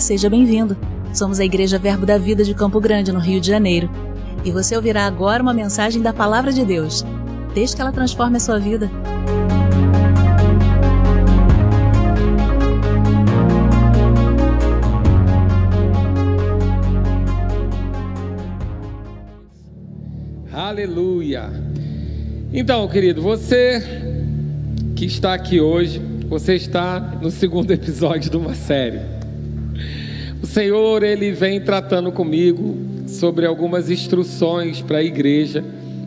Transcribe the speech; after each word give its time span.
Seja 0.00 0.28
bem-vindo. 0.28 0.76
Somos 1.12 1.40
a 1.40 1.44
Igreja 1.44 1.78
Verbo 1.78 2.04
da 2.04 2.18
Vida 2.18 2.44
de 2.44 2.54
Campo 2.54 2.78
Grande, 2.80 3.10
no 3.10 3.18
Rio 3.18 3.40
de 3.40 3.46
Janeiro. 3.46 3.90
E 4.44 4.50
você 4.50 4.76
ouvirá 4.76 5.06
agora 5.06 5.42
uma 5.42 5.54
mensagem 5.54 6.02
da 6.02 6.12
Palavra 6.12 6.52
de 6.52 6.64
Deus. 6.64 7.04
Desde 7.54 7.74
que 7.74 7.80
ela 7.80 7.90
transforme 7.90 8.36
a 8.36 8.40
sua 8.40 8.58
vida. 8.58 8.90
Aleluia. 20.52 21.50
Então, 22.52 22.86
querido, 22.88 23.22
você 23.22 23.82
que 24.94 25.06
está 25.06 25.32
aqui 25.32 25.60
hoje, 25.60 25.98
você 26.28 26.54
está 26.54 27.00
no 27.22 27.30
segundo 27.30 27.70
episódio 27.72 28.30
de 28.30 28.36
uma 28.36 28.54
série. 28.54 29.25
Senhor, 30.56 31.02
ele 31.02 31.32
vem 31.32 31.60
tratando 31.60 32.10
comigo 32.10 32.78
sobre 33.06 33.44
algumas 33.44 33.90
instruções 33.90 34.80
para 34.80 34.96
a 34.96 35.02
igreja 35.02 35.62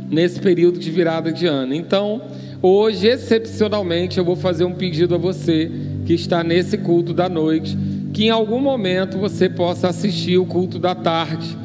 nesse 0.10 0.40
período 0.40 0.80
de 0.80 0.90
virada 0.90 1.32
de 1.32 1.46
ano. 1.46 1.76
Então, 1.76 2.20
hoje, 2.60 3.06
excepcionalmente, 3.06 4.18
eu 4.18 4.26
vou 4.26 4.36
fazer 4.36 4.64
um 4.64 4.74
pedido 4.74 5.14
a 5.14 5.20
você 5.20 5.70
que 6.04 6.16
está 6.16 6.44
nesse 6.44 6.80
culto 6.80 7.14
da 7.14 7.30
noite, 7.30 7.78
que 8.12 8.26
em 8.26 8.32
algum 8.32 8.60
momento 8.60 9.20
você 9.20 9.48
possa 9.48 9.90
assistir 9.90 10.40
o 10.40 10.48
culto 10.48 10.80
da 10.80 10.96
tarde. 10.96 11.56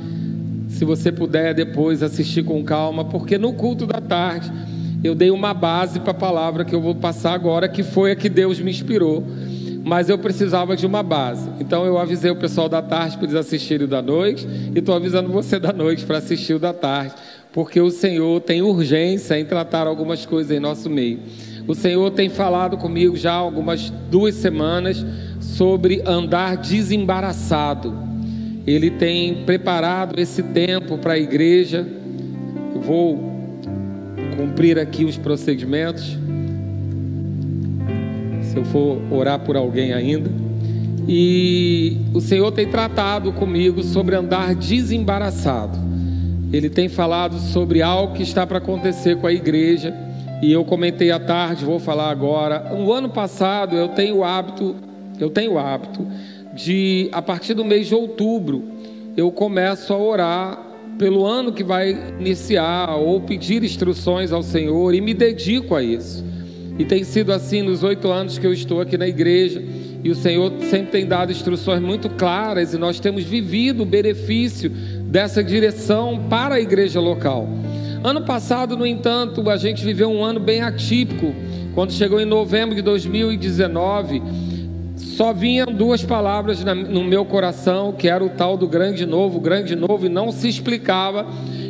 Se 0.69 0.85
você 0.85 1.11
puder 1.11 1.55
depois 1.55 2.03
assistir 2.03 2.45
com 2.45 2.63
calma, 2.63 3.07
porque 3.07 3.39
no 3.39 3.55
culto 3.55 3.87
da 3.87 3.99
tarde 4.03 4.53
eu 5.03 5.15
dei 5.15 5.31
uma 5.31 5.55
base 5.55 6.01
para 6.01 6.11
a 6.11 6.15
palavra 6.15 6.67
que 6.67 6.75
eu 6.75 6.83
vou 6.83 6.95
passar 6.95 7.33
agora, 7.33 7.67
que 7.67 7.83
foi 7.83 8.11
a 8.11 8.15
que 8.15 8.29
Deus 8.29 8.61
me 8.61 8.71
inspirou 8.71 9.25
mas 9.85 10.09
eu 10.09 10.19
precisava 10.19 10.75
de 10.75 10.87
uma 10.87 11.03
base. 11.03 11.49
Então 11.61 11.85
eu 11.85 11.99
avisei 11.99 12.31
o 12.31 12.37
pessoal 12.37 12.69
da 12.69 12.81
tarde 12.81 13.17
para 13.17 13.27
eles 13.27 13.37
assistirem 13.37 13.87
o 13.87 13.89
da 13.89 14.01
noite, 14.01 14.47
e 14.75 14.79
estou 14.79 14.95
avisando 14.95 15.29
você 15.31 15.59
da 15.59 15.73
noite 15.73 16.05
para 16.05 16.19
assistir 16.19 16.55
o 16.55 16.59
da 16.59 16.73
tarde, 16.73 17.15
porque 17.53 17.81
o 17.81 17.91
Senhor 17.91 18.41
tem 18.41 18.63
urgência 18.63 19.39
em 19.39 19.45
tratar 19.45 19.87
algumas 19.87 20.25
coisas 20.25 20.57
em 20.57 20.59
nosso 20.59 20.89
meio. 20.89 21.21
O 21.69 21.75
Senhor 21.75 22.11
tem 22.11 22.29
falado 22.29 22.77
comigo 22.77 23.17
já 23.17 23.33
há 23.33 23.37
algumas 23.37 23.91
duas 24.11 24.35
semanas 24.35 25.05
sobre 25.41 26.03
andar 26.05 26.57
desembaraçado. 26.57 27.95
Ele 28.67 28.91
tem 28.91 29.45
preparado 29.45 30.19
esse 30.19 30.43
tempo 30.43 30.99
para 30.99 31.15
a 31.15 31.19
igreja. 31.19 31.87
Eu 32.75 32.81
vou 32.81 33.33
cumprir 34.37 34.79
aqui 34.79 35.05
os 35.05 35.17
procedimentos 35.17 36.19
se 38.55 38.61
eu 38.61 38.65
for 38.65 38.99
orar 39.11 39.41
por 39.41 39.57
alguém 39.57 39.93
ainda. 39.93 40.31
E 41.09 41.99
o 42.15 42.21
Senhor 42.21 42.53
tem 42.53 42.69
tratado 42.69 43.33
comigo 43.33 43.83
sobre 43.83 44.15
andar 44.15 44.55
desembaraçado. 44.55 45.77
Ele 46.53 46.71
tem 46.71 46.89
falado 46.89 47.37
sobre 47.39 47.83
algo 47.83 48.15
que 48.15 48.23
está 48.23 48.47
para 48.47 48.59
acontecer 48.59 49.17
com 49.17 49.27
a 49.27 49.33
igreja. 49.33 49.93
E 50.41 50.53
eu 50.53 50.65
comentei 50.65 51.11
à 51.11 51.19
tarde, 51.19 51.65
vou 51.65 51.81
falar 51.81 52.11
agora. 52.11 52.73
O 52.79 52.93
ano 52.93 53.09
passado 53.09 53.75
eu 53.75 53.89
tenho 53.89 54.19
o 54.19 54.25
hábito, 54.25 54.77
eu 55.19 55.31
tenho 55.31 55.55
o 55.55 55.59
hábito 55.59 56.07
de 56.55 57.09
a 57.11 57.21
partir 57.21 57.55
do 57.55 57.65
mês 57.65 57.89
de 57.89 57.95
outubro 57.97 58.63
eu 59.17 59.33
começo 59.33 59.93
a 59.93 59.99
orar 59.99 60.63
pelo 60.97 61.27
ano 61.27 61.53
que 61.53 61.65
vai 61.65 61.91
iniciar 62.21 62.95
ou 62.95 63.21
pedir 63.21 63.65
instruções 63.65 64.31
ao 64.31 64.45
Senhor 64.45 64.95
e 64.95 65.01
me 65.01 65.13
dedico 65.13 65.75
a 65.75 65.83
isso. 65.83 66.25
E 66.79 66.85
tem 66.85 67.05
sido 67.05 67.33
assim 67.33 67.63
nos 67.63 67.83
oito 67.83 68.11
anos 68.11 68.37
que 68.37 68.47
eu 68.47 68.53
estou 68.53 68.81
aqui 68.81 68.99
na 68.99 69.07
igreja. 69.07 69.63
E 70.03 70.11
o 70.11 70.15
Senhor 70.15 70.53
sempre 70.69 70.91
tem 70.91 71.07
dado 71.07 71.31
instruções 71.31 71.81
muito 71.81 72.11
claras 72.11 72.75
e 72.75 72.79
nós 72.79 72.99
temos 72.99 73.25
vivido 73.25 73.85
o 73.85 73.87
benefício 73.87 74.69
dessa 75.05 75.43
direção 75.43 76.27
para 76.29 76.57
a 76.57 76.61
igreja 76.61 77.01
local. 77.01 77.49
Ano 78.03 78.23
passado, 78.23 78.77
no 78.77 78.85
entanto, 78.85 79.49
a 79.49 79.57
gente 79.57 79.85
viveu 79.85 80.11
um 80.11 80.23
ano 80.23 80.41
bem 80.41 80.61
atípico. 80.61 81.35
Quando 81.75 81.93
chegou 81.93 82.21
em 82.21 82.27
novembro 82.27 82.75
de 82.75 82.83
2019, 82.83 84.21
só 84.97 85.33
vinham 85.33 85.73
duas 85.73 86.03
palavras 86.03 86.63
no 86.65 87.05
meu 87.05 87.25
coração, 87.25 87.93
que 87.93 88.09
era 88.09 88.23
o 88.23 88.29
tal 88.29 88.57
do 88.57 88.67
grande 88.67 89.07
novo, 89.07 89.41
grande 89.41 89.75
novo, 89.75 90.07
e 90.07 90.09
não 90.09 90.31
se 90.33 90.49
explicava 90.49 91.25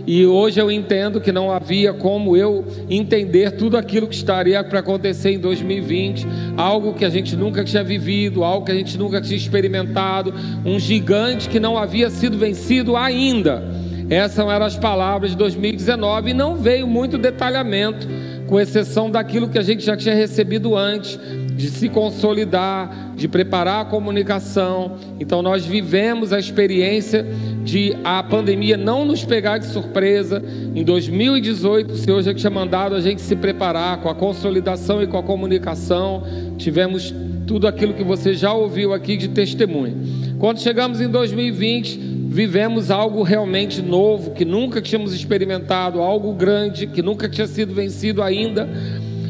e 0.07 0.27
hoje 0.27 0.61
eu 0.61 0.71
entendo 0.71 1.21
que 1.21 1.33
não 1.33 1.51
havia 1.51 1.93
como 1.93 2.37
eu 2.37 2.65
entender 2.91 3.53
tudo 3.53 3.77
aquilo 3.77 4.07
que 4.07 4.15
estaria 4.15 4.63
para 4.63 4.81
acontecer 4.81 5.31
em 5.31 5.39
2020, 5.39 6.27
algo 6.57 6.93
que 6.93 7.05
a 7.05 7.11
gente 7.11 7.35
nunca 7.35 7.65
tinha 7.65 7.83
vivido, 7.83 8.45
algo 8.45 8.67
que 8.67 8.73
a 8.73 8.75
gente 8.75 8.99
nunca 8.99 9.21
tinha 9.21 9.37
experimentado, 9.37 10.35
um 10.65 10.79
gigante 10.79 11.49
que 11.49 11.59
não 11.59 11.79
havia 11.79 12.11
sido 12.11 12.37
vencido 12.37 12.97
ainda. 12.97 13.63
Essas 14.11 14.47
eram 14.47 14.67
as 14.67 14.77
palavras 14.77 15.31
de 15.31 15.37
2019 15.39 16.31
e 16.31 16.35
não 16.35 16.57
veio 16.57 16.87
muito 16.87 17.17
detalhamento, 17.17 18.07
com 18.47 18.61
exceção 18.61 19.11
daquilo 19.11 19.49
que 19.49 19.59
a 19.59 19.63
gente 19.63 19.83
já 19.83 19.97
tinha 19.97 20.15
recebido 20.15 20.77
antes 20.77 21.19
de 21.57 21.69
se 21.69 21.89
consolidar, 21.89 23.13
de 23.15 23.29
preparar 23.29 23.83
a 23.83 23.85
comunicação. 23.85 24.97
Então 25.21 25.41
nós 25.43 25.65
vivemos 25.65 26.33
a 26.33 26.39
experiência 26.39 27.25
de 27.63 27.97
a 28.03 28.23
pandemia 28.23 28.77
não 28.77 29.05
nos 29.05 29.25
pegar 29.25 29.59
de 29.59 29.67
surpresa. 29.67 30.43
Em 30.75 30.83
2018, 30.83 31.93
o 31.93 31.97
Senhor 31.97 32.23
já 32.23 32.35
tinha 32.35 32.51
mandado 32.51 32.95
a 32.95 33.01
gente 33.01 33.23
se 33.23 33.37
preparar 33.37 34.01
com 34.01 34.09
a 34.09 34.15
consolidação 34.15 35.03
e 35.03 35.07
com 35.07 35.17
a 35.17 35.23
comunicação. 35.23 36.25
Tivemos 36.59 37.15
tudo 37.47 37.69
aquilo 37.69 37.95
que 37.95 38.03
você 38.03 38.35
já 38.35 38.53
ouviu 38.53 38.93
aqui 38.93 39.17
de 39.17 39.29
testemunho. 39.29 39.97
Quando 40.39 40.61
chegamos 40.61 41.01
em 41.01 41.09
2020, 41.09 41.99
vivemos 42.29 42.91
algo 42.91 43.23
realmente 43.23 43.81
novo, 43.81 44.33
que 44.33 44.45
nunca 44.45 44.83
tínhamos 44.83 45.15
experimentado, 45.15 46.01
algo 46.01 46.33
grande, 46.35 46.87
que 46.87 47.01
nunca 47.01 47.29
tinha 47.29 47.47
sido 47.47 47.73
vencido 47.73 48.23
ainda. 48.23 48.69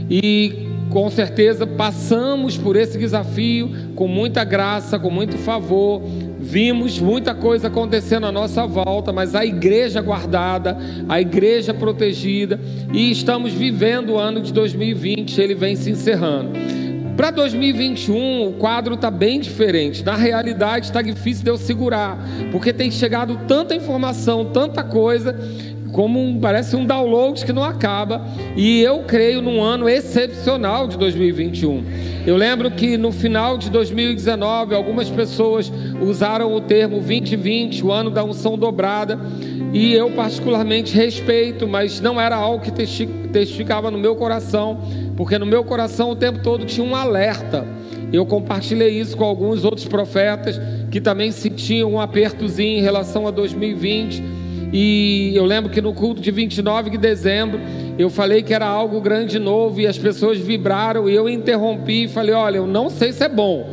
E 0.08 0.63
com 0.90 1.10
certeza 1.10 1.66
passamos 1.66 2.56
por 2.56 2.76
esse 2.76 2.96
desafio 2.98 3.70
com 3.94 4.06
muita 4.06 4.44
graça, 4.44 4.98
com 4.98 5.10
muito 5.10 5.36
favor. 5.38 6.02
Vimos 6.38 7.00
muita 7.00 7.34
coisa 7.34 7.68
acontecendo 7.68 8.26
à 8.26 8.32
nossa 8.32 8.66
volta, 8.66 9.12
mas 9.12 9.34
a 9.34 9.44
igreja 9.44 10.00
guardada, 10.00 10.76
a 11.08 11.20
igreja 11.20 11.72
protegida, 11.72 12.60
e 12.92 13.10
estamos 13.10 13.52
vivendo 13.52 14.10
o 14.10 14.18
ano 14.18 14.40
de 14.40 14.52
2020, 14.52 15.40
ele 15.40 15.54
vem 15.54 15.74
se 15.74 15.90
encerrando. 15.90 16.50
Para 17.16 17.30
2021, 17.30 18.48
o 18.48 18.52
quadro 18.54 18.94
está 18.94 19.08
bem 19.08 19.38
diferente. 19.38 20.04
Na 20.04 20.16
realidade, 20.16 20.86
está 20.86 21.00
difícil 21.00 21.44
de 21.44 21.50
eu 21.50 21.56
segurar, 21.56 22.18
porque 22.50 22.72
tem 22.72 22.90
chegado 22.90 23.38
tanta 23.46 23.74
informação, 23.74 24.46
tanta 24.46 24.82
coisa, 24.82 25.34
como 25.94 26.20
um, 26.20 26.40
parece 26.40 26.74
um 26.74 26.84
download 26.84 27.44
que 27.44 27.52
não 27.52 27.62
acaba. 27.62 28.20
E 28.56 28.82
eu 28.82 29.04
creio 29.04 29.40
num 29.40 29.62
ano 29.62 29.88
excepcional 29.88 30.88
de 30.88 30.98
2021. 30.98 31.84
Eu 32.26 32.36
lembro 32.36 32.68
que 32.72 32.98
no 32.98 33.12
final 33.12 33.56
de 33.56 33.70
2019, 33.70 34.74
algumas 34.74 35.08
pessoas 35.08 35.72
usaram 36.02 36.52
o 36.52 36.60
termo 36.60 36.96
2020, 36.96 37.84
o 37.84 37.92
ano 37.92 38.10
da 38.10 38.24
unção 38.24 38.58
dobrada. 38.58 39.20
E 39.72 39.94
eu 39.94 40.10
particularmente 40.10 40.92
respeito, 40.96 41.68
mas 41.68 42.00
não 42.00 42.20
era 42.20 42.34
algo 42.34 42.64
que 42.64 42.72
testificava 42.72 43.88
no 43.88 43.98
meu 43.98 44.16
coração, 44.16 44.80
porque 45.16 45.38
no 45.38 45.46
meu 45.46 45.62
coração 45.62 46.10
o 46.10 46.16
tempo 46.16 46.40
todo 46.42 46.64
tinha 46.64 46.84
um 46.84 46.96
alerta. 46.96 47.64
Eu 48.12 48.26
compartilhei 48.26 48.98
isso 48.98 49.16
com 49.16 49.24
alguns 49.24 49.64
outros 49.64 49.86
profetas 49.86 50.60
que 50.90 51.00
também 51.00 51.30
sentiam 51.30 51.92
um 51.92 52.00
apertozinho 52.00 52.78
em 52.78 52.82
relação 52.82 53.28
a 53.28 53.30
2020 53.30 54.43
e 54.76 55.30
eu 55.36 55.44
lembro 55.44 55.70
que 55.70 55.80
no 55.80 55.94
culto 55.94 56.20
de 56.20 56.32
29 56.32 56.90
de 56.90 56.98
dezembro, 56.98 57.60
eu 57.96 58.10
falei 58.10 58.42
que 58.42 58.52
era 58.52 58.66
algo 58.66 59.00
grande 59.00 59.38
novo 59.38 59.80
e 59.80 59.86
as 59.86 59.96
pessoas 59.96 60.36
vibraram 60.36 61.08
e 61.08 61.14
eu 61.14 61.28
interrompi 61.28 62.04
e 62.04 62.08
falei: 62.08 62.34
Olha, 62.34 62.56
eu 62.56 62.66
não 62.66 62.90
sei 62.90 63.12
se 63.12 63.22
é 63.22 63.28
bom, 63.28 63.70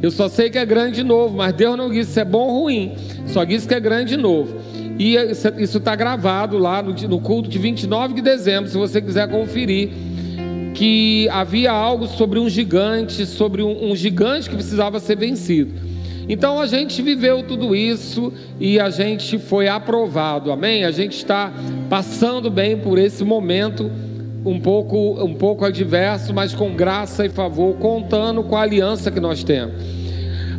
eu 0.00 0.12
só 0.12 0.28
sei 0.28 0.50
que 0.50 0.56
é 0.56 0.64
grande 0.64 1.02
novo, 1.02 1.36
mas 1.36 1.52
Deus 1.54 1.76
não 1.76 1.90
disse 1.90 2.12
se 2.12 2.20
é 2.20 2.24
bom 2.24 2.46
ou 2.46 2.60
ruim, 2.62 2.94
só 3.26 3.42
disse 3.42 3.66
que 3.66 3.74
é 3.74 3.80
grande 3.80 4.16
novo. 4.16 4.56
E 4.96 5.16
isso 5.58 5.78
está 5.78 5.96
gravado 5.96 6.56
lá 6.56 6.80
no, 6.80 6.92
no 6.92 7.20
culto 7.20 7.48
de 7.48 7.58
29 7.58 8.14
de 8.14 8.22
dezembro, 8.22 8.70
se 8.70 8.76
você 8.76 9.02
quiser 9.02 9.28
conferir 9.28 9.90
que 10.72 11.28
havia 11.30 11.72
algo 11.72 12.06
sobre 12.06 12.38
um 12.38 12.48
gigante, 12.48 13.26
sobre 13.26 13.60
um, 13.60 13.90
um, 13.90 13.96
gigante 13.96 14.48
que 14.48 14.54
precisava 14.54 15.00
ser 15.00 15.16
vencido. 15.16 15.93
Então 16.28 16.60
a 16.60 16.66
gente 16.66 17.02
viveu 17.02 17.42
tudo 17.42 17.74
isso 17.74 18.32
e 18.58 18.80
a 18.80 18.88
gente 18.90 19.38
foi 19.38 19.68
aprovado, 19.68 20.50
amém? 20.50 20.84
A 20.84 20.90
gente 20.90 21.16
está 21.16 21.52
passando 21.88 22.50
bem 22.50 22.78
por 22.78 22.98
esse 22.98 23.24
momento 23.24 23.90
um 24.44 24.58
pouco, 24.58 25.22
um 25.24 25.34
pouco 25.34 25.64
adverso, 25.64 26.32
mas 26.34 26.54
com 26.54 26.74
graça 26.74 27.24
e 27.24 27.28
favor, 27.28 27.76
contando 27.76 28.42
com 28.42 28.56
a 28.56 28.62
aliança 28.62 29.10
que 29.10 29.20
nós 29.20 29.42
temos. 29.42 29.74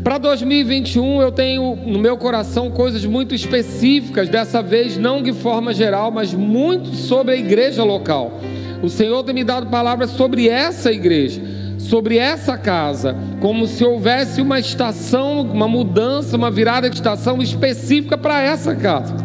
Para 0.04 0.20
2021 0.20 1.22
eu 1.22 1.32
tenho 1.32 1.76
no 1.76 1.98
meu 1.98 2.16
coração 2.16 2.70
coisas 2.70 3.04
muito 3.06 3.34
específicas, 3.34 4.30
dessa 4.30 4.62
vez 4.62 4.98
não 4.98 5.22
de 5.22 5.34
forma 5.34 5.74
geral, 5.74 6.12
mas 6.12 6.32
muito 6.32 6.96
sobre 6.96 7.34
a 7.34 7.38
igreja 7.38 7.84
local. 7.84 8.40
O 8.84 8.90
Senhor 8.90 9.24
tem 9.24 9.34
me 9.34 9.44
dado 9.44 9.66
palavras 9.68 10.12
sobre 10.12 10.48
essa 10.48 10.92
igreja 10.92 11.42
sobre 11.86 12.18
essa 12.18 12.58
casa, 12.58 13.16
como 13.40 13.68
se 13.68 13.84
houvesse 13.84 14.42
uma 14.42 14.60
estação, 14.60 15.42
uma 15.42 15.68
mudança, 15.68 16.36
uma 16.36 16.50
virada 16.50 16.90
de 16.90 16.96
estação 16.96 17.42
específica 17.42 18.18
para 18.18 18.42
essa 18.42 18.76
casa. 18.76 19.16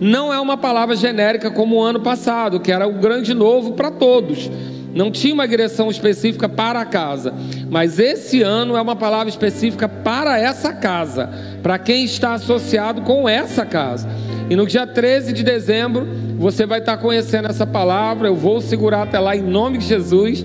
Não 0.00 0.32
é 0.32 0.40
uma 0.40 0.56
palavra 0.56 0.96
genérica 0.96 1.50
como 1.50 1.76
o 1.76 1.82
ano 1.82 2.00
passado, 2.00 2.60
que 2.60 2.72
era 2.72 2.86
o 2.86 2.94
grande 2.94 3.34
novo 3.34 3.72
para 3.72 3.90
todos. 3.90 4.50
Não 4.94 5.10
tinha 5.10 5.34
uma 5.34 5.46
direção 5.46 5.90
específica 5.90 6.48
para 6.48 6.80
a 6.80 6.84
casa, 6.84 7.34
mas 7.68 7.98
esse 7.98 8.42
ano 8.42 8.76
é 8.76 8.80
uma 8.80 8.96
palavra 8.96 9.28
específica 9.28 9.88
para 9.88 10.38
essa 10.38 10.72
casa, 10.72 11.30
para 11.62 11.78
quem 11.78 12.04
está 12.04 12.34
associado 12.34 13.02
com 13.02 13.28
essa 13.28 13.66
casa. 13.66 14.08
E 14.48 14.56
no 14.56 14.66
dia 14.66 14.86
13 14.86 15.32
de 15.32 15.44
dezembro, 15.44 16.08
você 16.36 16.66
vai 16.66 16.80
estar 16.80 16.96
conhecendo 16.96 17.48
essa 17.48 17.66
palavra. 17.66 18.26
Eu 18.26 18.34
vou 18.34 18.60
segurar 18.60 19.02
até 19.02 19.18
lá 19.20 19.36
em 19.36 19.42
nome 19.42 19.78
de 19.78 19.86
Jesus, 19.86 20.44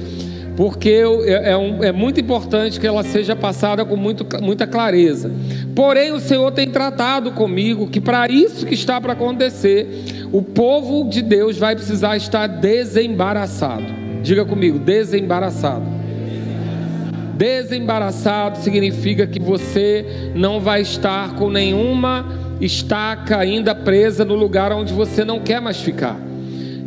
porque 0.55 1.03
é, 1.25 1.51
é, 1.51 1.57
um, 1.57 1.83
é 1.83 1.91
muito 1.91 2.19
importante 2.19 2.79
que 2.79 2.87
ela 2.87 3.03
seja 3.03 3.35
passada 3.35 3.83
com 3.83 3.95
muito, 3.95 4.25
muita 4.41 4.65
clareza. 4.65 5.31
Porém, 5.75 6.11
o 6.11 6.19
Senhor 6.19 6.51
tem 6.51 6.69
tratado 6.69 7.31
comigo 7.31 7.87
que 7.87 7.99
para 7.99 8.27
isso 8.27 8.65
que 8.65 8.73
está 8.73 9.01
para 9.01 9.13
acontecer, 9.13 10.27
o 10.31 10.41
povo 10.41 11.09
de 11.09 11.21
Deus 11.21 11.57
vai 11.57 11.75
precisar 11.75 12.15
estar 12.15 12.47
desembaraçado. 12.47 13.83
Diga 14.23 14.45
comigo, 14.45 14.79
desembaraçado. 14.79 15.85
Desembaraçado 17.35 18.59
significa 18.59 19.27
que 19.27 19.39
você 19.39 20.31
não 20.33 20.61
vai 20.61 20.81
estar 20.81 21.35
com 21.35 21.49
nenhuma 21.49 22.25
estaca 22.61 23.37
ainda 23.37 23.75
presa 23.75 24.23
no 24.23 24.35
lugar 24.35 24.71
onde 24.71 24.93
você 24.93 25.25
não 25.25 25.41
quer 25.41 25.59
mais 25.59 25.81
ficar. 25.81 26.17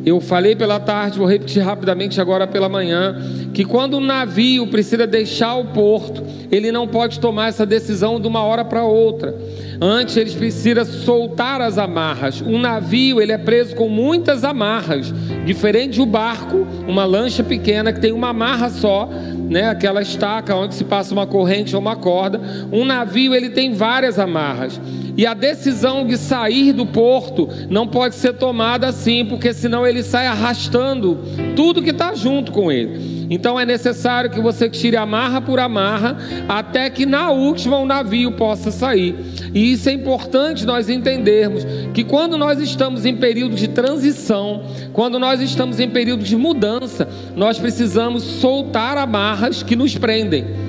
Eu 0.08 0.22
falei 0.22 0.56
pela 0.56 0.80
tarde, 0.80 1.18
vou 1.18 1.28
repetir 1.28 1.62
rapidamente 1.62 2.18
agora 2.18 2.46
pela 2.46 2.66
manhã, 2.66 3.14
que 3.52 3.62
quando 3.62 3.98
um 3.98 4.00
navio 4.00 4.66
precisa 4.68 5.06
deixar 5.06 5.56
o 5.56 5.66
porto, 5.66 6.24
ele 6.50 6.72
não 6.72 6.88
pode 6.88 7.20
tomar 7.20 7.48
essa 7.48 7.66
decisão 7.66 8.18
de 8.18 8.26
uma 8.26 8.42
hora 8.42 8.64
para 8.64 8.82
outra. 8.84 9.36
Antes 9.78 10.16
ele 10.16 10.30
precisa 10.30 10.86
soltar 10.86 11.60
as 11.60 11.76
amarras. 11.76 12.40
Um 12.40 12.58
navio 12.58 13.20
ele 13.20 13.32
é 13.32 13.36
preso 13.36 13.76
com 13.76 13.86
muitas 13.86 14.44
amarras, 14.44 15.12
diferente 15.44 15.98
do 15.98 16.06
barco, 16.06 16.66
uma 16.88 17.04
lancha 17.04 17.44
pequena 17.44 17.92
que 17.92 18.00
tem 18.00 18.12
uma 18.12 18.30
amarra 18.30 18.70
só, 18.70 19.10
né? 19.50 19.68
Aquela 19.68 20.00
estaca 20.00 20.56
onde 20.56 20.74
se 20.74 20.84
passa 20.84 21.12
uma 21.12 21.26
corrente 21.26 21.76
ou 21.76 21.82
uma 21.82 21.96
corda. 21.96 22.40
Um 22.72 22.86
navio 22.86 23.34
ele 23.34 23.50
tem 23.50 23.74
várias 23.74 24.18
amarras. 24.18 24.80
E 25.18 25.26
a 25.26 25.34
decisão 25.34 26.06
de 26.06 26.16
sair 26.16 26.72
do 26.72 26.86
porto 26.86 27.48
não 27.68 27.88
pode 27.88 28.14
ser 28.14 28.34
tomada 28.34 28.86
assim, 28.86 29.24
porque 29.24 29.52
senão 29.52 29.84
ele 29.84 30.04
sai 30.04 30.28
arrastando 30.28 31.18
tudo 31.56 31.82
que 31.82 31.90
está 31.90 32.14
junto 32.14 32.52
com 32.52 32.70
ele. 32.70 33.26
Então 33.28 33.58
é 33.58 33.66
necessário 33.66 34.30
que 34.30 34.40
você 34.40 34.70
tire 34.70 34.96
amarra 34.96 35.40
por 35.40 35.58
amarra, 35.58 36.16
até 36.48 36.88
que 36.88 37.04
na 37.04 37.32
última 37.32 37.78
o 37.78 37.84
navio 37.84 38.30
possa 38.30 38.70
sair. 38.70 39.16
E 39.52 39.72
isso 39.72 39.88
é 39.88 39.92
importante 39.92 40.64
nós 40.64 40.88
entendermos 40.88 41.66
que 41.92 42.04
quando 42.04 42.38
nós 42.38 42.60
estamos 42.60 43.04
em 43.04 43.16
período 43.16 43.56
de 43.56 43.66
transição, 43.66 44.62
quando 44.92 45.18
nós 45.18 45.40
estamos 45.40 45.80
em 45.80 45.90
período 45.90 46.22
de 46.22 46.36
mudança, 46.36 47.08
nós 47.34 47.58
precisamos 47.58 48.22
soltar 48.22 48.96
amarras 48.96 49.64
que 49.64 49.74
nos 49.74 49.98
prendem. 49.98 50.67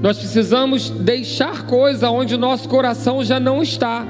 Nós 0.00 0.18
precisamos 0.18 0.90
deixar 0.90 1.66
coisa 1.66 2.10
onde 2.10 2.34
o 2.34 2.38
nosso 2.38 2.68
coração 2.68 3.24
já 3.24 3.40
não 3.40 3.62
está. 3.62 4.06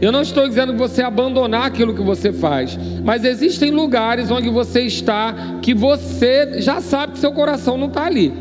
Eu 0.00 0.10
não 0.10 0.22
estou 0.22 0.48
dizendo 0.48 0.72
que 0.72 0.78
você 0.78 1.02
abandonar 1.02 1.66
aquilo 1.66 1.94
que 1.94 2.02
você 2.02 2.32
faz, 2.32 2.78
mas 3.04 3.24
existem 3.24 3.70
lugares 3.70 4.30
onde 4.30 4.48
você 4.48 4.82
está 4.82 5.58
que 5.60 5.74
você 5.74 6.60
já 6.60 6.80
sabe 6.80 7.12
que 7.12 7.18
seu 7.18 7.32
coração 7.32 7.76
não 7.76 7.88
está 7.88 8.06
ali. 8.06 8.32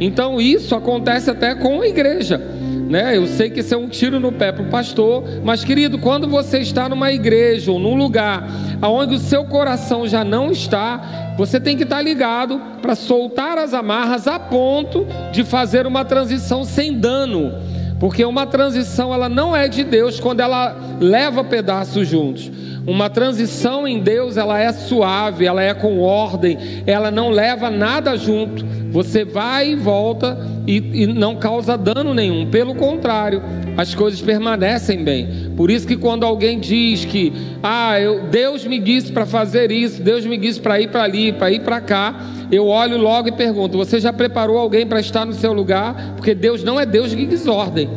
Então 0.00 0.40
isso 0.40 0.74
acontece 0.74 1.30
até 1.30 1.54
com 1.54 1.82
a 1.82 1.86
igreja. 1.86 2.40
Né? 2.88 3.16
Eu 3.16 3.26
sei 3.26 3.50
que 3.50 3.60
isso 3.60 3.74
é 3.74 3.76
um 3.76 3.88
tiro 3.88 4.20
no 4.20 4.30
pé 4.30 4.52
para 4.52 4.62
o 4.62 4.68
pastor, 4.68 5.24
mas 5.42 5.64
querido, 5.64 5.98
quando 5.98 6.28
você 6.28 6.60
está 6.60 6.88
numa 6.88 7.12
igreja 7.12 7.72
ou 7.72 7.80
num 7.80 7.96
lugar 7.96 8.48
onde 8.80 9.14
o 9.16 9.18
seu 9.18 9.44
coração 9.44 10.06
já 10.06 10.24
não 10.24 10.52
está, 10.52 11.34
você 11.36 11.58
tem 11.58 11.76
que 11.76 11.82
estar 11.82 12.00
ligado 12.00 12.60
para 12.80 12.94
soltar 12.94 13.58
as 13.58 13.74
amarras 13.74 14.28
a 14.28 14.38
ponto 14.38 15.04
de 15.32 15.42
fazer 15.42 15.86
uma 15.86 16.04
transição 16.04 16.64
sem 16.64 16.96
dano. 16.96 17.52
Porque 17.98 18.24
uma 18.24 18.46
transição 18.46 19.12
ela 19.12 19.28
não 19.28 19.56
é 19.56 19.68
de 19.68 19.82
Deus 19.82 20.20
quando 20.20 20.40
ela 20.40 20.76
leva 21.00 21.42
pedaços 21.42 22.06
juntos. 22.06 22.50
Uma 22.86 23.10
transição 23.10 23.86
em 23.86 23.98
Deus, 23.98 24.36
ela 24.36 24.60
é 24.60 24.72
suave, 24.72 25.44
ela 25.44 25.60
é 25.60 25.74
com 25.74 25.98
ordem, 25.98 26.56
ela 26.86 27.10
não 27.10 27.30
leva 27.30 27.68
nada 27.68 28.16
junto. 28.16 28.64
Você 28.92 29.24
vai 29.24 29.72
e 29.72 29.74
volta 29.74 30.38
e, 30.66 31.02
e, 31.02 31.06
não 31.06 31.34
causa 31.34 31.76
dano 31.76 32.14
nenhum. 32.14 32.48
Pelo 32.48 32.76
contrário, 32.76 33.42
as 33.76 33.94
coisas 33.94 34.20
permanecem 34.20 35.02
bem. 35.02 35.52
Por 35.56 35.70
isso 35.70 35.86
que 35.86 35.96
quando 35.96 36.24
alguém 36.24 36.60
diz 36.60 37.04
que, 37.04 37.32
ah, 37.62 38.00
eu, 38.00 38.28
Deus 38.28 38.64
me 38.64 38.78
disse 38.78 39.10
para 39.10 39.26
fazer 39.26 39.72
isso, 39.72 40.00
Deus 40.00 40.24
me 40.24 40.38
disse 40.38 40.60
para 40.60 40.80
ir 40.80 40.88
para 40.88 41.02
ali, 41.02 41.32
para 41.32 41.50
ir 41.50 41.60
para 41.60 41.80
cá, 41.80 42.14
eu 42.50 42.66
olho 42.68 42.96
logo 42.96 43.28
e 43.28 43.32
pergunto: 43.32 43.76
você 43.76 43.98
já 43.98 44.12
preparou 44.12 44.58
alguém 44.58 44.86
para 44.86 45.00
estar 45.00 45.26
no 45.26 45.32
seu 45.32 45.52
lugar? 45.52 46.14
Porque 46.16 46.34
Deus 46.34 46.62
não 46.62 46.78
é 46.78 46.86
Deus 46.86 47.10
de 47.10 47.26
desordem. 47.26 47.90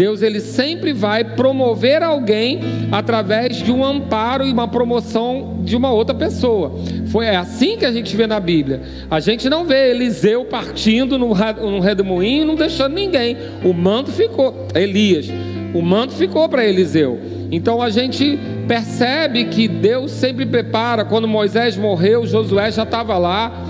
Deus 0.00 0.22
ele 0.22 0.40
sempre 0.40 0.94
vai 0.94 1.22
promover 1.22 2.02
alguém 2.02 2.58
através 2.90 3.58
de 3.58 3.70
um 3.70 3.84
amparo 3.84 4.46
e 4.46 4.50
uma 4.50 4.66
promoção 4.66 5.58
de 5.62 5.76
uma 5.76 5.92
outra 5.92 6.14
pessoa. 6.14 6.72
Foi 7.08 7.28
assim 7.28 7.76
que 7.76 7.84
a 7.84 7.92
gente 7.92 8.16
vê 8.16 8.26
na 8.26 8.40
Bíblia. 8.40 8.80
A 9.10 9.20
gente 9.20 9.50
não 9.50 9.66
vê 9.66 9.90
Eliseu 9.90 10.46
partindo 10.46 11.18
no, 11.18 11.34
no 11.34 11.80
redemoinho 11.80 12.44
e 12.44 12.46
não 12.46 12.54
deixando 12.54 12.94
ninguém. 12.94 13.36
O 13.62 13.74
manto 13.74 14.10
ficou, 14.10 14.66
Elias, 14.74 15.28
o 15.74 15.82
manto 15.82 16.14
ficou 16.14 16.48
para 16.48 16.64
Eliseu. 16.64 17.20
Então 17.52 17.82
a 17.82 17.90
gente 17.90 18.38
percebe 18.66 19.44
que 19.48 19.68
Deus 19.68 20.12
sempre 20.12 20.46
prepara. 20.46 21.04
Quando 21.04 21.28
Moisés 21.28 21.76
morreu, 21.76 22.24
Josué 22.26 22.70
já 22.70 22.84
estava 22.84 23.18
lá. 23.18 23.66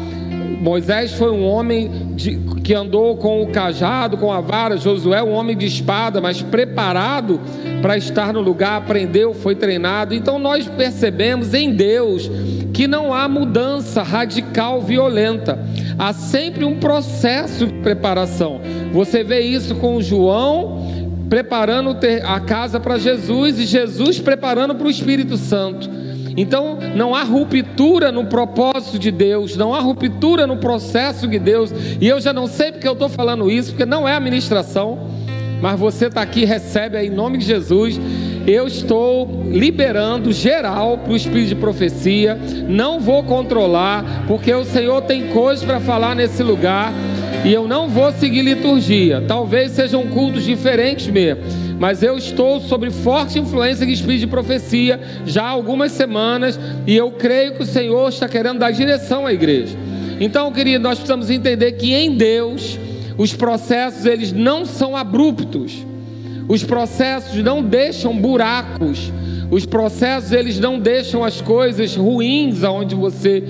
Moisés 0.60 1.12
foi 1.12 1.32
um 1.32 1.42
homem 1.42 1.90
de, 2.14 2.38
que 2.70 2.74
andou 2.76 3.16
com 3.16 3.42
o 3.42 3.48
cajado, 3.48 4.16
com 4.16 4.32
a 4.32 4.40
vara. 4.40 4.76
Josué, 4.76 5.20
um 5.20 5.32
homem 5.32 5.56
de 5.56 5.66
espada, 5.66 6.20
mas 6.20 6.40
preparado 6.40 7.40
para 7.82 7.96
estar 7.96 8.32
no 8.32 8.40
lugar, 8.40 8.76
aprendeu, 8.76 9.34
foi 9.34 9.56
treinado. 9.56 10.14
Então 10.14 10.38
nós 10.38 10.68
percebemos 10.68 11.52
em 11.52 11.72
Deus 11.72 12.30
que 12.72 12.86
não 12.86 13.12
há 13.12 13.26
mudança 13.26 14.04
radical 14.04 14.80
violenta. 14.82 15.58
Há 15.98 16.12
sempre 16.12 16.64
um 16.64 16.78
processo 16.78 17.66
de 17.66 17.72
preparação. 17.80 18.60
Você 18.92 19.24
vê 19.24 19.40
isso 19.40 19.74
com 19.74 20.00
João 20.00 21.26
preparando 21.28 21.96
a 22.24 22.38
casa 22.38 22.78
para 22.78 22.98
Jesus 22.98 23.58
e 23.58 23.66
Jesus 23.66 24.20
preparando 24.20 24.76
para 24.76 24.86
o 24.86 24.90
Espírito 24.90 25.36
Santo. 25.36 25.90
Então, 26.36 26.78
não 26.94 27.14
há 27.14 27.22
ruptura 27.22 28.12
no 28.12 28.26
propósito 28.26 28.98
de 28.98 29.10
Deus, 29.10 29.56
não 29.56 29.74
há 29.74 29.80
ruptura 29.80 30.46
no 30.46 30.56
processo 30.56 31.26
de 31.26 31.38
Deus. 31.38 31.72
E 32.00 32.06
eu 32.06 32.20
já 32.20 32.32
não 32.32 32.46
sei 32.46 32.72
porque 32.72 32.88
eu 32.88 32.92
estou 32.92 33.08
falando 33.08 33.50
isso, 33.50 33.70
porque 33.70 33.86
não 33.86 34.08
é 34.08 34.14
administração, 34.14 34.98
mas 35.60 35.78
você 35.78 36.06
está 36.06 36.22
aqui, 36.22 36.44
recebe 36.44 36.96
aí 36.96 37.08
em 37.08 37.10
nome 37.10 37.38
de 37.38 37.44
Jesus. 37.44 38.00
Eu 38.46 38.66
estou 38.66 39.44
liberando 39.46 40.32
geral 40.32 40.98
para 40.98 41.12
o 41.12 41.16
espírito 41.16 41.48
de 41.48 41.54
profecia. 41.54 42.38
Não 42.66 42.98
vou 42.98 43.22
controlar, 43.22 44.24
porque 44.26 44.52
o 44.52 44.64
Senhor 44.64 45.02
tem 45.02 45.28
coisas 45.28 45.64
para 45.64 45.78
falar 45.78 46.14
nesse 46.14 46.42
lugar. 46.42 46.92
E 47.44 47.52
eu 47.52 47.68
não 47.68 47.88
vou 47.88 48.10
seguir 48.12 48.42
liturgia. 48.42 49.22
Talvez 49.26 49.72
sejam 49.72 50.06
cultos 50.06 50.44
diferentes 50.44 51.06
mesmo 51.08 51.69
mas 51.80 52.02
eu 52.02 52.18
estou 52.18 52.60
sob 52.60 52.90
forte 52.90 53.38
influência 53.38 53.86
de 53.86 53.92
espírito 53.92 54.20
de 54.20 54.26
profecia 54.26 55.00
já 55.24 55.44
há 55.44 55.48
algumas 55.48 55.92
semanas 55.92 56.60
e 56.86 56.94
eu 56.94 57.10
creio 57.10 57.54
que 57.54 57.62
o 57.62 57.66
Senhor 57.66 58.10
está 58.10 58.28
querendo 58.28 58.58
dar 58.58 58.70
direção 58.70 59.26
à 59.26 59.32
igreja. 59.32 59.78
Então, 60.20 60.52
querido, 60.52 60.82
nós 60.82 60.98
precisamos 60.98 61.30
entender 61.30 61.72
que 61.72 61.94
em 61.94 62.14
Deus 62.14 62.78
os 63.16 63.32
processos 63.32 64.04
eles 64.04 64.30
não 64.30 64.66
são 64.66 64.94
abruptos. 64.94 65.86
Os 66.46 66.62
processos 66.62 67.42
não 67.42 67.62
deixam 67.62 68.14
buracos. 68.14 69.10
Os 69.50 69.64
processos 69.64 70.32
eles 70.32 70.60
não 70.60 70.78
deixam 70.78 71.24
as 71.24 71.40
coisas 71.40 71.96
ruins 71.96 72.62
aonde 72.62 72.94
você 72.94 73.42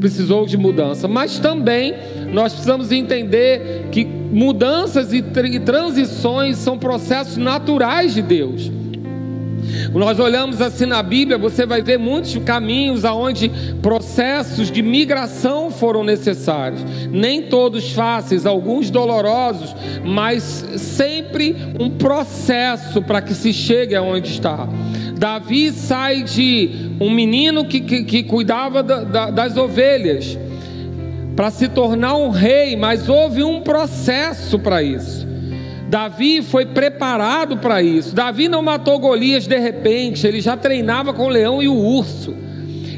precisou 0.00 0.46
de 0.46 0.56
mudança, 0.56 1.06
mas 1.06 1.38
também 1.38 1.94
nós 2.34 2.52
precisamos 2.52 2.90
entender 2.90 3.86
que 3.92 4.04
mudanças 4.04 5.12
e 5.12 5.22
transições 5.22 6.56
são 6.58 6.76
processos 6.76 7.36
naturais 7.36 8.12
de 8.12 8.22
Deus. 8.22 8.72
Nós 9.94 10.18
olhamos 10.18 10.60
assim 10.60 10.84
na 10.84 11.00
Bíblia, 11.00 11.38
você 11.38 11.64
vai 11.64 11.80
ver 11.80 11.96
muitos 11.96 12.36
caminhos 12.38 13.04
aonde 13.04 13.50
processos 13.80 14.70
de 14.70 14.82
migração 14.82 15.70
foram 15.70 16.02
necessários. 16.02 16.84
Nem 17.08 17.42
todos 17.42 17.92
fáceis, 17.92 18.46
alguns 18.46 18.90
dolorosos, 18.90 19.74
mas 20.04 20.42
sempre 20.76 21.54
um 21.78 21.88
processo 21.88 23.00
para 23.00 23.22
que 23.22 23.32
se 23.32 23.52
chegue 23.52 23.94
aonde 23.94 24.28
está. 24.28 24.68
Davi 25.16 25.70
sai 25.70 26.24
de 26.24 26.90
um 27.00 27.10
menino 27.10 27.64
que, 27.64 27.80
que, 27.80 28.02
que 28.02 28.22
cuidava 28.24 28.82
da, 28.82 29.04
da, 29.04 29.30
das 29.30 29.56
ovelhas 29.56 30.36
para 31.36 31.50
se 31.50 31.68
tornar 31.68 32.16
um 32.16 32.30
rei, 32.30 32.76
mas 32.76 33.08
houve 33.08 33.42
um 33.42 33.60
processo 33.60 34.58
para 34.58 34.82
isso. 34.82 35.26
Davi 35.88 36.42
foi 36.42 36.66
preparado 36.66 37.58
para 37.58 37.82
isso. 37.82 38.14
Davi 38.14 38.48
não 38.48 38.62
matou 38.62 38.98
Golias 38.98 39.46
de 39.46 39.58
repente, 39.58 40.26
ele 40.26 40.40
já 40.40 40.56
treinava 40.56 41.12
com 41.12 41.26
o 41.26 41.28
leão 41.28 41.62
e 41.62 41.68
o 41.68 41.74
urso. 41.74 42.34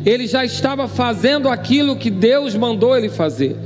Ele 0.04 0.26
já 0.26 0.44
estava 0.44 0.86
fazendo 0.86 1.48
aquilo 1.48 1.96
que 1.96 2.10
Deus 2.10 2.54
mandou 2.54 2.96
ele 2.96 3.08
fazer. 3.08 3.56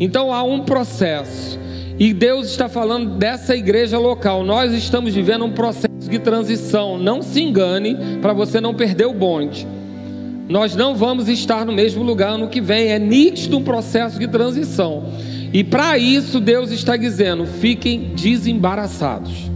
Então 0.00 0.32
há 0.32 0.42
um 0.42 0.60
processo. 0.60 1.58
E 1.98 2.12
Deus 2.12 2.48
está 2.48 2.68
falando 2.68 3.10
dessa 3.16 3.54
igreja 3.54 3.98
local. 3.98 4.42
Nós 4.42 4.72
estamos 4.72 5.14
vivendo 5.14 5.44
um 5.44 5.52
processo 5.52 6.10
de 6.10 6.18
transição. 6.18 6.98
Não 6.98 7.22
se 7.22 7.40
engane 7.40 7.96
para 8.20 8.32
você 8.32 8.60
não 8.60 8.74
perder 8.74 9.06
o 9.06 9.14
bonde. 9.14 9.66
Nós 10.48 10.76
não 10.76 10.94
vamos 10.94 11.28
estar 11.28 11.64
no 11.64 11.72
mesmo 11.72 12.02
lugar 12.02 12.30
ano 12.34 12.48
que 12.48 12.60
vem. 12.60 12.88
É 12.88 12.98
nítido 12.98 13.58
um 13.58 13.62
processo 13.62 14.18
de 14.18 14.28
transição. 14.28 15.04
E 15.52 15.64
para 15.64 15.96
isso 15.96 16.40
Deus 16.40 16.70
está 16.70 16.96
dizendo: 16.96 17.46
fiquem 17.46 18.12
desembaraçados. 18.14 19.50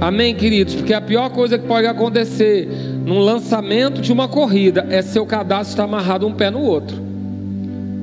Amém, 0.00 0.34
queridos? 0.34 0.74
Porque 0.74 0.92
a 0.92 1.00
pior 1.00 1.30
coisa 1.30 1.56
que 1.56 1.66
pode 1.66 1.86
acontecer 1.86 2.68
num 3.04 3.20
lançamento 3.20 4.00
de 4.00 4.12
uma 4.12 4.26
corrida 4.26 4.86
é 4.90 5.00
seu 5.00 5.24
cadastro 5.24 5.72
estar 5.72 5.84
amarrado 5.84 6.26
um 6.26 6.34
pé 6.34 6.50
no 6.50 6.60
outro. 6.60 6.96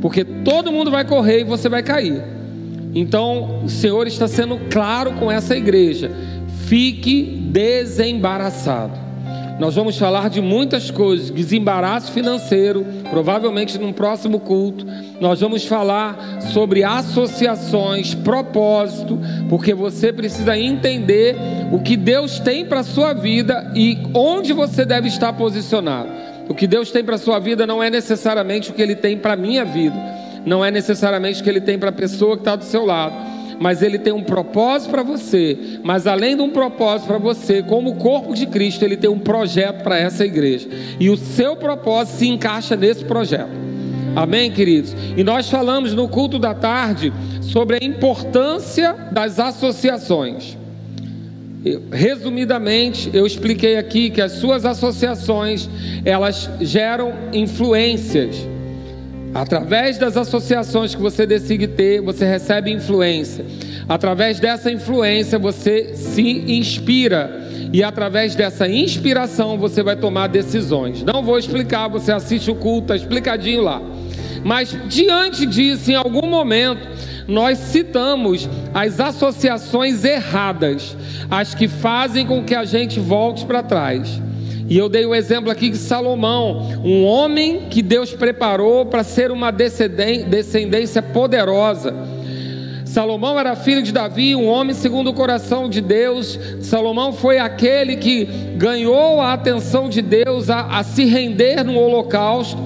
Porque 0.02 0.24
todo 0.24 0.72
mundo 0.72 0.90
vai 0.90 1.06
correr 1.06 1.42
e 1.42 1.44
você 1.44 1.68
vai 1.68 1.84
cair. 1.84 2.24
Então, 2.96 3.64
o 3.64 3.70
Senhor 3.70 4.08
está 4.08 4.28
sendo 4.28 4.58
claro 4.70 5.14
com 5.14 5.32
essa 5.32 5.56
igreja. 5.56 6.12
Fique 6.66 7.24
desembaraçado. 7.52 9.11
Nós 9.62 9.76
vamos 9.76 9.96
falar 9.96 10.28
de 10.28 10.42
muitas 10.42 10.90
coisas, 10.90 11.30
desembaraço 11.30 12.12
financeiro, 12.12 12.84
provavelmente 13.12 13.78
num 13.78 13.94
próximo 13.94 14.40
culto. 14.40 14.84
Nós 15.20 15.40
vamos 15.40 15.66
falar 15.66 16.42
sobre 16.52 16.84
associações, 16.84 18.16
propósito, 18.16 19.20
porque 19.48 19.72
você 19.76 20.12
precisa 20.12 20.58
entender 20.58 21.36
o 21.72 21.78
que 21.80 21.96
Deus 21.96 22.40
tem 22.40 22.66
para 22.66 22.80
a 22.80 22.84
sua 22.84 23.14
vida 23.14 23.72
e 23.76 24.00
onde 24.16 24.52
você 24.52 24.84
deve 24.84 25.10
estar 25.10 25.32
posicionado. 25.34 26.10
O 26.50 26.56
que 26.56 26.66
Deus 26.66 26.90
tem 26.90 27.04
para 27.04 27.14
a 27.14 27.20
sua 27.20 27.38
vida 27.38 27.68
não 27.68 27.84
é 27.84 27.92
necessariamente 27.92 28.72
o 28.72 28.74
que 28.74 28.82
Ele 28.82 28.96
tem 28.96 29.16
para 29.16 29.34
a 29.34 29.38
minha 29.38 29.64
vida, 29.64 29.96
não 30.44 30.66
é 30.66 30.72
necessariamente 30.72 31.40
o 31.40 31.44
que 31.44 31.50
Ele 31.52 31.62
tem 31.62 31.78
para 31.78 31.90
a 31.90 31.94
pessoa 31.94 32.36
que 32.36 32.42
está 32.42 32.56
do 32.56 32.64
seu 32.64 32.84
lado 32.84 33.31
mas 33.62 33.84
ele 33.84 34.00
tem 34.00 34.12
um 34.12 34.24
propósito 34.24 34.90
para 34.90 35.04
você. 35.04 35.56
Mas 35.84 36.08
além 36.08 36.36
de 36.36 36.42
um 36.42 36.50
propósito 36.50 37.06
para 37.06 37.20
você, 37.20 37.62
como 37.62 37.94
corpo 37.96 38.34
de 38.34 38.48
Cristo, 38.48 38.84
ele 38.84 38.98
tem 38.98 39.08
um 39.08 39.20
projeto 39.20 39.84
para 39.84 40.00
essa 40.00 40.26
igreja. 40.26 40.68
E 41.00 41.12
o 41.12 41.16
seu 41.16 41.56
propósito 41.56 42.18
se 42.18 42.28
encaixa 42.28 42.76
nesse 42.76 43.06
projeto. 43.06 43.52
Amém, 44.16 44.50
queridos? 44.52 44.96
E 45.16 45.24
nós 45.24 45.48
falamos 45.48 45.94
no 45.94 46.10
culto 46.10 46.40
da 46.40 46.56
tarde 46.56 47.14
sobre 47.40 47.78
a 47.80 47.86
importância 47.86 48.94
das 49.12 49.40
associações. 49.40 50.58
Resumidamente, 51.92 53.12
eu 53.14 53.28
expliquei 53.28 53.78
aqui 53.78 54.10
que 54.10 54.22
as 54.22 54.32
suas 54.32 54.66
associações, 54.66 55.70
elas 56.04 56.50
geram 56.60 57.14
influências. 57.32 58.36
Através 59.34 59.98
das 59.98 60.18
associações 60.18 60.94
que 60.94 61.02
você 61.02 61.26
decide 61.26 61.68
ter, 61.68 62.02
você 62.02 62.26
recebe 62.26 62.72
influência. 62.72 63.46
Através 63.88 64.40
dessa 64.40 64.72
influência, 64.72 65.40
você 65.40 65.96
se 65.96 66.22
inspira. 66.22 67.50
E 67.72 67.82
através 67.82 68.36
dessa 68.36 68.68
inspiração, 68.68 69.58
você 69.58 69.82
vai 69.82 69.96
tomar 69.96 70.28
decisões. 70.28 71.04
Não 71.04 71.24
vou 71.24 71.40
explicar, 71.40 71.88
você 71.88 72.12
assiste 72.12 72.52
o 72.52 72.56
culto, 72.56 72.94
está 72.94 72.96
explicadinho 72.96 73.62
lá. 73.62 73.82
Mas 74.44 74.76
diante 74.90 75.46
disso, 75.46 75.92
em 75.92 75.96
algum 75.96 76.28
momento, 76.28 76.86
nós 77.28 77.58
citamos 77.58 78.50
as 78.74 79.00
associações 79.00 80.04
erradas, 80.04 80.98
as 81.30 81.56
que 81.56 81.68
fazem 81.68 82.26
com 82.26 82.44
que 82.44 82.56
a 82.56 82.66
gente 82.66 83.00
volte 83.00 83.46
para 83.46 83.64
trás. 83.64 84.22
E 84.72 84.78
eu 84.78 84.88
dei 84.88 85.06
o 85.06 85.14
exemplo 85.14 85.52
aqui 85.52 85.70
de 85.70 85.76
Salomão, 85.76 86.80
um 86.82 87.04
homem 87.04 87.64
que 87.70 87.82
Deus 87.82 88.14
preparou 88.14 88.86
para 88.86 89.04
ser 89.04 89.30
uma 89.30 89.52
descendência 89.52 91.02
poderosa. 91.02 91.94
Salomão 92.86 93.38
era 93.38 93.54
filho 93.54 93.84
de 93.84 93.92
Davi, 93.92 94.34
um 94.34 94.48
homem 94.48 94.74
segundo 94.74 95.10
o 95.10 95.14
coração 95.14 95.68
de 95.68 95.82
Deus. 95.82 96.40
Salomão 96.62 97.12
foi 97.12 97.38
aquele 97.38 97.98
que 97.98 98.24
ganhou 98.56 99.20
a 99.20 99.34
atenção 99.34 99.90
de 99.90 100.02
Deus 100.02 100.50
a, 100.50 100.62
a 100.80 100.84
se 100.84 101.04
render 101.04 101.66
no 101.66 101.78
holocausto, 101.78 102.58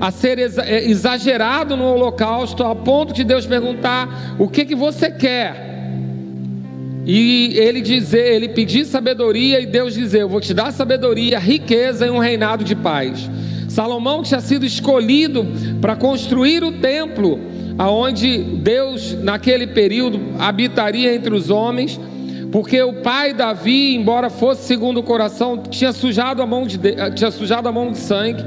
a 0.00 0.10
ser 0.10 0.38
é, 0.38 0.84
exagerado 0.84 1.76
no 1.76 1.84
holocausto, 1.84 2.64
a 2.64 2.74
ponto 2.74 3.12
de 3.12 3.24
Deus 3.24 3.44
perguntar: 3.44 4.36
O 4.38 4.48
que, 4.48 4.64
que 4.64 4.74
você 4.74 5.10
quer? 5.10 5.71
E 7.04 7.54
ele 7.56 7.80
dizer, 7.80 8.34
ele 8.34 8.48
pedir 8.48 8.84
sabedoria 8.84 9.60
e 9.60 9.66
Deus 9.66 9.94
dizer: 9.94 10.22
Eu 10.22 10.28
vou 10.28 10.40
te 10.40 10.54
dar 10.54 10.72
sabedoria, 10.72 11.38
riqueza 11.38 12.06
e 12.06 12.10
um 12.10 12.18
reinado 12.18 12.62
de 12.62 12.76
paz. 12.76 13.28
Salomão 13.68 14.22
tinha 14.22 14.40
sido 14.40 14.64
escolhido 14.64 15.46
para 15.80 15.96
construir 15.96 16.62
o 16.62 16.72
templo, 16.72 17.40
aonde 17.78 18.38
Deus 18.38 19.14
naquele 19.14 19.66
período 19.66 20.20
habitaria 20.38 21.12
entre 21.14 21.34
os 21.34 21.50
homens, 21.50 21.98
porque 22.52 22.80
o 22.82 22.92
pai 22.92 23.32
Davi, 23.32 23.96
embora 23.96 24.28
fosse 24.28 24.64
segundo 24.64 25.00
o 25.00 25.02
coração, 25.02 25.56
tinha 25.56 25.92
sujado 25.92 26.42
a 26.42 26.46
mão 26.46 26.66
de, 26.66 26.78
tinha 27.14 27.30
sujado 27.30 27.68
a 27.68 27.72
mão 27.72 27.90
de 27.90 27.98
sangue. 27.98 28.44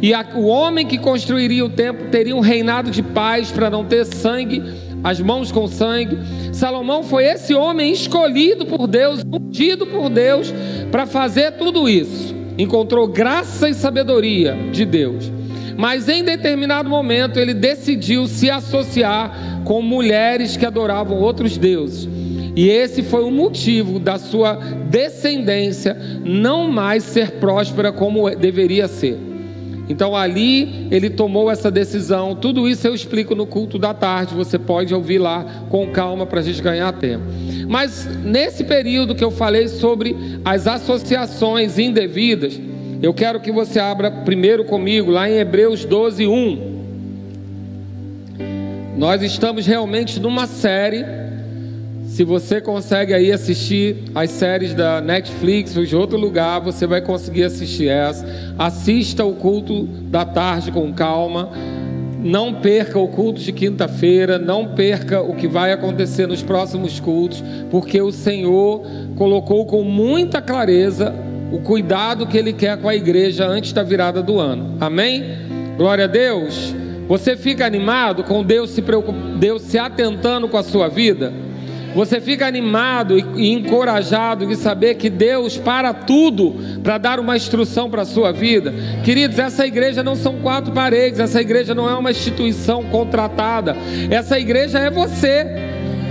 E 0.00 0.12
a, 0.12 0.26
o 0.34 0.46
homem 0.46 0.84
que 0.86 0.98
construiria 0.98 1.64
o 1.64 1.68
templo 1.68 2.08
teria 2.08 2.34
um 2.34 2.40
reinado 2.40 2.90
de 2.90 3.02
paz 3.02 3.52
para 3.52 3.70
não 3.70 3.84
ter 3.84 4.04
sangue 4.06 4.62
as 5.02 5.20
mãos 5.20 5.50
com 5.50 5.66
sangue. 5.66 6.18
Salomão 6.52 7.02
foi 7.02 7.24
esse 7.24 7.54
homem 7.54 7.92
escolhido 7.92 8.66
por 8.66 8.86
Deus, 8.86 9.22
ungido 9.24 9.86
por 9.86 10.08
Deus 10.08 10.52
para 10.90 11.06
fazer 11.06 11.52
tudo 11.52 11.88
isso. 11.88 12.34
Encontrou 12.58 13.06
graça 13.08 13.68
e 13.68 13.74
sabedoria 13.74 14.56
de 14.70 14.84
Deus. 14.84 15.30
Mas 15.76 16.08
em 16.08 16.22
determinado 16.22 16.88
momento 16.88 17.38
ele 17.38 17.54
decidiu 17.54 18.26
se 18.26 18.50
associar 18.50 19.62
com 19.64 19.80
mulheres 19.80 20.56
que 20.56 20.66
adoravam 20.66 21.18
outros 21.18 21.56
deuses. 21.56 22.08
E 22.54 22.68
esse 22.68 23.02
foi 23.02 23.24
o 23.24 23.30
motivo 23.30 23.98
da 23.98 24.18
sua 24.18 24.56
descendência 24.90 25.96
não 26.22 26.70
mais 26.70 27.02
ser 27.02 27.32
próspera 27.32 27.90
como 27.90 28.28
deveria 28.36 28.86
ser. 28.86 29.31
Então 29.92 30.16
ali 30.16 30.88
ele 30.90 31.10
tomou 31.10 31.50
essa 31.50 31.70
decisão. 31.70 32.34
Tudo 32.34 32.66
isso 32.66 32.86
eu 32.86 32.94
explico 32.94 33.34
no 33.34 33.46
culto 33.46 33.78
da 33.78 33.92
tarde. 33.92 34.34
Você 34.34 34.58
pode 34.58 34.94
ouvir 34.94 35.18
lá 35.18 35.44
com 35.68 35.86
calma 35.88 36.24
para 36.24 36.40
a 36.40 36.42
gente 36.42 36.62
ganhar 36.62 36.90
tempo. 36.94 37.24
Mas 37.68 38.08
nesse 38.24 38.64
período 38.64 39.14
que 39.14 39.22
eu 39.22 39.30
falei 39.30 39.68
sobre 39.68 40.16
as 40.42 40.66
associações 40.66 41.78
indevidas, 41.78 42.58
eu 43.02 43.12
quero 43.12 43.38
que 43.38 43.52
você 43.52 43.78
abra 43.78 44.10
primeiro 44.10 44.64
comigo 44.64 45.10
lá 45.10 45.28
em 45.28 45.36
Hebreus 45.36 45.84
12, 45.84 46.26
1. 46.26 46.72
Nós 48.96 49.22
estamos 49.22 49.66
realmente 49.66 50.18
numa 50.18 50.46
série 50.46 51.04
se 52.12 52.24
você 52.24 52.60
consegue 52.60 53.14
aí 53.14 53.32
assistir 53.32 54.04
as 54.14 54.28
séries 54.28 54.74
da 54.74 55.00
Netflix 55.00 55.74
ou 55.78 55.82
de 55.82 55.96
outro 55.96 56.18
lugar, 56.18 56.60
você 56.60 56.86
vai 56.86 57.00
conseguir 57.00 57.44
assistir 57.44 57.88
essa. 57.88 58.26
Assista 58.58 59.24
o 59.24 59.32
culto 59.32 59.84
da 59.84 60.22
tarde 60.22 60.70
com 60.70 60.92
calma. 60.92 61.48
Não 62.22 62.52
perca 62.52 62.98
o 62.98 63.08
culto 63.08 63.40
de 63.40 63.50
quinta-feira, 63.50 64.38
não 64.38 64.74
perca 64.74 65.22
o 65.22 65.34
que 65.34 65.48
vai 65.48 65.72
acontecer 65.72 66.26
nos 66.26 66.42
próximos 66.42 67.00
cultos, 67.00 67.42
porque 67.70 68.02
o 68.02 68.12
Senhor 68.12 68.82
colocou 69.16 69.64
com 69.64 69.82
muita 69.82 70.42
clareza 70.42 71.14
o 71.50 71.60
cuidado 71.60 72.26
que 72.26 72.36
Ele 72.36 72.52
quer 72.52 72.76
com 72.76 72.90
a 72.90 72.94
igreja 72.94 73.46
antes 73.46 73.72
da 73.72 73.82
virada 73.82 74.22
do 74.22 74.38
ano. 74.38 74.76
Amém? 74.78 75.24
Glória 75.78 76.04
a 76.04 76.08
Deus. 76.08 76.74
Você 77.08 77.38
fica 77.38 77.64
animado 77.64 78.22
com 78.22 78.44
Deus 78.44 78.68
se, 78.68 78.82
preocup... 78.82 79.16
Deus 79.38 79.62
se 79.62 79.78
atentando 79.78 80.46
com 80.46 80.58
a 80.58 80.62
sua 80.62 80.88
vida? 80.88 81.32
Você 81.94 82.20
fica 82.20 82.46
animado 82.46 83.18
e 83.38 83.52
encorajado 83.52 84.46
de 84.46 84.56
saber 84.56 84.94
que 84.94 85.10
Deus 85.10 85.56
para 85.56 85.92
tudo 85.92 86.54
para 86.82 86.98
dar 86.98 87.20
uma 87.20 87.36
instrução 87.36 87.90
para 87.90 88.02
a 88.02 88.06
sua 88.06 88.32
vida. 88.32 88.72
Queridos, 89.04 89.38
essa 89.38 89.66
igreja 89.66 90.02
não 90.02 90.16
são 90.16 90.36
quatro 90.40 90.72
paredes, 90.72 91.20
essa 91.20 91.40
igreja 91.40 91.74
não 91.74 91.88
é 91.88 91.94
uma 91.94 92.10
instituição 92.10 92.84
contratada. 92.84 93.76
Essa 94.10 94.38
igreja 94.38 94.78
é 94.78 94.90
você. 94.90 95.46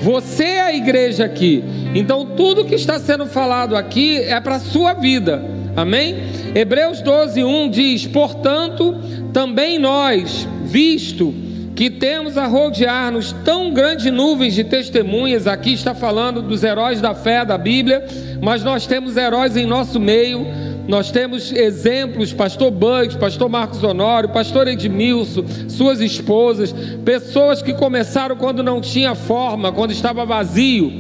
Você 0.02 0.44
é 0.44 0.62
a 0.62 0.74
igreja 0.74 1.26
aqui. 1.26 1.64
Então 1.94 2.26
tudo 2.26 2.66
que 2.66 2.76
está 2.76 3.00
sendo 3.00 3.26
falado 3.26 3.76
aqui 3.76 4.18
é 4.18 4.40
para 4.40 4.56
a 4.56 4.60
sua 4.60 4.94
vida. 4.94 5.44
Amém? 5.76 6.16
Hebreus 6.54 7.02
12, 7.02 7.44
1 7.44 7.70
diz: 7.70 8.08
Portanto, 8.08 8.96
também 9.32 9.80
nós, 9.80 10.48
visto 10.64 11.34
que 11.82 11.90
temos 11.90 12.38
a 12.38 12.46
rodear-nos 12.46 13.32
tão 13.44 13.74
grandes 13.74 14.14
nuvens 14.14 14.54
de 14.54 14.64
testemunhas. 14.64 15.48
Aqui 15.48 15.74
está 15.74 15.96
falando 15.96 16.40
dos 16.40 16.64
heróis 16.64 17.02
da 17.02 17.16
fé 17.16 17.44
da 17.44 17.58
Bíblia, 17.58 18.06
mas 18.40 18.64
nós 18.64 18.86
temos 18.86 19.18
heróis 19.18 19.58
em 19.58 19.66
nosso 19.66 20.00
meio. 20.00 20.46
nós 20.88 21.10
temos 21.10 21.52
exemplos, 21.52 22.34
pastor 22.34 22.70
Bugs, 22.70 23.16
pastor 23.16 23.50
Marcos 23.50 23.84
Honório, 23.84 24.30
pastor 24.30 24.68
Edmilson, 24.68 25.44
suas 25.68 26.02
esposas, 26.02 26.72
pessoas 27.04 27.64
que 27.64 27.74
começaram 27.74 28.36
quando 28.36 28.62
não 28.62 28.80
tinha 28.80 29.16
forma, 29.16 29.72
quando 29.72 29.90
estava 29.90 30.24
vazio, 30.24 30.94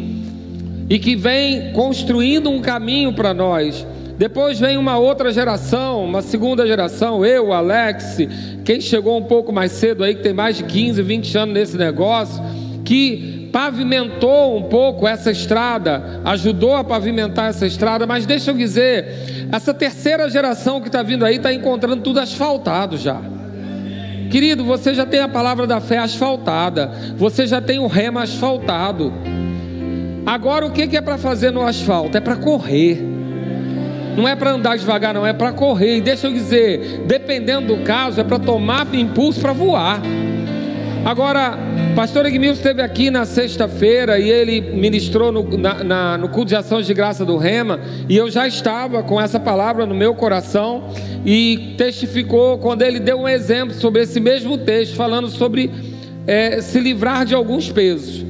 e 0.90 0.98
que 0.98 1.16
vem 1.16 1.74
construindo 1.74 2.50
um 2.50 2.60
caminho 2.60 3.14
para 3.14 3.36
nós. 3.36 3.86
Depois 4.22 4.60
vem 4.60 4.78
uma 4.78 5.00
outra 5.00 5.34
geração, 5.34 6.06
uma 6.06 6.22
segunda 6.22 6.68
geração, 6.68 7.26
eu, 7.26 7.52
Alex, 7.52 8.18
quem 8.64 8.80
chegou 8.80 9.18
um 9.18 9.24
pouco 9.24 9.52
mais 9.52 9.72
cedo 9.72 10.04
aí, 10.04 10.14
que 10.14 10.22
tem 10.22 10.32
mais 10.32 10.58
de 10.58 10.64
15, 10.64 11.02
20 11.02 11.38
anos 11.40 11.56
nesse 11.56 11.76
negócio, 11.76 12.40
que 12.86 13.50
pavimentou 13.52 14.56
um 14.56 14.62
pouco 14.62 15.08
essa 15.08 15.32
estrada, 15.32 16.22
ajudou 16.24 16.76
a 16.76 16.84
pavimentar 16.84 17.50
essa 17.50 17.66
estrada, 17.66 18.06
mas 18.06 18.28
deixa 18.28 18.52
eu 18.52 18.56
dizer, 18.56 19.48
essa 19.52 19.74
terceira 19.74 20.30
geração 20.30 20.80
que 20.80 20.88
está 20.88 21.02
vindo 21.02 21.26
aí 21.26 21.38
está 21.38 21.52
encontrando 21.52 22.04
tudo 22.04 22.20
asfaltado 22.20 22.98
já. 22.98 23.20
Querido, 24.30 24.64
você 24.64 24.94
já 24.94 25.04
tem 25.04 25.22
a 25.22 25.28
palavra 25.28 25.66
da 25.66 25.82
fé 25.82 25.98
asfaltada, 25.98 26.92
você 27.18 27.48
já 27.48 27.60
tem 27.60 27.80
o 27.80 27.88
rema 27.88 28.22
asfaltado. 28.22 29.12
Agora 30.28 30.68
o 30.68 30.72
que 30.72 30.96
é 30.96 31.02
para 31.02 31.18
fazer 31.18 31.50
no 31.50 31.66
asfalto? 31.66 32.16
É 32.16 32.22
para 32.22 32.36
correr. 32.36 33.20
Não 34.16 34.28
é 34.28 34.36
para 34.36 34.52
andar 34.52 34.78
devagar, 34.78 35.14
não, 35.14 35.26
é 35.26 35.34
para 35.34 35.52
correr. 35.52 35.98
E 35.98 36.02
deixa 36.02 36.28
eu 36.28 36.34
dizer, 36.34 37.04
dependendo 37.06 37.76
do 37.76 37.84
caso, 37.84 38.20
é 38.20 38.24
para 38.24 38.40
tomar 38.40 38.88
impulso 38.94 39.40
para 39.40 39.54
voar. 39.54 40.02
Agora, 41.04 41.58
pastor 41.96 42.28
Egmilson 42.28 42.60
esteve 42.60 42.82
aqui 42.82 43.10
na 43.10 43.26
sexta-feira 43.26 44.20
e 44.20 44.30
ele 44.30 44.62
ministrou 44.62 45.32
no, 45.32 45.58
na, 45.58 45.84
na, 45.84 46.18
no 46.18 46.30
culto 46.30 46.50
de 46.50 46.56
ações 46.56 46.86
de 46.86 46.94
graça 46.94 47.26
do 47.26 47.38
Rema, 47.38 47.80
e 48.08 48.16
eu 48.16 48.30
já 48.30 48.48
estava 48.48 49.02
com 49.02 49.20
essa 49.20 49.40
palavra 49.40 49.88
no 49.88 49.96
meu 49.96 50.14
coração 50.14 50.90
e 51.26 51.74
testificou 51.76 52.60
quando 52.60 52.84
ele 52.84 53.00
deu 53.00 53.22
um 53.22 53.28
exemplo 53.28 53.74
sobre 53.74 54.04
esse 54.04 54.20
mesmo 54.20 54.60
texto, 54.60 54.96
falando 54.96 55.28
sobre 55.28 55.72
é, 56.28 56.62
se 56.62 56.80
livrar 56.80 57.26
de 57.26 57.34
alguns 57.34 57.72
pesos. 57.72 58.24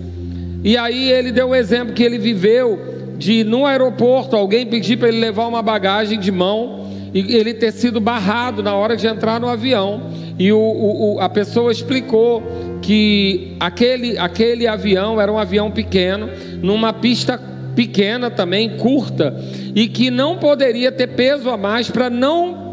E 0.64 0.78
aí 0.78 1.12
ele 1.12 1.32
deu 1.34 1.50
um 1.50 1.56
exemplo 1.56 1.94
que 1.94 2.04
ele 2.04 2.18
viveu 2.18 2.91
de 3.22 3.44
no 3.44 3.68
aeroporto 3.68 4.36
alguém 4.36 4.66
pedir 4.66 4.98
para 4.98 5.08
ele 5.08 5.20
levar 5.20 5.46
uma 5.46 5.62
bagagem 5.62 6.20
de 6.20 6.32
mão 6.32 6.90
e 7.14 7.36
ele 7.36 7.54
ter 7.54 7.72
sido 7.72 8.02
barrado 8.02 8.64
na 8.64 8.74
hora 8.74 8.98
de 8.98 9.06
entrar 9.06 9.40
no 9.40 9.48
avião. 9.48 10.10
E 10.40 10.52
o, 10.52 10.58
o, 10.58 11.20
a 11.20 11.30
pessoa 11.30 11.72
explicou 11.72 12.42
que 12.82 13.56
aquele, 13.60 14.18
aquele 14.18 14.66
avião 14.66 15.22
era 15.22 15.32
um 15.32 15.38
avião 15.38 15.70
pequeno 15.70 16.30
numa 16.64 16.92
pista 16.92 17.40
pequena 17.76 18.32
também 18.32 18.78
curta 18.78 19.40
e 19.76 19.88
que 19.88 20.10
não 20.10 20.38
poderia 20.38 20.92
ter 20.92 21.08
peso 21.08 21.50
a 21.50 21.56
mais 21.56 21.90
para 21.92 22.10
não 22.10 22.72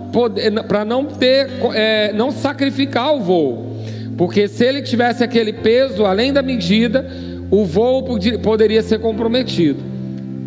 para 0.67 0.87
não 0.87 1.05
ter 1.05 1.50
é, 1.75 2.12
não 2.14 2.31
sacrificar 2.31 3.14
o 3.14 3.21
voo. 3.21 3.76
Porque 4.17 4.49
se 4.49 4.64
ele 4.64 4.81
tivesse 4.81 5.23
aquele 5.23 5.52
peso 5.52 6.07
além 6.07 6.33
da 6.33 6.43
medida 6.43 7.07
o 7.50 7.67
voo 7.67 8.02
poderia 8.43 8.83
ser 8.83 8.99
comprometido 8.99 9.88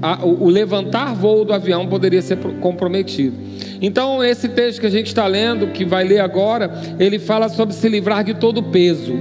a, 0.01 0.25
o, 0.25 0.45
o 0.45 0.49
levantar 0.49 1.13
voo 1.13 1.45
do 1.45 1.53
avião 1.53 1.87
poderia 1.87 2.21
ser 2.21 2.37
comprometido. 2.59 3.35
Então, 3.81 4.23
esse 4.23 4.47
texto 4.49 4.79
que 4.79 4.87
a 4.87 4.91
gente 4.91 5.07
está 5.07 5.25
lendo, 5.27 5.67
que 5.67 5.83
vai 5.85 6.03
ler 6.03 6.19
agora, 6.19 6.71
ele 6.99 7.19
fala 7.19 7.49
sobre 7.49 7.73
se 7.73 7.87
livrar 7.89 8.23
de 8.23 8.33
todo 8.35 8.61
peso. 8.63 9.13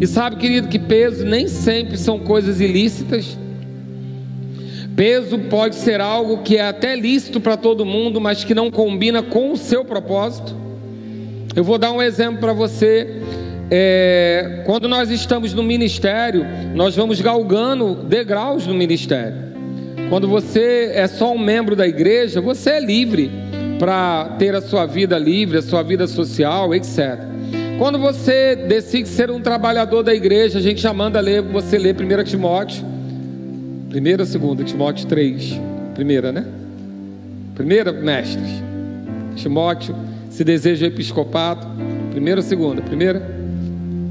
E 0.00 0.06
sabe, 0.06 0.36
querido, 0.36 0.68
que 0.68 0.78
peso 0.78 1.24
nem 1.24 1.48
sempre 1.48 1.96
são 1.96 2.18
coisas 2.18 2.60
ilícitas. 2.60 3.38
Peso 4.94 5.38
pode 5.38 5.74
ser 5.76 6.00
algo 6.00 6.38
que 6.38 6.56
é 6.56 6.66
até 6.66 6.94
lícito 6.94 7.40
para 7.40 7.56
todo 7.56 7.84
mundo, 7.84 8.20
mas 8.20 8.44
que 8.44 8.54
não 8.54 8.70
combina 8.70 9.22
com 9.22 9.52
o 9.52 9.56
seu 9.56 9.84
propósito. 9.84 10.54
Eu 11.54 11.64
vou 11.64 11.78
dar 11.78 11.92
um 11.92 12.02
exemplo 12.02 12.40
para 12.40 12.52
você. 12.52 13.22
É, 13.70 14.62
quando 14.66 14.86
nós 14.86 15.10
estamos 15.10 15.52
no 15.54 15.62
ministério, 15.62 16.46
nós 16.74 16.94
vamos 16.94 17.20
galgando 17.20 17.94
degraus 17.94 18.66
no 18.66 18.74
ministério. 18.74 19.55
Quando 20.08 20.28
você 20.28 20.92
é 20.94 21.06
só 21.08 21.32
um 21.32 21.38
membro 21.38 21.74
da 21.74 21.86
igreja, 21.86 22.40
você 22.40 22.70
é 22.70 22.80
livre 22.80 23.30
para 23.78 24.36
ter 24.38 24.54
a 24.54 24.60
sua 24.60 24.86
vida 24.86 25.18
livre, 25.18 25.58
a 25.58 25.62
sua 25.62 25.82
vida 25.82 26.06
social, 26.06 26.74
etc. 26.74 27.18
Quando 27.78 27.98
você 27.98 28.56
decide 28.56 29.08
ser 29.08 29.30
um 29.30 29.40
trabalhador 29.40 30.02
da 30.02 30.14
igreja, 30.14 30.58
a 30.58 30.62
gente 30.62 30.80
já 30.80 30.92
manda 30.92 31.20
ler, 31.20 31.42
você 31.42 31.76
ler 31.76 31.94
1 31.94 32.24
Timóteo. 32.24 32.84
Primeira 33.90 34.22
ou 34.22 34.26
segunda? 34.26 34.62
Timóteo 34.62 35.06
3. 35.06 35.60
Primeira, 35.94 36.30
né? 36.32 36.46
Primeira, 37.54 37.92
mestres. 37.92 38.62
Timóteo, 39.34 39.94
se 40.30 40.44
deseja 40.44 40.86
episcopado. 40.86 41.66
Primeira 42.12 42.40
ou 42.40 42.46
segunda? 42.46 42.80
Primeira? 42.80 43.35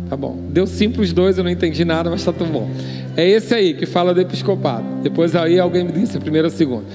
Tá 0.10 0.16
bom. 0.16 0.38
Deu 0.50 0.68
sim 0.68 0.90
para 0.90 1.02
os 1.02 1.12
dois, 1.12 1.38
eu 1.38 1.44
não 1.44 1.52
entendi 1.52 1.84
nada, 1.84 2.10
mas 2.10 2.24
tá 2.24 2.32
tudo 2.32 2.52
bom. 2.52 2.70
É 3.18 3.28
esse 3.28 3.54
aí 3.54 3.74
que 3.74 3.86
fala 3.86 4.14
do 4.14 4.22
episcopado. 4.22 4.86
Depois 5.02 5.36
aí 5.36 5.60
alguém 5.60 5.84
me 5.84 5.92
disse, 5.92 6.20
primeira 6.20 6.48
ou 6.48 6.52
segunda. 6.52 6.86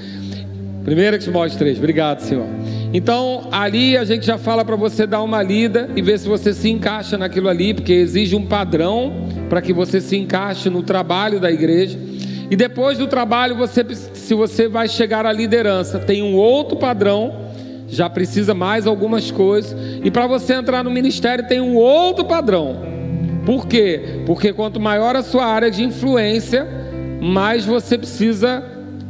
Primeira 0.85 1.18
Timóteo 1.18 1.59
3, 1.59 1.79
obrigado, 1.79 2.20
Senhor. 2.20 2.46
Então, 2.92 3.49
ali 3.53 3.96
a 3.96 4.05
gente 4.05 4.27
já 4.27 4.38
fala 4.38 4.64
para 4.64 4.77
você 4.77 5.07
dar 5.07 5.23
uma 5.23 5.42
lida 5.42 5.90
e 5.94 6.03
ver 6.03 6.18
se 6.18 6.27
você 6.27 6.53
se 6.53 6.70
encaixa 6.70 7.18
naquilo 7.18 7.49
ali, 7.49 7.75
porque 7.75 7.92
exige 7.92 8.35
um 8.35 8.46
padrão 8.46 9.29
para 9.49 9.61
que 9.61 9.73
você 9.73 10.01
se 10.01 10.16
encaixe 10.16 10.70
no 10.70 10.83
trabalho 10.83 11.38
da 11.38 11.51
igreja. 11.51 11.99
E 12.51 12.57
depois 12.57 12.99
do 12.99 13.07
trabalho, 13.07 13.57
você, 13.57 13.85
se 13.94 14.35
você 14.35 14.68
vai 14.68 14.88
chegar 14.88 15.27
à 15.27 15.33
liderança, 15.33 15.99
tem 15.99 16.23
um 16.23 16.35
outro 16.35 16.77
padrão, 16.77 17.33
já 17.88 18.09
precisa 18.09 18.55
mais 18.55 18.87
algumas 18.87 19.31
coisas. 19.31 19.77
E 20.03 20.11
para 20.11 20.27
você 20.27 20.55
entrar 20.55 20.83
no 20.83 20.90
ministério, 20.90 21.46
tem 21.46 21.61
um 21.61 21.77
outro 21.77 22.25
padrão. 22.25 23.00
Por 23.51 23.67
quê? 23.67 24.21
Porque 24.27 24.53
quanto 24.53 24.79
maior 24.79 25.17
a 25.17 25.25
sua 25.25 25.45
área 25.45 25.73
de 25.73 25.83
influência, 25.83 26.69
mais 27.21 27.65
você 27.65 27.99
precisa 27.99 28.63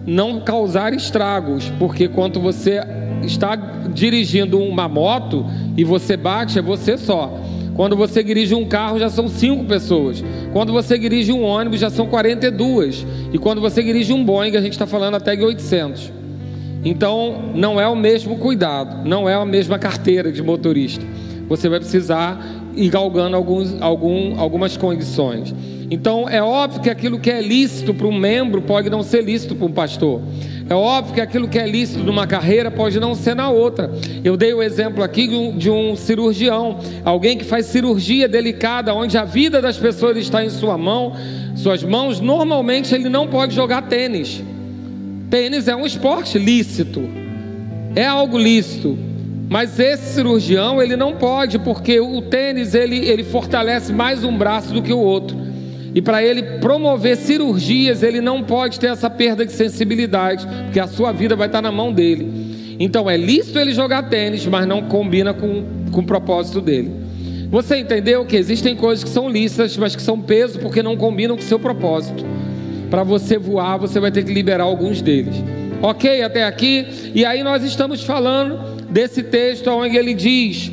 não 0.06 0.40
causar 0.40 0.94
estragos, 0.94 1.70
porque 1.78 2.08
quando 2.08 2.40
você 2.40 2.80
está 3.22 3.54
dirigindo 3.92 4.58
uma 4.58 4.88
moto 4.88 5.44
e 5.76 5.84
você 5.84 6.16
bate, 6.16 6.58
é 6.58 6.62
você 6.62 6.96
só. 6.96 7.38
Quando 7.74 7.94
você 7.94 8.24
dirige 8.24 8.54
um 8.54 8.64
carro, 8.64 8.98
já 8.98 9.10
são 9.10 9.28
cinco 9.28 9.66
pessoas. 9.66 10.24
Quando 10.54 10.72
você 10.72 10.98
dirige 10.98 11.30
um 11.30 11.42
ônibus, 11.42 11.78
já 11.78 11.90
são 11.90 12.06
42. 12.06 13.06
E 13.34 13.36
quando 13.36 13.60
você 13.60 13.82
dirige 13.82 14.10
um 14.14 14.24
Boeing, 14.24 14.56
a 14.56 14.62
gente 14.62 14.72
está 14.72 14.86
falando 14.86 15.16
até 15.16 15.36
de 15.36 15.44
800. 15.44 16.10
Então, 16.82 17.52
não 17.54 17.78
é 17.78 17.86
o 17.86 17.94
mesmo 17.94 18.38
cuidado, 18.38 19.06
não 19.06 19.28
é 19.28 19.34
a 19.34 19.44
mesma 19.44 19.78
carteira 19.78 20.32
de 20.32 20.42
motorista. 20.42 21.04
Você 21.46 21.68
vai 21.68 21.80
precisar 21.80 22.59
e 22.74 22.88
galgando 22.88 23.36
alguns, 23.36 23.80
algum, 23.80 24.38
algumas 24.38 24.76
condições. 24.76 25.54
Então 25.90 26.28
é 26.28 26.40
óbvio 26.40 26.80
que 26.80 26.88
aquilo 26.88 27.18
que 27.18 27.30
é 27.30 27.42
lícito 27.42 27.92
para 27.92 28.06
um 28.06 28.16
membro 28.16 28.62
pode 28.62 28.88
não 28.88 29.02
ser 29.02 29.22
lícito 29.22 29.56
para 29.56 29.66
um 29.66 29.72
pastor. 29.72 30.22
É 30.68 30.74
óbvio 30.74 31.14
que 31.14 31.20
aquilo 31.20 31.48
que 31.48 31.58
é 31.58 31.66
lícito 31.66 32.04
numa 32.04 32.28
carreira 32.28 32.70
pode 32.70 33.00
não 33.00 33.12
ser 33.16 33.34
na 33.34 33.50
outra. 33.50 33.90
Eu 34.22 34.36
dei 34.36 34.54
o 34.54 34.62
exemplo 34.62 35.02
aqui 35.02 35.26
de 35.26 35.34
um, 35.34 35.58
de 35.58 35.68
um 35.68 35.96
cirurgião, 35.96 36.78
alguém 37.04 37.36
que 37.36 37.44
faz 37.44 37.66
cirurgia 37.66 38.28
delicada, 38.28 38.94
onde 38.94 39.18
a 39.18 39.24
vida 39.24 39.60
das 39.60 39.76
pessoas 39.76 40.16
está 40.16 40.44
em 40.44 40.48
sua 40.48 40.78
mão, 40.78 41.12
suas 41.56 41.82
mãos. 41.82 42.20
Normalmente 42.20 42.94
ele 42.94 43.08
não 43.08 43.26
pode 43.26 43.52
jogar 43.52 43.82
tênis. 43.82 44.44
Tênis 45.28 45.66
é 45.66 45.74
um 45.74 45.84
esporte 45.84 46.38
lícito, 46.38 47.02
é 47.96 48.06
algo 48.06 48.38
lícito. 48.38 49.09
Mas 49.50 49.80
esse 49.80 50.14
cirurgião, 50.14 50.80
ele 50.80 50.94
não 50.94 51.16
pode, 51.16 51.58
porque 51.58 51.98
o 51.98 52.22
tênis, 52.22 52.72
ele, 52.72 52.96
ele 52.98 53.24
fortalece 53.24 53.92
mais 53.92 54.22
um 54.22 54.38
braço 54.38 54.72
do 54.72 54.80
que 54.80 54.92
o 54.92 54.98
outro. 55.00 55.36
E 55.92 56.00
para 56.00 56.22
ele 56.22 56.40
promover 56.60 57.16
cirurgias, 57.16 58.04
ele 58.04 58.20
não 58.20 58.44
pode 58.44 58.78
ter 58.78 58.86
essa 58.86 59.10
perda 59.10 59.44
de 59.44 59.50
sensibilidade, 59.50 60.46
porque 60.66 60.78
a 60.78 60.86
sua 60.86 61.10
vida 61.10 61.34
vai 61.34 61.48
estar 61.48 61.60
na 61.60 61.72
mão 61.72 61.92
dele. 61.92 62.76
Então 62.78 63.10
é 63.10 63.16
lícito 63.16 63.58
ele 63.58 63.72
jogar 63.72 64.04
tênis, 64.04 64.46
mas 64.46 64.68
não 64.68 64.82
combina 64.82 65.34
com, 65.34 65.64
com 65.90 66.00
o 66.00 66.06
propósito 66.06 66.60
dele. 66.60 66.92
Você 67.50 67.76
entendeu 67.76 68.24
que 68.24 68.36
existem 68.36 68.76
coisas 68.76 69.02
que 69.02 69.10
são 69.10 69.28
lícitas, 69.28 69.76
mas 69.76 69.96
que 69.96 70.02
são 70.02 70.20
peso 70.20 70.60
porque 70.60 70.80
não 70.80 70.96
combinam 70.96 71.36
com 71.36 71.42
o 71.42 71.44
seu 71.44 71.58
propósito. 71.58 72.24
Para 72.88 73.02
você 73.02 73.36
voar, 73.36 73.78
você 73.78 73.98
vai 73.98 74.12
ter 74.12 74.22
que 74.22 74.32
liberar 74.32 74.62
alguns 74.62 75.02
deles. 75.02 75.34
Ok, 75.82 76.22
até 76.22 76.44
aqui? 76.44 76.86
E 77.12 77.24
aí 77.24 77.42
nós 77.42 77.64
estamos 77.64 78.04
falando 78.04 78.78
desse 78.90 79.22
texto 79.22 79.68
onde 79.70 79.96
ele 79.96 80.14
diz: 80.14 80.70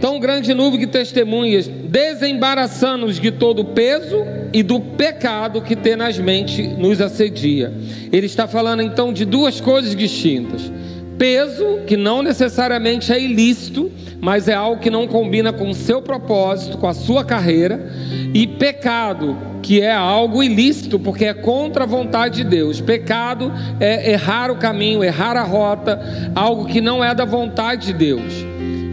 Tão 0.00 0.18
grande 0.18 0.54
nuvem 0.54 0.80
de 0.80 0.86
testemunhas, 0.86 1.68
desembaraçando-nos 1.68 3.20
de 3.20 3.30
todo 3.30 3.60
o 3.60 3.64
peso 3.66 4.24
e 4.52 4.62
do 4.62 4.80
pecado 4.80 5.60
que 5.60 5.76
tenazmente 5.76 6.62
nos 6.62 7.00
assedia. 7.00 7.72
Ele 8.10 8.26
está 8.26 8.48
falando 8.48 8.82
então 8.82 9.12
de 9.12 9.24
duas 9.24 9.60
coisas 9.60 9.94
distintas: 9.94 10.72
peso, 11.20 11.80
que 11.86 11.98
não 11.98 12.22
necessariamente 12.22 13.12
é 13.12 13.20
ilícito, 13.20 13.92
mas 14.22 14.48
é 14.48 14.54
algo 14.54 14.80
que 14.80 14.88
não 14.88 15.06
combina 15.06 15.52
com 15.52 15.68
o 15.68 15.74
seu 15.74 16.00
propósito, 16.00 16.78
com 16.78 16.86
a 16.86 16.94
sua 16.94 17.22
carreira, 17.22 17.92
e 18.32 18.46
pecado, 18.46 19.36
que 19.62 19.82
é 19.82 19.92
algo 19.92 20.42
ilícito, 20.42 20.98
porque 20.98 21.26
é 21.26 21.34
contra 21.34 21.84
a 21.84 21.86
vontade 21.86 22.36
de 22.36 22.44
Deus. 22.44 22.80
Pecado 22.80 23.52
é 23.78 24.12
errar 24.12 24.50
o 24.50 24.56
caminho, 24.56 25.04
errar 25.04 25.36
a 25.36 25.42
rota, 25.42 26.00
algo 26.34 26.64
que 26.64 26.80
não 26.80 27.04
é 27.04 27.14
da 27.14 27.26
vontade 27.26 27.88
de 27.88 27.92
Deus. 27.92 28.32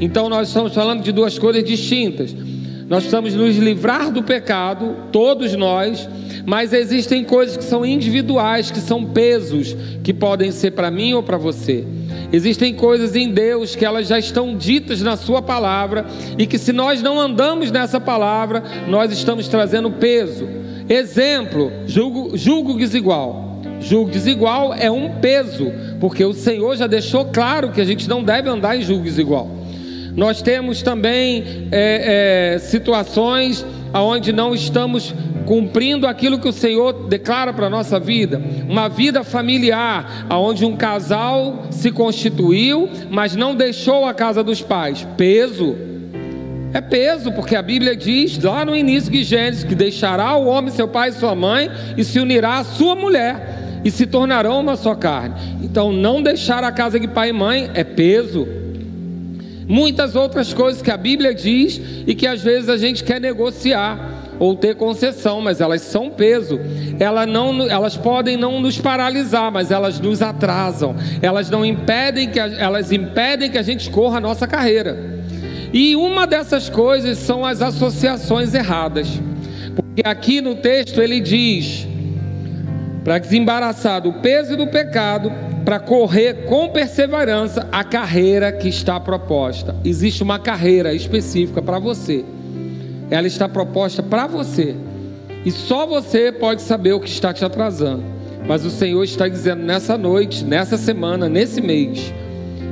Então 0.01 0.27
nós 0.27 0.49
estamos 0.49 0.73
falando 0.73 1.01
de 1.01 1.13
duas 1.13 1.39
coisas 1.39 1.63
distintas. 1.63 2.35
Nós 2.89 3.03
precisamos 3.03 3.35
nos 3.35 3.55
livrar 3.55 4.11
do 4.11 4.21
pecado, 4.21 4.97
todos 5.13 5.55
nós, 5.55 6.09
mas 6.45 6.73
existem 6.73 7.23
coisas 7.23 7.55
que 7.55 7.63
são 7.63 7.85
individuais, 7.85 8.69
que 8.69 8.81
são 8.81 9.05
pesos, 9.05 9.77
que 10.03 10.13
podem 10.13 10.51
ser 10.51 10.71
para 10.71 10.91
mim 10.91 11.13
ou 11.13 11.23
para 11.23 11.37
você. 11.37 11.85
Existem 12.31 12.73
coisas 12.73 13.15
em 13.15 13.29
Deus 13.29 13.75
que 13.75 13.85
elas 13.85 14.07
já 14.07 14.19
estão 14.19 14.55
ditas 14.55 15.01
na 15.01 15.15
Sua 15.15 15.41
palavra 15.41 16.05
e 16.37 16.45
que, 16.45 16.57
se 16.57 16.73
nós 16.73 17.01
não 17.01 17.19
andamos 17.19 17.71
nessa 17.71 17.99
palavra, 17.99 18.63
nós 18.87 19.11
estamos 19.11 19.47
trazendo 19.47 19.91
peso. 19.91 20.47
Exemplo: 20.89 21.71
julgo, 21.85 22.37
julgo 22.37 22.77
desigual. 22.77 23.47
Julgo 23.79 24.09
desigual 24.09 24.73
é 24.73 24.89
um 24.89 25.19
peso, 25.19 25.71
porque 25.99 26.25
o 26.25 26.33
Senhor 26.33 26.75
já 26.75 26.87
deixou 26.87 27.25
claro 27.25 27.71
que 27.71 27.79
a 27.79 27.85
gente 27.85 28.09
não 28.09 28.23
deve 28.23 28.49
andar 28.49 28.75
em 28.75 28.81
julgo 28.81 29.03
desigual. 29.03 29.49
Nós 30.15 30.41
temos 30.41 30.81
também 30.81 31.67
é, 31.71 32.55
é, 32.55 32.59
situações 32.59 33.63
onde 33.93 34.31
não 34.31 34.53
estamos 34.53 35.13
cumprindo 35.45 36.05
aquilo 36.05 36.39
que 36.39 36.47
o 36.47 36.51
Senhor 36.51 37.07
declara 37.07 37.53
para 37.53 37.67
a 37.67 37.69
nossa 37.69 37.99
vida, 37.99 38.41
uma 38.67 38.89
vida 38.89 39.23
familiar, 39.23 40.27
onde 40.29 40.65
um 40.65 40.75
casal 40.75 41.67
se 41.71 41.89
constituiu, 41.89 42.89
mas 43.09 43.35
não 43.35 43.55
deixou 43.55 44.05
a 44.05 44.13
casa 44.13 44.43
dos 44.43 44.61
pais. 44.61 45.07
Peso. 45.15 45.75
É 46.73 46.81
peso, 46.81 47.31
porque 47.31 47.55
a 47.55 47.61
Bíblia 47.61 47.95
diz 47.95 48.37
lá 48.43 48.65
no 48.65 48.75
início 48.75 49.09
de 49.09 49.23
Gênesis 49.23 49.63
que 49.63 49.73
deixará 49.73 50.35
o 50.35 50.47
homem 50.47 50.69
seu 50.69 50.87
pai 50.87 51.09
e 51.09 51.13
sua 51.13 51.33
mãe 51.33 51.71
e 51.95 52.03
se 52.03 52.19
unirá 52.19 52.59
à 52.59 52.63
sua 52.65 52.93
mulher 52.93 53.79
e 53.85 53.89
se 53.89 54.05
tornarão 54.05 54.59
uma 54.59 54.75
só 54.75 54.93
carne. 54.93 55.35
Então, 55.63 55.93
não 55.93 56.21
deixar 56.21 56.63
a 56.63 56.71
casa 56.71 56.99
de 56.99 57.07
pai 57.07 57.29
e 57.29 57.33
mãe 57.33 57.71
é 57.73 57.85
peso. 57.85 58.45
Muitas 59.67 60.15
outras 60.15 60.53
coisas 60.53 60.81
que 60.81 60.89
a 60.89 60.97
Bíblia 60.97 61.35
diz 61.35 61.81
e 62.07 62.15
que 62.15 62.25
às 62.25 62.41
vezes 62.41 62.69
a 62.69 62.77
gente 62.77 63.03
quer 63.03 63.19
negociar 63.19 64.17
ou 64.39 64.55
ter 64.55 64.75
concessão, 64.75 65.41
mas 65.41 65.59
elas 65.59 65.81
são 65.81 66.09
peso. 66.09 66.59
Elas, 66.99 67.27
não, 67.27 67.69
elas 67.69 67.97
podem 67.97 68.37
não 68.37 68.61
nos 68.61 68.79
paralisar, 68.79 69.51
mas 69.51 69.71
elas 69.71 69.99
nos 69.99 70.21
atrasam. 70.21 70.95
Elas 71.21 71.49
não 71.49 71.65
impedem 71.65 72.29
que 72.29 72.39
a, 72.39 72.47
elas 72.47 72.91
impedem 72.91 73.49
que 73.49 73.57
a 73.57 73.63
gente 73.63 73.89
corra 73.89 74.17
a 74.17 74.21
nossa 74.21 74.47
carreira. 74.47 75.17
E 75.73 75.95
uma 75.95 76.25
dessas 76.25 76.69
coisas 76.69 77.17
são 77.17 77.45
as 77.45 77.61
associações 77.61 78.53
erradas. 78.53 79.07
Porque 79.75 80.01
aqui 80.05 80.39
no 80.39 80.55
texto 80.55 81.01
ele 81.01 81.19
diz: 81.19 81.85
para 83.03 83.17
desembaraçar 83.17 84.01
do 84.01 84.13
peso 84.13 84.55
do 84.55 84.67
pecado, 84.67 85.31
para 85.67 85.81
correr 85.81 86.45
com 86.45 86.69
perseverança 86.69 87.67
a 87.73 87.83
carreira 87.83 88.53
que 88.53 88.69
está 88.69 88.97
proposta. 88.97 89.75
Existe 89.83 90.23
uma 90.23 90.39
carreira 90.39 90.93
específica 90.93 91.61
para 91.61 91.77
você 91.77 92.23
ela 93.09 93.27
está 93.27 93.47
proposta 93.47 94.03
para 94.03 94.27
você. 94.27 94.75
E 95.45 95.51
só 95.51 95.85
você 95.85 96.31
pode 96.31 96.61
saber 96.61 96.93
o 96.93 96.99
que 96.99 97.09
está 97.09 97.33
te 97.33 97.45
atrasando. 97.45 98.03
Mas 98.47 98.65
o 98.65 98.69
Senhor 98.69 99.03
está 99.03 99.27
dizendo 99.27 99.63
nessa 99.63 99.97
noite, 99.97 100.43
nessa 100.43 100.77
semana, 100.77 101.27
nesse 101.27 101.61
mês, 101.61 102.13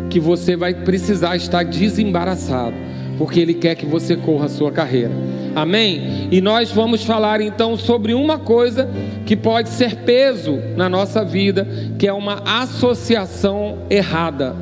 que 0.09 0.19
você 0.19 0.55
vai 0.55 0.73
precisar 0.73 1.35
estar 1.35 1.63
desembaraçado, 1.63 2.75
porque 3.17 3.39
Ele 3.39 3.53
quer 3.53 3.75
que 3.75 3.85
você 3.85 4.15
corra 4.15 4.45
a 4.45 4.49
sua 4.49 4.71
carreira. 4.71 5.11
Amém? 5.55 6.27
E 6.31 6.41
nós 6.41 6.71
vamos 6.71 7.03
falar 7.03 7.39
então 7.39 7.77
sobre 7.77 8.13
uma 8.13 8.37
coisa 8.37 8.89
que 9.25 9.35
pode 9.35 9.69
ser 9.69 9.95
peso 9.97 10.59
na 10.75 10.89
nossa 10.89 11.23
vida, 11.23 11.67
que 11.97 12.07
é 12.07 12.13
uma 12.13 12.43
associação 12.61 13.79
errada. 13.89 14.55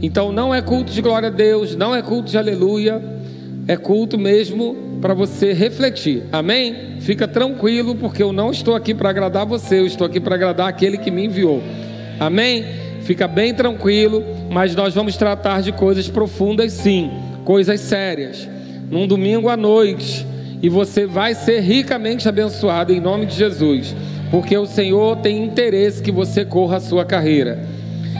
Então 0.00 0.32
não 0.32 0.54
é 0.54 0.62
culto 0.62 0.92
de 0.92 1.02
glória 1.02 1.28
a 1.28 1.30
Deus, 1.30 1.76
não 1.76 1.94
é 1.94 2.00
culto 2.00 2.30
de 2.30 2.38
aleluia, 2.38 3.02
é 3.68 3.76
culto 3.76 4.18
mesmo 4.18 4.98
para 5.00 5.12
você 5.12 5.52
refletir. 5.52 6.22
Amém? 6.32 6.96
Fica 7.00 7.28
tranquilo, 7.28 7.94
porque 7.94 8.22
eu 8.22 8.32
não 8.32 8.50
estou 8.50 8.74
aqui 8.74 8.94
para 8.94 9.10
agradar 9.10 9.44
você, 9.44 9.80
eu 9.80 9.86
estou 9.86 10.06
aqui 10.06 10.18
para 10.18 10.34
agradar 10.34 10.68
aquele 10.68 10.96
que 10.96 11.10
me 11.10 11.26
enviou. 11.26 11.62
Amém? 12.18 12.64
Fica 13.02 13.28
bem 13.28 13.52
tranquilo, 13.52 14.24
mas 14.50 14.74
nós 14.74 14.94
vamos 14.94 15.16
tratar 15.16 15.60
de 15.60 15.72
coisas 15.72 16.08
profundas, 16.08 16.72
sim, 16.72 17.10
coisas 17.44 17.80
sérias. 17.80 18.48
Num 18.90 19.06
domingo 19.06 19.48
à 19.48 19.56
noite, 19.56 20.26
e 20.62 20.68
você 20.68 21.06
vai 21.06 21.34
ser 21.34 21.60
ricamente 21.60 22.28
abençoado 22.28 22.92
em 22.92 23.00
nome 23.00 23.26
de 23.26 23.34
Jesus, 23.34 23.94
porque 24.30 24.56
o 24.56 24.66
Senhor 24.66 25.16
tem 25.18 25.44
interesse 25.44 26.02
que 26.02 26.10
você 26.10 26.44
corra 26.44 26.78
a 26.78 26.80
sua 26.80 27.04
carreira. 27.04 27.66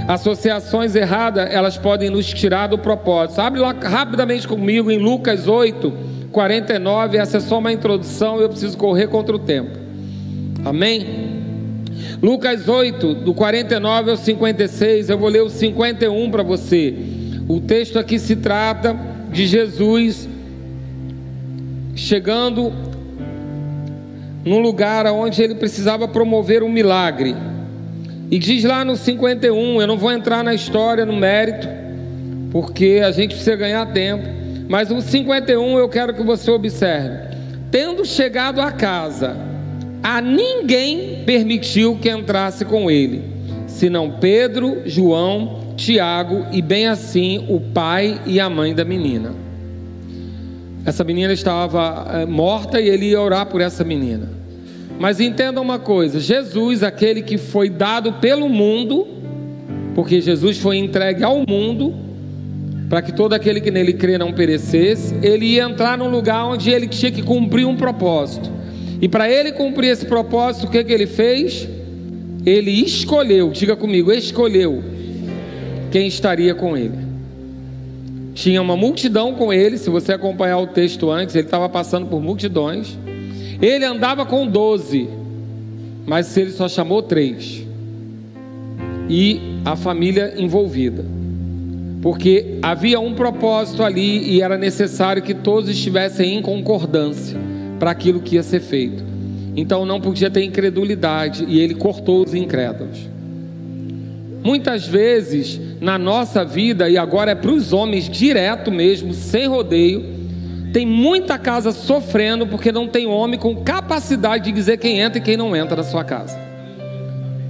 Associações 0.07 0.95
erradas, 0.95 1.49
elas 1.51 1.79
podem 1.79 2.11
nos 2.11 2.27
tirar 2.27 2.67
do 2.67 2.77
propósito. 2.77 3.41
Abre 3.41 3.61
lá 3.61 3.73
rapidamente 3.73 4.47
comigo 4.47 4.91
em 4.91 4.99
Lucas 4.99 5.49
8, 5.49 5.91
49. 6.31 7.17
Essa 7.17 7.39
é 7.39 7.41
só 7.41 7.59
uma 7.59 7.73
introdução, 7.73 8.39
eu 8.39 8.51
preciso 8.51 8.77
correr 8.77 9.07
contra 9.07 9.35
o 9.35 9.39
tempo. 9.39 9.79
Amém? 10.65 11.43
Lucas 12.23 12.69
8, 12.69 13.15
do 13.15 13.33
49 13.33 14.11
ao 14.11 14.17
56, 14.17 15.09
eu 15.09 15.19
vou 15.19 15.29
ler 15.31 15.43
o 15.43 15.49
51 15.49 16.31
para 16.31 16.43
você. 16.43 16.95
O 17.49 17.61
texto 17.61 17.99
aqui 17.99 18.19
se 18.19 18.37
trata 18.37 19.14
de 19.35 19.49
Jesus 19.49 20.29
chegando 21.97 22.73
num 24.45 24.61
lugar 24.61 25.07
onde 25.07 25.43
ele 25.43 25.57
precisava 25.57 26.07
promover 26.07 26.63
um 26.63 26.71
milagre. 26.71 27.35
E 28.31 28.39
diz 28.39 28.63
lá 28.63 28.85
no 28.85 28.97
51, 28.97 29.81
eu 29.81 29.87
não 29.89 29.99
vou 29.99 30.13
entrar 30.13 30.45
na 30.45 30.55
história, 30.55 31.05
no 31.05 31.17
mérito, 31.17 31.69
porque 32.53 33.03
a 33.05 33.11
gente 33.11 33.35
precisa 33.35 33.57
ganhar 33.57 33.93
tempo. 33.93 34.25
Mas 34.69 34.93
o 34.93 35.01
51 35.01 35.79
eu 35.79 35.89
quero 35.89 36.15
que 36.15 36.23
você 36.23 36.53
observe. 36.53 37.35
Tendo 37.73 38.05
chegado 38.05 38.61
à 38.61 38.71
casa, 38.71 39.37
a 40.01 40.21
ninguém 40.21 41.25
permitiu 41.27 41.99
que 42.01 42.09
entrasse 42.09 42.65
com 42.65 42.89
ele, 42.89 43.23
senão 43.67 44.13
Pedro, 44.21 44.83
João, 44.87 45.64
Tiago 45.77 46.47
e 46.53 46.63
bem 46.63 46.87
assim 46.87 47.45
o 47.49 47.61
pai 47.61 48.21
e 48.27 48.39
a 48.39 48.49
mãe 48.49 48.75
da 48.75 48.85
menina. 48.85 49.33
Essa 50.85 51.03
menina 51.03 51.33
estava 51.33 52.07
eh, 52.13 52.27
morta 52.27 52.81
e 52.81 52.89
ele 52.89 53.07
ia 53.07 53.21
orar 53.21 53.47
por 53.47 53.61
essa 53.61 53.83
menina. 53.83 54.29
Mas 54.99 55.19
entenda 55.19 55.61
uma 55.61 55.79
coisa: 55.79 56.21
Jesus, 56.21 56.83
aquele 56.83 57.23
que 57.23 57.39
foi 57.39 57.71
dado 57.71 58.13
pelo 58.15 58.49
mundo, 58.49 59.07
porque 59.95 60.21
Jesus 60.21 60.59
foi 60.59 60.77
entregue 60.77 61.25
ao 61.25 61.43
mundo, 61.49 61.95
para 62.89 63.03
que 63.03 63.13
todo 63.13 63.33
aquele 63.33 63.61
que 63.61 63.71
nele 63.71 63.95
crê 63.95 64.19
não 64.19 64.33
perecesse, 64.33 65.15
ele 65.23 65.47
ia 65.47 65.65
entrar 65.65 65.99
num 65.99 66.09
lugar 66.09 66.45
onde 66.47 66.71
ele 66.71 66.87
tinha 66.87 67.11
que 67.11 67.23
cumprir 67.23 67.67
um 67.67 67.77
propósito. 67.77 68.53
E 69.01 69.09
para 69.09 69.29
ele 69.31 69.53
cumprir 69.53 69.89
esse 69.89 70.07
propósito, 70.07 70.67
o 70.67 70.71
que, 70.71 70.85
que 70.85 70.93
ele 70.93 71.07
fez? 71.07 71.69
Ele 72.47 72.71
escolheu, 72.71 73.51
diga 73.51 73.75
comigo, 73.75 74.13
escolheu 74.13 74.94
quem 75.95 76.09
estaria 76.09 76.57
com 76.57 76.77
ele. 76.77 76.99
Tinha 78.35 78.61
uma 78.61 78.77
multidão 78.77 79.33
com 79.33 79.53
ele, 79.53 79.79
se 79.79 79.89
você 79.89 80.13
acompanhar 80.13 80.59
o 80.59 80.67
texto 80.67 81.09
antes, 81.09 81.37
ele 81.37 81.47
estava 81.47 81.69
passando 81.69 82.09
por 82.09 82.21
multidões. 82.21 82.99
Ele 83.63 83.85
andava 83.85 84.27
com 84.27 84.45
doze, 84.45 85.09
mas 86.05 86.37
ele 86.37 86.51
só 86.51 86.69
chamou 86.69 87.01
três. 87.01 87.65
E 89.09 89.41
a 89.65 89.77
família 89.77 90.35
envolvida. 90.37 91.05
Porque 92.03 92.59
havia 92.61 92.99
um 92.99 93.15
propósito 93.15 93.85
ali 93.85 94.33
e 94.33 94.43
era 94.43 94.59
necessário 94.59 95.23
que 95.23 95.33
todos 95.33 95.71
estivessem 95.71 96.35
em 96.35 96.43
concordância 96.43 97.39
para 97.79 97.93
aquilo 97.93 98.21
que 98.21 98.35
ia 98.35 98.43
ser 98.43 98.59
feito. 98.59 99.05
Então 99.55 99.87
não 99.87 100.01
podia 100.01 100.29
ter 100.29 100.43
incredulidade 100.43 101.45
e 101.49 101.61
ele 101.61 101.77
cortou 101.77 102.25
os 102.25 102.35
incrédulos. 102.35 103.15
Muitas 104.43 104.87
vezes 104.87 105.59
na 105.85 105.99
nossa 105.99 106.43
vida, 106.47 106.89
e 106.89 106.97
agora 106.97 107.33
é 107.33 107.35
para 107.35 107.51
os 107.51 107.75
homens 107.75 108.09
direto 108.09 108.73
mesmo, 108.73 109.13
sem 109.13 109.47
rodeio, 109.47 110.03
tem 110.73 110.87
muita 110.87 111.39
casa 111.39 111.73
sofrendo 111.73 112.47
porque 112.47 112.73
não 112.73 112.89
tem 112.89 113.07
homem 113.07 113.39
com 113.39 113.55
capacidade 113.57 114.45
de 114.45 114.53
dizer 114.53 114.79
quem 114.79 115.01
entra 115.01 115.19
e 115.19 115.21
quem 115.21 115.37
não 115.37 115.55
entra 115.55 115.77
na 115.77 115.83
sua 115.83 116.03
casa. 116.03 116.41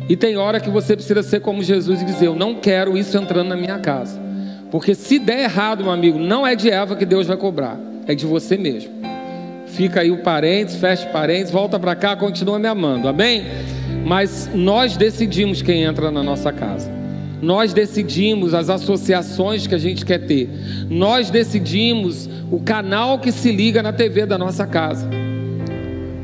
E 0.09 0.17
tem 0.17 0.37
hora 0.37 0.59
que 0.59 0.69
você 0.69 0.97
precisa 0.97 1.23
ser 1.23 1.41
como 1.41 1.63
Jesus 1.63 2.03
e 2.03 2.05
dizer: 2.05 2.27
Eu 2.27 2.35
não 2.35 2.57
quero 2.57 2.99
isso 2.99 3.17
entrando 3.17 3.49
na 3.49 3.57
minha 3.57 3.79
casa. 3.79 4.21
Porque 4.69 4.97
se 4.97 5.21
der 5.21 5.45
errado, 5.45 5.85
meu 5.85 5.93
amigo, 5.93 6.19
não 6.19 6.45
é 6.45 6.57
de 6.57 6.69
Eva 6.69 6.97
que 6.97 7.07
Deus 7.07 7.29
vai 7.29 7.37
cobrar, 7.37 7.79
é 8.07 8.17
de 8.17 8.27
você 8.27 8.57
mesmo. 8.59 8.91
Fica 9.69 10.01
aí 10.01 10.11
o 10.11 10.19
parênteses, 10.19 10.81
fecha 10.81 11.07
parênteses, 11.07 11.53
volta 11.53 11.79
para 11.79 11.95
cá, 11.95 12.17
continua 12.17 12.59
me 12.59 12.67
amando, 12.67 13.07
amém? 13.07 13.45
Mas 14.05 14.51
nós 14.53 14.97
decidimos 14.97 15.63
quem 15.63 15.85
entra 15.85 16.11
na 16.11 16.23
nossa 16.23 16.53
casa. 16.53 17.04
Nós 17.45 17.75
decidimos 17.75 18.55
as 18.55 18.71
associações 18.71 19.67
que 19.67 19.75
a 19.75 19.79
gente 19.79 20.03
quer 20.03 20.27
ter. 20.27 20.49
Nós 20.89 21.29
decidimos 21.29 22.27
o 22.51 22.59
canal 22.59 23.19
que 23.19 23.31
se 23.31 23.53
liga 23.53 23.83
na 23.83 23.93
TV 23.93 24.25
da 24.25 24.39
nossa 24.39 24.67
casa. 24.67 25.07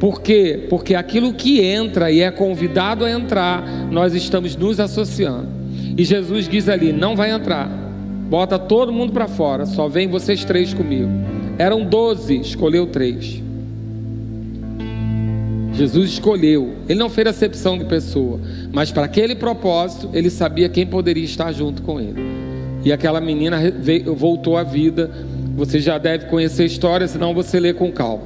Por 0.01 0.23
quê? 0.23 0.67
Porque 0.71 0.95
aquilo 0.95 1.35
que 1.35 1.61
entra 1.61 2.11
e 2.11 2.23
é 2.23 2.31
convidado 2.31 3.05
a 3.05 3.11
entrar, 3.11 3.63
nós 3.91 4.15
estamos 4.15 4.57
nos 4.57 4.81
associando. 4.81 5.47
E 5.95 6.03
Jesus 6.05 6.49
diz 6.49 6.71
ali: 6.71 6.91
não 6.91 7.15
vai 7.15 7.31
entrar, 7.31 7.69
bota 8.31 8.59
todo 8.59 8.91
mundo 8.91 9.13
para 9.13 9.29
fora, 9.29 9.67
só 9.67 9.89
vem 9.89 10.09
vocês 10.09 10.43
três 10.43 10.73
comigo. 10.73 11.11
Eram 11.59 11.85
doze, 11.85 12.41
escolheu 12.41 12.87
três. 12.87 13.43
Jesus 15.81 16.11
escolheu, 16.11 16.75
ele 16.87 16.99
não 16.99 17.09
fez 17.09 17.27
acepção 17.29 17.79
de 17.79 17.87
pessoa, 17.87 18.39
mas 18.71 18.93
para 18.93 19.07
aquele 19.07 19.35
propósito, 19.35 20.11
ele 20.13 20.29
sabia 20.29 20.69
quem 20.69 20.87
poderia 20.87 21.25
estar 21.25 21.51
junto 21.53 21.81
com 21.81 21.99
ele. 21.99 22.21
E 22.85 22.93
aquela 22.93 23.19
menina 23.19 23.59
veio, 23.71 24.15
voltou 24.15 24.59
à 24.59 24.63
vida. 24.63 25.11
Você 25.57 25.81
já 25.81 25.97
deve 25.97 26.27
conhecer 26.27 26.65
a 26.65 26.67
história, 26.67 27.09
senão 27.09 27.33
você 27.33 27.59
lê 27.59 27.73
com 27.73 27.91
calma. 27.91 28.25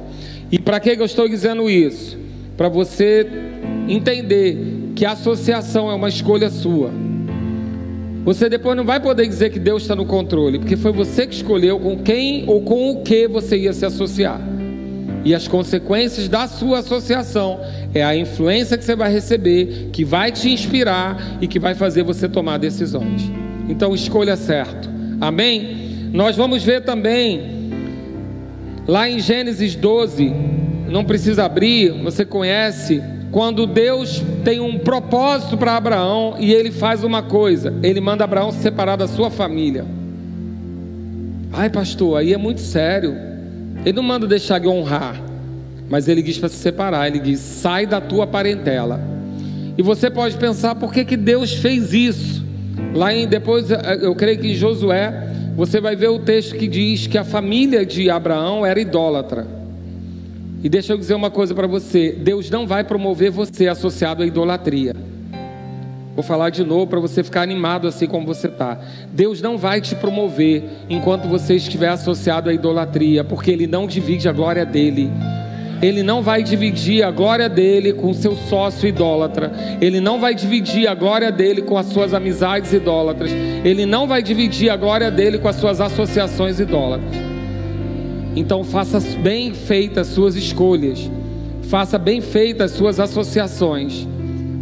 E 0.51 0.59
para 0.59 0.81
que 0.81 0.89
eu 0.89 1.05
estou 1.05 1.29
dizendo 1.29 1.69
isso? 1.69 2.17
Para 2.57 2.67
você 2.67 3.25
entender 3.87 4.91
que 4.93 5.05
a 5.05 5.13
associação 5.13 5.89
é 5.89 5.93
uma 5.93 6.09
escolha 6.09 6.49
sua. 6.49 6.91
Você 8.25 8.49
depois 8.49 8.75
não 8.75 8.83
vai 8.83 8.99
poder 8.99 9.25
dizer 9.27 9.49
que 9.49 9.59
Deus 9.59 9.83
está 9.83 9.95
no 9.95 10.05
controle, 10.05 10.59
porque 10.59 10.75
foi 10.75 10.91
você 10.91 11.25
que 11.25 11.35
escolheu 11.35 11.79
com 11.79 11.99
quem 11.99 12.43
ou 12.47 12.61
com 12.63 12.91
o 12.91 13.01
que 13.01 13.29
você 13.29 13.57
ia 13.57 13.71
se 13.71 13.85
associar. 13.85 14.54
E 15.25 15.33
as 15.33 15.47
consequências 15.47 16.29
da 16.29 16.47
sua 16.47 16.79
associação 16.79 17.59
é 17.95 18.03
a 18.03 18.15
influência 18.15 18.77
que 18.77 18.85
você 18.85 18.95
vai 18.95 19.11
receber, 19.11 19.89
que 19.91 20.05
vai 20.05 20.31
te 20.31 20.49
inspirar 20.51 21.39
e 21.41 21.47
que 21.47 21.59
vai 21.59 21.73
fazer 21.73 22.03
você 22.03 22.29
tomar 22.29 22.59
decisões. 22.59 23.23
Então 23.67 23.95
escolha 23.95 24.37
certo. 24.37 24.87
Amém? 25.19 26.09
Nós 26.13 26.35
vamos 26.35 26.63
ver 26.63 26.83
também 26.83 27.71
lá 28.87 29.09
em 29.09 29.19
Gênesis 29.19 29.75
12, 29.75 30.31
não 30.87 31.03
precisa 31.03 31.45
abrir, 31.45 31.91
você 32.03 32.23
conhece, 32.23 33.01
quando 33.31 33.65
Deus 33.65 34.23
tem 34.43 34.59
um 34.59 34.77
propósito 34.77 35.57
para 35.57 35.75
Abraão 35.75 36.35
e 36.39 36.53
ele 36.53 36.71
faz 36.71 37.03
uma 37.03 37.23
coisa, 37.23 37.73
ele 37.81 37.99
manda 37.99 38.23
Abraão 38.23 38.51
se 38.51 38.59
separar 38.59 38.95
da 38.95 39.07
sua 39.07 39.31
família. 39.31 39.85
Ai, 41.51 41.69
pastor, 41.69 42.19
aí 42.19 42.31
é 42.31 42.37
muito 42.37 42.61
sério. 42.61 43.34
Ele 43.85 43.95
não 43.95 44.03
manda 44.03 44.25
deixar 44.25 44.59
de 44.59 44.67
honrar, 44.67 45.21
mas 45.87 46.07
ele 46.07 46.23
diz 46.23 46.39
para 46.39 46.49
se 46.49 46.55
separar. 46.55 47.07
Ele 47.07 47.19
diz: 47.19 47.39
sai 47.39 47.85
da 47.85 48.01
tua 48.01 48.25
parentela. 48.25 48.99
E 49.77 49.81
você 49.83 50.09
pode 50.09 50.35
pensar 50.37 50.73
por 50.75 50.91
que, 50.91 51.05
que 51.05 51.15
Deus 51.15 51.53
fez 51.53 51.93
isso. 51.93 52.43
Lá 52.93 53.13
em 53.13 53.27
depois, 53.27 53.67
eu 54.01 54.15
creio 54.15 54.39
que 54.39 54.47
em 54.47 54.55
Josué, 54.55 55.29
você 55.55 55.79
vai 55.79 55.95
ver 55.95 56.09
o 56.09 56.19
texto 56.19 56.55
que 56.55 56.67
diz 56.67 57.07
que 57.07 57.17
a 57.17 57.23
família 57.23 57.85
de 57.85 58.09
Abraão 58.09 58.65
era 58.65 58.79
idólatra. 58.79 59.47
E 60.63 60.69
deixa 60.69 60.93
eu 60.93 60.97
dizer 60.97 61.13
uma 61.13 61.29
coisa 61.29 61.53
para 61.53 61.67
você: 61.67 62.11
Deus 62.11 62.49
não 62.49 62.65
vai 62.65 62.83
promover 62.83 63.29
você 63.29 63.67
associado 63.67 64.23
à 64.23 64.25
idolatria. 64.25 64.95
Vou 66.15 66.23
falar 66.23 66.49
de 66.49 66.63
novo 66.63 66.87
para 66.87 66.99
você 66.99 67.21
ficar 67.21 67.41
animado 67.41 67.89
assim 67.89 68.07
como 68.07 68.25
você 68.25 68.47
está. 68.47 68.79
Deus 69.11 69.41
não 69.41 69.57
vai 69.57 69.81
te 69.81 69.93
promover 69.95 70.63
enquanto 70.89 71.27
você 71.27 71.55
estiver 71.55 71.89
associado 71.89 72.49
à 72.49 72.53
idolatria, 72.53 73.21
porque 73.21 73.51
Ele 73.51 73.67
não 73.67 73.85
divide 73.85 74.29
a 74.29 74.31
glória 74.31 74.65
dele. 74.65 75.11
Ele 75.81 76.01
não 76.01 76.23
vai 76.23 76.41
dividir 76.41 77.03
a 77.03 77.11
glória 77.11 77.49
dele 77.49 77.91
com 77.91 78.13
seu 78.13 78.33
sócio 78.33 78.87
idólatra. 78.87 79.51
Ele 79.81 79.99
não 79.99 80.17
vai 80.17 80.33
dividir 80.33 80.87
a 80.87 80.95
glória 80.95 81.29
dele 81.33 81.61
com 81.61 81.77
as 81.77 81.87
suas 81.87 82.13
amizades 82.13 82.71
idólatras. 82.71 83.29
Ele 83.65 83.85
não 83.85 84.07
vai 84.07 84.23
dividir 84.23 84.69
a 84.69 84.77
glória 84.77 85.11
dele 85.11 85.37
com 85.37 85.49
as 85.49 85.57
suas 85.57 85.81
associações 85.81 86.61
idólatras. 86.61 87.13
Então 88.37 88.63
faça 88.63 89.01
bem 89.19 89.53
feitas 89.53 90.07
as 90.07 90.13
suas 90.13 90.37
escolhas. 90.37 91.11
Faça 91.63 91.97
bem 91.97 92.21
feitas 92.21 92.71
as 92.71 92.77
suas 92.77 93.01
associações 93.01 94.07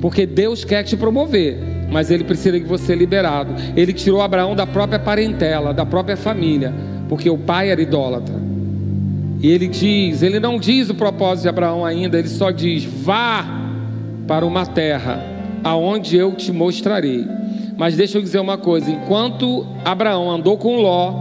porque 0.04 0.26
Deus 0.26 0.66
quer 0.66 0.84
te 0.84 0.98
promover, 0.98 1.58
mas 1.90 2.12
ele 2.12 2.26
precisa 2.26 2.60
que 2.60 2.66
você 2.66 2.94
liberado. 2.94 3.56
Ele 3.74 3.94
tirou 3.94 4.22
Abraão 4.22 4.54
da 4.54 4.68
própria 4.68 5.00
parentela, 5.00 5.74
da 5.74 5.86
própria 5.86 6.18
família, 6.18 6.74
porque 7.08 7.30
o 7.30 7.38
pai 7.38 7.70
era 7.70 7.82
idólatra. 7.82 8.36
E 9.40 9.50
ele 9.50 9.66
diz, 9.66 10.22
ele 10.22 10.42
não 10.42 10.60
diz 10.60 10.90
o 10.90 10.94
propósito 10.94 11.44
de 11.44 11.48
Abraão 11.48 11.86
ainda, 11.86 12.20
ele 12.20 12.28
só 12.28 12.52
diz: 12.52 12.84
vá 12.84 13.46
para 14.28 14.46
uma 14.46 14.66
terra 14.66 15.24
aonde 15.64 16.18
eu 16.18 16.34
te 16.34 16.52
mostrarei. 16.52 17.26
Mas 17.78 17.96
deixa 17.96 18.18
eu 18.18 18.22
dizer 18.22 18.40
uma 18.40 18.58
coisa: 18.58 18.92
enquanto 18.92 19.66
Abraão 19.86 20.30
andou 20.30 20.58
com 20.58 20.82
Ló, 20.82 21.14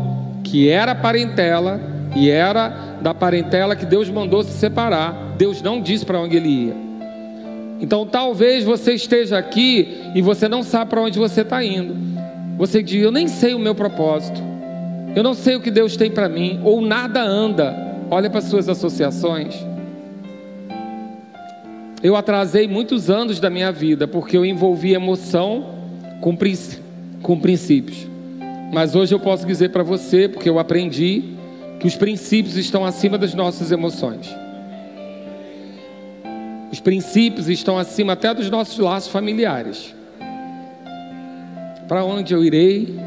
que 0.42 0.68
era 0.68 0.92
parentela, 0.92 1.80
e 2.16 2.28
era 2.28 2.96
da 3.00 3.14
parentela 3.14 3.76
que 3.76 3.86
Deus 3.86 4.10
mandou 4.10 4.42
se 4.42 4.58
separar, 4.58 5.36
Deus 5.38 5.62
não 5.62 5.80
disse 5.80 6.04
para 6.04 6.18
onde 6.18 6.36
ele 6.36 6.48
ia. 6.48 6.91
Então 7.82 8.06
talvez 8.06 8.62
você 8.62 8.94
esteja 8.94 9.36
aqui 9.36 9.98
e 10.14 10.22
você 10.22 10.48
não 10.48 10.62
sabe 10.62 10.90
para 10.90 11.02
onde 11.02 11.18
você 11.18 11.40
está 11.40 11.64
indo. 11.64 11.96
Você 12.56 12.80
diz: 12.80 13.02
Eu 13.02 13.10
nem 13.10 13.26
sei 13.26 13.54
o 13.54 13.58
meu 13.58 13.74
propósito. 13.74 14.40
Eu 15.16 15.22
não 15.24 15.34
sei 15.34 15.56
o 15.56 15.60
que 15.60 15.70
Deus 15.70 15.96
tem 15.96 16.08
para 16.08 16.28
mim. 16.28 16.60
Ou 16.62 16.80
nada 16.80 17.20
anda. 17.20 17.74
Olha 18.08 18.30
para 18.30 18.38
as 18.38 18.44
suas 18.44 18.68
associações. 18.68 19.56
Eu 22.02 22.14
atrasei 22.14 22.68
muitos 22.68 23.10
anos 23.10 23.40
da 23.40 23.50
minha 23.50 23.72
vida 23.72 24.06
porque 24.06 24.36
eu 24.36 24.44
envolvi 24.44 24.94
emoção 24.94 25.74
com, 26.20 26.36
com 27.20 27.38
princípios. 27.40 28.06
Mas 28.72 28.94
hoje 28.94 29.12
eu 29.14 29.20
posso 29.20 29.44
dizer 29.44 29.70
para 29.70 29.82
você, 29.82 30.28
porque 30.28 30.48
eu 30.48 30.58
aprendi, 30.58 31.34
que 31.78 31.86
os 31.86 31.96
princípios 31.96 32.56
estão 32.56 32.84
acima 32.84 33.18
das 33.18 33.34
nossas 33.34 33.70
emoções. 33.70 34.41
Os 36.72 36.80
princípios 36.80 37.50
estão 37.50 37.76
acima 37.76 38.14
até 38.14 38.32
dos 38.32 38.48
nossos 38.48 38.78
laços 38.78 39.12
familiares. 39.12 39.94
Para 41.86 42.02
onde 42.02 42.32
eu 42.32 42.42
irei 42.42 42.98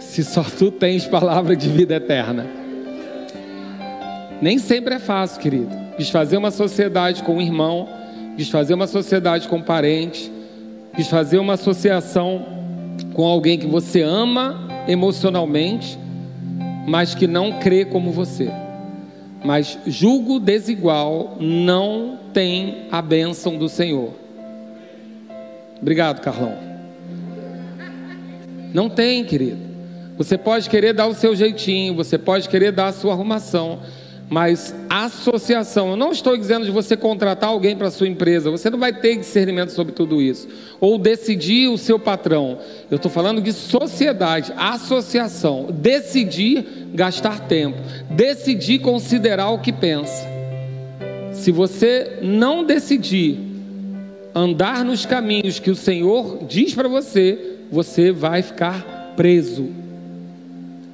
se 0.00 0.24
só 0.24 0.42
tu 0.42 0.72
tens 0.72 1.06
palavra 1.06 1.54
de 1.54 1.68
vida 1.68 1.94
eterna? 1.94 2.44
Nem 4.42 4.58
sempre 4.58 4.94
é 4.94 4.98
fácil, 4.98 5.40
querido. 5.40 5.70
Desfazer 5.96 6.36
uma 6.36 6.50
sociedade 6.50 7.22
com 7.22 7.36
um 7.36 7.40
irmão, 7.40 7.88
desfazer 8.36 8.74
uma 8.74 8.88
sociedade 8.88 9.46
com 9.46 9.58
um 9.58 9.62
parente, 9.62 10.30
desfazer 10.96 11.38
uma 11.38 11.52
associação 11.52 12.44
com 13.14 13.24
alguém 13.24 13.56
que 13.56 13.68
você 13.68 14.02
ama 14.02 14.68
emocionalmente, 14.88 15.96
mas 16.88 17.14
que 17.14 17.28
não 17.28 17.60
crê 17.60 17.84
como 17.84 18.10
você. 18.10 18.50
Mas 19.46 19.78
julgo 19.86 20.40
desigual 20.40 21.36
não 21.38 22.18
tem 22.34 22.88
a 22.90 23.00
bênção 23.00 23.56
do 23.56 23.68
Senhor. 23.68 24.12
Obrigado, 25.80 26.20
Carlão. 26.20 26.58
Não 28.74 28.90
tem, 28.90 29.24
querido. 29.24 29.58
Você 30.18 30.36
pode 30.36 30.68
querer 30.68 30.92
dar 30.92 31.06
o 31.06 31.14
seu 31.14 31.36
jeitinho, 31.36 31.94
você 31.94 32.18
pode 32.18 32.48
querer 32.48 32.72
dar 32.72 32.88
a 32.88 32.92
sua 32.92 33.12
arrumação, 33.12 33.78
mas 34.28 34.74
associação, 34.90 35.90
eu 35.90 35.96
não 35.96 36.10
estou 36.10 36.36
dizendo 36.36 36.64
de 36.64 36.70
você 36.72 36.96
contratar 36.96 37.50
alguém 37.50 37.76
para 37.76 37.92
sua 37.92 38.08
empresa, 38.08 38.50
você 38.50 38.68
não 38.68 38.78
vai 38.78 38.92
ter 38.92 39.16
discernimento 39.16 39.70
sobre 39.70 39.92
tudo 39.92 40.20
isso, 40.20 40.48
ou 40.80 40.98
decidir 40.98 41.68
o 41.68 41.78
seu 41.78 41.96
patrão. 41.96 42.58
Eu 42.90 42.96
estou 42.96 43.10
falando 43.10 43.40
de 43.40 43.52
sociedade, 43.52 44.52
associação, 44.56 45.68
decidir 45.70 46.88
gastar 46.92 47.46
tempo, 47.46 47.78
decidir 48.10 48.80
considerar 48.80 49.50
o 49.50 49.60
que 49.60 49.72
pensa. 49.72 50.26
Se 51.32 51.52
você 51.52 52.18
não 52.20 52.64
decidir 52.64 53.38
andar 54.34 54.84
nos 54.84 55.06
caminhos 55.06 55.60
que 55.60 55.70
o 55.70 55.76
Senhor 55.76 56.44
diz 56.48 56.74
para 56.74 56.88
você, 56.88 57.58
você 57.70 58.10
vai 58.10 58.42
ficar 58.42 59.12
preso, 59.16 59.68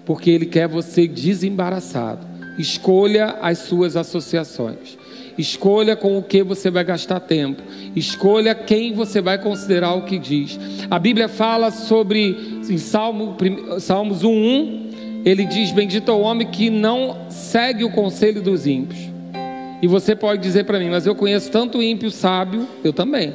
porque 0.05 0.31
Ele 0.31 0.45
quer 0.45 0.69
você 0.69 1.09
desembaraçado. 1.09 2.32
Escolha 2.63 3.39
as 3.43 3.59
suas 3.59 3.97
associações. 3.97 4.97
Escolha 5.37 5.97
com 5.97 6.17
o 6.17 6.23
que 6.23 6.45
você 6.45 6.71
vai 6.71 6.85
gastar 6.85 7.19
tempo. 7.19 7.61
Escolha 7.97 8.55
quem 8.55 8.93
você 8.93 9.21
vai 9.21 9.37
considerar 9.37 9.95
o 9.95 10.03
que 10.03 10.17
diz. 10.17 10.61
A 10.89 10.97
Bíblia 10.97 11.27
fala 11.27 11.73
sobre, 11.73 12.61
em 12.71 12.79
Salmo, 12.79 13.37
Salmos 13.81 14.23
1:1, 14.23 15.23
ele 15.25 15.45
diz: 15.45 15.73
Bendito 15.73 16.13
é 16.13 16.15
o 16.15 16.21
homem 16.21 16.47
que 16.47 16.71
não 16.71 17.27
segue 17.29 17.83
o 17.83 17.91
conselho 17.91 18.41
dos 18.41 18.65
ímpios. 18.65 19.11
E 19.83 19.89
você 19.89 20.15
pode 20.15 20.41
dizer 20.41 20.65
para 20.65 20.79
mim, 20.79 20.89
mas 20.89 21.05
eu 21.05 21.17
conheço 21.17 21.51
tanto 21.51 21.83
ímpio 21.83 22.13
sábio, 22.13 22.69
eu 22.85 22.93
também. 22.93 23.35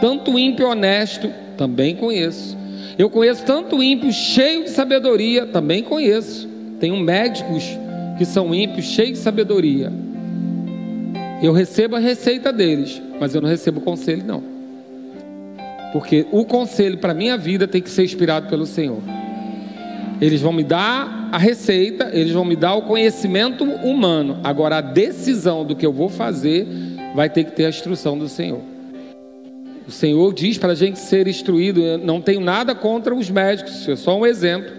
Tanto 0.00 0.36
ímpio 0.36 0.68
honesto, 0.68 1.30
também 1.56 1.94
conheço. 1.94 2.58
Eu 2.98 3.08
conheço 3.08 3.44
tanto 3.44 3.80
ímpio 3.80 4.10
cheio 4.10 4.64
de 4.64 4.70
sabedoria, 4.70 5.46
também 5.46 5.84
conheço. 5.84 6.48
Tenho 6.80 6.96
médicos 6.96 7.78
que 8.20 8.26
são 8.26 8.54
ímpios, 8.54 8.84
cheios 8.84 9.12
de 9.12 9.24
sabedoria. 9.24 9.90
Eu 11.42 11.54
recebo 11.54 11.96
a 11.96 11.98
receita 11.98 12.52
deles, 12.52 13.00
mas 13.18 13.34
eu 13.34 13.40
não 13.40 13.48
recebo 13.48 13.80
conselho, 13.80 14.22
não. 14.26 14.42
Porque 15.90 16.26
o 16.30 16.44
conselho 16.44 16.98
para 16.98 17.14
minha 17.14 17.38
vida 17.38 17.66
tem 17.66 17.80
que 17.80 17.88
ser 17.88 18.04
inspirado 18.04 18.46
pelo 18.46 18.66
Senhor. 18.66 19.00
Eles 20.20 20.42
vão 20.42 20.52
me 20.52 20.62
dar 20.62 21.30
a 21.32 21.38
receita, 21.38 22.10
eles 22.12 22.34
vão 22.34 22.44
me 22.44 22.56
dar 22.56 22.74
o 22.74 22.82
conhecimento 22.82 23.64
humano. 23.64 24.38
Agora, 24.44 24.76
a 24.76 24.82
decisão 24.82 25.64
do 25.64 25.74
que 25.74 25.86
eu 25.86 25.92
vou 25.94 26.10
fazer 26.10 26.68
vai 27.14 27.30
ter 27.30 27.44
que 27.44 27.52
ter 27.52 27.64
a 27.64 27.70
instrução 27.70 28.18
do 28.18 28.28
Senhor. 28.28 28.60
O 29.88 29.90
Senhor 29.90 30.34
diz 30.34 30.58
para 30.58 30.72
a 30.72 30.76
gente 30.76 30.98
ser 30.98 31.26
instruído. 31.26 31.80
Eu 31.80 31.96
não 31.96 32.20
tenho 32.20 32.42
nada 32.42 32.74
contra 32.74 33.14
os 33.14 33.30
médicos, 33.30 33.88
é 33.88 33.96
só 33.96 34.18
um 34.18 34.26
exemplo. 34.26 34.70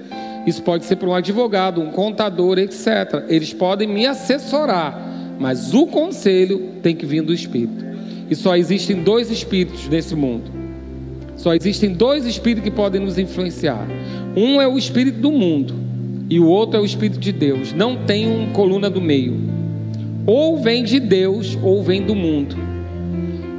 Isso 0.45 0.61
pode 0.63 0.85
ser 0.85 0.95
para 0.95 1.09
um 1.09 1.13
advogado, 1.13 1.81
um 1.81 1.91
contador, 1.91 2.57
etc. 2.57 3.25
Eles 3.27 3.53
podem 3.53 3.87
me 3.87 4.05
assessorar, 4.05 5.35
mas 5.39 5.73
o 5.73 5.85
conselho 5.87 6.71
tem 6.81 6.95
que 6.95 7.05
vir 7.05 7.21
do 7.21 7.33
Espírito. 7.33 7.85
E 8.29 8.35
só 8.35 8.55
existem 8.55 9.03
dois 9.03 9.29
espíritos 9.29 9.87
nesse 9.87 10.15
mundo. 10.15 10.49
Só 11.35 11.53
existem 11.53 11.91
dois 11.91 12.25
espíritos 12.25 12.63
que 12.63 12.71
podem 12.71 13.01
nos 13.01 13.17
influenciar. 13.17 13.87
Um 14.35 14.61
é 14.61 14.67
o 14.67 14.77
espírito 14.77 15.19
do 15.19 15.31
mundo 15.31 15.73
e 16.29 16.39
o 16.39 16.47
outro 16.47 16.77
é 16.77 16.81
o 16.81 16.85
espírito 16.85 17.19
de 17.19 17.31
Deus. 17.31 17.73
Não 17.73 17.97
tem 18.05 18.27
uma 18.27 18.53
coluna 18.53 18.89
do 18.89 19.01
meio. 19.01 19.37
Ou 20.25 20.61
vem 20.61 20.83
de 20.83 20.99
Deus 20.99 21.57
ou 21.61 21.83
vem 21.83 22.03
do 22.03 22.15
mundo. 22.15 22.55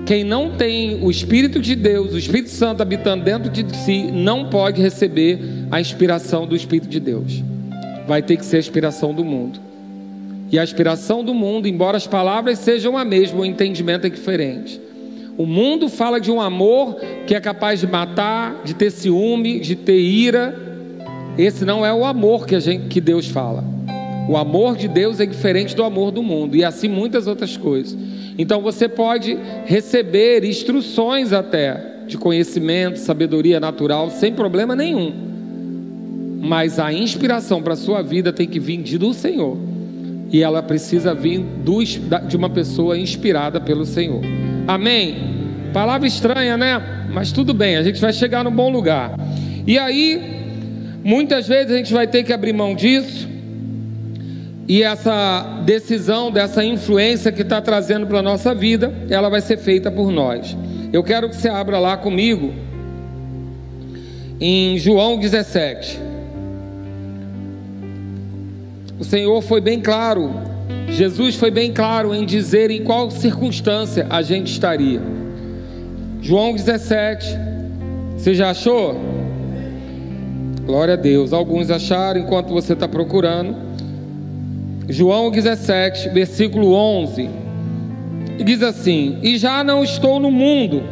Quem 0.07 0.25
não 0.25 0.51
tem 0.51 0.99
o 1.03 1.11
Espírito 1.11 1.61
de 1.61 1.77
Deus, 1.77 2.13
o 2.13 2.19
Espírito 2.19 2.51
Santo 2.51 2.83
habitando 2.83 3.25
dentro 3.25 3.49
de 3.51 3.65
si, 3.77 4.11
não 4.13 4.49
pode 4.49 4.83
receber 4.83 5.39
a 5.73 5.81
inspiração 5.81 6.47
do 6.47 6.55
Espírito 6.55 6.87
de 6.87 7.01
Deus. 7.01 7.43
Vai 8.07 8.21
ter 8.21 8.37
que 8.37 8.45
ser 8.45 8.57
a 8.57 8.61
inspiração 8.61 9.15
do 9.15 9.25
mundo. 9.25 9.59
E 10.51 10.59
a 10.59 10.63
inspiração 10.63 11.25
do 11.25 11.33
mundo, 11.33 11.67
embora 11.67 11.97
as 11.97 12.07
palavras 12.07 12.59
sejam 12.59 12.99
a 12.99 13.07
mesma, 13.07 13.41
o 13.41 13.47
entendimento 13.47 14.07
é 14.07 14.11
diferente. 14.11 14.79
O 15.39 15.47
mundo 15.47 15.89
fala 15.89 16.21
de 16.21 16.31
um 16.31 16.43
amor 16.43 16.97
que 17.27 17.35
é 17.35 17.41
capaz 17.41 17.81
de 17.81 17.87
matar, 17.87 18.61
de 18.63 18.75
ter 18.75 18.91
ciúme, 18.91 19.61
de 19.61 19.75
ter 19.75 19.99
ira. 19.99 20.55
Esse 21.39 21.65
não 21.65 21.87
é 21.87 21.95
o 21.95 22.05
amor 22.05 22.47
que, 22.47 22.55
a 22.55 22.61
gente, 22.61 22.89
que 22.89 23.01
Deus 23.01 23.27
fala. 23.29 23.65
O 24.29 24.37
amor 24.37 24.77
de 24.77 24.89
Deus 24.89 25.21
é 25.21 25.25
diferente 25.25 25.75
do 25.75 25.85
amor 25.85 26.11
do 26.11 26.23
mundo, 26.23 26.55
e 26.55 26.63
assim 26.63 26.87
muitas 26.87 27.27
outras 27.27 27.57
coisas. 27.57 27.99
Então 28.37 28.61
você 28.61 28.91
pode 28.91 29.39
receber 29.65 30.45
instruções 30.45 31.33
até 31.33 32.03
de 32.07 32.19
conhecimento, 32.19 32.99
sabedoria 32.99 33.59
natural, 33.59 34.11
sem 34.11 34.35
problema 34.35 34.77
nenhum. 34.77 35.32
Mas 36.43 36.79
a 36.81 36.93
inspiração 36.93 37.63
para 37.63 37.75
a 37.75 37.77
sua 37.77 38.03
vida 38.03 38.33
tem 38.33 38.49
que 38.49 38.59
vir 38.59 38.99
do 38.99 39.15
Senhor. 39.15 39.57
E 40.33 40.43
ela 40.43 40.63
precisa 40.63 41.15
vir 41.15 41.39
do, 41.39 41.83
de 41.85 42.37
uma 42.37 42.51
pessoa 42.51 42.99
inspirada 42.99 43.61
pelo 43.61 43.87
Senhor. 43.87 44.21
Amém? 44.67 45.17
Palavra 45.73 46.09
estranha, 46.09 46.57
né? 46.57 47.07
Mas 47.13 47.31
tudo 47.31 47.55
bem, 47.55 47.77
a 47.77 47.83
gente 47.83 48.01
vai 48.01 48.13
chegar 48.13 48.43
no 48.43 48.51
bom 48.51 48.71
lugar. 48.71 49.15
E 49.67 49.79
aí, 49.79 50.21
muitas 51.05 51.47
vezes 51.47 51.71
a 51.73 51.77
gente 51.77 51.93
vai 51.93 52.07
ter 52.07 52.25
que 52.25 52.33
abrir 52.33 52.53
mão 52.53 52.75
disso 52.75 53.33
e 54.69 54.83
essa 54.83 55.63
decisão, 55.65 56.31
dessa 56.31 56.65
influência 56.65 57.33
que 57.33 57.43
está 57.43 57.61
trazendo 57.61 58.07
para 58.07 58.21
a 58.21 58.23
nossa 58.23 58.55
vida, 58.55 58.93
ela 59.11 59.29
vai 59.29 59.41
ser 59.41 59.59
feita 59.59 59.91
por 59.91 60.11
nós. 60.11 60.57
Eu 60.93 61.03
quero 61.03 61.29
que 61.29 61.37
você 61.37 61.49
abra 61.49 61.79
lá 61.79 61.97
comigo 61.97 62.53
em 64.41 64.79
João 64.79 65.19
17. 65.19 66.12
O 68.99 69.05
Senhor 69.05 69.41
foi 69.43 69.61
bem 69.61 69.81
claro, 69.81 70.31
Jesus 70.89 71.35
foi 71.35 71.51
bem 71.51 71.73
claro 71.73 72.15
em 72.15 72.25
dizer 72.25 72.71
em 72.71 72.85
qual 72.85 73.11
circunstância 73.11 74.07
a 74.11 74.23
gente 74.23 74.53
estaria. 74.53 75.01
João 76.21 76.55
17, 76.55 77.27
você 78.17 78.35
já 78.35 78.51
achou? 78.51 78.97
Glória 80.65 80.95
a 80.95 80.97
Deus. 80.97 81.33
Alguns 81.33 81.71
acharam 81.71 82.21
enquanto 82.21 82.53
você 82.53 82.75
está 82.75 82.87
procurando. 82.87 83.57
João 84.89 85.31
17, 85.31 86.11
versículo 86.11 86.75
11, 86.75 87.29
diz 88.45 88.63
assim: 88.63 89.19
E 89.23 89.37
já 89.39 89.65
não 89.65 89.83
estou 89.83 90.21
no 90.21 90.31
mundo, 90.31 90.83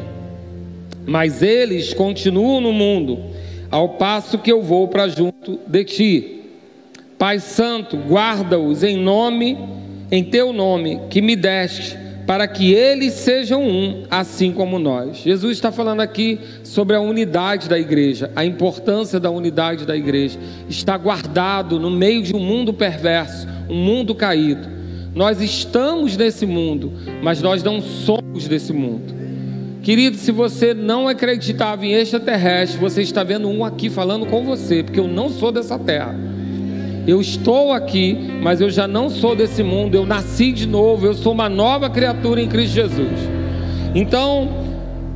mas 1.07 1.43
eles 1.43 1.93
continuam 1.95 2.61
no 2.61 2.73
mundo, 2.73 3.19
ao 3.71 3.91
passo 3.91 4.39
que 4.39 4.51
eu 4.51 4.63
vou 4.63 4.89
para 4.89 5.07
junto 5.09 5.61
de 5.67 5.85
ti. 5.85 6.40
Pai 7.21 7.39
Santo, 7.39 7.99
guarda-os 7.99 8.83
em 8.83 8.97
nome, 8.97 9.59
em 10.11 10.25
teu 10.25 10.55
nome, 10.55 11.03
que 11.11 11.21
me 11.21 11.37
deste, 11.37 11.95
para 12.27 12.49
que 12.49 12.73
eles 12.73 13.13
sejam 13.13 13.63
um, 13.63 14.05
assim 14.11 14.51
como 14.51 14.79
nós. 14.79 15.19
Jesus 15.19 15.53
está 15.53 15.71
falando 15.71 16.01
aqui 16.01 16.41
sobre 16.65 16.97
a 16.97 17.01
unidade 17.03 17.69
da 17.69 17.79
igreja, 17.79 18.31
a 18.35 18.43
importância 18.43 19.21
da 19.21 19.31
unidade 19.31 19.85
da 19.85 19.95
igreja. 19.95 20.39
Está 20.67 20.97
guardado 20.97 21.79
no 21.79 21.91
meio 21.91 22.23
de 22.23 22.35
um 22.35 22.41
mundo 22.41 22.73
perverso 22.73 23.47
um 23.69 23.77
mundo 23.77 24.15
caído. 24.15 24.67
Nós 25.15 25.43
estamos 25.43 26.17
nesse 26.17 26.47
mundo, 26.47 26.91
mas 27.23 27.43
nós 27.43 27.63
não 27.63 27.83
somos 27.83 28.49
desse 28.49 28.73
mundo. 28.73 29.15
Querido, 29.83 30.17
se 30.17 30.33
você 30.33 30.73
não 30.73 31.07
acreditava 31.07 31.85
em 31.85 31.93
extraterrestre, 31.93 32.81
você 32.81 33.03
está 33.03 33.23
vendo 33.23 33.47
um 33.47 33.63
aqui 33.63 33.91
falando 33.91 34.25
com 34.25 34.43
você, 34.43 34.83
porque 34.83 35.01
eu 35.01 35.07
não 35.07 35.29
sou 35.29 35.53
dessa 35.53 35.79
terra. 35.79 36.40
Eu 37.11 37.21
estou 37.21 37.73
aqui, 37.73 38.17
mas 38.41 38.61
eu 38.61 38.71
já 38.71 38.87
não 38.87 39.11
sou 39.11 39.35
desse 39.35 39.65
mundo, 39.65 39.97
eu 39.97 40.07
nasci 40.07 40.53
de 40.53 40.65
novo, 40.65 41.07
eu 41.07 41.13
sou 41.13 41.33
uma 41.33 41.49
nova 41.49 41.91
criatura 41.91 42.41
em 42.41 42.47
Cristo 42.47 42.73
Jesus. 42.73 43.19
Então, 43.97 44.49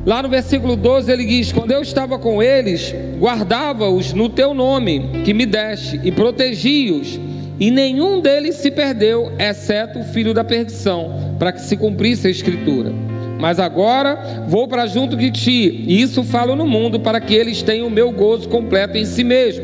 lá 0.05 0.21
no 0.21 0.27
versículo 0.27 0.75
12 0.75 1.09
ele 1.09 1.23
diz: 1.23 1.53
Quando 1.53 1.71
eu 1.71 1.81
estava 1.81 2.19
com 2.19 2.43
eles, 2.43 2.93
guardava-os 3.17 4.11
no 4.11 4.27
teu 4.27 4.53
nome, 4.53 5.21
que 5.23 5.33
me 5.33 5.45
deste, 5.45 6.01
e 6.03 6.11
protegi-os 6.11 7.17
e 7.57 7.71
nenhum 7.71 8.19
deles 8.19 8.55
se 8.55 8.69
perdeu, 8.69 9.31
exceto 9.39 9.99
o 9.99 10.03
filho 10.03 10.33
da 10.33 10.43
perdição, 10.43 11.37
para 11.39 11.53
que 11.53 11.61
se 11.61 11.77
cumprisse 11.77 12.27
a 12.27 12.29
escritura. 12.29 12.91
Mas 13.39 13.57
agora 13.57 14.43
vou 14.49 14.67
para 14.67 14.85
junto 14.85 15.15
de 15.15 15.31
ti, 15.31 15.85
e 15.87 16.01
isso 16.01 16.25
falo 16.25 16.57
no 16.57 16.67
mundo, 16.67 16.99
para 16.99 17.21
que 17.21 17.33
eles 17.33 17.61
tenham 17.61 17.87
o 17.87 17.91
meu 17.91 18.11
gozo 18.11 18.49
completo 18.49 18.97
em 18.97 19.05
si 19.05 19.23
mesmo. 19.23 19.63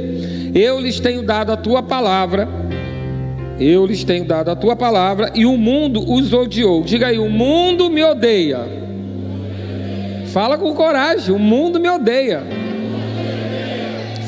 Eu 0.53 0.79
lhes 0.79 0.99
tenho 0.99 1.23
dado 1.23 1.51
a 1.51 1.57
tua 1.57 1.81
palavra, 1.81 2.47
eu 3.59 3.85
lhes 3.85 4.03
tenho 4.03 4.25
dado 4.25 4.49
a 4.49 4.55
tua 4.55 4.75
palavra, 4.75 5.31
e 5.35 5.45
o 5.45 5.57
mundo 5.57 6.03
os 6.11 6.33
odiou. 6.33 6.83
Diga 6.83 7.07
aí, 7.07 7.19
o 7.19 7.29
mundo 7.29 7.89
me 7.89 8.03
odeia. 8.03 8.59
Fala 10.27 10.57
com 10.57 10.73
coragem, 10.73 11.33
o 11.33 11.39
mundo 11.39 11.79
me 11.79 11.89
odeia. 11.89 12.43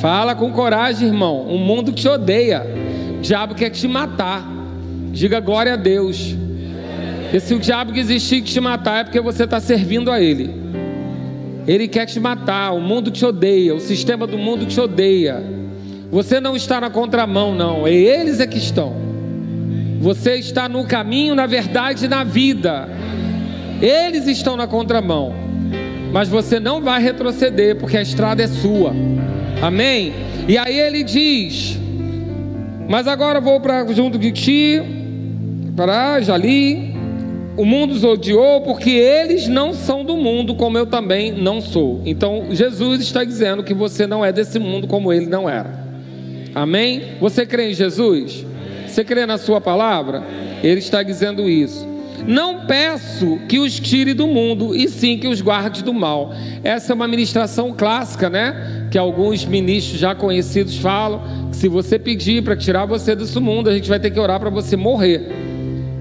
Fala 0.01 0.35
com 0.35 0.51
coragem, 0.51 1.07
irmão, 1.07 1.47
o 1.47 1.57
mundo 1.57 1.91
te 1.91 2.07
odeia 2.07 2.83
diabo 3.23 3.55
quer 3.55 3.69
te 3.69 3.87
matar. 3.87 4.45
Diga 5.11 5.39
glória 5.39 5.73
a 5.73 5.77
Deus. 5.77 6.35
E 7.33 7.39
se 7.39 7.53
o 7.53 7.59
diabo 7.59 7.97
existir 7.97 8.41
te 8.41 8.59
matar, 8.59 8.99
é 8.99 9.03
porque 9.05 9.21
você 9.21 9.45
está 9.45 9.59
servindo 9.59 10.11
a 10.11 10.21
ele. 10.21 10.53
Ele 11.65 11.87
quer 11.87 12.05
te 12.05 12.19
matar. 12.19 12.73
O 12.73 12.81
mundo 12.81 13.09
te 13.09 13.25
odeia. 13.25 13.73
O 13.73 13.79
sistema 13.79 14.27
do 14.27 14.37
mundo 14.37 14.65
te 14.65 14.79
odeia. 14.79 15.41
Você 16.13 16.39
não 16.39 16.55
está 16.55 16.79
na 16.79 16.91
contramão, 16.91 17.55
não. 17.55 17.87
É 17.87 17.91
eles 17.91 18.39
é 18.39 18.45
que 18.45 18.59
estão. 18.59 18.93
Você 19.99 20.35
está 20.35 20.69
no 20.69 20.85
caminho, 20.85 21.33
na 21.33 21.47
verdade, 21.47 22.07
na 22.07 22.23
vida. 22.23 22.87
Eles 23.81 24.27
estão 24.27 24.55
na 24.55 24.67
contramão. 24.67 25.33
Mas 26.11 26.29
você 26.29 26.59
não 26.59 26.83
vai 26.83 27.01
retroceder, 27.01 27.79
porque 27.79 27.97
a 27.97 28.01
estrada 28.03 28.43
é 28.43 28.47
sua. 28.47 28.93
Amém? 29.59 30.13
E 30.47 30.55
aí 30.55 30.79
ele 30.79 31.03
diz: 31.03 31.79
mas 32.87 33.07
agora 33.07 33.41
vou 33.41 33.59
para 33.59 33.83
junto 33.91 34.19
de 34.19 34.31
ti, 34.31 34.83
para 35.75 36.21
Jali. 36.21 36.93
O 37.57 37.65
mundo 37.65 37.91
os 37.91 38.03
odiou 38.03 38.61
porque 38.61 38.91
eles 38.91 39.47
não 39.47 39.73
são 39.73 40.05
do 40.05 40.15
mundo, 40.15 40.53
como 40.53 40.77
eu 40.77 40.85
também 40.85 41.31
não 41.31 41.59
sou. 41.59 42.03
Então 42.05 42.49
Jesus 42.51 43.01
está 43.01 43.23
dizendo 43.23 43.63
que 43.63 43.73
você 43.73 44.05
não 44.05 44.23
é 44.23 44.31
desse 44.31 44.59
mundo 44.59 44.87
como 44.87 45.11
ele 45.11 45.25
não 45.25 45.49
era. 45.49 45.82
Amém? 46.53 47.17
Você 47.19 47.45
crê 47.45 47.71
em 47.71 47.73
Jesus? 47.73 48.45
Você 48.87 49.03
crê 49.03 49.25
na 49.25 49.37
sua 49.37 49.59
palavra? 49.59 50.23
Ele 50.63 50.79
está 50.79 51.01
dizendo 51.01 51.49
isso. 51.49 51.87
Não 52.27 52.65
peço 52.65 53.39
que 53.49 53.59
os 53.59 53.79
tire 53.79 54.13
do 54.13 54.27
mundo, 54.27 54.75
e 54.75 54.87
sim 54.87 55.17
que 55.17 55.27
os 55.27 55.41
guarde 55.41 55.83
do 55.83 55.93
mal. 55.93 56.33
Essa 56.63 56.93
é 56.93 56.95
uma 56.95 57.07
ministração 57.07 57.73
clássica, 57.73 58.29
né? 58.29 58.87
Que 58.89 58.97
alguns 58.97 59.43
ministros 59.45 59.99
já 59.99 60.15
conhecidos 60.15 60.77
falam 60.77 61.43
se 61.51 61.67
você 61.67 61.97
pedir 61.97 62.43
para 62.43 62.57
tirar 62.57 62.85
você 62.85 63.15
desse 63.15 63.39
mundo, 63.39 63.69
a 63.69 63.73
gente 63.73 63.87
vai 63.87 63.99
ter 63.99 64.11
que 64.11 64.19
orar 64.19 64.39
para 64.39 64.49
você 64.49 64.75
morrer. 64.75 65.29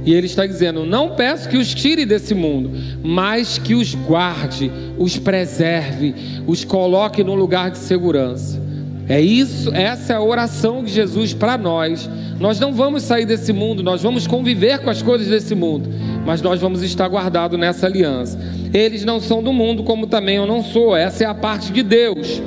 E 0.04 0.12
ele 0.12 0.26
está 0.26 0.46
dizendo: 0.46 0.84
Não 0.84 1.14
peço 1.14 1.48
que 1.48 1.56
os 1.56 1.72
tire 1.72 2.04
desse 2.04 2.34
mundo, 2.34 2.70
mas 3.02 3.58
que 3.58 3.74
os 3.74 3.94
guarde, 3.94 4.72
os 4.98 5.16
preserve, 5.18 6.14
os 6.46 6.64
coloque 6.64 7.22
num 7.22 7.34
lugar 7.34 7.70
de 7.70 7.78
segurança. 7.78 8.60
É 9.08 9.20
isso, 9.20 9.74
essa 9.74 10.12
é 10.12 10.16
a 10.16 10.22
oração 10.22 10.82
de 10.82 10.92
Jesus 10.92 11.34
para 11.34 11.58
nós. 11.58 12.08
Nós 12.38 12.58
não 12.58 12.72
vamos 12.72 13.02
sair 13.02 13.26
desse 13.26 13.52
mundo, 13.52 13.82
nós 13.82 14.02
vamos 14.02 14.26
conviver 14.26 14.78
com 14.80 14.90
as 14.90 15.02
coisas 15.02 15.26
desse 15.26 15.54
mundo, 15.54 15.88
mas 16.24 16.40
nós 16.40 16.60
vamos 16.60 16.82
estar 16.82 17.08
guardados 17.08 17.58
nessa 17.58 17.86
aliança. 17.86 18.38
Eles 18.72 19.04
não 19.04 19.20
são 19.20 19.42
do 19.42 19.52
mundo, 19.52 19.82
como 19.82 20.06
também 20.06 20.36
eu 20.36 20.46
não 20.46 20.62
sou. 20.62 20.96
Essa 20.96 21.24
é 21.24 21.26
a 21.26 21.34
parte 21.34 21.72
de 21.72 21.82
Deus. 21.82 22.40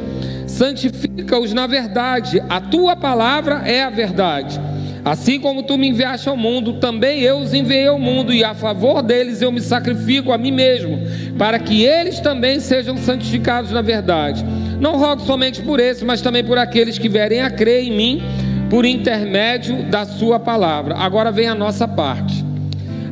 santifica-os 0.48 1.54
na 1.54 1.68
verdade. 1.68 2.42
A 2.50 2.62
tua 2.62 2.96
palavra 2.96 3.64
é 3.66 3.84
a 3.84 3.90
verdade. 3.90 4.60
Assim 5.06 5.40
como 5.40 5.62
tu 5.62 5.78
me 5.78 5.88
enviaste 5.88 6.28
ao 6.28 6.36
mundo, 6.36 6.74
também 6.74 7.22
eu 7.22 7.38
os 7.38 7.54
enviei 7.54 7.86
ao 7.86 8.00
mundo, 8.00 8.34
e 8.34 8.44
a 8.44 8.56
favor 8.56 9.04
deles 9.04 9.40
eu 9.40 9.52
me 9.52 9.62
sacrifico 9.62 10.32
a 10.32 10.38
mim 10.38 10.50
mesmo, 10.50 11.00
para 11.38 11.60
que 11.60 11.84
eles 11.84 12.20
também 12.20 12.60
sejam 12.60 12.98
santificados 12.98 13.70
na 13.70 13.84
verdade. 13.84 14.44
Não 14.82 14.98
rogo 14.98 15.22
somente 15.22 15.62
por 15.62 15.80
esses, 15.80 16.02
mas 16.02 16.22
também 16.22 16.44
por 16.44 16.58
aqueles 16.58 16.98
que 16.98 17.08
vierem 17.08 17.42
a 17.42 17.52
crer 17.52 17.84
em 17.84 17.92
mim 17.92 18.24
por 18.68 18.84
intermédio 18.84 19.84
da 19.84 20.06
sua 20.06 20.40
palavra. 20.40 20.96
Agora 20.96 21.32
vem 21.32 21.48
a 21.48 21.54
nossa 21.54 21.88
parte. 21.88 22.44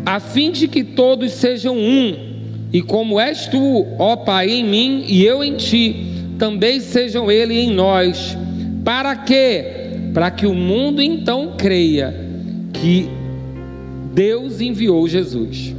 A 0.03 0.19
fim 0.19 0.51
de 0.51 0.67
que 0.67 0.83
todos 0.83 1.31
sejam 1.33 1.77
um, 1.77 2.17
e 2.73 2.81
como 2.81 3.19
és 3.19 3.45
tu, 3.45 3.85
ó 3.99 4.15
Pai, 4.15 4.49
em 4.49 4.63
mim 4.63 5.05
e 5.07 5.23
eu 5.23 5.43
em 5.43 5.55
ti, 5.55 6.07
também 6.39 6.79
sejam 6.79 7.31
ele 7.31 7.53
em 7.53 7.69
nós. 7.69 8.35
Para 8.83 9.15
quê? 9.15 9.82
Para 10.13 10.29
que 10.29 10.45
o 10.45 10.53
mundo 10.53 11.01
então 11.01 11.53
creia 11.57 12.13
que 12.71 13.09
Deus 14.13 14.61
enviou 14.61 15.07
Jesus. 15.07 15.75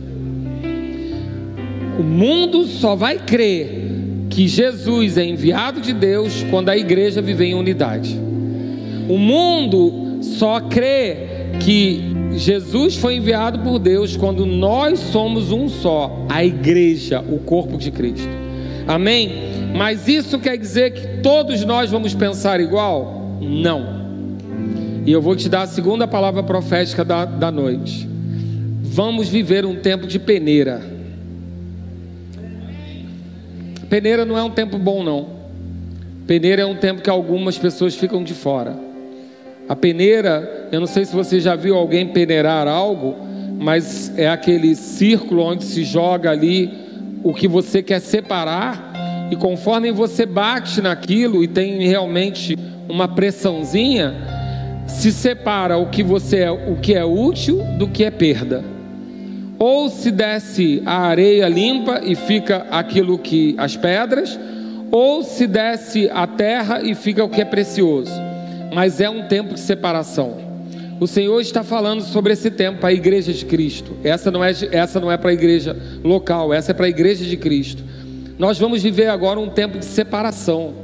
O 1.99 2.03
mundo 2.03 2.65
só 2.65 2.97
vai 2.97 3.19
crer 3.19 3.85
que 4.29 4.49
Jesus 4.49 5.17
é 5.17 5.25
enviado 5.25 5.81
de 5.81 5.93
Deus 5.93 6.45
quando 6.51 6.69
a 6.69 6.77
igreja 6.77 7.23
vive 7.23 7.45
em 7.45 7.55
unidade. 7.55 8.19
O 9.09 9.17
mundo 9.17 10.19
só 10.23 10.61
crê 10.61 11.17
que 11.61 12.03
Jesus 12.33 12.97
foi 12.97 13.17
enviado 13.17 13.61
por 13.61 13.79
Deus 13.79 14.17
quando 14.17 14.45
nós 14.45 14.99
somos 14.99 15.53
um 15.53 15.69
só, 15.69 16.27
a 16.29 16.45
igreja, 16.45 17.21
o 17.21 17.39
corpo 17.39 17.79
de 17.79 17.93
Cristo. 17.93 18.29
Amém? 18.89 19.31
Mas 19.77 20.09
isso 20.09 20.39
quer 20.39 20.57
dizer 20.57 20.93
que 20.93 21.23
todos 21.23 21.65
nós 21.65 21.91
vamos 21.91 22.15
pensar 22.15 22.61
igual? 22.61 23.39
Não. 23.41 24.04
E 25.07 25.13
eu 25.13 25.21
vou 25.21 25.37
te 25.37 25.51
dar 25.51 25.63
a 25.63 25.67
segunda 25.67 26.09
palavra 26.09 26.43
profética 26.43 27.05
da, 27.05 27.27
da 27.27 27.51
noite. 27.51 28.09
Vamos 28.83 29.29
viver 29.29 29.67
um 29.67 29.77
tempo 29.77 30.07
de 30.07 30.19
peneira. 30.19 30.81
Peneira 33.91 34.25
não 34.25 34.39
é 34.39 34.43
um 34.43 34.51
tempo 34.51 34.79
bom, 34.79 35.03
não. 35.03 35.29
Peneira 36.27 36.63
é 36.63 36.67
um 36.67 36.77
tempo 36.77 37.03
que 37.03 37.11
algumas 37.11 37.59
pessoas 37.59 37.95
ficam 37.95 38.25
de 38.25 38.33
fora. 38.33 38.77
A 39.69 39.77
peneira, 39.77 40.69
eu 40.73 40.81
não 40.81 40.87
sei 40.87 41.05
se 41.05 41.15
você 41.15 41.39
já 41.39 41.55
viu 41.55 41.77
alguém 41.77 42.09
peneirar 42.09 42.67
algo, 42.67 43.15
mas 43.59 44.11
é 44.19 44.29
aquele 44.29 44.75
círculo 44.75 45.43
onde 45.43 45.65
se 45.65 45.85
joga 45.85 46.31
ali 46.31 46.71
o 47.23 47.35
que 47.35 47.47
você 47.47 47.83
quer 47.83 48.01
separar, 48.01 49.29
e 49.31 49.37
conforme 49.37 49.91
você 49.91 50.27
bate 50.27 50.83
naquilo 50.83 51.43
e 51.43 51.49
tem 51.49 51.87
realmente 51.87 52.59
uma 52.89 53.09
pressãozinha, 53.09 54.34
se 54.87 55.13
separa 55.13 55.77
o 55.77 55.91
que 55.91 56.03
você 56.03 56.39
é, 56.39 56.51
o 56.51 56.77
que 56.77 56.95
é 56.95 57.05
útil 57.05 57.63
do 57.79 57.89
que 57.89 58.05
é 58.05 58.11
perda 58.11 58.75
ou 59.59 59.89
se 59.89 60.11
desce 60.11 60.83
a 60.85 61.07
areia 61.07 61.49
limpa 61.49 62.01
e 62.05 62.15
fica 62.15 62.67
aquilo 62.71 63.19
que 63.19 63.55
as 63.57 63.77
pedras, 63.77 64.39
ou 64.91 65.23
se 65.23 65.47
desce 65.47 66.11
a 66.13 66.27
terra 66.27 66.83
e 66.83 66.95
fica 66.95 67.25
o 67.25 67.29
que 67.29 67.41
é 67.41 67.45
precioso. 67.45 68.13
Mas 68.75 69.01
é 69.01 69.09
um 69.09 69.27
tempo 69.27 69.55
de 69.55 69.61
separação. 69.61 70.37
O 71.01 71.07
Senhor 71.07 71.41
está 71.41 71.63
falando 71.63 72.03
sobre 72.03 72.33
esse 72.33 72.51
tempo 72.51 72.79
para 72.79 72.91
a 72.91 72.93
igreja 72.93 73.33
de 73.33 73.45
Cristo. 73.45 73.93
Essa 74.05 74.31
não 74.31 74.45
é, 74.45 74.53
essa 74.71 75.01
não 75.01 75.11
é 75.11 75.17
para 75.17 75.31
a 75.31 75.33
igreja 75.33 75.77
local, 76.03 76.53
essa 76.53 76.71
é 76.71 76.75
para 76.75 76.87
a 76.87 76.89
igreja 76.89 77.25
de 77.25 77.37
Cristo. 77.37 77.83
Nós 78.39 78.59
vamos 78.59 78.83
viver 78.83 79.07
agora 79.07 79.41
um 79.41 79.49
tempo 79.49 79.79
de 79.79 79.85
separação, 79.85 80.75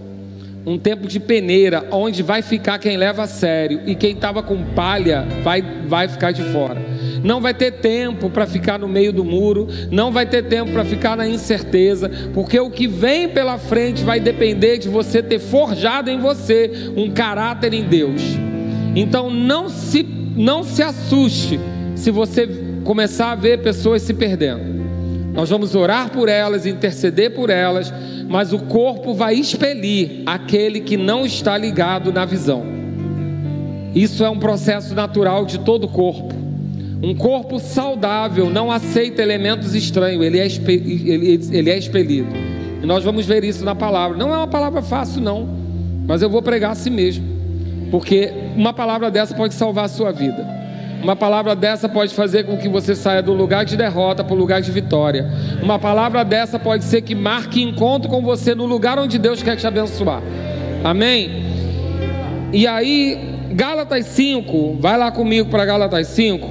um 0.67 0.79
tempo 0.79 1.09
de 1.09 1.19
peneira, 1.19 1.87
onde 1.91 2.23
vai 2.23 2.43
ficar 2.43 2.79
quem 2.79 2.97
leva 2.97 3.23
a 3.23 3.27
sério 3.27 3.81
e 3.87 3.95
quem 3.95 4.13
estava 4.13 4.43
com 4.43 4.63
palha 4.75 5.27
vai, 5.43 5.63
vai 5.87 6.09
ficar 6.09 6.33
de 6.33 6.43
fora 6.45 6.91
não 7.23 7.41
vai 7.41 7.55
ter 7.55 7.73
tempo 7.73 8.31
para 8.31 8.47
ficar 8.47 8.79
no 8.79 8.89
meio 8.89 9.13
do 9.13 9.25
muro, 9.25 9.69
não 9.91 10.11
vai 10.11 10.27
ter 10.27 10.45
tempo 10.45 10.73
para 10.73 10.85
ficar 10.85 11.17
na 11.17 11.29
incerteza, 11.29 12.11
porque 12.33 12.59
o 12.59 12.71
que 12.71 12.87
vem 12.87 13.29
pela 13.29 13.59
frente 13.59 14.03
vai 14.03 14.21
depender 14.21 14.79
de 14.79 14.89
você 14.89 15.23
ter 15.23 15.39
forjado 15.39 16.11
em 16.11 16.19
você 16.19 16.93
um 16.97 17.11
caráter 17.11 17.75
em 17.75 17.85
Deus. 17.85 18.23
Então 18.95 19.31
não 19.31 19.69
se 19.69 20.03
não 20.37 20.63
se 20.63 20.83
assuste 20.83 21.61
se 21.95 22.11
você 22.11 22.49
começar 22.85 23.33
a 23.33 23.35
ver 23.35 23.59
pessoas 23.59 24.03
se 24.03 24.15
perdendo. 24.15 24.80
Nós 25.33 25.49
vamos 25.49 25.75
orar 25.75 26.11
por 26.11 26.29
elas, 26.29 26.67
interceder 26.67 27.35
por 27.35 27.51
elas, 27.51 27.93
mas 28.29 28.53
o 28.53 28.59
corpo 28.59 29.15
vai 29.15 29.35
expelir 29.35 30.23
aquele 30.27 30.81
que 30.81 30.97
não 30.97 31.25
está 31.25 31.57
ligado 31.57 32.13
na 32.13 32.25
visão. 32.25 32.65
Isso 33.95 34.25
é 34.25 34.31
um 34.31 34.39
processo 34.39 34.95
natural 34.95 35.45
de 35.45 35.59
todo 35.61 35.89
corpo. 35.89 36.35
Um 37.03 37.15
corpo 37.15 37.59
saudável 37.59 38.51
não 38.51 38.71
aceita 38.71 39.23
elementos 39.23 39.75
estranhos, 39.75 40.25
ele 40.25 40.39
é, 40.39 40.47
ele 40.47 41.71
é 41.71 41.79
expelido. 41.79 42.29
E 42.83 42.87
nós 42.87 43.03
vamos 43.03 43.27
ver 43.27 43.43
isso 43.43 43.65
na 43.65 43.75
palavra. 43.75 44.17
Não 44.17 44.33
é 44.35 44.37
uma 44.37 44.47
palavra 44.47 44.83
fácil, 44.83 45.21
não, 45.21 45.49
mas 46.07 46.23
eu 46.23 46.29
vou 46.29 46.43
pregar 46.43 46.73
a 46.73 46.75
si 46.75 46.91
mesmo, 46.91 47.25
porque 47.91 48.33
uma 48.55 48.73
palavra 48.73 49.11
dessa 49.11 49.35
pode 49.35 49.55
salvar 49.55 49.87
a 49.87 49.89
sua 49.89 50.13
vida. 50.13 50.60
Uma 51.03 51.17
palavra 51.17 51.57
dessa 51.57 51.89
pode 51.89 52.15
fazer 52.15 52.45
com 52.45 52.59
que 52.59 52.69
você 52.69 52.95
saia 52.95 53.23
do 53.23 53.33
lugar 53.33 53.65
de 53.65 53.77
derrota 53.77 54.23
para 54.23 54.35
o 54.35 54.37
lugar 54.37 54.61
de 54.61 54.71
vitória. 54.71 55.27
Uma 55.63 55.79
palavra 55.79 56.23
dessa 56.25 56.59
pode 56.59 56.85
ser 56.85 57.01
que 57.01 57.15
marque 57.15 57.63
encontro 57.63 58.11
com 58.11 58.21
você 58.21 58.55
no 58.55 58.67
lugar 58.67 58.99
onde 58.99 59.19
Deus 59.19 59.43
quer 59.43 59.57
te 59.57 59.67
abençoar. 59.67 60.23
Amém? 60.85 61.31
E 62.53 62.67
aí, 62.67 63.19
Gálatas 63.53 64.07
5, 64.07 64.77
vai 64.79 64.99
lá 64.99 65.11
comigo 65.11 65.49
para 65.49 65.65
Gálatas 65.65 66.07
5. 66.09 66.49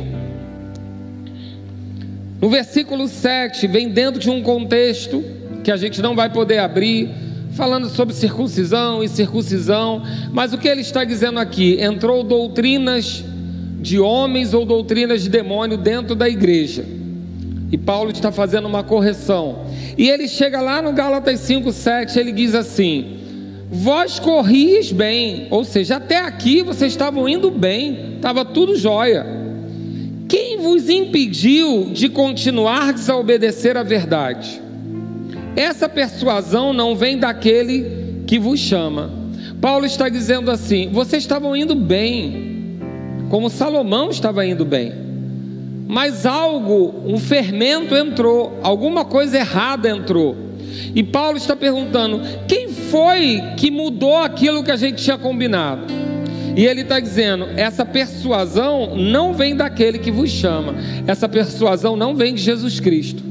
No 2.42 2.50
versículo 2.50 3.08
7, 3.08 3.68
vem 3.68 3.90
dentro 3.90 4.20
de 4.20 4.32
um 4.32 4.42
contexto 4.42 5.24
que 5.64 5.72
a 5.72 5.78
gente 5.78 6.02
não 6.02 6.16
vai 6.16 6.30
poder 6.30 6.58
abrir, 6.58 7.10
falando 7.52 7.88
sobre 7.90 8.16
circuncisão 8.16 9.04
e 9.04 9.10
circuncisão, 9.10 10.02
mas 10.32 10.54
o 10.54 10.58
que 10.58 10.68
ele 10.68 10.82
está 10.82 11.04
dizendo 11.04 11.38
aqui? 11.38 11.80
Entrou 11.80 12.24
doutrinas 12.24 13.26
de 13.80 14.00
homens 14.00 14.54
ou 14.54 14.66
doutrinas 14.66 15.24
de 15.24 15.30
demônio 15.30 15.78
dentro 15.78 16.16
da 16.16 16.28
igreja. 16.28 16.86
E 17.72 17.78
Paulo 17.78 18.12
está 18.12 18.32
fazendo 18.32 18.68
uma 18.68 18.84
correção. 18.84 19.66
E 19.98 20.10
ele 20.10 20.28
chega 20.28 20.60
lá 20.60 20.82
no 20.82 20.92
Gálatas 20.92 21.40
5:7, 21.42 22.18
ele 22.18 22.32
diz 22.32 22.56
assim: 22.56 23.18
Vós 23.72 24.20
corris 24.20 24.92
bem, 24.92 25.48
ou 25.52 25.64
seja, 25.64 25.98
até 25.98 26.18
aqui 26.18 26.64
vocês 26.64 26.92
estavam 26.92 27.30
indo 27.30 27.52
bem, 27.52 28.16
estava 28.16 28.44
tudo 28.44 28.76
jóia. 28.76 29.26
Quem 30.28 30.58
vos 30.58 30.90
impediu 30.90 31.90
de 31.92 32.10
continuar 32.10 32.94
a 33.08 33.16
obedecer 33.16 33.78
à 33.78 33.84
verdade? 33.84 34.62
Essa 35.56 35.90
persuasão 35.90 36.74
não 36.74 36.96
vem 36.96 37.18
daquele 37.18 38.24
que 38.26 38.40
vos 38.40 38.60
chama. 38.60 39.12
Paulo 39.60 39.86
está 39.86 40.10
dizendo 40.10 40.50
assim: 40.50 40.90
vocês 40.92 41.24
estavam 41.24 41.56
indo 41.56 41.76
bem, 41.76 42.59
como 43.30 43.50
Salomão 43.50 44.10
estava 44.10 44.46
indo 44.46 44.66
bem, 44.66 44.92
mas 45.88 46.26
algo, 46.26 46.94
um 47.06 47.18
fermento 47.18 47.96
entrou, 47.96 48.60
alguma 48.62 49.06
coisa 49.06 49.38
errada 49.38 49.90
entrou. 49.90 50.36
E 50.94 51.04
Paulo 51.04 51.38
está 51.38 51.56
perguntando: 51.56 52.22
quem 52.48 52.70
foi 52.70 53.42
que 53.58 53.72
mudou 53.72 54.18
aquilo 54.18 54.64
que 54.64 54.72
a 54.72 54.76
gente 54.76 55.04
tinha 55.04 55.18
combinado? 55.18 55.84
E 56.56 56.66
ele 56.66 56.82
está 56.82 57.00
dizendo: 57.00 57.48
essa 57.56 57.86
persuasão 57.86 58.96
não 58.96 59.34
vem 59.34 59.56
daquele 59.56 60.00
que 60.00 60.12
vos 60.12 60.30
chama, 60.30 60.76
essa 61.08 61.28
persuasão 61.28 61.96
não 61.96 62.16
vem 62.16 62.34
de 62.34 62.42
Jesus 62.42 62.80
Cristo. 62.80 63.24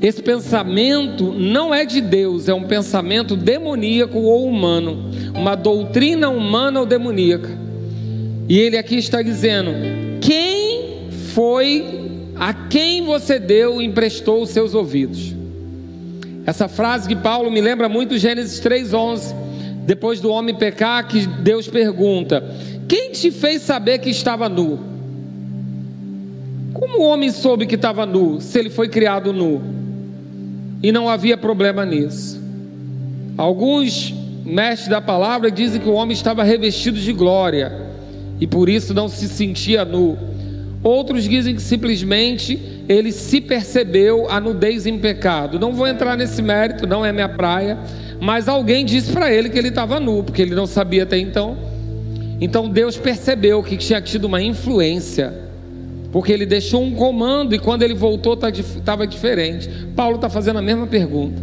Esse 0.00 0.22
pensamento 0.22 1.32
não 1.32 1.72
é 1.72 1.86
de 1.86 2.00
Deus, 2.00 2.48
é 2.48 2.52
um 2.52 2.64
pensamento 2.64 3.36
demoníaco 3.36 4.18
ou 4.18 4.46
humano, 4.46 5.10
uma 5.34 5.54
doutrina 5.54 6.28
humana 6.28 6.80
ou 6.80 6.86
demoníaca. 6.86 7.63
E 8.48 8.58
ele 8.58 8.76
aqui 8.76 8.96
está 8.96 9.22
dizendo: 9.22 9.70
quem 10.20 11.08
foi 11.32 11.84
a 12.36 12.52
quem 12.52 13.04
você 13.04 13.38
deu 13.38 13.80
e 13.80 13.84
emprestou 13.84 14.42
os 14.42 14.50
seus 14.50 14.74
ouvidos? 14.74 15.34
Essa 16.46 16.68
frase 16.68 17.08
que 17.08 17.16
Paulo 17.16 17.50
me 17.50 17.60
lembra 17.60 17.88
muito 17.88 18.18
Gênesis 18.18 18.60
3:11 18.60 19.34
depois 19.86 20.20
do 20.20 20.30
homem 20.30 20.54
pecar, 20.54 21.06
que 21.08 21.26
Deus 21.26 21.68
pergunta: 21.68 22.44
Quem 22.86 23.12
te 23.12 23.30
fez 23.30 23.62
saber 23.62 23.98
que 23.98 24.10
estava 24.10 24.48
nu? 24.48 24.78
Como 26.74 26.98
o 26.98 27.04
homem 27.04 27.30
soube 27.30 27.66
que 27.66 27.76
estava 27.76 28.04
nu, 28.04 28.40
se 28.40 28.58
ele 28.58 28.68
foi 28.68 28.88
criado 28.88 29.32
nu? 29.32 29.62
E 30.82 30.92
não 30.92 31.08
havia 31.08 31.36
problema 31.36 31.84
nisso. 31.86 32.42
Alguns 33.38 34.12
mestres 34.44 34.88
da 34.88 35.00
palavra 35.00 35.50
dizem 35.50 35.80
que 35.80 35.88
o 35.88 35.94
homem 35.94 36.12
estava 36.12 36.42
revestido 36.42 37.00
de 37.00 37.12
glória 37.12 37.93
e 38.40 38.46
por 38.46 38.68
isso 38.68 38.92
não 38.92 39.08
se 39.08 39.28
sentia 39.28 39.84
nu. 39.84 40.16
Outros 40.82 41.24
dizem 41.24 41.54
que 41.54 41.62
simplesmente 41.62 42.60
ele 42.88 43.10
se 43.10 43.40
percebeu 43.40 44.28
a 44.28 44.38
nudez 44.38 44.86
em 44.86 44.98
pecado. 44.98 45.58
Não 45.58 45.72
vou 45.72 45.86
entrar 45.86 46.16
nesse 46.16 46.42
mérito, 46.42 46.86
não 46.86 47.04
é 47.04 47.12
minha 47.12 47.28
praia. 47.28 47.78
Mas 48.20 48.48
alguém 48.48 48.84
disse 48.84 49.10
para 49.10 49.32
ele 49.32 49.48
que 49.48 49.58
ele 49.58 49.68
estava 49.68 49.98
nu, 49.98 50.22
porque 50.22 50.42
ele 50.42 50.54
não 50.54 50.66
sabia 50.66 51.04
até 51.04 51.18
então. 51.18 51.56
Então 52.40 52.68
Deus 52.68 52.96
percebeu 52.96 53.62
que 53.62 53.76
tinha 53.76 54.00
tido 54.00 54.24
uma 54.24 54.42
influência, 54.42 55.32
porque 56.12 56.32
ele 56.32 56.44
deixou 56.44 56.82
um 56.82 56.94
comando 56.94 57.54
e 57.54 57.58
quando 57.58 57.82
ele 57.82 57.94
voltou 57.94 58.38
estava 58.46 59.06
diferente. 59.06 59.68
Paulo 59.96 60.16
está 60.16 60.28
fazendo 60.28 60.58
a 60.58 60.62
mesma 60.62 60.86
pergunta: 60.86 61.40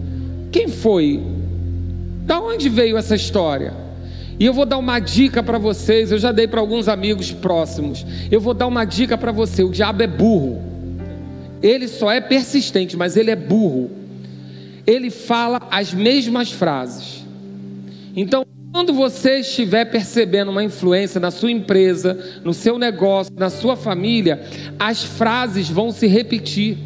quem 0.52 0.68
foi? 0.68 1.22
Da 2.26 2.40
onde 2.40 2.70
veio 2.70 2.98
essa 2.98 3.16
história? 3.16 3.74
E 4.42 4.46
eu 4.48 4.56
vou 4.56 4.66
dar 4.66 4.80
uma 4.80 4.98
dica 4.98 5.44
para 5.44 5.60
vocês, 5.60 6.12
eu 6.12 6.18
já 6.18 6.32
dei 6.32 6.48
para 6.48 6.60
alguns 6.60 6.88
amigos 6.88 7.32
próximos. 7.32 8.04
Eu 8.32 8.42
vou 8.42 8.56
dar 8.56 8.66
uma 8.66 8.84
dica 8.86 9.16
para 9.16 9.32
você: 9.32 9.64
o 9.64 9.70
diabo 9.70 10.02
é 10.02 10.08
burro. 10.08 10.60
Ele 11.62 11.88
só 11.88 12.12
é 12.12 12.20
persistente, 12.20 12.98
mas 12.98 13.16
ele 13.16 13.30
é 13.30 13.36
burro. 13.36 13.92
Ele 14.88 15.12
fala 15.12 15.62
as 15.70 15.94
mesmas 15.94 16.52
frases. 16.52 17.24
Então, 18.16 18.44
quando 18.72 18.92
você 18.94 19.42
estiver 19.42 19.86
percebendo 19.86 20.50
uma 20.50 20.64
influência 20.64 21.20
na 21.20 21.30
sua 21.30 21.52
empresa, 21.52 22.40
no 22.44 22.52
seu 22.52 22.80
negócio, 22.80 23.32
na 23.38 23.52
sua 23.52 23.76
família, 23.76 24.42
as 24.80 25.04
frases 25.04 25.70
vão 25.70 25.92
se 25.92 26.08
repetir. 26.08 26.80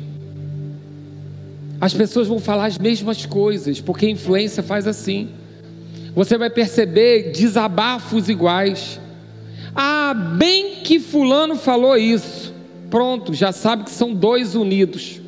As 1.80 1.94
pessoas 1.94 2.28
vão 2.28 2.38
falar 2.38 2.66
as 2.66 2.78
mesmas 2.78 3.26
coisas, 3.26 3.80
porque 3.80 4.08
a 4.08 4.10
influência 4.10 4.62
faz 4.62 4.86
assim. 4.86 5.30
Você 6.16 6.38
vai 6.38 6.50
perceber 6.50 7.32
desabafos 7.32 8.30
iguais. 8.30 9.00
Ah, 9.76 10.14
bem 10.14 10.76
que 10.84 11.00
Fulano 11.00 11.58
falou 11.58 11.98
isso. 11.98 12.54
Pronto, 12.90 13.34
já 13.34 13.52
sabe 13.52 13.84
que 13.84 13.92
são 13.92 14.14
dois 14.14 14.56
unidos. 14.56 15.20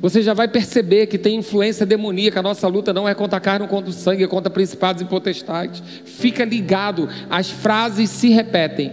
Você 0.00 0.20
já 0.20 0.34
vai 0.34 0.48
perceber 0.48 1.06
que 1.06 1.16
tem 1.16 1.36
influência 1.36 1.86
demoníaca. 1.86 2.40
A 2.40 2.42
nossa 2.42 2.66
luta 2.66 2.92
não 2.92 3.08
é 3.08 3.14
contra 3.14 3.38
a 3.38 3.40
carne, 3.40 3.68
contra 3.68 3.88
o 3.88 3.92
sangue, 3.92 4.24
é 4.24 4.26
contra 4.26 4.50
principados 4.50 5.00
e 5.00 5.04
potestades. 5.04 5.80
Fica 6.04 6.44
ligado, 6.44 7.08
as 7.30 7.48
frases 7.48 8.10
se 8.10 8.28
repetem. 8.30 8.90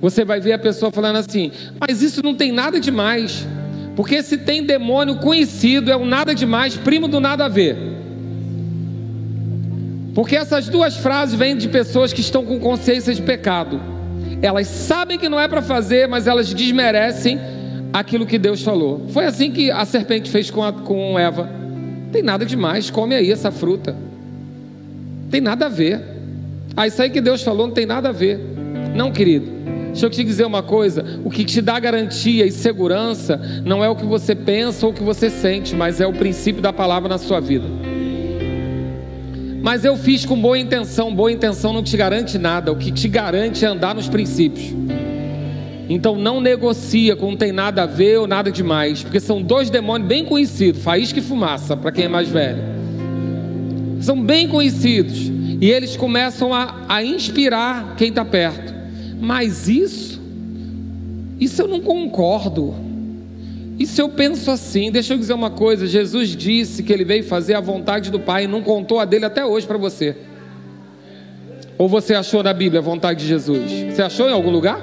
Você 0.00 0.24
vai 0.24 0.40
ver 0.40 0.54
a 0.54 0.58
pessoa 0.58 0.90
falando 0.90 1.16
assim: 1.16 1.52
Mas 1.78 2.00
isso 2.00 2.22
não 2.22 2.34
tem 2.34 2.50
nada 2.50 2.80
demais. 2.80 3.46
Porque 3.94 4.22
se 4.22 4.38
tem 4.38 4.64
demônio 4.64 5.16
conhecido, 5.16 5.92
é 5.92 5.96
um 5.96 6.06
nada 6.06 6.34
demais, 6.34 6.74
primo 6.78 7.06
do 7.06 7.20
nada 7.20 7.44
a 7.44 7.48
ver. 7.48 7.76
Porque 10.14 10.36
essas 10.36 10.68
duas 10.68 10.96
frases 10.96 11.34
vêm 11.34 11.56
de 11.56 11.68
pessoas 11.68 12.12
que 12.12 12.20
estão 12.20 12.44
com 12.44 12.60
consciência 12.60 13.14
de 13.14 13.22
pecado. 13.22 13.80
Elas 14.42 14.66
sabem 14.66 15.18
que 15.18 15.28
não 15.28 15.40
é 15.40 15.48
para 15.48 15.62
fazer, 15.62 16.06
mas 16.06 16.26
elas 16.26 16.52
desmerecem 16.52 17.38
aquilo 17.92 18.26
que 18.26 18.38
Deus 18.38 18.62
falou. 18.62 19.06
Foi 19.08 19.24
assim 19.24 19.50
que 19.50 19.70
a 19.70 19.84
serpente 19.84 20.30
fez 20.30 20.50
com, 20.50 20.62
a, 20.62 20.72
com 20.72 21.18
Eva. 21.18 21.48
Tem 22.10 22.22
nada 22.22 22.44
demais, 22.44 22.90
come 22.90 23.14
aí 23.14 23.30
essa 23.30 23.50
fruta. 23.50 23.96
Tem 25.30 25.40
nada 25.40 25.66
a 25.66 25.68
ver. 25.68 26.00
Ah, 26.76 26.86
isso 26.86 27.00
aí 27.00 27.08
que 27.08 27.20
Deus 27.20 27.42
falou 27.42 27.66
não 27.66 27.74
tem 27.74 27.86
nada 27.86 28.10
a 28.10 28.12
ver. 28.12 28.38
Não, 28.94 29.10
querido. 29.10 29.46
Deixa 29.86 30.06
eu 30.06 30.10
te 30.10 30.24
dizer 30.24 30.44
uma 30.44 30.62
coisa: 30.62 31.20
o 31.24 31.30
que 31.30 31.44
te 31.44 31.60
dá 31.60 31.78
garantia 31.78 32.46
e 32.46 32.50
segurança 32.50 33.40
não 33.64 33.82
é 33.84 33.88
o 33.88 33.96
que 33.96 34.04
você 34.04 34.34
pensa 34.34 34.86
ou 34.86 34.92
o 34.92 34.94
que 34.94 35.02
você 35.02 35.30
sente, 35.30 35.74
mas 35.74 36.00
é 36.00 36.06
o 36.06 36.12
princípio 36.12 36.60
da 36.60 36.72
palavra 36.72 37.08
na 37.08 37.18
sua 37.18 37.40
vida. 37.40 37.66
Mas 39.62 39.84
eu 39.84 39.96
fiz 39.96 40.26
com 40.26 40.36
boa 40.36 40.58
intenção, 40.58 41.14
boa 41.14 41.30
intenção 41.30 41.72
não 41.72 41.84
te 41.84 41.96
garante 41.96 42.36
nada, 42.36 42.72
o 42.72 42.76
que 42.76 42.90
te 42.90 43.06
garante 43.08 43.64
é 43.64 43.68
andar 43.68 43.94
nos 43.94 44.08
princípios. 44.08 44.74
Então 45.88 46.16
não 46.16 46.40
negocia 46.40 47.14
com 47.14 47.30
não 47.30 47.36
tem 47.36 47.52
nada 47.52 47.84
a 47.84 47.86
ver 47.86 48.18
ou 48.18 48.26
nada 48.26 48.50
demais, 48.50 49.04
porque 49.04 49.20
são 49.20 49.40
dois 49.40 49.70
demônios 49.70 50.08
bem 50.08 50.24
conhecidos, 50.24 50.82
faísca 50.82 51.20
e 51.20 51.22
fumaça, 51.22 51.76
para 51.76 51.92
quem 51.92 52.06
é 52.06 52.08
mais 52.08 52.28
velho. 52.28 52.60
São 54.00 54.20
bem 54.20 54.48
conhecidos 54.48 55.30
e 55.60 55.70
eles 55.70 55.96
começam 55.96 56.52
a, 56.52 56.84
a 56.88 57.04
inspirar 57.04 57.94
quem 57.96 58.08
está 58.08 58.24
perto. 58.24 58.74
Mas 59.20 59.68
isso, 59.68 60.20
isso 61.38 61.62
eu 61.62 61.68
não 61.68 61.80
concordo. 61.80 62.74
E 63.78 63.86
se 63.86 64.00
eu 64.00 64.08
penso 64.08 64.50
assim, 64.50 64.90
deixa 64.90 65.14
eu 65.14 65.18
dizer 65.18 65.32
uma 65.34 65.50
coisa: 65.50 65.86
Jesus 65.86 66.36
disse 66.36 66.82
que 66.82 66.92
ele 66.92 67.04
veio 67.04 67.24
fazer 67.24 67.54
a 67.54 67.60
vontade 67.60 68.10
do 68.10 68.20
Pai 68.20 68.44
e 68.44 68.46
não 68.46 68.62
contou 68.62 69.00
a 69.00 69.04
dele 69.04 69.24
até 69.24 69.44
hoje 69.44 69.66
para 69.66 69.78
você. 69.78 70.16
Ou 71.78 71.88
você 71.88 72.14
achou 72.14 72.42
na 72.42 72.52
Bíblia 72.52 72.80
a 72.80 72.82
vontade 72.82 73.20
de 73.20 73.26
Jesus? 73.26 73.70
Você 73.90 74.02
achou 74.02 74.28
em 74.28 74.32
algum 74.32 74.50
lugar? 74.50 74.80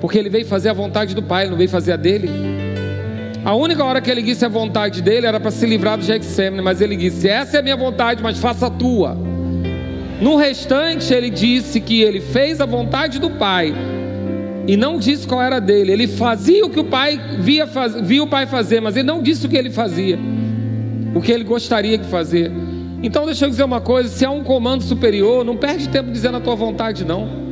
Porque 0.00 0.18
ele 0.18 0.30
veio 0.30 0.46
fazer 0.46 0.68
a 0.68 0.72
vontade 0.72 1.14
do 1.14 1.22
Pai, 1.22 1.48
não 1.48 1.56
veio 1.56 1.68
fazer 1.68 1.92
a 1.92 1.96
dele. 1.96 2.30
A 3.44 3.54
única 3.54 3.84
hora 3.84 4.00
que 4.00 4.10
ele 4.10 4.22
disse 4.22 4.44
a 4.44 4.48
vontade 4.48 5.02
dele 5.02 5.26
era 5.26 5.38
para 5.38 5.50
se 5.50 5.66
livrar 5.66 5.98
do 5.98 6.04
Gexêmane, 6.04 6.62
mas 6.62 6.80
ele 6.80 6.96
disse: 6.96 7.28
Essa 7.28 7.58
é 7.58 7.60
a 7.60 7.62
minha 7.62 7.76
vontade, 7.76 8.22
mas 8.22 8.38
faça 8.38 8.68
a 8.68 8.70
tua. 8.70 9.18
No 10.20 10.36
restante, 10.36 11.12
ele 11.12 11.28
disse 11.28 11.80
que 11.80 12.00
ele 12.00 12.20
fez 12.20 12.60
a 12.60 12.64
vontade 12.64 13.18
do 13.18 13.30
Pai, 13.30 13.74
e 14.66 14.76
não 14.76 14.98
disse 14.98 15.26
qual 15.26 15.42
era 15.42 15.60
dele. 15.60 15.92
Ele 15.92 16.06
fazia 16.06 16.64
o 16.64 16.70
que 16.70 16.80
o 16.80 16.84
pai 16.84 17.20
via, 17.38 17.66
faz, 17.66 18.00
via 18.00 18.22
o 18.22 18.26
pai 18.26 18.46
fazer, 18.46 18.80
mas 18.80 18.96
ele 18.96 19.06
não 19.06 19.22
disse 19.22 19.46
o 19.46 19.48
que 19.48 19.56
ele 19.56 19.70
fazia, 19.70 20.18
o 21.14 21.20
que 21.20 21.32
ele 21.32 21.44
gostaria 21.44 21.98
de 21.98 22.06
fazer. 22.08 22.50
Então 23.02 23.26
deixa 23.26 23.44
eu 23.44 23.50
dizer 23.50 23.64
uma 23.64 23.80
coisa: 23.80 24.08
se 24.08 24.24
há 24.24 24.30
um 24.30 24.42
comando 24.42 24.82
superior, 24.82 25.44
não 25.44 25.56
perde 25.56 25.88
tempo 25.88 26.10
dizendo 26.10 26.38
a 26.38 26.40
tua 26.40 26.54
vontade, 26.54 27.04
não. 27.04 27.44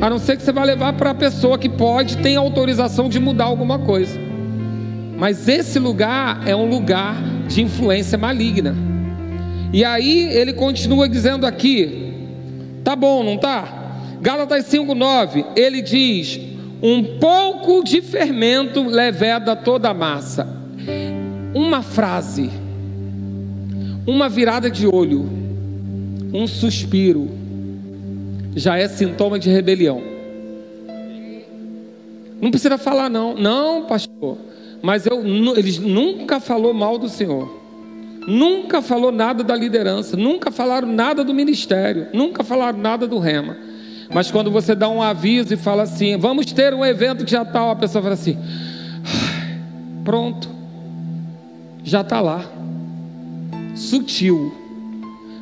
A 0.00 0.10
não 0.10 0.18
ser 0.18 0.36
que 0.36 0.42
você 0.42 0.52
vá 0.52 0.62
levar 0.62 0.92
para 0.92 1.10
a 1.10 1.14
pessoa 1.14 1.56
que 1.56 1.70
pode, 1.70 2.18
tem 2.18 2.36
autorização 2.36 3.08
de 3.08 3.18
mudar 3.18 3.44
alguma 3.44 3.78
coisa. 3.78 4.20
Mas 5.16 5.48
esse 5.48 5.78
lugar 5.78 6.46
é 6.46 6.54
um 6.54 6.68
lugar 6.68 7.16
de 7.48 7.62
influência 7.62 8.18
maligna. 8.18 8.76
E 9.72 9.82
aí 9.82 10.28
ele 10.34 10.52
continua 10.52 11.08
dizendo 11.08 11.46
aqui: 11.46 12.12
tá 12.84 12.94
bom, 12.94 13.24
não 13.24 13.38
tá? 13.38 13.75
Gálatas 14.20 14.66
5:9, 14.66 15.44
ele 15.54 15.82
diz: 15.82 16.40
"Um 16.82 17.18
pouco 17.18 17.82
de 17.82 18.00
fermento 18.00 18.82
leveda 18.84 19.54
toda 19.54 19.90
a 19.90 19.94
massa". 19.94 20.46
Uma 21.54 21.82
frase, 21.82 22.50
uma 24.06 24.28
virada 24.28 24.70
de 24.70 24.86
olho, 24.86 25.28
um 26.32 26.46
suspiro 26.46 27.30
já 28.54 28.78
é 28.78 28.88
sintoma 28.88 29.38
de 29.38 29.50
rebelião. 29.50 30.02
Não 32.40 32.50
precisa 32.50 32.76
falar 32.78 33.08
não, 33.08 33.34
não, 33.34 33.84
pastor. 33.84 34.38
Mas 34.82 35.06
eu, 35.06 35.22
eles 35.56 35.78
nunca 35.78 36.38
falou 36.40 36.72
mal 36.72 36.98
do 36.98 37.08
Senhor. 37.08 37.64
Nunca 38.26 38.82
falou 38.82 39.12
nada 39.12 39.44
da 39.44 39.54
liderança, 39.54 40.16
nunca 40.16 40.50
falaram 40.50 40.88
nada 40.88 41.22
do 41.22 41.32
ministério, 41.32 42.08
nunca 42.12 42.42
falaram 42.42 42.78
nada 42.78 43.06
do 43.06 43.18
rema. 43.18 43.56
Mas 44.12 44.30
quando 44.30 44.50
você 44.50 44.74
dá 44.74 44.88
um 44.88 45.02
aviso 45.02 45.52
e 45.52 45.56
fala 45.56 45.82
assim, 45.82 46.16
vamos 46.16 46.46
ter 46.46 46.72
um 46.72 46.84
evento 46.84 47.24
que 47.24 47.30
já 47.30 47.44
tal, 47.44 47.70
a 47.70 47.76
pessoa 47.76 48.02
fala 48.02 48.14
assim, 48.14 48.38
pronto, 50.04 50.48
já 51.82 52.00
está 52.00 52.20
lá, 52.20 52.44
sutil, 53.74 54.54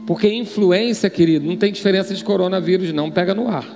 porque 0.06 0.32
influência, 0.32 1.08
querido, 1.08 1.46
não 1.46 1.56
tem 1.56 1.72
diferença 1.72 2.14
de 2.14 2.24
coronavírus, 2.24 2.92
não, 2.92 3.10
pega 3.10 3.34
no 3.34 3.48
ar, 3.48 3.66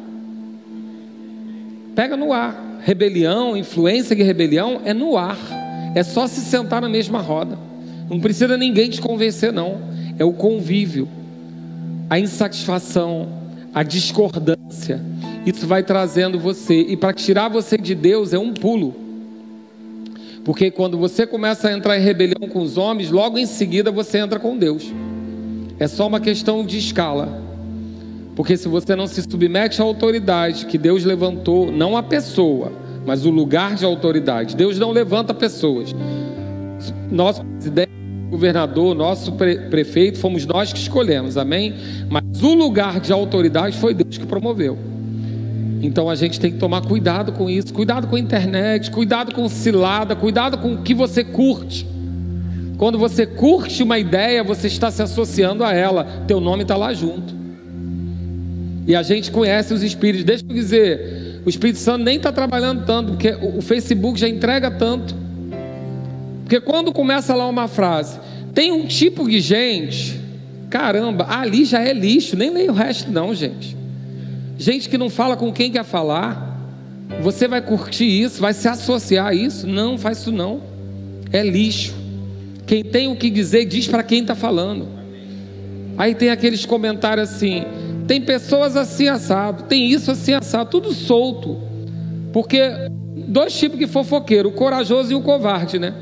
pega 1.94 2.16
no 2.16 2.32
ar. 2.32 2.66
Rebelião, 2.80 3.56
influência 3.56 4.14
e 4.14 4.22
rebelião 4.22 4.80
é 4.84 4.94
no 4.94 5.16
ar, 5.16 5.36
é 5.94 6.02
só 6.02 6.26
se 6.26 6.40
sentar 6.40 6.80
na 6.80 6.88
mesma 6.88 7.20
roda, 7.20 7.58
não 8.08 8.20
precisa 8.20 8.56
ninguém 8.56 8.88
te 8.88 9.00
convencer, 9.00 9.52
não, 9.52 9.78
é 10.18 10.24
o 10.24 10.32
convívio, 10.32 11.08
a 12.08 12.18
insatisfação, 12.18 13.37
a 13.78 13.84
discordância, 13.84 15.00
isso 15.46 15.64
vai 15.64 15.84
trazendo 15.84 16.36
você, 16.36 16.80
e 16.80 16.96
para 16.96 17.12
tirar 17.12 17.48
você 17.48 17.78
de 17.78 17.94
Deus 17.94 18.32
é 18.32 18.38
um 18.38 18.52
pulo, 18.52 18.92
porque 20.44 20.68
quando 20.68 20.98
você 20.98 21.24
começa 21.24 21.68
a 21.68 21.72
entrar 21.72 21.96
em 21.96 22.02
rebelião 22.02 22.48
com 22.48 22.60
os 22.60 22.76
homens, 22.76 23.08
logo 23.08 23.38
em 23.38 23.46
seguida 23.46 23.92
você 23.92 24.18
entra 24.18 24.40
com 24.40 24.58
Deus, 24.58 24.92
é 25.78 25.86
só 25.86 26.08
uma 26.08 26.18
questão 26.18 26.66
de 26.66 26.76
escala, 26.76 27.40
porque 28.34 28.56
se 28.56 28.66
você 28.66 28.96
não 28.96 29.06
se 29.06 29.22
submete 29.22 29.80
à 29.80 29.84
autoridade 29.84 30.66
que 30.66 30.76
Deus 30.76 31.04
levantou, 31.04 31.70
não 31.70 31.96
a 31.96 32.02
pessoa, 32.02 32.72
mas 33.06 33.24
o 33.24 33.30
lugar 33.30 33.76
de 33.76 33.84
autoridade, 33.84 34.56
Deus 34.56 34.76
não 34.76 34.90
levanta 34.90 35.32
pessoas, 35.32 35.94
nosso 37.12 37.44
presidente 37.44 37.97
governador, 38.28 38.94
nosso 38.94 39.32
prefeito, 39.32 40.18
fomos 40.18 40.44
nós 40.46 40.72
que 40.72 40.78
escolhemos, 40.78 41.36
amém? 41.36 41.74
Mas 42.08 42.42
o 42.42 42.54
lugar 42.54 43.00
de 43.00 43.12
autoridade 43.12 43.76
foi 43.78 43.94
Deus 43.94 44.18
que 44.18 44.26
promoveu. 44.26 44.78
Então 45.80 46.10
a 46.10 46.14
gente 46.14 46.40
tem 46.40 46.50
que 46.52 46.58
tomar 46.58 46.82
cuidado 46.82 47.32
com 47.32 47.48
isso, 47.48 47.72
cuidado 47.72 48.06
com 48.06 48.16
a 48.16 48.18
internet, 48.18 48.90
cuidado 48.90 49.32
com 49.32 49.48
cilada, 49.48 50.16
cuidado 50.16 50.58
com 50.58 50.74
o 50.74 50.82
que 50.82 50.92
você 50.92 51.22
curte. 51.22 51.86
Quando 52.76 52.98
você 52.98 53.26
curte 53.26 53.82
uma 53.82 53.98
ideia, 53.98 54.44
você 54.44 54.66
está 54.66 54.90
se 54.90 55.02
associando 55.02 55.64
a 55.64 55.72
ela, 55.72 56.04
teu 56.26 56.40
nome 56.40 56.62
está 56.62 56.76
lá 56.76 56.92
junto. 56.92 57.34
E 58.86 58.94
a 58.94 59.02
gente 59.02 59.30
conhece 59.30 59.74
os 59.74 59.82
espíritos. 59.82 60.24
Deixa 60.24 60.44
eu 60.48 60.54
dizer, 60.54 61.40
O 61.44 61.48
Espírito 61.48 61.78
Santo 61.78 62.04
nem 62.04 62.18
está 62.18 62.30
trabalhando 62.30 62.84
tanto, 62.84 63.12
porque 63.12 63.30
o 63.56 63.62
Facebook 63.62 64.20
já 64.20 64.28
entrega 64.28 64.70
tanto. 64.70 65.14
Porque 66.48 66.62
quando 66.62 66.94
começa 66.94 67.34
lá 67.34 67.46
uma 67.46 67.68
frase, 67.68 68.18
tem 68.54 68.72
um 68.72 68.86
tipo 68.86 69.28
de 69.28 69.38
gente, 69.38 70.18
caramba, 70.70 71.26
ali 71.28 71.66
já 71.66 71.82
é 71.82 71.92
lixo, 71.92 72.38
nem 72.38 72.48
leio 72.48 72.70
o 72.70 72.74
resto, 72.74 73.12
não, 73.12 73.34
gente. 73.34 73.76
Gente 74.56 74.88
que 74.88 74.96
não 74.96 75.10
fala 75.10 75.36
com 75.36 75.52
quem 75.52 75.70
quer 75.70 75.84
falar, 75.84 76.58
você 77.20 77.46
vai 77.46 77.60
curtir 77.60 78.06
isso, 78.06 78.40
vai 78.40 78.54
se 78.54 78.66
associar 78.66 79.26
a 79.26 79.34
isso? 79.34 79.66
Não, 79.66 79.98
faz 79.98 80.20
isso 80.20 80.32
não. 80.32 80.62
É 81.30 81.42
lixo. 81.42 81.94
Quem 82.66 82.82
tem 82.82 83.08
o 83.08 83.16
que 83.16 83.28
dizer, 83.28 83.66
diz 83.66 83.86
para 83.86 84.02
quem 84.02 84.22
está 84.22 84.34
falando. 84.34 84.88
Aí 85.98 86.14
tem 86.14 86.30
aqueles 86.30 86.64
comentários 86.64 87.28
assim: 87.28 87.62
tem 88.06 88.22
pessoas 88.22 88.74
assim 88.74 89.06
assado, 89.06 89.64
tem 89.64 89.90
isso 89.90 90.10
assim 90.10 90.32
assado, 90.32 90.70
tudo 90.70 90.94
solto. 90.94 91.60
Porque 92.32 92.58
dois 93.28 93.52
tipos 93.52 93.78
de 93.78 93.86
fofoqueiro, 93.86 94.48
o 94.48 94.52
corajoso 94.52 95.12
e 95.12 95.14
o 95.14 95.20
covarde, 95.20 95.78
né? 95.78 95.92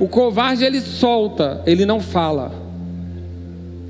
O 0.00 0.08
covarde 0.08 0.64
ele 0.64 0.80
solta, 0.80 1.62
ele 1.66 1.86
não 1.86 2.00
fala. 2.00 2.52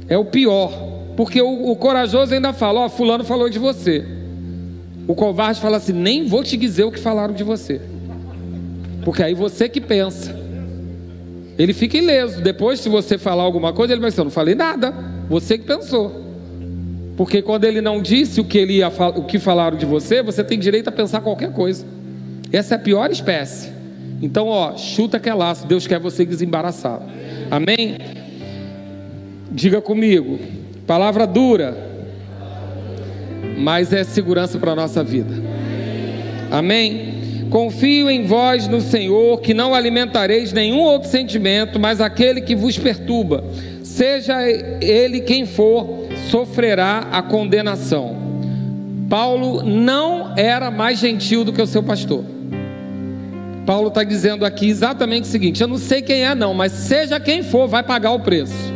É 0.09 0.17
o 0.19 0.25
pior. 0.25 0.73
Porque 1.17 1.41
o, 1.41 1.71
o 1.71 1.77
corajoso 1.77 2.35
ainda 2.35 2.53
fala: 2.53 2.81
Ó, 2.81 2.87
oh, 2.87 2.89
Fulano 2.89 3.25
falou 3.25 3.49
de 3.49 3.59
você. 3.59 4.05
O 5.07 5.15
covarde 5.15 5.61
fala 5.61 5.77
assim: 5.77 5.93
Nem 5.93 6.27
vou 6.27 6.43
te 6.43 6.57
dizer 6.57 6.85
o 6.85 6.93
que 6.93 6.99
falaram 6.99 7.35
de 7.35 7.45
você. 7.45 7.81
Porque 9.05 9.23
aí 9.23 9.35
você 9.35 9.69
que 9.69 9.81
pensa. 9.81 10.41
Ele 11.59 11.73
fica 11.73 11.99
ileso. 11.99 12.41
Depois, 12.41 12.81
se 12.81 12.89
você 12.89 13.19
falar 13.19 13.43
alguma 13.43 13.73
coisa, 13.73 13.93
ele 13.93 14.01
vai 14.01 14.11
dizer: 14.11 14.21
Eu 14.21 14.27
não 14.27 14.31
falei 14.31 14.55
nada. 14.55 14.95
Você 15.29 15.59
que 15.59 15.65
pensou. 15.65 16.23
Porque 17.17 17.43
quando 17.43 17.65
ele 17.65 17.81
não 17.81 18.01
disse 18.01 18.41
o 18.41 18.45
que, 18.45 18.59
ele 18.59 18.75
ia, 18.75 18.89
o 18.89 19.25
que 19.25 19.39
falaram 19.39 19.77
de 19.77 19.85
você, 19.85 20.23
você 20.23 20.43
tem 20.43 20.59
direito 20.59 20.89
a 20.89 20.93
pensar 20.93 21.21
qualquer 21.21 21.53
coisa. 21.53 21.85
Essa 22.51 22.75
é 22.75 22.77
a 22.77 22.81
pior 22.81 23.11
espécie. 23.11 23.72
Então, 24.23 24.47
ó, 24.47 24.77
chuta 24.77 25.19
que 25.19 25.29
é 25.29 25.35
laço. 25.35 25.67
Deus 25.67 25.85
quer 25.85 25.99
você 25.99 26.25
desembaraçado. 26.25 27.05
Amém? 27.51 27.99
Diga 29.51 29.83
comigo. 29.83 30.39
Palavra 30.87 31.27
dura, 31.27 31.77
mas 33.59 33.93
é 33.93 34.05
segurança 34.05 34.59
para 34.59 34.73
a 34.73 34.77
nossa 34.77 35.03
vida. 35.03 35.35
Amém? 36.51 37.49
Confio 37.51 38.09
em 38.09 38.25
vós 38.25 38.67
no 38.69 38.81
Senhor, 38.81 39.41
que 39.41 39.53
não 39.53 39.75
alimentareis 39.75 40.53
nenhum 40.53 40.81
outro 40.81 41.09
sentimento, 41.09 41.79
mas 41.79 42.01
aquele 42.01 42.41
que 42.41 42.55
vos 42.55 42.79
perturba, 42.79 43.45
seja 43.83 44.37
ele 44.81 45.21
quem 45.21 45.45
for, 45.45 46.07
sofrerá 46.31 47.09
a 47.13 47.21
condenação. 47.23 48.17
Paulo 49.09 49.63
não 49.63 50.33
era 50.37 50.71
mais 50.71 50.99
gentil 50.99 51.45
do 51.45 51.53
que 51.53 51.61
o 51.61 51.67
seu 51.67 51.83
pastor. 51.83 52.25
Paulo 53.65 53.89
está 53.89 54.03
dizendo 54.03 54.45
aqui 54.45 54.69
exatamente 54.69 55.25
o 55.25 55.27
seguinte: 55.27 55.63
eu 55.63 55.69
não 55.69 55.79
sei 55.79 56.03
quem 56.03 56.25
é, 56.25 56.35
não, 56.35 56.53
mas 56.53 56.73
seja 56.73 57.21
quem 57.21 57.43
for, 57.43 57.69
vai 57.69 57.83
pagar 57.83 58.13
o 58.13 58.21
preço. 58.21 58.73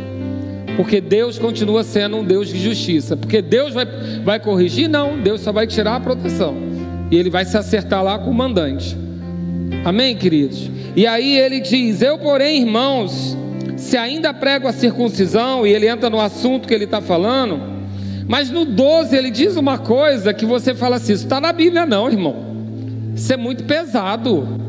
Porque 0.75 1.01
Deus 1.01 1.39
continua 1.39 1.83
sendo 1.83 2.17
um 2.17 2.23
Deus 2.23 2.47
de 2.47 2.59
justiça. 2.59 3.17
Porque 3.17 3.41
Deus 3.41 3.73
vai, 3.73 3.85
vai 4.23 4.39
corrigir? 4.39 4.87
Não, 4.87 5.19
Deus 5.19 5.41
só 5.41 5.51
vai 5.51 5.65
tirar 5.65 5.95
a 5.95 5.99
proteção. 5.99 6.55
E 7.09 7.17
ele 7.17 7.31
vai 7.31 7.45
se 7.45 7.57
acertar 7.57 8.03
lá 8.03 8.19
com 8.19 8.29
o 8.29 8.33
mandante. 8.33 8.95
Amém, 9.83 10.15
queridos? 10.15 10.69
E 10.95 11.05
aí 11.07 11.37
ele 11.37 11.59
diz: 11.59 12.01
Eu, 12.01 12.17
porém, 12.19 12.61
irmãos, 12.61 13.35
se 13.75 13.97
ainda 13.97 14.33
prego 14.33 14.67
a 14.67 14.73
circuncisão, 14.73 15.65
e 15.65 15.73
ele 15.73 15.87
entra 15.87 16.09
no 16.09 16.19
assunto 16.19 16.67
que 16.67 16.73
ele 16.73 16.85
está 16.85 17.01
falando, 17.01 17.59
mas 18.27 18.51
no 18.51 18.63
12 18.63 19.15
ele 19.15 19.31
diz 19.31 19.57
uma 19.57 19.77
coisa 19.77 20.33
que 20.33 20.45
você 20.45 20.75
fala 20.75 20.97
assim: 20.97 21.13
Isso 21.13 21.23
está 21.23 21.41
na 21.41 21.51
Bíblia, 21.51 21.85
não, 21.85 22.09
irmão. 22.09 22.35
Isso 23.15 23.33
é 23.33 23.37
muito 23.37 23.63
pesado. 23.63 24.66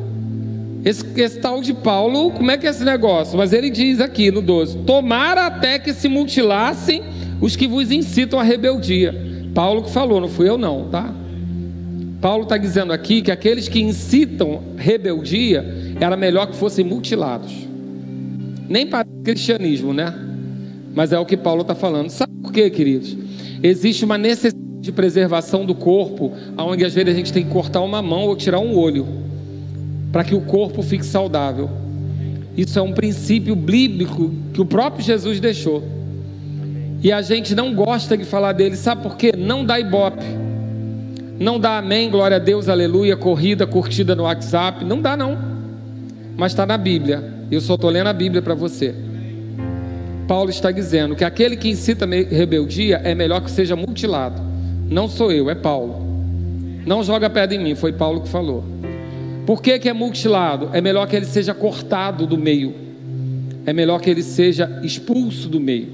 Esse, 0.84 1.04
esse, 1.16 1.40
tal 1.40 1.60
de 1.60 1.74
Paulo, 1.74 2.30
como 2.30 2.50
é 2.50 2.56
que 2.56 2.66
é 2.66 2.70
esse 2.70 2.84
negócio? 2.84 3.36
Mas 3.36 3.52
ele 3.52 3.68
diz 3.68 4.00
aqui 4.00 4.30
no 4.30 4.40
12: 4.40 4.78
Tomara 4.78 5.46
até 5.46 5.78
que 5.78 5.92
se 5.92 6.08
mutilassem 6.08 7.02
os 7.40 7.56
que 7.56 7.66
vos 7.66 7.90
incitam 7.90 8.38
à 8.38 8.42
rebeldia. 8.42 9.14
Paulo 9.54 9.82
que 9.82 9.90
falou, 9.90 10.20
não 10.20 10.28
fui 10.28 10.48
eu 10.48 10.56
não, 10.56 10.88
tá? 10.88 11.12
Paulo 12.20 12.44
está 12.44 12.56
dizendo 12.56 12.92
aqui 12.92 13.22
que 13.22 13.30
aqueles 13.30 13.68
que 13.68 13.80
incitam 13.80 14.62
rebeldia 14.76 15.64
era 16.00 16.16
melhor 16.16 16.46
que 16.46 16.56
fossem 16.56 16.84
mutilados. 16.84 17.52
Nem 18.68 18.86
para 18.86 19.06
cristianismo, 19.24 19.92
né? 19.92 20.14
Mas 20.94 21.12
é 21.12 21.18
o 21.18 21.26
que 21.26 21.36
Paulo 21.36 21.62
está 21.62 21.74
falando. 21.74 22.10
Sabe 22.10 22.32
por 22.42 22.52
quê, 22.52 22.70
queridos? 22.70 23.16
Existe 23.62 24.04
uma 24.04 24.18
necessidade 24.18 24.80
de 24.80 24.92
preservação 24.92 25.64
do 25.64 25.74
corpo, 25.74 26.32
onde 26.56 26.84
às 26.84 26.94
vezes 26.94 27.12
a 27.12 27.16
gente 27.16 27.32
tem 27.32 27.44
que 27.44 27.50
cortar 27.50 27.80
uma 27.80 28.00
mão 28.00 28.22
ou 28.26 28.36
tirar 28.36 28.58
um 28.60 28.76
olho 28.76 29.27
para 30.12 30.24
que 30.24 30.34
o 30.34 30.40
corpo 30.40 30.82
fique 30.82 31.04
saudável. 31.04 31.70
Isso 32.56 32.78
é 32.78 32.82
um 32.82 32.92
princípio 32.92 33.54
bíblico 33.54 34.32
que 34.52 34.60
o 34.60 34.64
próprio 34.64 35.04
Jesus 35.04 35.38
deixou. 35.38 35.82
E 37.02 37.12
a 37.12 37.22
gente 37.22 37.54
não 37.54 37.74
gosta 37.74 38.16
de 38.16 38.24
falar 38.24 38.52
dele, 38.52 38.74
sabe 38.74 39.02
por 39.02 39.16
quê? 39.16 39.32
Não 39.36 39.64
dá 39.64 39.78
ibope. 39.78 40.24
Não 41.38 41.60
dá 41.60 41.78
amém, 41.78 42.10
glória 42.10 42.36
a 42.36 42.40
Deus, 42.40 42.68
aleluia, 42.68 43.16
corrida, 43.16 43.64
curtida 43.64 44.16
no 44.16 44.24
WhatsApp. 44.24 44.84
Não 44.84 45.00
dá, 45.00 45.16
não. 45.16 45.38
Mas 46.36 46.50
está 46.50 46.66
na 46.66 46.76
Bíblia. 46.76 47.22
Eu 47.50 47.60
só 47.60 47.76
estou 47.76 47.90
lendo 47.90 48.08
a 48.08 48.12
Bíblia 48.12 48.42
para 48.42 48.54
você. 48.54 48.92
Paulo 50.26 50.50
está 50.50 50.72
dizendo 50.72 51.14
que 51.14 51.24
aquele 51.24 51.56
que 51.56 51.70
incita 51.70 52.04
rebeldia 52.04 53.00
é 53.04 53.14
melhor 53.14 53.40
que 53.40 53.50
seja 53.50 53.76
mutilado. 53.76 54.42
Não 54.90 55.08
sou 55.08 55.30
eu, 55.30 55.48
é 55.48 55.54
Paulo. 55.54 56.02
Não 56.84 57.04
joga 57.04 57.30
pedra 57.30 57.54
em 57.54 57.62
mim, 57.62 57.74
foi 57.74 57.92
Paulo 57.92 58.22
que 58.22 58.28
falou. 58.28 58.64
Por 59.48 59.62
que, 59.62 59.78
que 59.78 59.88
é 59.88 59.94
mutilado? 59.94 60.68
É 60.74 60.80
melhor 60.82 61.08
que 61.08 61.16
ele 61.16 61.24
seja 61.24 61.54
cortado 61.54 62.26
do 62.26 62.36
meio. 62.36 62.74
É 63.64 63.72
melhor 63.72 63.98
que 63.98 64.10
ele 64.10 64.22
seja 64.22 64.78
expulso 64.84 65.48
do 65.48 65.58
meio. 65.58 65.88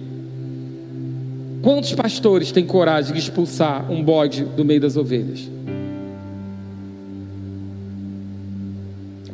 Quantos 1.62 1.92
pastores 1.92 2.50
têm 2.50 2.66
coragem 2.66 3.12
de 3.12 3.20
expulsar 3.20 3.88
um 3.92 4.02
bode 4.02 4.42
do 4.42 4.64
meio 4.64 4.80
das 4.80 4.96
ovelhas? 4.96 5.48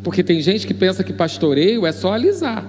Porque 0.03 0.23
tem 0.23 0.43
gente 0.43 0.67
que 0.67 0.75
pensa 0.75 1.03
que 1.03 1.15
pastoreio 1.15 1.87
é 1.87 1.93
só 1.93 2.13
alisar. 2.13 2.63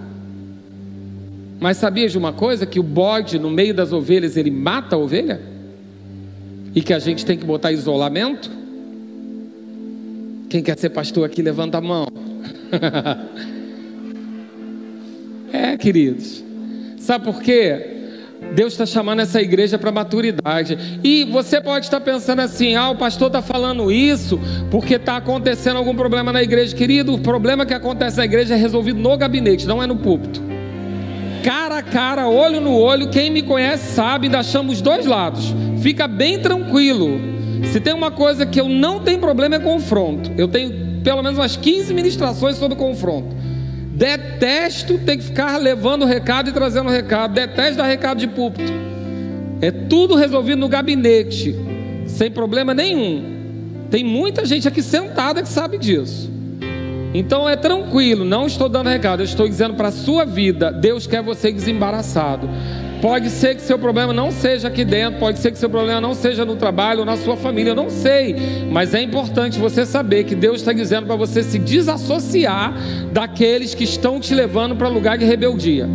Mas 1.60 1.76
sabia 1.76 2.08
de 2.08 2.18
uma 2.18 2.32
coisa? 2.32 2.66
Que 2.66 2.80
o 2.80 2.84
bode 2.84 3.38
no 3.38 3.49
meio 3.49 3.74
das 3.74 3.91
ovelhas 3.91 4.38
ele 4.38 4.52
mata 4.52 4.95
a 4.95 4.99
ovelha? 4.99 5.41
E 6.74 6.82
que 6.82 6.93
a 6.93 6.99
gente 6.99 7.26
tem 7.26 7.38
que 7.38 7.43
botar 7.43 7.74
isolamento? 7.74 8.61
Quem 10.52 10.62
quer 10.62 10.78
ser 10.78 10.89
pastor 10.89 11.26
aqui, 11.26 11.41
levanta 11.41 11.78
a 11.78 11.82
mão. 11.82 12.06
é, 15.54 15.78
queridos. 15.78 16.43
Sabe 16.97 17.24
por 17.24 17.41
quê? 17.41 18.02
Deus 18.54 18.74
está 18.74 18.86
chamando 18.86 19.22
essa 19.22 19.41
igreja 19.41 19.80
para 19.80 19.93
maturidade. 19.93 20.99
E 21.02 21.24
você 21.24 21.62
pode 21.62 21.86
estar 21.86 22.02
pensando 22.02 22.41
assim: 22.41 22.76
ah, 22.76 22.89
o 22.89 22.97
pastor 22.97 23.28
está 23.28 23.41
falando 23.41 23.89
isso 23.89 24.38
porque 24.70 24.95
está 24.95 25.16
acontecendo 25.16 25.78
algum 25.78 25.95
problema 25.95 26.34
na 26.34 26.43
igreja. 26.43 26.76
Querido, 26.76 27.14
o 27.14 27.20
problema 27.20 27.66
que 27.66 27.74
acontece 27.74 28.18
na 28.18 28.26
igreja 28.26 28.54
é 28.54 28.58
resolvido 28.58 28.99
no 28.99 29.16
gabinete, 29.16 29.66
não 29.66 29.82
é 29.82 29.88
no 29.88 29.95
púlpito. 29.95 30.41
Cara 31.45 31.78
a 31.78 31.82
cara, 31.82 32.28
olho 32.28 32.60
no 32.60 32.78
olho, 32.78 33.10
quem 33.10 33.32
me 33.32 33.41
conhece 33.41 33.93
sabe, 33.93 34.28
ainda 34.28 34.43
chama 34.43 34.72
os 34.72 34.82
dois 34.82 35.06
lados. 35.06 35.56
Fica 35.82 36.10
bem 36.10 36.39
tranquilo. 36.39 37.31
Se 37.66 37.80
tem 37.80 37.93
uma 37.93 38.12
coisa 38.12 38.45
que 38.45 38.59
eu 38.59 38.68
não 38.68 38.99
tenho 38.99 39.20
problema 39.20 39.55
é 39.55 39.59
confronto. 39.59 40.32
Eu 40.38 40.47
tenho 40.47 41.01
pelo 41.03 41.22
menos 41.22 41.38
umas 41.38 41.55
15 41.55 41.93
ministrações 41.93 42.57
sobre 42.57 42.76
confronto. 42.76 43.36
Detesto 43.93 44.97
ter 44.99 45.18
que 45.18 45.24
ficar 45.24 45.57
levando 45.57 46.05
recado 46.05 46.49
e 46.49 46.53
trazendo 46.53 46.89
recado. 46.89 47.34
Detesto 47.34 47.78
dar 47.78 47.88
recado 47.88 48.20
de 48.20 48.28
púlpito. 48.28 48.72
É 49.62 49.70
tudo 49.70 50.16
resolvido 50.16 50.59
no 50.59 50.68
gabinete, 50.68 51.55
sem 52.07 52.32
problema 52.32 52.74
nenhum. 52.74 53.24
Tem 53.91 54.03
muita 54.03 54.43
gente 54.43 54.68
aqui 54.68 54.82
sentada 54.82 55.41
que 55.43 55.47
sabe 55.49 55.78
disso. 55.78 56.32
Então 57.14 57.47
é 57.47 57.55
tranquilo, 57.55 58.24
não 58.24 58.47
estou 58.47 58.70
dando 58.70 58.89
recado, 58.89 59.20
eu 59.20 59.26
estou 59.26 59.47
dizendo 59.47 59.76
para 59.76 59.89
a 59.89 59.91
sua 59.91 60.26
vida, 60.26 60.72
Deus 60.72 61.05
quer 61.05 61.22
você 61.22 61.51
desembaraçado. 61.51 62.49
Pode 63.02 63.32
ser 63.32 63.56
que 63.56 63.62
seu 63.64 63.80
problema 63.80 64.14
não 64.14 64.30
seja 64.30 64.68
aqui 64.68 64.86
dentro, 64.86 65.20
pode 65.20 65.39
ser 65.39 65.52
que 65.52 65.58
seu 65.58 65.70
problema 65.70 65.99
não 65.99 66.14
seja 66.14 66.45
no 66.45 66.56
trabalho 66.56 66.99
ou 66.99 67.06
na 67.06 67.18
sua 67.18 67.36
família, 67.36 67.72
eu 67.72 67.76
não 67.76 67.89
sei. 67.89 68.36
Mas 68.70 68.93
é 68.93 69.02
importante 69.02 69.58
você 69.58 69.88
saber 69.88 70.24
que 70.26 70.36
Deus 70.36 70.58
está 70.58 70.72
dizendo 70.72 71.08
para 71.08 71.16
você 71.16 71.41
se 71.41 71.58
desassociar 71.58 72.74
daqueles 73.12 73.74
que 73.74 73.84
estão 73.84 74.20
te 74.20 74.36
levando 74.36 74.76
para 74.76 74.88
lugar 74.88 75.18
de 75.18 75.26
rebeldia. 75.26 75.89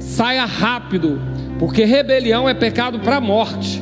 Saia 0.00 0.44
rápido, 0.44 1.20
porque 1.60 1.84
rebelião 1.84 2.48
é 2.48 2.54
pecado 2.54 2.98
para 2.98 3.16
a 3.16 3.20
morte. 3.20 3.80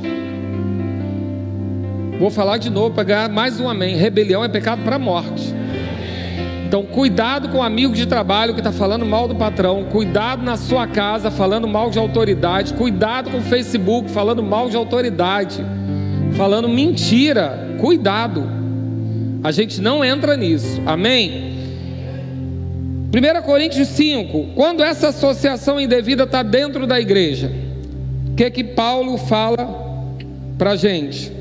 Vou 2.18 2.30
falar 2.30 2.58
de 2.58 2.68
novo 2.68 2.94
para 2.94 3.04
ganhar 3.04 3.28
mais 3.30 3.58
um 3.58 3.68
amém. 3.68 3.96
Rebelião 3.96 4.44
é 4.44 4.48
pecado 4.48 4.82
para 4.82 4.96
a 4.96 4.98
morte. 4.98 5.54
Então, 6.66 6.82
cuidado 6.82 7.48
com 7.50 7.62
amigo 7.62 7.94
de 7.94 8.06
trabalho 8.06 8.52
que 8.52 8.58
está 8.58 8.72
falando 8.72 9.06
mal 9.06 9.28
do 9.28 9.36
patrão, 9.36 9.84
cuidado 9.84 10.42
na 10.42 10.56
sua 10.56 10.84
casa 10.88 11.30
falando 11.30 11.68
mal 11.68 11.90
de 11.90 11.98
autoridade, 11.98 12.74
cuidado 12.74 13.30
com 13.30 13.38
o 13.38 13.42
Facebook 13.42 14.10
falando 14.10 14.42
mal 14.42 14.68
de 14.68 14.76
autoridade. 14.76 15.64
falando 16.36 16.68
mentira. 16.68 17.76
Cuidado. 17.78 18.42
A 19.44 19.52
gente 19.52 19.80
não 19.80 20.04
entra 20.04 20.36
nisso. 20.36 20.82
Amém? 20.84 21.54
1 23.14 23.42
Coríntios 23.42 23.88
5, 23.88 24.48
quando 24.56 24.82
essa 24.82 25.08
associação 25.08 25.80
indevida 25.80 26.24
está 26.24 26.42
dentro 26.42 26.84
da 26.84 27.00
igreja, 27.00 27.50
o 28.32 28.34
que 28.34 28.50
que 28.50 28.64
Paulo 28.64 29.16
fala 29.16 30.04
para 30.58 30.72
a 30.72 30.76
gente? 30.76 31.32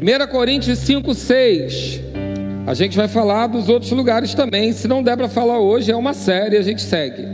1 0.00 0.30
Coríntios 0.30 0.78
5, 0.78 1.12
6. 1.12 2.00
A 2.68 2.74
gente 2.74 2.98
vai 2.98 3.08
falar 3.08 3.46
dos 3.46 3.70
outros 3.70 3.90
lugares 3.92 4.34
também. 4.34 4.72
Se 4.72 4.86
não 4.86 5.02
der 5.02 5.16
para 5.16 5.26
falar 5.26 5.58
hoje, 5.58 5.90
é 5.90 5.96
uma 5.96 6.12
série, 6.12 6.54
a 6.54 6.60
gente 6.60 6.82
segue. 6.82 7.24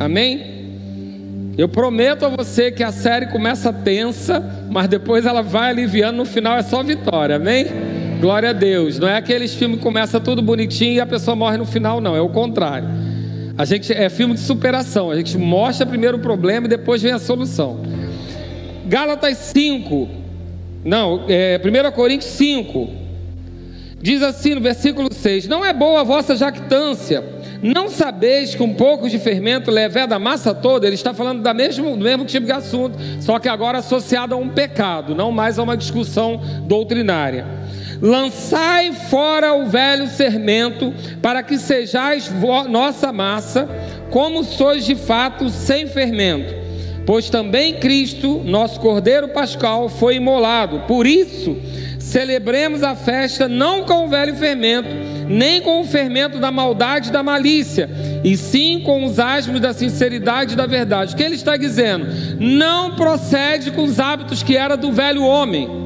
Amém? 0.00 1.52
Eu 1.58 1.68
prometo 1.68 2.24
a 2.24 2.30
você 2.30 2.72
que 2.72 2.82
a 2.82 2.90
série 2.90 3.26
começa 3.26 3.70
tensa, 3.70 4.42
mas 4.70 4.88
depois 4.88 5.26
ela 5.26 5.42
vai 5.42 5.68
aliviando, 5.68 6.16
no 6.16 6.24
final 6.24 6.56
é 6.56 6.62
só 6.62 6.82
vitória. 6.82 7.36
Amém? 7.36 7.66
Glória 8.18 8.48
a 8.48 8.52
Deus. 8.54 8.98
Não 8.98 9.06
é 9.06 9.18
aqueles 9.18 9.52
filmes 9.54 9.76
que 9.76 9.82
começa 9.82 10.18
tudo 10.18 10.40
bonitinho 10.40 10.94
e 10.94 11.00
a 11.00 11.06
pessoa 11.06 11.36
morre 11.36 11.58
no 11.58 11.66
final, 11.66 12.00
não. 12.00 12.16
É 12.16 12.22
o 12.22 12.30
contrário. 12.30 12.88
A 13.58 13.66
gente 13.66 13.92
é 13.92 14.08
filme 14.08 14.32
de 14.32 14.40
superação. 14.40 15.10
A 15.10 15.16
gente 15.16 15.36
mostra 15.36 15.84
primeiro 15.84 16.16
o 16.16 16.20
problema 16.20 16.64
e 16.64 16.70
depois 16.70 17.02
vem 17.02 17.12
a 17.12 17.18
solução. 17.18 17.78
Gálatas 18.86 19.36
5. 19.36 20.08
Não, 20.82 21.26
é, 21.28 21.60
1 21.62 21.92
Coríntios 21.92 22.32
5. 22.32 23.01
Diz 24.02 24.20
assim 24.20 24.56
no 24.56 24.60
versículo 24.60 25.08
6: 25.12 25.46
Não 25.46 25.64
é 25.64 25.72
boa 25.72 26.00
a 26.00 26.04
vossa 26.04 26.34
jactância. 26.34 27.24
Não 27.62 27.88
sabeis 27.88 28.56
que 28.56 28.62
um 28.62 28.74
pouco 28.74 29.08
de 29.08 29.20
fermento 29.20 29.70
leveda 29.70 30.16
a 30.16 30.18
massa 30.18 30.52
toda? 30.52 30.84
Ele 30.84 30.96
está 30.96 31.14
falando 31.14 31.42
da 31.42 31.54
mesmo, 31.54 31.96
do 31.96 32.02
mesmo 32.02 32.24
tipo 32.24 32.44
de 32.44 32.50
assunto, 32.50 32.98
só 33.20 33.38
que 33.38 33.48
agora 33.48 33.78
associado 33.78 34.34
a 34.34 34.36
um 34.36 34.48
pecado, 34.48 35.14
não 35.14 35.30
mais 35.30 35.60
a 35.60 35.62
uma 35.62 35.76
discussão 35.76 36.40
doutrinária. 36.64 37.46
Lançai 38.00 38.90
fora 38.92 39.54
o 39.54 39.66
velho 39.66 40.08
sermento, 40.08 40.92
para 41.22 41.40
que 41.40 41.56
sejais 41.56 42.28
nossa 42.68 43.12
massa, 43.12 43.68
como 44.10 44.42
sois 44.42 44.84
de 44.84 44.96
fato 44.96 45.48
sem 45.48 45.86
fermento. 45.86 46.52
Pois 47.06 47.30
também 47.30 47.74
Cristo, 47.74 48.42
nosso 48.44 48.80
Cordeiro 48.80 49.28
Pascal, 49.28 49.88
foi 49.88 50.16
imolado. 50.16 50.80
Por 50.88 51.06
isso, 51.06 51.56
celebremos 52.02 52.82
a 52.82 52.94
festa 52.94 53.48
não 53.48 53.84
com 53.84 54.04
o 54.04 54.08
velho 54.08 54.34
fermento, 54.36 54.88
nem 55.28 55.62
com 55.62 55.80
o 55.80 55.84
fermento 55.84 56.38
da 56.38 56.50
maldade 56.50 57.08
e 57.08 57.12
da 57.12 57.22
malícia, 57.22 57.88
e 58.22 58.36
sim 58.36 58.82
com 58.84 59.04
os 59.04 59.18
asmos 59.18 59.60
da 59.60 59.72
sinceridade 59.72 60.54
e 60.54 60.56
da 60.56 60.66
verdade. 60.66 61.14
O 61.14 61.16
que 61.16 61.22
ele 61.22 61.36
está 61.36 61.56
dizendo? 61.56 62.06
Não 62.38 62.96
procede 62.96 63.70
com 63.70 63.84
os 63.84 63.98
hábitos 63.98 64.42
que 64.42 64.56
era 64.56 64.76
do 64.76 64.92
velho 64.92 65.22
homem 65.22 65.82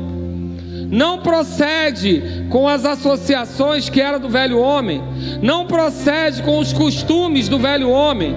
não 0.88 1.18
procede 1.18 2.46
com 2.48 2.68
as 2.68 2.84
associações 2.84 3.88
que 3.88 4.00
era 4.00 4.20
do 4.20 4.28
velho 4.28 4.60
homem, 4.60 5.02
não 5.42 5.66
procede 5.66 6.42
com 6.44 6.60
os 6.60 6.72
costumes 6.72 7.48
do 7.48 7.58
velho 7.58 7.90
homem. 7.90 8.36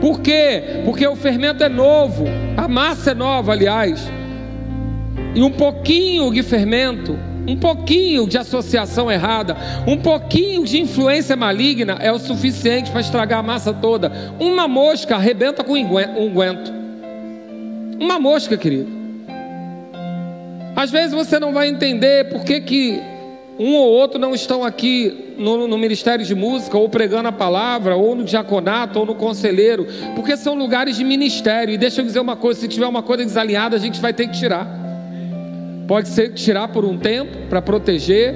Por 0.00 0.20
quê? 0.20 0.80
Porque 0.86 1.06
o 1.06 1.14
fermento 1.14 1.62
é 1.62 1.68
novo, 1.68 2.24
a 2.56 2.66
massa 2.66 3.10
é 3.10 3.14
nova, 3.14 3.52
aliás. 3.52 4.00
E 5.34 5.42
um 5.42 5.50
pouquinho 5.50 6.32
de 6.32 6.42
fermento, 6.42 7.16
um 7.46 7.56
pouquinho 7.56 8.26
de 8.26 8.36
associação 8.36 9.10
errada, 9.10 9.56
um 9.86 9.96
pouquinho 9.96 10.64
de 10.64 10.80
influência 10.80 11.36
maligna 11.36 11.98
é 12.00 12.12
o 12.12 12.18
suficiente 12.18 12.90
para 12.90 13.00
estragar 13.00 13.38
a 13.38 13.42
massa 13.42 13.72
toda. 13.72 14.12
Uma 14.40 14.66
mosca 14.66 15.16
arrebenta 15.16 15.62
com 15.62 15.74
unguento. 15.74 16.72
Uma 18.00 18.18
mosca, 18.18 18.56
querido. 18.56 18.90
Às 20.74 20.90
vezes 20.90 21.12
você 21.12 21.38
não 21.38 21.52
vai 21.52 21.68
entender 21.68 22.30
por 22.30 22.44
que, 22.44 22.60
que 22.60 23.00
um 23.58 23.74
ou 23.74 23.88
outro 23.88 24.18
não 24.18 24.34
estão 24.34 24.64
aqui 24.64 25.34
no, 25.36 25.68
no, 25.68 25.76
ministério 25.76 26.24
de 26.24 26.34
música, 26.34 26.78
ou 26.78 26.88
pregando 26.88 27.28
a 27.28 27.32
palavra, 27.32 27.94
ou 27.94 28.14
no 28.14 28.24
diaconato, 28.24 28.98
ou 28.98 29.04
no 29.04 29.14
conselheiro, 29.14 29.86
porque 30.14 30.36
são 30.36 30.54
lugares 30.54 30.96
de 30.96 31.04
ministério. 31.04 31.74
E 31.74 31.78
deixa 31.78 32.00
eu 32.00 32.04
dizer 32.04 32.20
uma 32.20 32.36
coisa: 32.36 32.60
se 32.60 32.68
tiver 32.68 32.86
uma 32.86 33.02
coisa 33.02 33.24
desalinhada, 33.24 33.76
a 33.76 33.78
gente 33.78 34.00
vai 34.00 34.14
ter 34.14 34.28
que 34.28 34.38
tirar. 34.38 34.79
Pode 35.90 36.08
ser 36.08 36.28
tirar 36.34 36.68
por 36.68 36.84
um 36.84 36.96
tempo, 36.96 37.36
para 37.48 37.60
proteger. 37.60 38.32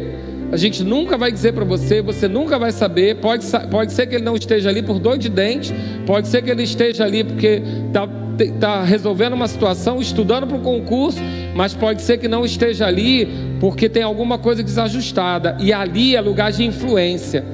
A 0.50 0.57
gente 0.57 0.82
nunca 0.82 1.16
vai 1.16 1.30
dizer 1.30 1.52
para 1.52 1.64
você, 1.64 2.02
você 2.02 2.26
nunca 2.26 2.59
vai 2.59 2.72
saber. 2.72 3.18
Pode, 3.18 3.46
pode 3.70 3.92
ser 3.92 4.09
que 4.09 4.16
ele 4.16 4.24
não 4.24 4.34
esteja 4.34 4.70
ali 4.70 4.82
por 4.82 4.98
dor 4.98 5.16
de 5.16 5.28
dente, 5.28 5.72
pode 6.05 6.26
ser 6.26 6.42
que 6.42 6.50
ele 6.50 6.64
esteja 6.64 7.05
ali 7.05 7.22
porque 7.22 7.62
está 7.86 8.09
está 8.36 8.82
resolvendo 8.82 9.34
uma 9.34 9.46
situação, 9.46 10.00
estudando 10.00 10.48
para 10.48 10.57
o 10.57 10.61
concurso, 10.61 11.20
mas 11.55 11.72
pode 11.72 12.02
ser 12.02 12.18
que 12.18 12.26
não 12.26 12.44
esteja 12.44 12.84
ali 12.88 13.28
porque 13.61 13.88
tem 13.88 14.02
alguma 14.02 14.36
coisa 14.36 14.61
desajustada, 14.61 15.57
e 15.61 15.72
ali 15.72 16.16
é 16.16 16.20
lugar 16.20 16.50
de 16.50 16.64
influência. 16.64 17.44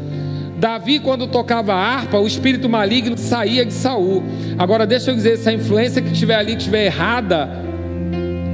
Davi, 0.56 0.98
quando 0.98 1.26
tocava 1.26 1.74
harpa, 1.74 2.18
o 2.18 2.26
espírito 2.26 2.66
maligno 2.70 3.18
saía 3.18 3.66
de 3.66 3.74
Saul. 3.74 4.22
Agora, 4.58 4.86
deixa 4.86 5.10
eu 5.10 5.14
dizer: 5.14 5.36
se 5.36 5.50
a 5.50 5.52
influência 5.52 6.00
que 6.00 6.10
estiver 6.10 6.36
ali 6.36 6.56
estiver 6.56 6.86
errada, 6.86 7.68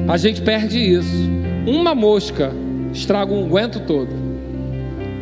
a 0.09 0.17
gente 0.17 0.43
perde 0.43 0.79
isso. 0.79 1.29
Uma 1.67 1.95
mosca 1.95 2.53
estraga 2.93 3.33
um 3.33 3.45
aguento 3.45 3.81
todo. 3.81 4.11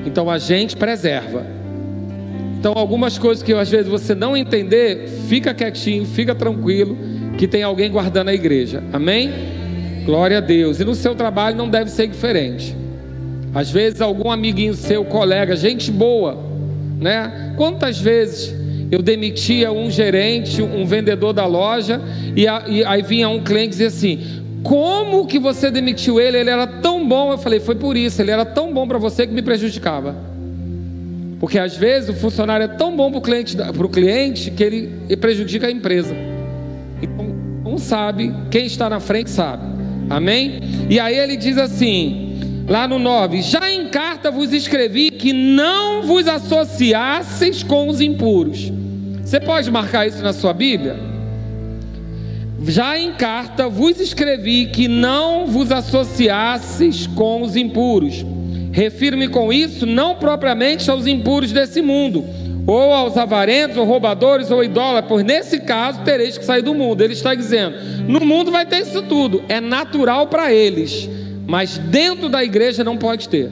Então 0.07 0.29
a 0.29 0.39
gente 0.39 0.77
preserva. 0.77 1.45
Então, 2.59 2.73
algumas 2.75 3.19
coisas 3.19 3.43
que 3.43 3.53
às 3.53 3.71
vezes 3.71 3.87
você 3.89 4.15
não 4.15 4.35
entender, 4.35 5.07
fica 5.29 5.53
quietinho, 5.53 6.07
fica 6.07 6.35
tranquilo, 6.35 6.97
que 7.37 7.47
tem 7.47 7.63
alguém 7.63 7.91
guardando 7.91 8.29
a 8.29 8.35
igreja. 8.35 8.83
Amém? 8.91 9.31
Glória 10.07 10.39
a 10.39 10.41
Deus. 10.41 10.81
E 10.81 10.85
no 10.85 10.95
seu 10.95 11.15
trabalho 11.15 11.57
não 11.57 11.69
deve 11.69 11.91
ser 11.91 12.07
diferente. 12.07 12.75
Às 13.55 13.71
vezes, 13.71 14.01
algum 14.01 14.31
amiguinho 14.31 14.73
seu, 14.73 15.05
colega, 15.05 15.55
gente 15.55 15.91
boa, 15.91 16.39
né? 16.99 17.53
Quantas 17.57 18.01
vezes 18.01 18.55
eu 18.91 19.03
demitia 19.03 19.71
um 19.71 19.91
gerente, 19.91 20.63
um 20.63 20.87
vendedor 20.87 21.33
da 21.33 21.45
loja, 21.47 22.01
e, 22.35 22.49
a, 22.49 22.65
e 22.67 22.83
aí 22.83 23.03
vinha 23.03 23.29
um 23.29 23.45
cliente 23.45 23.67
e 23.67 23.71
dizia 23.71 23.89
assim: 23.89 24.44
Como 24.65 25.27
que 25.27 25.39
você 25.39 25.71
demitiu 25.71 26.19
ele? 26.19 26.39
Ele 26.39 26.51
era 26.51 26.67
tão 26.67 27.07
bom. 27.07 27.31
Eu 27.31 27.39
falei: 27.39 27.61
Foi 27.61 27.75
por 27.75 27.97
isso, 27.97 28.21
ele 28.21 28.31
era 28.31 28.47
tão 28.47 28.73
bom 28.73 28.89
para 28.89 28.99
você 28.99 29.27
que 29.27 29.33
me 29.33 29.43
prejudicava. 29.43 30.17
Porque 31.39 31.59
às 31.59 31.77
vezes 31.77 32.09
o 32.09 32.15
funcionário 32.15 32.65
é 32.65 32.69
tão 32.69 32.97
bom 32.97 33.11
para 33.11 33.19
o 33.19 33.21
cliente, 33.21 33.55
cliente 33.93 34.51
que 34.51 34.65
ele 34.65 35.17
prejudica 35.17 35.67
a 35.67 35.71
empresa. 35.71 36.17
Então, 37.03 37.35
um 37.67 37.77
sabe, 37.77 38.35
quem 38.51 38.65
está 38.65 38.89
na 38.89 38.99
frente 38.99 39.29
sabe. 39.29 39.63
Amém? 40.09 40.61
E 40.89 40.99
aí 40.99 41.19
ele 41.19 41.37
diz 41.37 41.59
assim, 41.59 42.65
lá 42.67 42.89
no 42.89 42.99
9: 42.99 43.43
Já 43.43 43.71
em 43.71 43.89
carta 43.89 44.31
vos 44.31 44.55
escrevi 44.55 45.11
que 45.11 45.35
não 45.35 46.03
vos 46.03 46.27
associasseis 46.27 47.63
com 47.63 47.89
os 47.89 48.01
impuros. 48.01 48.73
Você 49.23 49.39
pode 49.39 49.71
marcar 49.71 50.07
isso 50.07 50.23
na 50.23 50.33
sua 50.33 50.55
Bíblia? 50.55 51.14
Já 52.67 52.99
em 52.99 53.13
carta 53.13 53.69
vos 53.69 54.01
escrevi 54.01 54.67
que 54.67 54.89
não 54.89 55.47
vos 55.47 55.71
associasseis 55.71 57.07
com 57.07 57.43
os 57.43 57.57
impuros 57.57 58.25
Refiro-me 58.75 59.29
com 59.29 59.53
isso 59.53 59.87
não 59.87 60.17
propriamente 60.17 60.91
aos 60.91 61.07
impuros 61.07 61.53
desse 61.53 61.81
mundo, 61.81 62.25
ou 62.67 62.93
aos 62.93 63.17
avarentos, 63.17 63.77
ou 63.77 63.85
roubadores, 63.85 64.51
ou 64.51 64.65
idólatras, 64.65 65.09
pois 65.09 65.25
nesse 65.25 65.61
caso 65.61 66.01
tereis 66.01 66.37
que 66.37 66.45
sair 66.45 66.63
do 66.63 66.75
mundo. 66.75 67.01
Ele 67.01 67.13
está 67.13 67.37
dizendo: 67.37 67.77
no 68.09 68.19
mundo 68.27 68.51
vai 68.51 68.67
ter 68.67 68.81
isso 68.81 69.01
tudo, 69.03 69.45
é 69.49 69.61
natural 69.61 70.27
para 70.27 70.53
eles, 70.53 71.09
mas 71.47 71.79
dentro 71.79 72.29
da 72.29 72.43
igreja 72.43 72.83
não 72.83 72.97
pode 72.97 73.29
ter. 73.29 73.49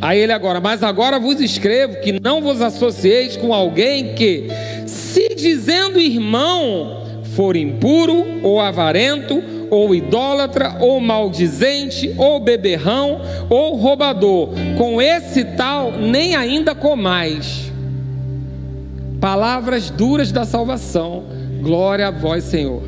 Aí 0.00 0.20
ele 0.20 0.32
agora, 0.32 0.60
mas 0.60 0.84
agora 0.84 1.18
vos 1.18 1.40
escrevo 1.40 2.00
que 2.00 2.20
não 2.22 2.40
vos 2.40 2.62
associeis 2.62 3.36
com 3.36 3.52
alguém 3.52 4.14
que, 4.14 4.46
se 4.86 5.34
dizendo 5.34 6.00
irmão, 6.00 6.99
for 7.40 7.56
impuro 7.56 8.42
ou 8.42 8.60
avarento, 8.60 9.42
ou 9.70 9.94
idólatra, 9.94 10.76
ou 10.78 11.00
maldizente, 11.00 12.14
ou 12.18 12.38
beberrão, 12.38 13.22
ou 13.48 13.76
roubador. 13.76 14.50
Com 14.76 15.00
esse 15.00 15.42
tal, 15.56 15.90
nem 15.90 16.36
ainda 16.36 16.74
comais. 16.74 17.72
Palavras 19.22 19.88
duras 19.88 20.30
da 20.30 20.44
salvação. 20.44 21.24
Glória 21.62 22.08
a 22.08 22.10
vós, 22.10 22.44
Senhor. 22.44 22.82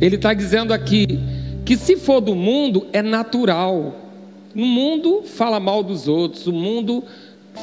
Ele 0.00 0.14
está 0.14 0.32
dizendo 0.32 0.72
aqui 0.72 1.18
que 1.64 1.76
se 1.76 1.96
for 1.96 2.20
do 2.20 2.36
mundo, 2.36 2.86
é 2.92 3.02
natural. 3.02 3.92
No 4.54 4.66
mundo 4.66 5.24
fala 5.24 5.58
mal 5.58 5.82
dos 5.82 6.06
outros, 6.06 6.46
o 6.46 6.52
mundo 6.52 7.02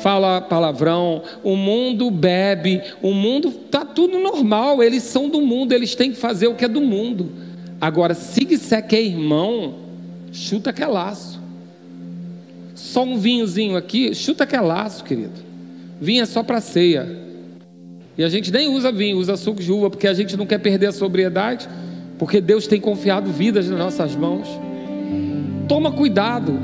fala 0.02 0.42
palavrão, 0.42 1.22
o 1.44 1.56
mundo 1.56 2.10
bebe, 2.10 2.82
o 3.02 3.14
mundo 3.14 3.52
tá 3.52 3.86
tudo 3.86 4.20
normal, 4.20 4.84
eles 4.84 5.04
são 5.04 5.30
do 5.30 5.42
mundo, 5.42 5.72
eles 5.72 5.96
têm 5.96 6.12
que 6.12 6.18
fazer 6.18 6.48
o 6.48 6.56
que 6.56 6.66
é 6.66 6.68
do 6.68 6.82
mundo. 6.82 7.32
Agora, 7.80 8.14
se 8.14 8.46
que 8.46 8.96
é 8.96 9.02
irmão, 9.02 9.76
chuta 10.32 10.72
que 10.72 10.82
é 10.82 10.88
laço. 10.88 11.42
Só 12.74 13.04
um 13.04 13.18
vinhozinho 13.18 13.76
aqui, 13.78 14.14
chuta 14.16 14.46
que 14.46 14.56
é 14.56 14.62
laço, 14.62 15.04
querido. 15.04 15.40
Vinho 16.00 16.24
é 16.24 16.26
só 16.26 16.44
para 16.44 16.60
ceia. 16.60 17.24
E 18.18 18.24
a 18.24 18.30
gente 18.30 18.52
nem 18.52 18.68
usa 18.68 18.92
vinho, 18.92 19.18
usa 19.18 19.36
suco 19.36 19.62
de 19.62 19.72
uva, 19.72 19.90
porque 19.90 20.08
a 20.08 20.14
gente 20.14 20.38
não 20.38 20.46
quer 20.46 20.60
perder 20.60 20.88
a 20.88 20.92
sobriedade. 20.92 21.68
porque 22.18 22.40
Deus 22.40 22.68
tem 22.68 22.80
confiado 22.80 23.30
vidas 23.32 23.68
nas 23.68 23.80
nossas 23.80 24.16
mãos. 24.16 24.48
Toma 25.68 25.92
cuidado. 25.92 26.58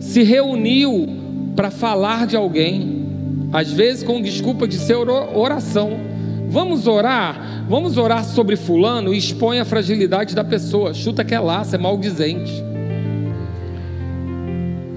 Se 0.00 0.22
reuniu 0.22 1.19
para 1.60 1.70
falar 1.70 2.26
de 2.26 2.34
alguém, 2.34 3.04
às 3.52 3.70
vezes 3.70 4.02
com 4.02 4.22
desculpa 4.22 4.66
de 4.66 4.76
ser 4.76 4.96
oração. 4.96 6.00
Vamos 6.48 6.86
orar, 6.86 7.66
vamos 7.68 7.98
orar 7.98 8.24
sobre 8.24 8.56
fulano 8.56 9.12
e 9.12 9.18
expõe 9.18 9.60
a 9.60 9.64
fragilidade 9.66 10.34
da 10.34 10.42
pessoa. 10.42 10.94
Chuta 10.94 11.22
que 11.22 11.34
é 11.34 11.38
laço, 11.38 11.74
é 11.74 11.78
maldizente. 11.78 12.50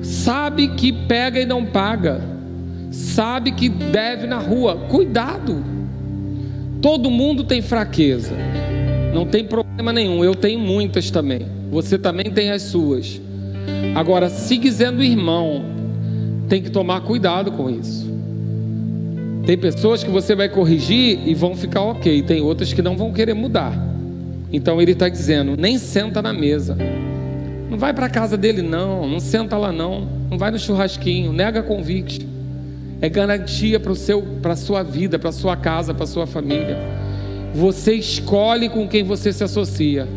Sabe 0.01 0.69
que 0.69 0.93
pega 0.93 1.41
e 1.41 1.45
não 1.45 1.65
paga. 1.65 2.21
Sabe 2.91 3.51
que 3.51 3.67
deve 3.67 4.25
na 4.25 4.37
rua. 4.37 4.85
Cuidado. 4.87 5.61
Todo 6.81 7.11
mundo 7.11 7.43
tem 7.43 7.61
fraqueza. 7.61 8.31
Não 9.13 9.25
tem 9.25 9.43
problema 9.43 9.91
nenhum. 9.91 10.23
Eu 10.23 10.33
tenho 10.33 10.61
muitas 10.61 11.11
também. 11.11 11.45
Você 11.69 11.97
também 11.97 12.31
tem 12.31 12.51
as 12.51 12.61
suas. 12.61 13.19
Agora, 13.95 14.29
se 14.29 14.57
dizendo 14.57 15.03
irmão, 15.03 15.82
tem 16.47 16.61
que 16.61 16.69
tomar 16.69 17.01
cuidado 17.01 17.51
com 17.51 17.69
isso. 17.69 18.11
Tem 19.45 19.57
pessoas 19.57 20.03
que 20.03 20.09
você 20.09 20.35
vai 20.35 20.47
corrigir 20.47 21.19
e 21.27 21.33
vão 21.33 21.55
ficar 21.55 21.81
ok, 21.81 22.21
tem 22.21 22.41
outras 22.41 22.71
que 22.71 22.81
não 22.81 22.95
vão 22.95 23.11
querer 23.11 23.33
mudar. 23.33 23.73
Então 24.51 24.81
ele 24.81 24.91
está 24.91 25.09
dizendo: 25.09 25.57
nem 25.57 25.77
senta 25.77 26.21
na 26.21 26.31
mesa, 26.31 26.77
não 27.69 27.77
vai 27.77 27.93
para 27.93 28.05
a 28.05 28.09
casa 28.09 28.37
dele, 28.37 28.61
não, 28.61 29.07
não 29.07 29.19
senta 29.19 29.57
lá, 29.57 29.71
não, 29.71 30.07
não 30.29 30.37
vai 30.37 30.49
no 30.51 30.59
churrasquinho, 30.59 31.33
nega 31.33 31.61
convite. 31.61 32.27
É 33.01 33.09
garantia 33.09 33.81
para 33.81 34.53
a 34.53 34.55
sua 34.55 34.81
vida, 34.81 35.19
para 35.19 35.29
a 35.29 35.33
sua 35.33 35.57
casa, 35.57 35.93
para 35.93 36.05
a 36.05 36.07
sua 36.07 36.25
família. 36.25 36.77
Você 37.53 37.95
escolhe 37.95 38.69
com 38.69 38.87
quem 38.87 39.03
você 39.03 39.33
se 39.33 39.43
associa. 39.43 40.07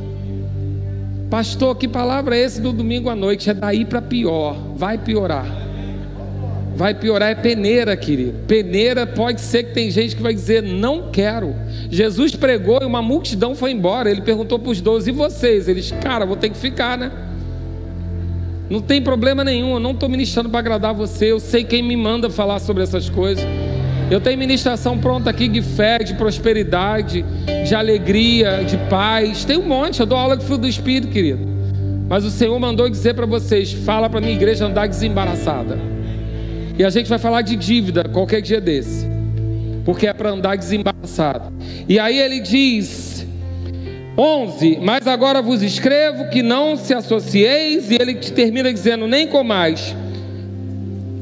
Pastor, 1.29 1.74
que 1.77 1.89
palavra 1.89 2.37
é 2.37 2.43
esse 2.43 2.61
do 2.61 2.72
domingo 2.72 3.11
à 3.11 3.16
noite? 3.16 3.51
É 3.51 3.55
daí 3.55 3.85
para 3.85 4.01
pior, 4.01 4.57
vai 4.77 4.97
piorar 4.97 5.65
vai 6.77 6.95
piorar 6.95 7.31
é 7.31 7.35
peneira, 7.35 7.97
querido. 7.97 8.35
Peneira 8.47 9.07
pode 9.07 9.41
ser 9.41 9.64
que 9.64 9.72
tem 9.72 9.91
gente 9.91 10.14
que 10.14 10.22
vai 10.22 10.35
dizer 10.35 10.62
não 10.62 11.11
quero. 11.11 11.55
Jesus 11.91 12.37
pregou 12.37 12.81
e 12.83 12.85
uma 12.85 13.01
multidão 13.01 13.55
foi 13.55 13.72
embora. 13.72 14.11
Ele 14.11 14.20
perguntou 14.20 14.59
para 14.59 14.70
os 14.70 14.81
doze, 14.81 15.09
e 15.11 15.12
vocês? 15.12 15.68
Eles, 15.68 15.91
cara, 16.03 16.27
vou 16.27 16.37
ter 16.37 16.51
que 16.51 16.57
ficar, 16.57 16.99
né? 16.99 17.11
Não 18.68 18.81
tem 18.81 19.01
problema 19.01 19.43
nenhum, 19.43 19.74
eu 19.74 19.81
não 19.81 19.93
estou 19.93 20.09
ministrando 20.09 20.51
para 20.51 20.59
agradar 20.59 20.93
você, 20.93 21.31
eu 21.31 21.39
sei 21.39 21.62
quem 21.64 21.83
me 21.83 21.97
manda 21.97 22.29
falar 22.29 22.59
sobre 22.59 22.83
essas 22.83 23.09
coisas. 23.09 23.45
Eu 24.11 24.20
tenho 24.20 24.37
ministração 24.37 24.99
pronta 24.99 25.31
aqui 25.31 25.49
de 25.49 25.62
fé, 25.62 25.99
de 25.99 26.14
prosperidade, 26.14 27.24
de 27.66 27.74
alegria, 27.74 28.64
de 28.64 28.77
paz. 28.89 29.45
Tem 29.45 29.57
um 29.57 29.66
monte, 29.66 30.01
eu 30.01 30.07
dou 30.07 30.18
aula 30.18 30.37
de 30.37 30.45
fruto 30.45 30.62
do 30.62 30.68
Espírito, 30.68 31.09
querido. 31.09 31.41
Mas 32.09 32.24
o 32.24 32.31
Senhor 32.31 32.59
mandou 32.59 32.89
dizer 32.89 33.14
para 33.14 33.27
vocês: 33.27 33.72
fala 33.72 34.11
para 34.11 34.20
minha 34.20 34.35
igreja 34.35 34.66
andar 34.66 34.87
desembaraçada. 34.89 35.95
E 36.79 36.85
a 36.85 36.91
gente 36.91 37.09
vai 37.09 37.18
falar 37.18 37.43
de 37.43 37.57
dívida 37.57 38.05
qualquer 38.05 38.43
dia 38.43 38.61
desse, 38.61 39.07
porque 39.85 40.07
é 40.07 40.12
para 40.12 40.31
andar 40.31 40.57
desembaraçado. 40.57 41.53
E 41.89 41.99
aí 41.99 42.18
ele 42.18 42.41
diz: 42.41 43.27
11: 44.16 44.79
Mas 44.83 45.07
agora 45.07 45.41
vos 45.41 45.62
escrevo 45.62 46.29
que 46.29 46.43
não 46.43 46.77
se 46.77 46.93
associeis, 46.93 47.91
e 47.91 47.97
ele 48.01 48.14
termina 48.14 48.72
dizendo: 48.72 49.07
Nem 49.07 49.27
comais. 49.27 49.95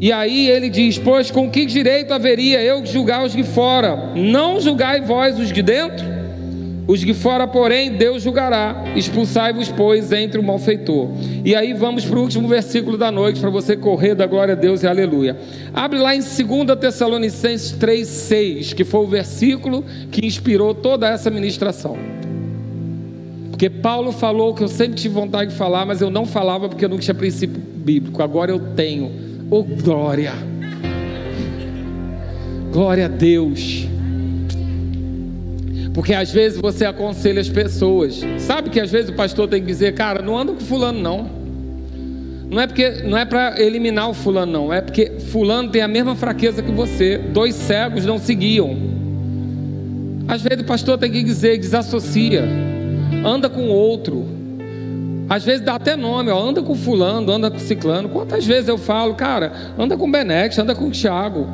E 0.00 0.12
aí 0.12 0.48
ele 0.48 0.68
diz: 0.68 0.98
Pois 0.98 1.30
com 1.30 1.50
que 1.50 1.64
direito 1.66 2.12
haveria 2.12 2.60
eu 2.62 2.84
julgar 2.84 3.24
os 3.24 3.32
de 3.32 3.44
fora? 3.44 4.12
Não 4.14 4.60
julgai 4.60 5.00
vós 5.00 5.38
os 5.38 5.52
de 5.52 5.62
dentro? 5.62 6.13
Os 6.86 7.00
de 7.00 7.14
fora, 7.14 7.46
porém, 7.46 7.92
Deus 7.92 8.22
julgará. 8.22 8.84
Expulsai-vos, 8.94 9.70
pois, 9.70 10.12
entre 10.12 10.38
o 10.38 10.42
malfeitor. 10.42 11.08
E 11.42 11.54
aí 11.54 11.72
vamos 11.72 12.04
para 12.04 12.18
o 12.18 12.22
último 12.22 12.46
versículo 12.46 12.98
da 12.98 13.10
noite, 13.10 13.40
para 13.40 13.48
você 13.48 13.74
correr 13.74 14.14
da 14.14 14.26
glória 14.26 14.52
a 14.52 14.56
Deus 14.56 14.82
e 14.82 14.86
aleluia. 14.86 15.36
Abre 15.72 15.98
lá 15.98 16.14
em 16.14 16.20
2 16.20 16.78
Tessalonicenses 16.78 17.72
3,6, 17.78 18.74
que 18.74 18.84
foi 18.84 19.00
o 19.00 19.06
versículo 19.06 19.82
que 20.10 20.26
inspirou 20.26 20.74
toda 20.74 21.08
essa 21.08 21.30
ministração. 21.30 21.96
Porque 23.50 23.70
Paulo 23.70 24.12
falou 24.12 24.52
que 24.52 24.62
eu 24.62 24.68
sempre 24.68 24.96
tive 24.96 25.14
vontade 25.14 25.52
de 25.52 25.56
falar, 25.56 25.86
mas 25.86 26.02
eu 26.02 26.10
não 26.10 26.26
falava 26.26 26.68
porque 26.68 26.84
eu 26.84 26.88
não 26.88 26.98
tinha 26.98 27.14
princípio 27.14 27.62
bíblico. 27.76 28.22
Agora 28.22 28.50
eu 28.50 28.58
tenho. 28.74 29.10
Oh, 29.50 29.62
glória! 29.62 30.32
Glória 32.72 33.06
a 33.06 33.08
Deus. 33.08 33.93
Porque 35.94 36.12
às 36.12 36.30
vezes 36.32 36.60
você 36.60 36.84
aconselha 36.84 37.40
as 37.40 37.48
pessoas. 37.48 38.20
Sabe 38.38 38.68
que 38.68 38.80
às 38.80 38.90
vezes 38.90 39.10
o 39.10 39.14
pastor 39.14 39.48
tem 39.48 39.60
que 39.60 39.66
dizer, 39.66 39.94
cara, 39.94 40.20
não 40.20 40.36
anda 40.36 40.52
com 40.52 40.60
fulano 40.60 41.00
não. 41.00 41.30
Não 42.50 42.60
é 42.60 42.66
porque 42.66 42.90
não 43.04 43.16
é 43.16 43.24
para 43.24 43.60
eliminar 43.60 44.10
o 44.10 44.14
fulano 44.14 44.52
não, 44.52 44.72
é 44.72 44.80
porque 44.80 45.12
fulano 45.32 45.70
tem 45.70 45.80
a 45.80 45.88
mesma 45.88 46.14
fraqueza 46.14 46.62
que 46.62 46.70
você. 46.70 47.16
Dois 47.16 47.54
cegos 47.54 48.04
não 48.04 48.18
se 48.18 48.34
guiam. 48.34 48.76
Às 50.26 50.42
vezes 50.42 50.62
o 50.62 50.66
pastor 50.66 50.98
tem 50.98 51.10
que 51.10 51.22
dizer, 51.22 51.58
desassocia. 51.58 52.44
Anda 53.24 53.48
com 53.48 53.68
outro. 53.68 54.26
Às 55.28 55.44
vezes 55.44 55.62
dá 55.62 55.76
até 55.76 55.96
nome, 55.96 56.30
ó, 56.30 56.38
anda 56.38 56.62
com 56.62 56.74
fulano, 56.74 57.32
anda 57.32 57.50
com 57.50 57.58
ciclano. 57.58 58.08
Quantas 58.08 58.44
vezes 58.44 58.68
eu 58.68 58.76
falo, 58.76 59.14
cara, 59.14 59.52
anda 59.78 59.96
com 59.96 60.10
Benex, 60.10 60.58
anda 60.58 60.74
com 60.74 60.90
Thiago, 60.90 61.48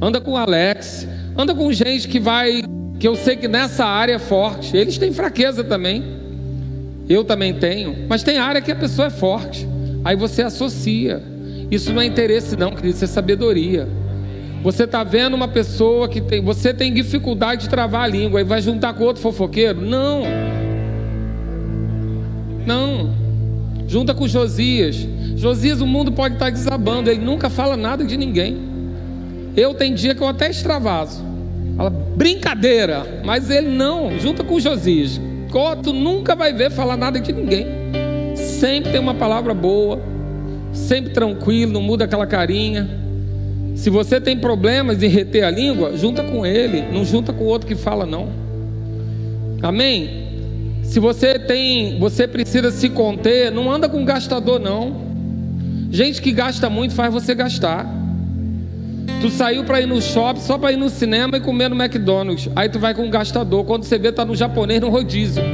anda 0.00 0.20
com 0.20 0.36
Alex, 0.36 1.06
anda 1.36 1.54
com 1.54 1.72
gente 1.72 2.08
que 2.08 2.18
vai 2.18 2.61
que 3.02 3.08
eu 3.08 3.16
sei 3.16 3.34
que 3.34 3.48
nessa 3.48 3.84
área 3.84 4.12
é 4.12 4.18
forte. 4.20 4.76
Eles 4.76 4.96
têm 4.96 5.12
fraqueza 5.12 5.64
também. 5.64 6.04
Eu 7.08 7.24
também 7.24 7.52
tenho. 7.52 8.06
Mas 8.08 8.22
tem 8.22 8.38
área 8.38 8.60
que 8.60 8.70
a 8.70 8.76
pessoa 8.76 9.08
é 9.08 9.10
forte. 9.10 9.66
Aí 10.04 10.14
você 10.14 10.40
associa. 10.40 11.20
Isso 11.68 11.92
não 11.92 12.00
é 12.00 12.06
interesse, 12.06 12.56
não, 12.56 12.70
querido. 12.70 12.94
Isso 12.94 13.02
é 13.02 13.08
sabedoria. 13.08 13.88
Você 14.62 14.84
está 14.84 15.02
vendo 15.02 15.34
uma 15.34 15.48
pessoa 15.48 16.08
que 16.08 16.20
tem. 16.20 16.40
Você 16.42 16.72
tem 16.72 16.94
dificuldade 16.94 17.62
de 17.62 17.68
travar 17.68 18.04
a 18.04 18.06
língua 18.06 18.40
e 18.40 18.44
vai 18.44 18.62
juntar 18.62 18.94
com 18.94 19.02
outro 19.02 19.20
fofoqueiro? 19.20 19.80
Não. 19.80 20.22
Não. 22.64 23.12
Junta 23.88 24.14
com 24.14 24.28
Josias. 24.28 25.08
Josias, 25.34 25.80
o 25.80 25.86
mundo 25.88 26.12
pode 26.12 26.34
estar 26.34 26.50
desabando. 26.50 27.10
Ele 27.10 27.24
nunca 27.24 27.50
fala 27.50 27.76
nada 27.76 28.04
de 28.04 28.16
ninguém. 28.16 28.58
Eu 29.56 29.74
tenho 29.74 29.96
dia 29.96 30.14
que 30.14 30.22
eu 30.22 30.28
até 30.28 30.48
extravaso. 30.48 31.31
Brincadeira. 32.22 33.20
Mas 33.24 33.50
ele 33.50 33.68
não, 33.68 34.16
junta 34.16 34.44
com 34.44 34.60
Josias. 34.60 35.20
Tu 35.82 35.92
nunca 35.92 36.36
vai 36.36 36.52
ver 36.52 36.70
falar 36.70 36.96
nada 36.96 37.18
de 37.18 37.32
ninguém. 37.32 37.66
Sempre 38.36 38.92
tem 38.92 39.00
uma 39.00 39.12
palavra 39.12 39.52
boa. 39.52 40.00
Sempre 40.72 41.12
tranquilo, 41.12 41.72
não 41.72 41.82
muda 41.82 42.04
aquela 42.04 42.24
carinha. 42.24 42.88
Se 43.74 43.90
você 43.90 44.20
tem 44.20 44.38
problemas 44.38 45.02
em 45.02 45.08
reter 45.08 45.42
a 45.42 45.50
língua, 45.50 45.96
junta 45.96 46.22
com 46.22 46.46
ele, 46.46 46.82
não 46.92 47.04
junta 47.04 47.32
com 47.32 47.42
o 47.42 47.48
outro 47.48 47.66
que 47.66 47.74
fala 47.74 48.06
não. 48.06 48.28
Amém? 49.60 50.78
Se 50.84 51.00
você 51.00 51.40
tem, 51.40 51.98
você 51.98 52.28
precisa 52.28 52.70
se 52.70 52.88
conter, 52.88 53.50
não 53.50 53.68
anda 53.68 53.88
com 53.88 54.04
gastador 54.04 54.60
não. 54.60 54.94
Gente 55.90 56.22
que 56.22 56.30
gasta 56.30 56.70
muito 56.70 56.94
faz 56.94 57.12
você 57.12 57.34
gastar. 57.34 58.01
Tu 59.22 59.30
saiu 59.30 59.62
para 59.62 59.80
ir 59.80 59.86
no 59.86 60.02
shopping 60.02 60.40
só 60.40 60.58
para 60.58 60.72
ir 60.72 60.76
no 60.76 60.90
cinema 60.90 61.36
e 61.36 61.40
comer 61.40 61.70
no 61.70 61.80
McDonald's. 61.80 62.50
Aí 62.56 62.68
tu 62.68 62.80
vai 62.80 62.92
com 62.92 63.02
um 63.02 63.10
gastador. 63.10 63.64
Quando 63.64 63.84
você 63.84 63.96
vê, 63.96 64.10
tá 64.10 64.24
no 64.24 64.34
japonês 64.34 64.80
no 64.80 64.88
rodízio. 64.88 65.44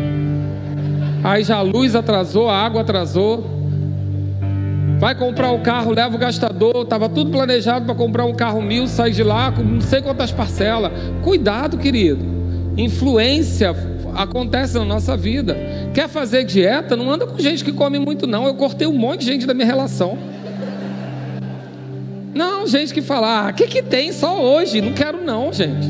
Aí 1.23 1.45
já 1.45 1.59
a 1.59 1.61
luz 1.61 1.95
atrasou, 1.95 2.49
a 2.49 2.57
água 2.57 2.81
atrasou. 2.81 3.45
Vai 4.99 5.15
comprar 5.15 5.51
o 5.51 5.61
carro, 5.61 5.93
leva 5.93 6.17
o 6.17 6.19
gastador. 6.19 6.87
Tava 6.87 7.11
tudo 7.11 7.31
planejado 7.31 7.85
para 7.85 7.95
comprar 7.95 8.25
um 8.25 8.33
carro 8.33 8.63
mil, 8.63 8.87
sai 8.87 9.11
de 9.11 9.23
lá 9.23 9.53
com 9.53 9.63
não 9.63 9.83
sei 9.83 10.01
quantas 10.01 10.33
parcelas. 10.33 10.91
Cuidado, 11.23 11.77
querido. 11.77 12.25
Influência 12.75 13.77
acontece 14.17 14.79
na 14.79 14.85
nossa 14.87 15.15
vida. 15.15 15.55
Quer 15.93 16.09
fazer 16.09 16.45
dieta? 16.45 16.97
Não 16.97 17.11
anda 17.11 17.27
com 17.27 17.39
gente 17.39 17.63
que 17.63 17.73
come 17.73 17.99
muito, 17.99 18.27
não. 18.27 18.47
Eu 18.47 18.55
cortei 18.55 18.87
um 18.87 18.97
monte 18.97 19.21
de 19.21 19.27
gente 19.27 19.47
da 19.47 19.53
minha 19.53 19.67
relação. 19.67 20.17
Não, 22.35 22.67
gente 22.67 22.93
que 22.93 23.03
fala, 23.03 23.27
o 23.27 23.49
ah, 23.49 23.53
que, 23.53 23.67
que 23.67 23.83
tem 23.83 24.13
só 24.13 24.41
hoje? 24.41 24.81
Não 24.81 24.93
quero 24.93 25.23
não, 25.25 25.53
gente. 25.53 25.89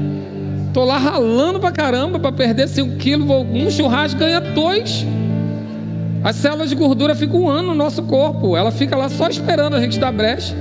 Tô 0.73 0.85
lá 0.85 0.97
ralando 0.97 1.59
pra 1.59 1.73
caramba 1.73 2.19
para 2.19 2.31
perder 2.31 2.69
5 2.69 2.97
quilos, 2.97 3.29
um 3.29 3.71
churrasco 3.71 4.19
ganha 4.21 4.41
dois. 4.41 5.05
As 6.23 6.37
células 6.37 6.69
de 6.69 6.75
gordura 6.75 7.15
ficam 7.15 7.43
um 7.43 7.49
ano 7.49 7.69
no 7.69 7.75
nosso 7.75 8.03
corpo. 8.03 8.57
Ela 8.57 8.71
fica 8.71 8.97
lá 8.97 9.09
só 9.09 9.29
esperando 9.29 9.75
a 9.75 9.81
gente 9.81 9.99
dar 9.99 10.13
brecha. 10.13 10.55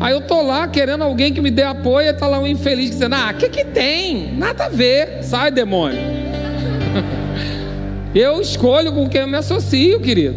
Aí 0.00 0.12
eu 0.12 0.20
tô 0.22 0.42
lá 0.42 0.66
querendo 0.68 1.02
alguém 1.02 1.32
que 1.32 1.40
me 1.40 1.50
dê 1.50 1.62
apoio 1.62 2.08
e 2.08 2.12
tá 2.12 2.26
lá 2.26 2.38
um 2.38 2.46
infeliz 2.46 2.90
dizendo: 2.90 3.14
Ah, 3.14 3.32
que 3.32 3.48
que 3.48 3.64
tem? 3.64 4.34
Nada 4.36 4.66
a 4.66 4.68
ver. 4.68 5.22
Sai, 5.22 5.50
demônio. 5.50 5.98
eu 8.14 8.40
escolho 8.40 8.92
com 8.92 9.08
quem 9.08 9.22
eu 9.22 9.28
me 9.28 9.36
associo, 9.36 10.00
querido. 10.00 10.36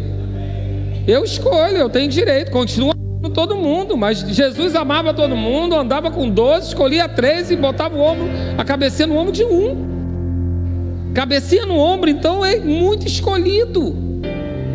Eu 1.06 1.24
escolho, 1.24 1.76
eu 1.76 1.88
tenho 1.88 2.08
direito. 2.08 2.50
Continua 2.50 2.97
todo 3.38 3.54
mundo, 3.54 3.96
mas 3.96 4.18
Jesus 4.18 4.74
amava 4.74 5.14
todo 5.14 5.36
mundo, 5.36 5.76
andava 5.76 6.10
com 6.10 6.28
doze, 6.28 6.66
escolhia 6.66 7.08
três 7.08 7.52
e 7.52 7.56
botava 7.56 7.96
o 7.96 8.00
ombro, 8.00 8.28
a 8.58 8.64
cabeça 8.64 9.06
no 9.06 9.16
ombro 9.16 9.30
de 9.30 9.44
um. 9.44 11.12
Cabecinha 11.14 11.64
no 11.64 11.78
ombro, 11.78 12.10
então, 12.10 12.44
é 12.44 12.58
muito 12.58 13.06
escolhido. 13.06 13.94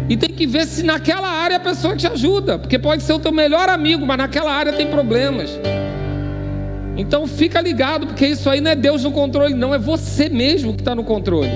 E 0.07 0.15
tem 0.15 0.29
que 0.29 0.47
ver 0.47 0.65
se 0.65 0.81
naquela 0.81 1.27
área 1.27 1.57
a 1.57 1.59
pessoa 1.59 1.93
te 1.97 2.07
ajuda, 2.07 2.57
porque 2.57 2.79
pode 2.79 3.03
ser 3.03 3.11
o 3.11 3.19
teu 3.19 3.33
melhor 3.33 3.67
amigo, 3.67 4.05
mas 4.05 4.17
naquela 4.17 4.53
área 4.53 4.71
tem 4.71 4.87
problemas. 4.87 5.59
Então 6.95 7.27
fica 7.27 7.59
ligado, 7.59 8.07
porque 8.07 8.27
isso 8.27 8.49
aí 8.49 8.61
não 8.61 8.71
é 8.71 8.75
Deus 8.75 9.03
no 9.03 9.11
controle, 9.11 9.53
não, 9.53 9.75
é 9.75 9.77
você 9.77 10.29
mesmo 10.29 10.73
que 10.73 10.79
está 10.79 10.95
no 10.95 11.03
controle. 11.03 11.51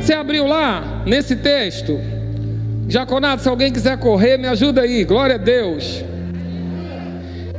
Você 0.00 0.12
abriu 0.12 0.44
lá 0.44 1.04
nesse 1.06 1.36
texto? 1.36 2.00
Jaconato, 2.88 3.44
se 3.44 3.48
alguém 3.48 3.72
quiser 3.72 3.96
correr, 3.98 4.36
me 4.38 4.48
ajuda 4.48 4.80
aí, 4.80 5.04
glória 5.04 5.36
a 5.36 5.38
Deus. 5.38 6.04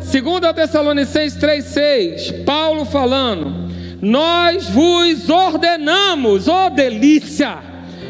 2 0.09 0.53
Tessalonicenses 0.55 1.37
3,6, 1.37 2.45
Paulo 2.45 2.85
falando: 2.85 3.69
Nós 4.01 4.69
vos 4.69 5.29
ordenamos, 5.29 6.47
ó 6.47 6.67
oh 6.67 6.69
delícia, 6.69 7.57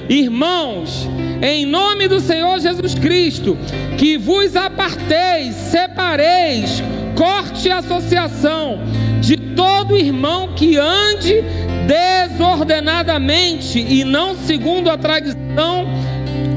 irmãos, 0.08 1.10
em 1.42 1.66
nome 1.66 2.08
do 2.08 2.20
Senhor 2.20 2.60
Jesus 2.60 2.94
Cristo, 2.94 3.58
que 3.98 4.16
vos 4.16 4.56
aparteis, 4.56 5.56
separeis, 5.56 6.84
corte 7.16 7.68
a 7.72 7.80
associação 7.80 8.80
de 9.20 9.36
todo 9.36 9.98
irmão 9.98 10.54
que 10.56 10.78
ande 10.78 11.44
desordenadamente 11.88 13.80
e 13.80 14.04
não 14.04 14.36
segundo 14.36 14.92
a 14.92 14.98
tradição 15.00 15.88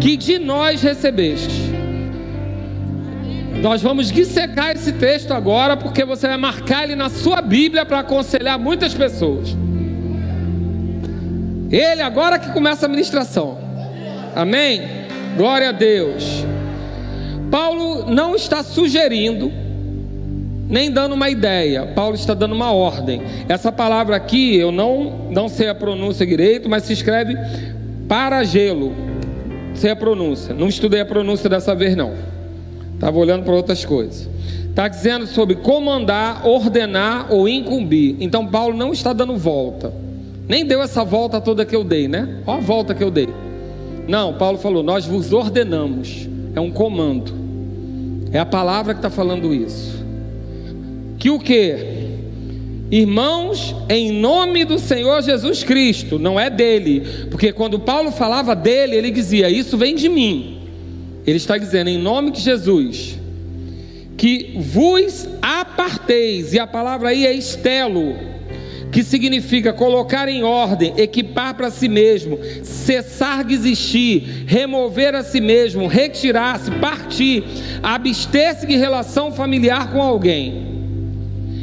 que 0.03 0.19
de 0.19 0.39
nós 0.39 0.83
recebeste. 0.83 1.80
Nós 3.61 3.83
vamos 3.83 4.11
dissecar 4.11 4.73
esse 4.73 4.93
texto 4.93 5.33
agora, 5.33 5.77
porque 5.77 6.03
você 6.03 6.27
vai 6.27 6.39
marcar 6.39 6.85
ele 6.85 6.97
na 6.97 7.11
sua 7.11 7.43
Bíblia 7.43 7.85
para 7.85 7.99
aconselhar 7.99 8.59
muitas 8.59 8.95
pessoas. 8.95 9.55
Ele 11.71 12.01
agora 12.01 12.39
que 12.39 12.51
começa 12.53 12.87
a 12.87 12.89
ministração. 12.89 13.59
Amém? 14.35 14.83
Glória 15.37 15.69
a 15.69 15.73
Deus. 15.73 16.45
Paulo 17.51 18.11
não 18.11 18.35
está 18.35 18.63
sugerindo, 18.63 19.53
nem 20.67 20.91
dando 20.91 21.15
uma 21.15 21.29
ideia. 21.29 21.87
Paulo 21.95 22.15
está 22.15 22.33
dando 22.33 22.55
uma 22.55 22.73
ordem. 22.73 23.23
Essa 23.47 23.71
palavra 23.71 24.17
aqui, 24.17 24.57
eu 24.57 24.73
não, 24.73 25.29
não 25.31 25.51
sei 25.51 25.69
a 25.69 25.75
pronúncia 25.75 26.27
direito, 26.27 26.67
mas 26.67 26.85
se 26.85 26.95
escreve 26.95 27.37
para 28.09 28.43
gelo. 28.43 28.95
Sei 29.75 29.91
a 29.91 29.97
pronúncia. 29.97 30.55
Não 30.55 30.67
estudei 30.67 31.01
a 31.01 31.07
pronúncia 31.07 31.49
dessa 31.49 31.75
vez, 31.75 31.95
não. 31.95 32.40
Estava 33.01 33.19
olhando 33.19 33.45
para 33.45 33.55
outras 33.55 33.83
coisas. 33.83 34.29
Está 34.69 34.87
dizendo 34.87 35.27
sobre 35.27 35.55
comandar, 35.55 36.47
ordenar 36.47 37.33
ou 37.33 37.49
incumbir. 37.49 38.17
Então 38.21 38.47
Paulo 38.47 38.77
não 38.77 38.93
está 38.93 39.15
dando 39.15 39.39
volta. 39.39 39.91
Nem 40.47 40.67
deu 40.67 40.83
essa 40.83 41.03
volta 41.03 41.41
toda 41.41 41.65
que 41.65 41.75
eu 41.75 41.83
dei, 41.83 42.07
né? 42.07 42.43
Olha 42.47 42.59
a 42.59 42.61
volta 42.61 42.95
que 42.95 43.03
eu 43.03 43.11
dei. 43.11 43.31
Não, 44.07 44.35
Paulo 44.35 44.59
falou: 44.59 44.83
Nós 44.83 45.07
vos 45.07 45.33
ordenamos. 45.33 46.29
É 46.55 46.61
um 46.61 46.71
comando. 46.71 47.33
É 48.33 48.39
a 48.39 48.45
palavra 48.45 48.93
que 48.93 48.99
está 48.99 49.09
falando 49.09 49.55
isso. 49.55 50.05
Que 51.19 51.31
o 51.31 51.39
que? 51.39 51.77
Irmãos, 52.91 53.75
em 53.89 54.13
nome 54.13 54.67
do 54.67 54.79
Senhor 54.79 55.23
Jesus 55.23 55.65
Cristo, 55.65 56.19
não 56.19 56.39
é 56.39 56.51
dele, 56.51 57.03
porque 57.31 57.51
quando 57.51 57.79
Paulo 57.79 58.11
falava 58.11 58.55
dele, 58.55 58.95
ele 58.95 59.11
dizia: 59.11 59.49
Isso 59.49 59.79
vem 59.79 59.95
de 59.95 60.11
mim. 60.11 60.60
Ele 61.27 61.37
está 61.37 61.59
dizendo, 61.59 61.89
em 61.89 61.99
nome 61.99 62.31
de 62.31 62.41
Jesus, 62.41 63.19
que 64.17 64.55
vos 64.57 65.29
aparteis, 65.41 66.53
e 66.53 66.59
a 66.59 66.67
palavra 66.67 67.11
aí 67.11 67.27
é 67.27 67.33
estelo, 67.33 68.15
que 68.91 69.05
significa 69.05 69.73
colocar 69.73 70.29
em 70.29 70.43
ordem, 70.43 70.93
equipar 70.97 71.55
para 71.55 71.71
si 71.71 71.89
mesmo, 71.89 72.39
cessar 72.63 73.45
de 73.45 73.55
existir, 73.55 74.45
remover 74.47 75.15
a 75.15 75.23
si 75.23 75.41
mesmo, 75.41 75.87
retirar-se, 75.87 76.71
partir, 76.73 77.45
abster-se 77.83 78.67
de 78.67 78.77
relação 78.77 79.33
familiar 79.33 79.93
com 79.93 80.03
alguém. 80.03 80.69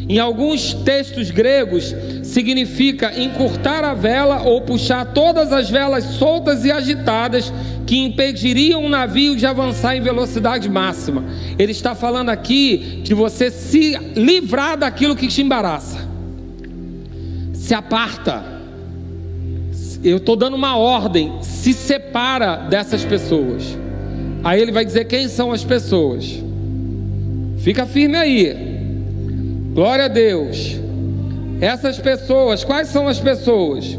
Em 0.09 0.19
alguns 0.19 0.73
textos 0.73 1.29
gregos, 1.29 1.93
significa 2.37 3.19
encurtar 3.19 3.83
a 3.83 3.95
vela 3.95 4.43
ou 4.43 4.61
puxar 4.61 5.05
todas 5.05 5.51
as 5.51 5.71
velas 5.71 6.03
soltas 6.03 6.63
e 6.63 6.71
agitadas 6.71 7.51
que 7.87 7.97
impediriam 7.97 8.85
um 8.85 8.89
navio 8.89 9.35
de 9.35 9.43
avançar 9.43 9.97
em 9.97 10.01
velocidade 10.01 10.69
máxima. 10.69 11.23
Ele 11.57 11.71
está 11.71 11.95
falando 11.95 12.29
aqui 12.29 13.01
de 13.01 13.15
você 13.15 13.49
se 13.49 13.97
livrar 14.15 14.77
daquilo 14.77 15.15
que 15.15 15.27
te 15.27 15.41
embaraça. 15.41 16.07
Se 17.55 17.73
aparta. 17.73 18.45
Eu 20.03 20.17
estou 20.17 20.35
dando 20.35 20.55
uma 20.55 20.77
ordem, 20.77 21.39
se 21.41 21.73
separa 21.73 22.57
dessas 22.57 23.03
pessoas. 23.03 23.63
Aí 24.43 24.61
ele 24.61 24.71
vai 24.71 24.85
dizer 24.85 25.05
quem 25.05 25.27
são 25.27 25.51
as 25.51 25.63
pessoas. 25.63 26.39
Fica 27.57 27.87
firme 27.87 28.15
aí. 28.15 28.55
Glória 29.73 30.05
a 30.05 30.07
Deus. 30.07 30.85
Essas 31.59 31.99
pessoas, 31.99 32.63
quais 32.63 32.87
são 32.89 33.07
as 33.07 33.19
pessoas? 33.19 33.97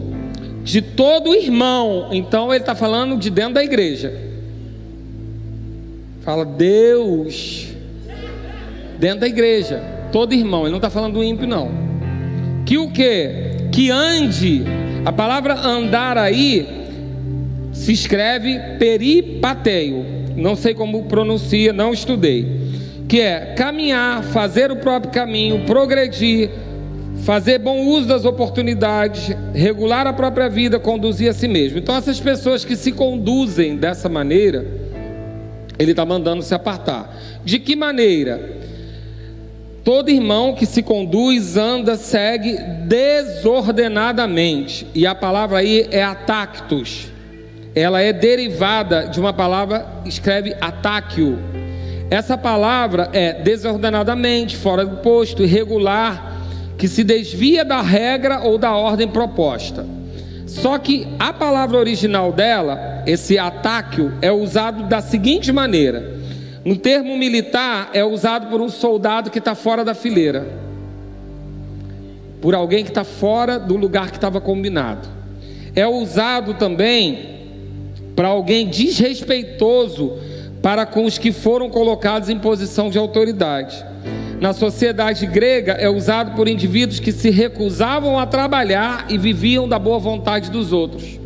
De 0.63 0.81
todo 0.81 1.35
irmão. 1.35 2.09
Então 2.13 2.53
ele 2.53 2.63
está 2.63 2.75
falando 2.75 3.17
de 3.17 3.31
dentro 3.31 3.55
da 3.55 3.65
igreja. 3.65 4.13
Fala 6.23 6.45
Deus. 6.45 7.69
Dentro 8.99 9.21
da 9.21 9.29
igreja. 9.29 9.83
Todo 10.13 10.35
irmão. 10.35 10.63
Ele 10.63 10.71
não 10.71 10.79
está 10.79 10.91
falando 10.91 11.15
do 11.15 11.25
ímpio, 11.25 11.47
não. 11.47 11.71
Que 12.65 12.79
o 12.79 12.91
que? 12.91 13.31
Que 13.73 13.91
ande. 13.91 14.63
A 15.05 15.13
palavra 15.13 15.55
andar 15.55 16.17
aí 16.19 16.67
se 17.73 17.93
escreve 17.93 18.59
peripateio. 18.79 20.05
Não 20.37 20.55
sei 20.55 20.75
como 20.75 21.05
pronuncia, 21.05 21.73
não 21.73 21.93
estudei 21.93 22.69
que 23.09 23.23
é 23.23 23.55
caminhar, 23.57 24.23
fazer 24.23 24.71
o 24.71 24.77
próprio 24.77 25.11
caminho, 25.11 25.65
progredir, 25.65 26.51
fazer 27.29 27.59
bom 27.59 27.85
uso 27.85 28.09
das 28.09 28.24
oportunidades, 28.24 29.37
regular 29.53 30.07
a 30.07 30.14
própria 30.14 30.49
vida, 30.49 30.81
conduzir 30.81 31.29
a 31.29 31.35
si 31.35 31.47
mesmo. 31.47 31.76
Então, 31.76 31.95
essas 31.95 32.18
pessoas 32.18 32.64
que 32.64 32.74
se 32.74 32.91
conduzem 32.91 33.76
dessa 33.76 34.09
maneira, 34.09 34.66
ele 35.79 35.91
está 35.91 36.07
mandando 36.07 36.43
se 36.43 36.55
apartar. 36.55 37.14
De 37.45 37.59
que 37.59 37.76
maneira? 37.76 38.57
Todo 39.85 40.09
irmão 40.09 40.55
que 40.55 40.64
se 40.64 40.83
conduz, 40.83 41.59
anda, 41.59 41.99
segue 41.99 42.57
desordenadamente. 42.87 44.87
E 44.95 45.07
a 45.07 45.14
palavra 45.14 45.59
aí 45.59 45.87
é 45.91 46.03
atactus. 46.03 47.09
Ela 47.74 48.01
é 48.01 48.11
derivada 48.11 49.07
de 49.07 49.20
uma 49.20 49.35
palavra, 49.35 49.87
escreve 50.07 50.57
atáquio 50.62 51.39
essa 52.11 52.39
palavra 52.39 53.11
é 53.12 53.35
desordenadamente, 53.35 54.57
fora 54.57 54.87
do 54.87 54.97
posto, 54.99 55.43
irregular, 55.43 56.38
que 56.79 56.87
se 56.87 57.03
desvia 57.03 57.64
da 57.64 57.83
regra 57.83 58.41
ou 58.41 58.57
da 58.57 58.74
ordem 58.76 59.09
proposta. 59.09 59.85
Só 60.47 60.79
que 60.79 61.07
a 61.18 61.33
palavra 61.33 61.76
original 61.76 62.33
dela, 62.33 63.03
esse 63.05 63.39
ataque, 63.39 64.09
é 64.22 64.33
usado 64.33 64.85
da 64.85 65.01
seguinte 65.01 65.53
maneira: 65.53 66.18
no 66.64 66.76
termo 66.76 67.18
militar, 67.18 67.91
é 67.93 68.05
usado 68.05 68.47
por 68.47 68.61
um 68.61 68.68
soldado 68.68 69.31
que 69.31 69.41
está 69.41 69.55
fora 69.55 69.85
da 69.85 69.93
fileira, 69.93 70.47
por 72.41 72.55
alguém 72.55 72.85
que 72.85 72.91
está 72.91 73.05
fora 73.05 73.59
do 73.59 73.76
lugar 73.76 74.11
que 74.11 74.16
estava 74.16 74.41
combinado. 74.41 75.09
É 75.74 75.87
usado 75.87 76.55
também 76.55 77.37
para 78.16 78.29
alguém 78.29 78.68
desrespeitoso 78.68 80.18
para 80.62 80.87
com 80.87 81.05
os 81.05 81.18
que 81.18 81.31
foram 81.31 81.68
colocados 81.68 82.29
em 82.29 82.39
posição 82.39 82.89
de 82.91 82.99
autoridade. 82.99 83.85
Na 84.41 84.53
sociedade 84.53 85.26
grega 85.26 85.72
é 85.72 85.89
usado 85.89 86.36
por 86.36 86.47
indivíduos 86.47 87.01
que 87.01 87.11
se 87.11 87.28
recusavam 87.28 88.18
a 88.18 88.24
trabalhar 88.24 89.07
e 89.09 89.18
viviam 89.18 89.68
da 89.68 89.78
boa 89.78 89.99
vontade 89.99 90.49
dos 90.49 90.72
outros. 90.72 91.18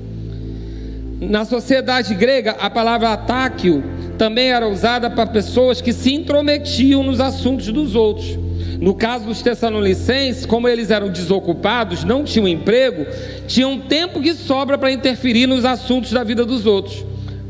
Na 1.20 1.44
sociedade 1.44 2.14
grega, 2.14 2.52
a 2.52 2.70
palavra 2.70 3.12
atáquio 3.12 3.84
também 4.16 4.50
era 4.50 4.66
usada 4.66 5.10
para 5.10 5.26
pessoas 5.26 5.80
que 5.80 5.92
se 5.92 6.14
intrometiam 6.14 7.02
nos 7.02 7.20
assuntos 7.20 7.66
dos 7.68 7.94
outros. 7.94 8.38
No 8.80 8.94
caso 8.94 9.26
dos 9.26 9.42
Tessalonicenses, 9.42 10.46
como 10.46 10.66
eles 10.66 10.90
eram 10.90 11.08
desocupados, 11.10 12.04
não 12.04 12.24
tinham 12.24 12.48
emprego, 12.48 13.06
tinham 13.46 13.78
tempo 13.78 14.20
que 14.20 14.32
sobra 14.34 14.78
para 14.78 14.90
interferir 14.90 15.46
nos 15.46 15.64
assuntos 15.64 16.12
da 16.12 16.24
vida 16.24 16.44
dos 16.44 16.66
outros. 16.66 17.04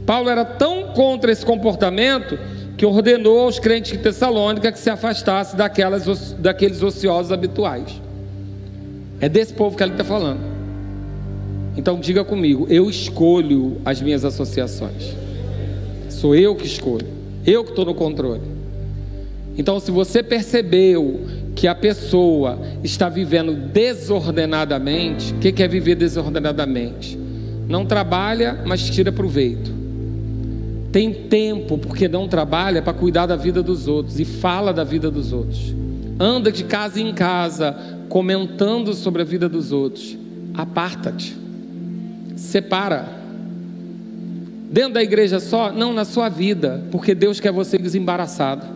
Paulo 0.04 0.28
era 0.28 0.44
tão 0.44 0.88
contra 0.88 1.30
esse 1.30 1.46
comportamento 1.46 2.38
que 2.82 2.86
ordenou 2.86 3.42
aos 3.42 3.60
crentes 3.60 3.92
de 3.92 3.98
Tessalônica 3.98 4.72
que 4.72 4.78
se 4.80 4.90
afastasse 4.90 5.54
daquelas, 5.54 6.32
daqueles 6.32 6.82
ociosos 6.82 7.30
habituais. 7.30 8.02
É 9.20 9.28
desse 9.28 9.54
povo 9.54 9.76
que 9.76 9.84
ele 9.84 9.92
está 9.92 10.02
falando. 10.02 10.40
Então 11.76 12.00
diga 12.00 12.24
comigo, 12.24 12.66
eu 12.68 12.90
escolho 12.90 13.80
as 13.84 14.02
minhas 14.02 14.24
associações. 14.24 15.14
Sou 16.08 16.34
eu 16.34 16.56
que 16.56 16.66
escolho. 16.66 17.06
Eu 17.46 17.62
que 17.62 17.70
estou 17.70 17.84
no 17.84 17.94
controle. 17.94 18.42
Então, 19.56 19.78
se 19.78 19.92
você 19.92 20.20
percebeu 20.20 21.20
que 21.54 21.68
a 21.68 21.76
pessoa 21.76 22.58
está 22.82 23.08
vivendo 23.08 23.54
desordenadamente, 23.54 25.32
o 25.34 25.38
que 25.38 25.62
é 25.62 25.68
viver 25.68 25.94
desordenadamente? 25.94 27.16
Não 27.68 27.86
trabalha, 27.86 28.60
mas 28.66 28.90
tira 28.90 29.12
proveito. 29.12 29.81
Tem 30.92 31.10
tempo 31.10 31.78
porque 31.78 32.06
não 32.06 32.28
trabalha 32.28 32.82
para 32.82 32.92
cuidar 32.92 33.24
da 33.24 33.34
vida 33.34 33.62
dos 33.62 33.88
outros 33.88 34.20
e 34.20 34.26
fala 34.26 34.74
da 34.74 34.84
vida 34.84 35.10
dos 35.10 35.32
outros. 35.32 35.74
Anda 36.20 36.52
de 36.52 36.64
casa 36.64 37.00
em 37.00 37.14
casa 37.14 37.74
comentando 38.10 38.92
sobre 38.92 39.22
a 39.22 39.24
vida 39.24 39.48
dos 39.48 39.72
outros. 39.72 40.18
Aparta-te. 40.52 41.34
Separa. 42.36 43.08
Dentro 44.70 44.92
da 44.92 45.02
igreja 45.02 45.40
só? 45.40 45.72
Não, 45.72 45.94
na 45.94 46.04
sua 46.04 46.28
vida, 46.28 46.84
porque 46.90 47.14
Deus 47.14 47.40
quer 47.40 47.52
você 47.52 47.78
desembaraçado. 47.78 48.66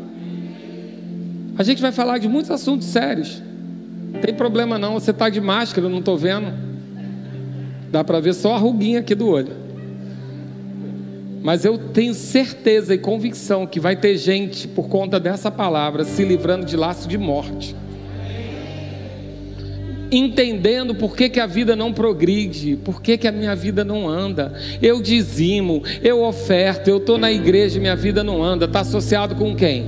A 1.58 1.62
gente 1.62 1.82
vai 1.82 1.92
falar 1.92 2.16
de 2.16 2.28
muitos 2.28 2.50
assuntos 2.50 2.86
sérios. 2.86 3.42
Não 4.12 4.20
tem 4.20 4.34
problema 4.34 4.78
não, 4.78 4.94
você 4.94 5.10
está 5.10 5.28
de 5.28 5.40
máscara, 5.40 5.86
eu 5.86 5.90
não 5.90 5.98
estou 5.98 6.16
vendo. 6.16 6.52
Dá 7.90 8.02
para 8.02 8.20
ver 8.20 8.32
só 8.32 8.54
a 8.54 8.58
ruguinha 8.58 9.00
aqui 9.00 9.14
do 9.14 9.28
olho. 9.28 9.65
Mas 11.46 11.64
eu 11.64 11.78
tenho 11.78 12.12
certeza 12.12 12.92
e 12.92 12.98
convicção 12.98 13.68
que 13.68 13.78
vai 13.78 13.94
ter 13.94 14.16
gente, 14.16 14.66
por 14.66 14.88
conta 14.88 15.20
dessa 15.20 15.48
palavra, 15.48 16.02
se 16.02 16.24
livrando 16.24 16.66
de 16.66 16.76
laço 16.76 17.06
de 17.06 17.16
morte 17.16 17.76
entendendo 20.10 20.94
por 20.94 21.16
que, 21.16 21.28
que 21.28 21.40
a 21.40 21.46
vida 21.46 21.74
não 21.74 21.92
progride, 21.92 22.76
por 22.76 23.02
que, 23.02 23.18
que 23.18 23.26
a 23.26 23.32
minha 23.32 23.56
vida 23.56 23.84
não 23.84 24.08
anda. 24.08 24.54
Eu 24.80 25.02
dizimo, 25.02 25.82
eu 26.00 26.22
oferto, 26.22 26.88
eu 26.88 26.98
estou 26.98 27.18
na 27.18 27.30
igreja 27.30 27.76
e 27.76 27.80
minha 27.80 27.96
vida 27.96 28.22
não 28.22 28.42
anda. 28.42 28.66
Está 28.66 28.80
associado 28.80 29.34
com 29.34 29.54
quem? 29.54 29.84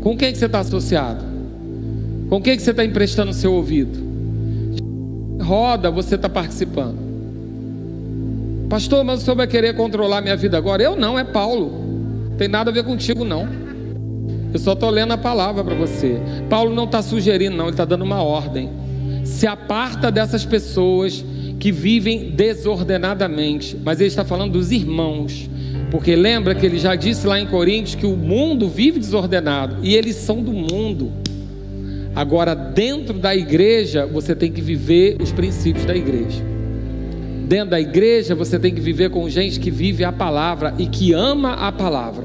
Com 0.00 0.16
quem 0.16 0.32
que 0.32 0.38
você 0.38 0.46
está 0.46 0.60
associado? 0.60 1.24
Com 2.30 2.40
quem 2.40 2.56
que 2.56 2.62
você 2.62 2.70
está 2.70 2.84
emprestando 2.84 3.34
seu 3.34 3.52
ouvido? 3.52 3.98
Roda, 5.42 5.90
você 5.90 6.14
está 6.14 6.28
participando. 6.28 7.05
Pastor, 8.68 9.04
mas 9.04 9.20
o 9.20 9.24
senhor 9.24 9.36
vai 9.36 9.46
querer 9.46 9.74
controlar 9.74 10.20
minha 10.20 10.36
vida 10.36 10.58
agora? 10.58 10.82
Eu 10.82 10.96
não, 10.96 11.18
é 11.18 11.22
Paulo. 11.22 12.32
Tem 12.36 12.48
nada 12.48 12.70
a 12.70 12.74
ver 12.74 12.84
contigo, 12.84 13.24
não. 13.24 13.48
Eu 14.52 14.58
só 14.58 14.72
estou 14.72 14.90
lendo 14.90 15.12
a 15.12 15.18
palavra 15.18 15.62
para 15.62 15.74
você. 15.74 16.18
Paulo 16.48 16.74
não 16.74 16.84
está 16.84 17.00
sugerindo, 17.00 17.56
não, 17.56 17.66
ele 17.66 17.72
está 17.72 17.84
dando 17.84 18.02
uma 18.02 18.22
ordem. 18.22 18.70
Se 19.24 19.46
aparta 19.46 20.10
dessas 20.10 20.44
pessoas 20.44 21.24
que 21.60 21.70
vivem 21.70 22.30
desordenadamente. 22.30 23.76
Mas 23.84 24.00
ele 24.00 24.08
está 24.08 24.24
falando 24.24 24.52
dos 24.52 24.72
irmãos. 24.72 25.48
Porque 25.90 26.16
lembra 26.16 26.54
que 26.54 26.66
ele 26.66 26.78
já 26.78 26.94
disse 26.94 27.26
lá 27.26 27.38
em 27.38 27.46
Coríntios 27.46 27.94
que 27.94 28.06
o 28.06 28.16
mundo 28.16 28.68
vive 28.68 28.98
desordenado. 28.98 29.76
E 29.82 29.94
eles 29.94 30.16
são 30.16 30.42
do 30.42 30.52
mundo. 30.52 31.12
Agora, 32.14 32.54
dentro 32.54 33.18
da 33.18 33.36
igreja, 33.36 34.06
você 34.06 34.34
tem 34.34 34.50
que 34.50 34.60
viver 34.60 35.18
os 35.20 35.30
princípios 35.30 35.84
da 35.84 35.94
igreja. 35.94 36.55
Dentro 37.46 37.70
da 37.70 37.80
igreja, 37.80 38.34
você 38.34 38.58
tem 38.58 38.74
que 38.74 38.80
viver 38.80 39.08
com 39.10 39.28
gente 39.30 39.60
que 39.60 39.70
vive 39.70 40.02
a 40.02 40.10
palavra 40.10 40.74
e 40.78 40.86
que 40.86 41.12
ama 41.12 41.52
a 41.52 41.70
palavra. 41.70 42.24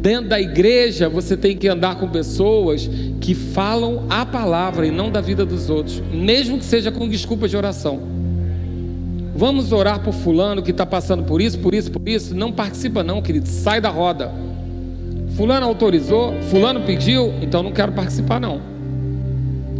Dentro 0.00 0.28
da 0.28 0.40
igreja, 0.40 1.08
você 1.08 1.36
tem 1.36 1.56
que 1.56 1.66
andar 1.66 1.96
com 1.96 2.08
pessoas 2.08 2.88
que 3.20 3.34
falam 3.34 4.04
a 4.08 4.24
palavra 4.24 4.86
e 4.86 4.90
não 4.92 5.10
da 5.10 5.20
vida 5.20 5.44
dos 5.44 5.68
outros, 5.68 6.00
mesmo 6.12 6.58
que 6.58 6.64
seja 6.64 6.92
com 6.92 7.08
desculpa 7.08 7.48
de 7.48 7.56
oração. 7.56 8.00
Vamos 9.34 9.72
orar 9.72 10.00
por 10.00 10.12
fulano 10.12 10.62
que 10.62 10.70
está 10.70 10.86
passando 10.86 11.24
por 11.24 11.40
isso, 11.42 11.58
por 11.58 11.74
isso, 11.74 11.90
por 11.90 12.08
isso. 12.08 12.34
Não 12.36 12.52
participa, 12.52 13.02
não, 13.02 13.20
querido. 13.20 13.48
Sai 13.48 13.80
da 13.80 13.88
roda. 13.88 14.30
Fulano 15.36 15.66
autorizou, 15.66 16.34
fulano 16.50 16.82
pediu, 16.82 17.32
então 17.42 17.62
não 17.64 17.72
quero 17.72 17.90
participar, 17.92 18.38
não. 18.38 18.60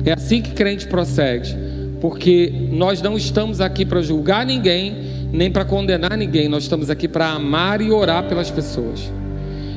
É 0.04 0.12
assim 0.12 0.42
que 0.42 0.50
crente 0.52 0.88
procede, 0.88 1.56
porque 2.02 2.52
nós 2.72 3.00
não 3.00 3.16
estamos 3.16 3.60
aqui 3.60 3.86
para 3.86 4.02
julgar 4.02 4.44
ninguém, 4.44 4.92
nem 5.32 5.52
para 5.52 5.64
condenar 5.64 6.16
ninguém, 6.16 6.48
nós 6.48 6.64
estamos 6.64 6.90
aqui 6.90 7.06
para 7.06 7.28
amar 7.28 7.80
e 7.80 7.92
orar 7.92 8.24
pelas 8.24 8.50
pessoas. 8.50 9.08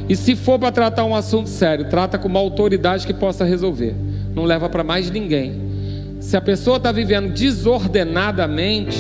E 0.10 0.16
se 0.16 0.36
for 0.36 0.58
para 0.58 0.72
tratar 0.72 1.06
um 1.06 1.16
assunto 1.16 1.48
sério, 1.50 1.88
trata 1.88 2.18
com 2.18 2.28
uma 2.28 2.40
autoridade 2.40 3.06
que 3.06 3.14
possa 3.14 3.46
resolver. 3.46 3.94
Não 4.34 4.44
leva 4.44 4.68
para 4.68 4.84
mais 4.84 5.12
ninguém. 5.12 5.54
Se 6.20 6.36
a 6.36 6.42
pessoa 6.42 6.78
está 6.78 6.92
vivendo 6.92 7.32
desordenadamente, 7.32 8.98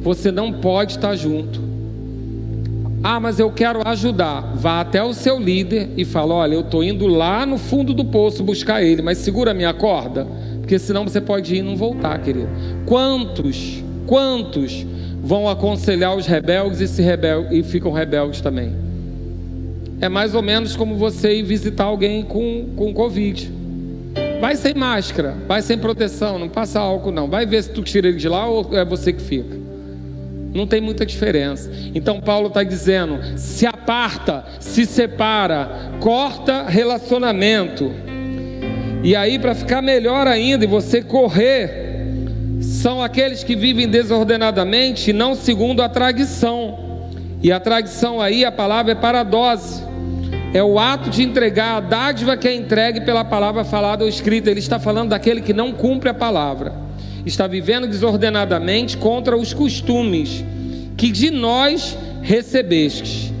você 0.00 0.32
não 0.32 0.54
pode 0.54 0.92
estar 0.92 1.10
tá 1.10 1.16
junto. 1.16 1.60
Ah, 3.04 3.20
mas 3.20 3.38
eu 3.38 3.50
quero 3.50 3.86
ajudar. 3.86 4.54
Vá 4.54 4.80
até 4.80 5.02
o 5.02 5.12
seu 5.12 5.38
líder 5.38 5.90
e 5.98 6.04
fala: 6.04 6.34
Olha, 6.34 6.54
eu 6.54 6.62
estou 6.62 6.82
indo 6.82 7.06
lá 7.06 7.44
no 7.44 7.58
fundo 7.58 7.92
do 7.92 8.06
poço 8.06 8.42
buscar 8.42 8.82
ele, 8.82 9.02
mas 9.02 9.18
segura 9.18 9.50
a 9.50 9.54
minha 9.54 9.74
corda, 9.74 10.26
porque 10.66 10.80
senão 10.80 11.04
você 11.04 11.20
pode 11.20 11.54
ir 11.54 11.58
e 11.58 11.62
não 11.62 11.76
voltar, 11.76 12.18
querido. 12.18 12.48
Quantos, 12.86 13.84
quantos 14.04 14.84
vão 15.22 15.48
aconselhar 15.48 16.16
os 16.16 16.26
rebeldes 16.26 16.80
e 16.80 16.88
se 16.88 17.02
rebel 17.02 17.46
e 17.52 17.62
ficam 17.62 17.92
rebeldes 17.92 18.40
também? 18.40 18.74
É 20.00 20.08
mais 20.08 20.34
ou 20.34 20.42
menos 20.42 20.74
como 20.74 20.96
você 20.96 21.36
ir 21.36 21.44
visitar 21.44 21.84
alguém 21.84 22.24
com, 22.24 22.70
com 22.74 22.92
Covid. 22.92 23.48
Vai 24.40 24.56
sem 24.56 24.74
máscara, 24.74 25.36
vai 25.46 25.62
sem 25.62 25.78
proteção, 25.78 26.36
não 26.36 26.48
passa 26.48 26.80
álcool 26.80 27.12
não. 27.12 27.28
Vai 27.30 27.46
ver 27.46 27.62
se 27.62 27.70
tu 27.70 27.84
tira 27.84 28.08
ele 28.08 28.16
de 28.16 28.28
lá 28.28 28.48
ou 28.48 28.76
é 28.76 28.84
você 28.84 29.12
que 29.12 29.22
fica. 29.22 29.56
Não 30.52 30.66
tem 30.66 30.80
muita 30.80 31.06
diferença. 31.06 31.70
Então 31.94 32.20
Paulo 32.20 32.48
está 32.48 32.64
dizendo: 32.64 33.20
se 33.36 33.64
aparta, 33.64 34.44
se 34.58 34.84
separa, 34.84 35.92
corta 36.00 36.64
relacionamento. 36.64 37.92
E 39.02 39.14
aí, 39.14 39.38
para 39.38 39.54
ficar 39.54 39.82
melhor 39.82 40.26
ainda 40.26 40.64
e 40.64 40.68
você 40.68 41.02
correr, 41.02 41.70
são 42.60 43.02
aqueles 43.02 43.44
que 43.44 43.54
vivem 43.54 43.88
desordenadamente, 43.88 45.12
não 45.12 45.34
segundo 45.34 45.82
a 45.82 45.88
tradição. 45.88 47.06
E 47.42 47.52
a 47.52 47.60
tradição 47.60 48.20
aí, 48.20 48.44
a 48.44 48.50
palavra 48.50 48.92
é 48.92 48.94
paradose 48.94 49.86
é 50.56 50.62
o 50.62 50.78
ato 50.78 51.10
de 51.10 51.22
entregar 51.22 51.76
a 51.76 51.80
dádiva 51.80 52.34
que 52.34 52.48
é 52.48 52.54
entregue 52.54 53.02
pela 53.02 53.22
palavra 53.22 53.62
falada 53.62 54.04
ou 54.04 54.08
escrita. 54.08 54.50
Ele 54.50 54.60
está 54.60 54.78
falando 54.78 55.10
daquele 55.10 55.42
que 55.42 55.52
não 55.52 55.70
cumpre 55.70 56.08
a 56.08 56.14
palavra, 56.14 56.72
está 57.26 57.46
vivendo 57.46 57.86
desordenadamente 57.86 58.96
contra 58.96 59.36
os 59.36 59.52
costumes 59.52 60.42
que 60.96 61.10
de 61.10 61.30
nós 61.30 61.96
recebestes. 62.22 63.32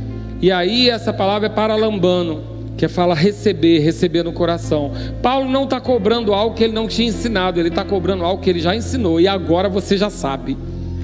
E 0.42 0.52
aí 0.52 0.90
essa 0.90 1.10
palavra 1.10 1.46
é 1.46 1.50
paralambano, 1.50 2.42
que 2.76 2.86
fala 2.88 3.14
receber, 3.14 3.78
receber 3.78 4.22
no 4.22 4.32
coração. 4.32 4.92
Paulo 5.22 5.48
não 5.48 5.64
está 5.64 5.80
cobrando 5.80 6.34
algo 6.34 6.54
que 6.54 6.62
ele 6.62 6.74
não 6.74 6.86
tinha 6.86 7.08
ensinado, 7.08 7.58
ele 7.58 7.70
está 7.70 7.84
cobrando 7.84 8.24
algo 8.24 8.42
que 8.42 8.50
ele 8.50 8.60
já 8.60 8.76
ensinou 8.76 9.20
e 9.20 9.26
agora 9.26 9.68
você 9.68 9.96
já 9.96 10.10
sabe. 10.10 10.56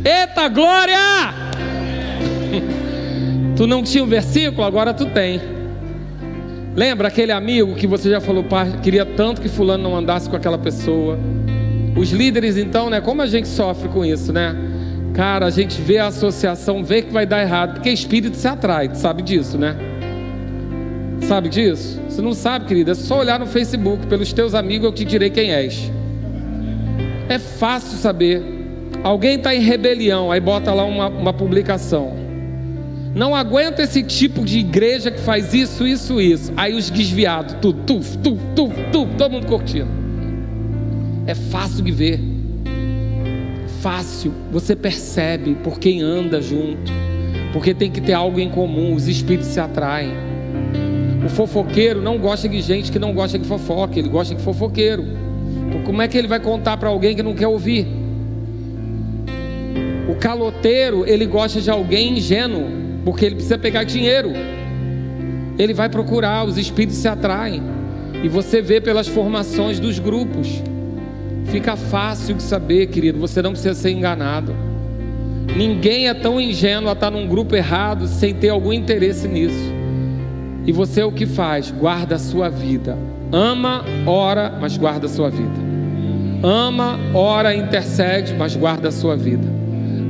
Eita 0.05 0.49
glória! 0.49 0.97
tu 3.57 3.67
não 3.67 3.83
tinha 3.83 4.05
um 4.05 4.07
versículo, 4.07 4.65
agora 4.65 4.93
tu 4.93 5.07
tem. 5.07 5.41
Lembra 6.77 7.09
aquele 7.09 7.33
amigo 7.33 7.75
que 7.75 7.87
você 7.87 8.11
já 8.11 8.21
falou, 8.21 8.45
queria 8.83 9.07
tanto 9.07 9.41
que 9.41 9.49
fulano 9.49 9.83
não 9.83 9.97
andasse 9.97 10.29
com 10.29 10.37
aquela 10.37 10.59
pessoa. 10.59 11.19
Os 11.97 12.11
líderes, 12.11 12.57
então, 12.57 12.89
né? 12.89 13.01
Como 13.01 13.21
a 13.21 13.27
gente 13.27 13.47
sofre 13.49 13.89
com 13.89 14.05
isso, 14.05 14.33
né? 14.33 14.57
Cara, 15.15 15.47
a 15.47 15.51
gente 15.51 15.81
vê 15.81 15.99
a 15.99 16.07
associação, 16.07 16.83
vê 16.83 17.03
que 17.03 17.13
vai 17.13 17.27
dar 17.27 17.43
errado, 17.43 17.75
porque 17.75 17.91
espírito 17.91 18.37
se 18.37 18.49
atrai, 18.49 18.89
tu 18.89 18.97
sabe 18.97 19.23
disso, 19.23 19.59
né? 19.59 19.92
Sabe 21.23 21.49
disso? 21.49 22.01
Você 22.09 22.21
não 22.21 22.35
sabe, 22.35 22.67
querida, 22.67 22.93
é 22.93 22.95
só 22.95 23.21
olhar 23.21 23.39
no 23.39 23.47
Facebook, 23.47 24.07
pelos 24.07 24.33
teus 24.33 24.55
amigos 24.55 24.87
eu 24.87 24.93
te 24.93 25.05
direi 25.05 25.31
quem 25.31 25.51
és. 25.51 25.91
É 27.29 27.39
fácil 27.39 27.97
saber. 27.97 28.43
Alguém 29.03 29.37
está 29.37 29.55
em 29.55 29.61
rebelião, 29.61 30.31
aí 30.31 30.41
bota 30.41 30.73
lá 30.73 30.85
uma, 30.85 31.09
uma 31.09 31.33
publicação. 31.33 32.13
Não 33.15 33.35
aguento 33.35 33.81
esse 33.81 34.03
tipo 34.03 34.45
de 34.45 34.59
igreja 34.59 35.11
que 35.11 35.21
faz 35.21 35.53
isso, 35.53 35.87
isso, 35.87 36.21
isso. 36.21 36.53
Aí 36.57 36.75
os 36.75 36.91
desviados, 36.91 37.57
tu, 37.61 37.73
tu, 37.73 38.01
tu, 38.23 38.39
tu, 38.55 38.71
tu, 38.91 39.07
todo 39.19 39.33
mundo 39.33 39.47
curtindo. 39.47 39.89
É 41.27 41.35
fácil 41.35 41.85
de 41.85 41.93
ver. 41.93 42.21
Fácil. 43.81 44.33
Você 44.51 44.75
percebe 44.75 45.55
por 45.57 45.79
quem 45.79 46.01
anda 46.01 46.41
junto. 46.41 46.91
Porque 47.53 47.75
tem 47.75 47.91
que 47.91 48.01
ter 48.01 48.15
algo 48.15 48.41
em 48.41 48.49
comum. 48.49 48.95
Os 48.95 49.07
espíritos 49.09 49.49
se 49.49 49.61
atraem. 49.61 50.32
O 51.25 51.29
fofoqueiro 51.29 52.03
não 52.03 52.19
gosta 52.19 52.49
de 52.49 52.61
gente 52.61 52.91
que 52.91 52.99
não 52.99 53.13
gosta 53.13 53.39
de 53.39 53.47
fofoca. 53.47 53.99
Ele 53.99 54.09
gosta 54.09 54.35
de 54.35 54.43
fofoqueiro. 54.43 55.05
Como 55.85 56.01
é 56.01 56.09
que 56.09 56.17
ele 56.17 56.29
vai 56.29 56.41
contar 56.41 56.77
para 56.77 56.89
alguém 56.89 57.15
que 57.15 57.23
não 57.23 57.35
quer 57.35 57.49
ouvir? 57.49 57.87
O 60.09 60.15
caloteiro, 60.15 61.05
ele 61.07 61.27
gosta 61.27 61.61
de 61.61 61.71
alguém 61.71 62.19
ingênuo 62.19 62.67
porque 63.05 63.25
ele 63.27 63.35
precisa 63.35 63.59
pegar 63.59 63.85
dinheiro. 63.85 64.31
Ele 65.59 65.75
vai 65.75 65.89
procurar, 65.89 66.45
os 66.45 66.57
espíritos 66.57 66.99
se 66.99 67.09
atraem. 67.09 67.63
E 68.23 68.29
você 68.29 68.63
vê 68.63 68.81
pelas 68.81 69.09
formações 69.09 69.81
dos 69.81 69.99
grupos. 69.99 70.63
Fica 71.47 71.77
fácil 71.77 72.37
de 72.37 72.43
saber, 72.43 72.87
querido, 72.87 73.19
você 73.19 73.43
não 73.43 73.51
precisa 73.51 73.75
ser 73.75 73.91
enganado. 73.91 74.55
Ninguém 75.57 76.09
é 76.09 76.15
tão 76.15 76.41
ingênuo 76.41 76.89
a 76.89 76.93
estar 76.93 77.11
num 77.11 77.27
grupo 77.27 77.57
errado 77.57 78.07
sem 78.07 78.33
ter 78.35 78.49
algum 78.49 78.73
interesse 78.73 79.29
nisso. 79.29 79.82
E 80.65 80.73
você 80.73 81.01
é 81.01 81.05
o 81.05 81.13
que 81.13 81.27
faz? 81.27 81.71
Guarda 81.71 82.15
a 82.15 82.19
sua 82.19 82.49
vida. 82.49 82.97
Ama, 83.33 83.85
ora, 84.07 84.57
mas 84.61 84.77
guarda 84.77 85.07
a 85.07 85.09
sua 85.09 85.31
vida. 85.31 85.73
ama, 86.43 86.99
ora, 87.15 87.55
intercede, 87.55 88.35
mas 88.35 88.55
guarda 88.57 88.89
a 88.89 88.93
sua 88.93 89.17
vida. 89.17 89.47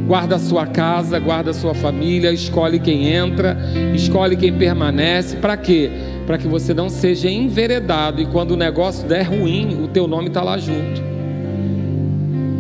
Guarda 0.07 0.37
a 0.37 0.39
sua 0.39 0.67
casa, 0.67 1.19
guarda 1.19 1.51
a 1.51 1.55
sua 1.55 1.75
família, 1.75 2.33
escolhe 2.33 2.79
quem 2.79 3.09
entra, 3.09 3.57
escolhe 3.95 4.37
quem 4.37 4.53
permanece. 4.53 5.37
Para 5.37 5.57
quê? 5.57 5.91
Para 6.27 6.39
que 6.39 6.47
você 6.47 6.75
não 6.75 6.89
seja 6.89 7.31
enveredado 7.31 8.21
e 8.21 8.27
quando 8.27 8.53
o 8.53 8.57
negócio 8.57 9.07
der 9.07 9.23
ruim, 9.23 9.83
o 9.83 9.89
teu 9.89 10.07
nome 10.07 10.29
está 10.29 10.43
lá 10.43 10.59
junto. 10.59 11.03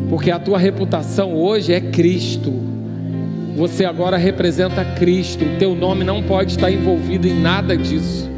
Porque 0.08 0.30
a 0.30 0.38
tua 0.38 0.58
reputação 0.58 1.34
hoje 1.34 1.72
é 1.72 1.80
Cristo. 1.80 2.71
Você 3.56 3.84
agora 3.84 4.16
representa 4.16 4.84
Cristo. 4.84 5.44
O 5.44 5.58
teu 5.58 5.74
nome 5.74 6.04
não 6.04 6.22
pode 6.22 6.52
estar 6.52 6.70
envolvido 6.70 7.26
em 7.26 7.38
nada 7.38 7.76
disso. 7.76 8.30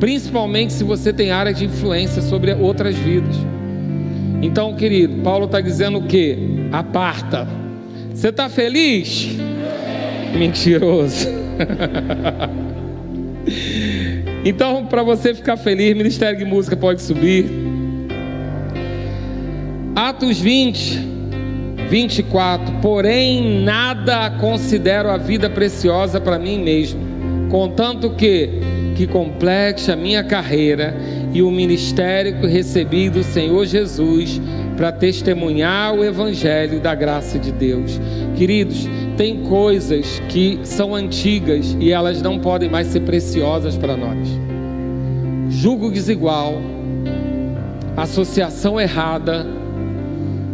Principalmente 0.00 0.72
se 0.72 0.82
você 0.82 1.12
tem 1.12 1.30
área 1.30 1.52
de 1.52 1.66
influência 1.66 2.22
sobre 2.22 2.52
outras 2.54 2.96
vidas. 2.96 3.36
Então, 4.40 4.74
querido, 4.74 5.22
Paulo 5.22 5.46
está 5.46 5.60
dizendo 5.60 5.98
o 5.98 6.06
que? 6.06 6.68
Aparta. 6.72 7.46
Você 8.12 8.28
está 8.28 8.48
feliz? 8.48 9.28
Mentiroso. 10.36 11.28
então, 14.44 14.86
para 14.86 15.02
você 15.02 15.34
ficar 15.34 15.56
feliz, 15.56 15.96
Ministério 15.96 16.38
de 16.38 16.44
Música 16.44 16.76
pode 16.76 17.02
subir. 17.02 17.46
Atos 19.94 20.40
20, 20.40 21.12
24. 21.92 22.76
Porém, 22.80 23.62
nada 23.62 24.30
considero 24.40 25.10
a 25.10 25.18
vida 25.18 25.50
preciosa 25.50 26.18
para 26.18 26.38
mim 26.38 26.58
mesmo, 26.58 26.98
contanto 27.50 28.08
que 28.14 28.48
que 28.96 29.06
complete 29.06 29.90
a 29.90 29.96
minha 29.96 30.22
carreira 30.22 30.94
e 31.32 31.42
o 31.42 31.50
ministério 31.50 32.40
que 32.40 32.46
recebi 32.46 33.10
do 33.10 33.22
Senhor 33.22 33.66
Jesus 33.66 34.40
para 34.76 34.92
testemunhar 34.92 35.94
o 35.94 36.04
evangelho 36.04 36.78
da 36.78 36.94
graça 36.94 37.38
de 37.38 37.50
Deus. 37.52 37.98
Queridos, 38.36 38.86
tem 39.16 39.42
coisas 39.42 40.20
que 40.28 40.60
são 40.62 40.94
antigas 40.94 41.76
e 41.78 41.90
elas 41.90 42.22
não 42.22 42.38
podem 42.38 42.70
mais 42.70 42.88
ser 42.88 43.00
preciosas 43.00 43.76
para 43.76 43.96
nós. 43.96 44.28
Julgo 45.48 45.90
desigual, 45.90 46.54
associação 47.96 48.80
errada, 48.80 49.46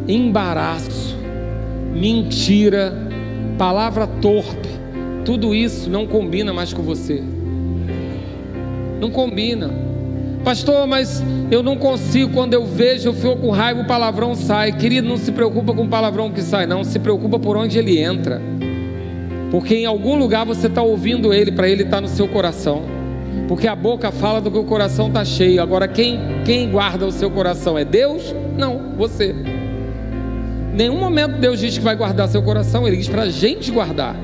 embaraço, 0.08 1.07
mentira, 1.98 2.94
palavra 3.58 4.06
torpe, 4.06 4.68
tudo 5.24 5.54
isso 5.54 5.90
não 5.90 6.06
combina 6.06 6.52
mais 6.52 6.72
com 6.72 6.82
você. 6.82 7.22
Não 9.00 9.10
combina. 9.10 9.70
Pastor, 10.44 10.86
mas 10.86 11.22
eu 11.50 11.62
não 11.62 11.76
consigo, 11.76 12.32
quando 12.32 12.54
eu 12.54 12.64
vejo, 12.64 13.08
eu 13.08 13.12
fico 13.12 13.36
com 13.36 13.50
raiva, 13.50 13.82
o 13.82 13.86
palavrão 13.86 14.34
sai. 14.34 14.72
Querido, 14.72 15.08
não 15.08 15.16
se 15.16 15.32
preocupa 15.32 15.74
com 15.74 15.84
o 15.84 15.88
palavrão 15.88 16.30
que 16.30 16.40
sai, 16.40 16.66
não. 16.66 16.84
Se 16.84 16.98
preocupa 16.98 17.38
por 17.38 17.56
onde 17.56 17.78
ele 17.78 17.98
entra. 17.98 18.40
Porque 19.50 19.74
em 19.74 19.86
algum 19.86 20.16
lugar 20.16 20.46
você 20.46 20.66
está 20.66 20.82
ouvindo 20.82 21.34
ele, 21.34 21.52
para 21.52 21.68
ele 21.68 21.82
estar 21.82 21.96
tá 21.96 22.00
no 22.00 22.08
seu 22.08 22.28
coração. 22.28 22.82
Porque 23.46 23.66
a 23.66 23.74
boca 23.74 24.10
fala 24.10 24.40
do 24.40 24.50
que 24.50 24.58
o 24.58 24.64
coração 24.64 25.08
está 25.08 25.24
cheio. 25.24 25.60
Agora, 25.60 25.88
quem, 25.88 26.18
quem 26.44 26.70
guarda 26.70 27.06
o 27.06 27.12
seu 27.12 27.30
coração 27.30 27.76
é 27.76 27.84
Deus? 27.84 28.34
Não, 28.56 28.94
você. 28.96 29.34
Nenhum 30.78 30.96
momento 30.96 31.40
Deus 31.40 31.58
diz 31.58 31.76
que 31.76 31.82
vai 31.82 31.96
guardar 31.96 32.28
seu 32.28 32.40
coração, 32.40 32.86
Ele 32.86 32.96
diz 32.96 33.08
para 33.08 33.22
a 33.22 33.28
gente 33.28 33.68
guardar. 33.72 34.14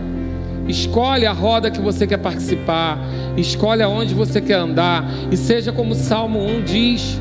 Escolhe 0.69 1.27
a 1.27 1.33
roda 1.33 1.69
que 1.69 1.81
você 1.81 2.07
quer 2.07 2.19
participar, 2.19 2.97
escolhe 3.37 3.83
aonde 3.83 4.15
você 4.15 4.41
quer 4.41 4.55
andar, 4.55 5.05
e 5.33 5.37
seja 5.37 5.73
como 5.73 5.95
o 5.95 5.95
Salmo 5.97 6.39
1 6.39 6.63
diz: 6.63 7.21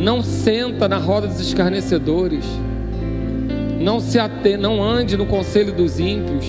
não 0.00 0.24
senta 0.24 0.88
na 0.88 0.98
roda 0.98 1.28
dos 1.28 1.38
escarnecedores, 1.38 2.44
não 3.78 4.00
se 4.00 4.18
ate, 4.18 4.56
não 4.56 4.82
ande 4.82 5.16
no 5.16 5.26
conselho 5.26 5.72
dos 5.72 6.00
ímpios. 6.00 6.44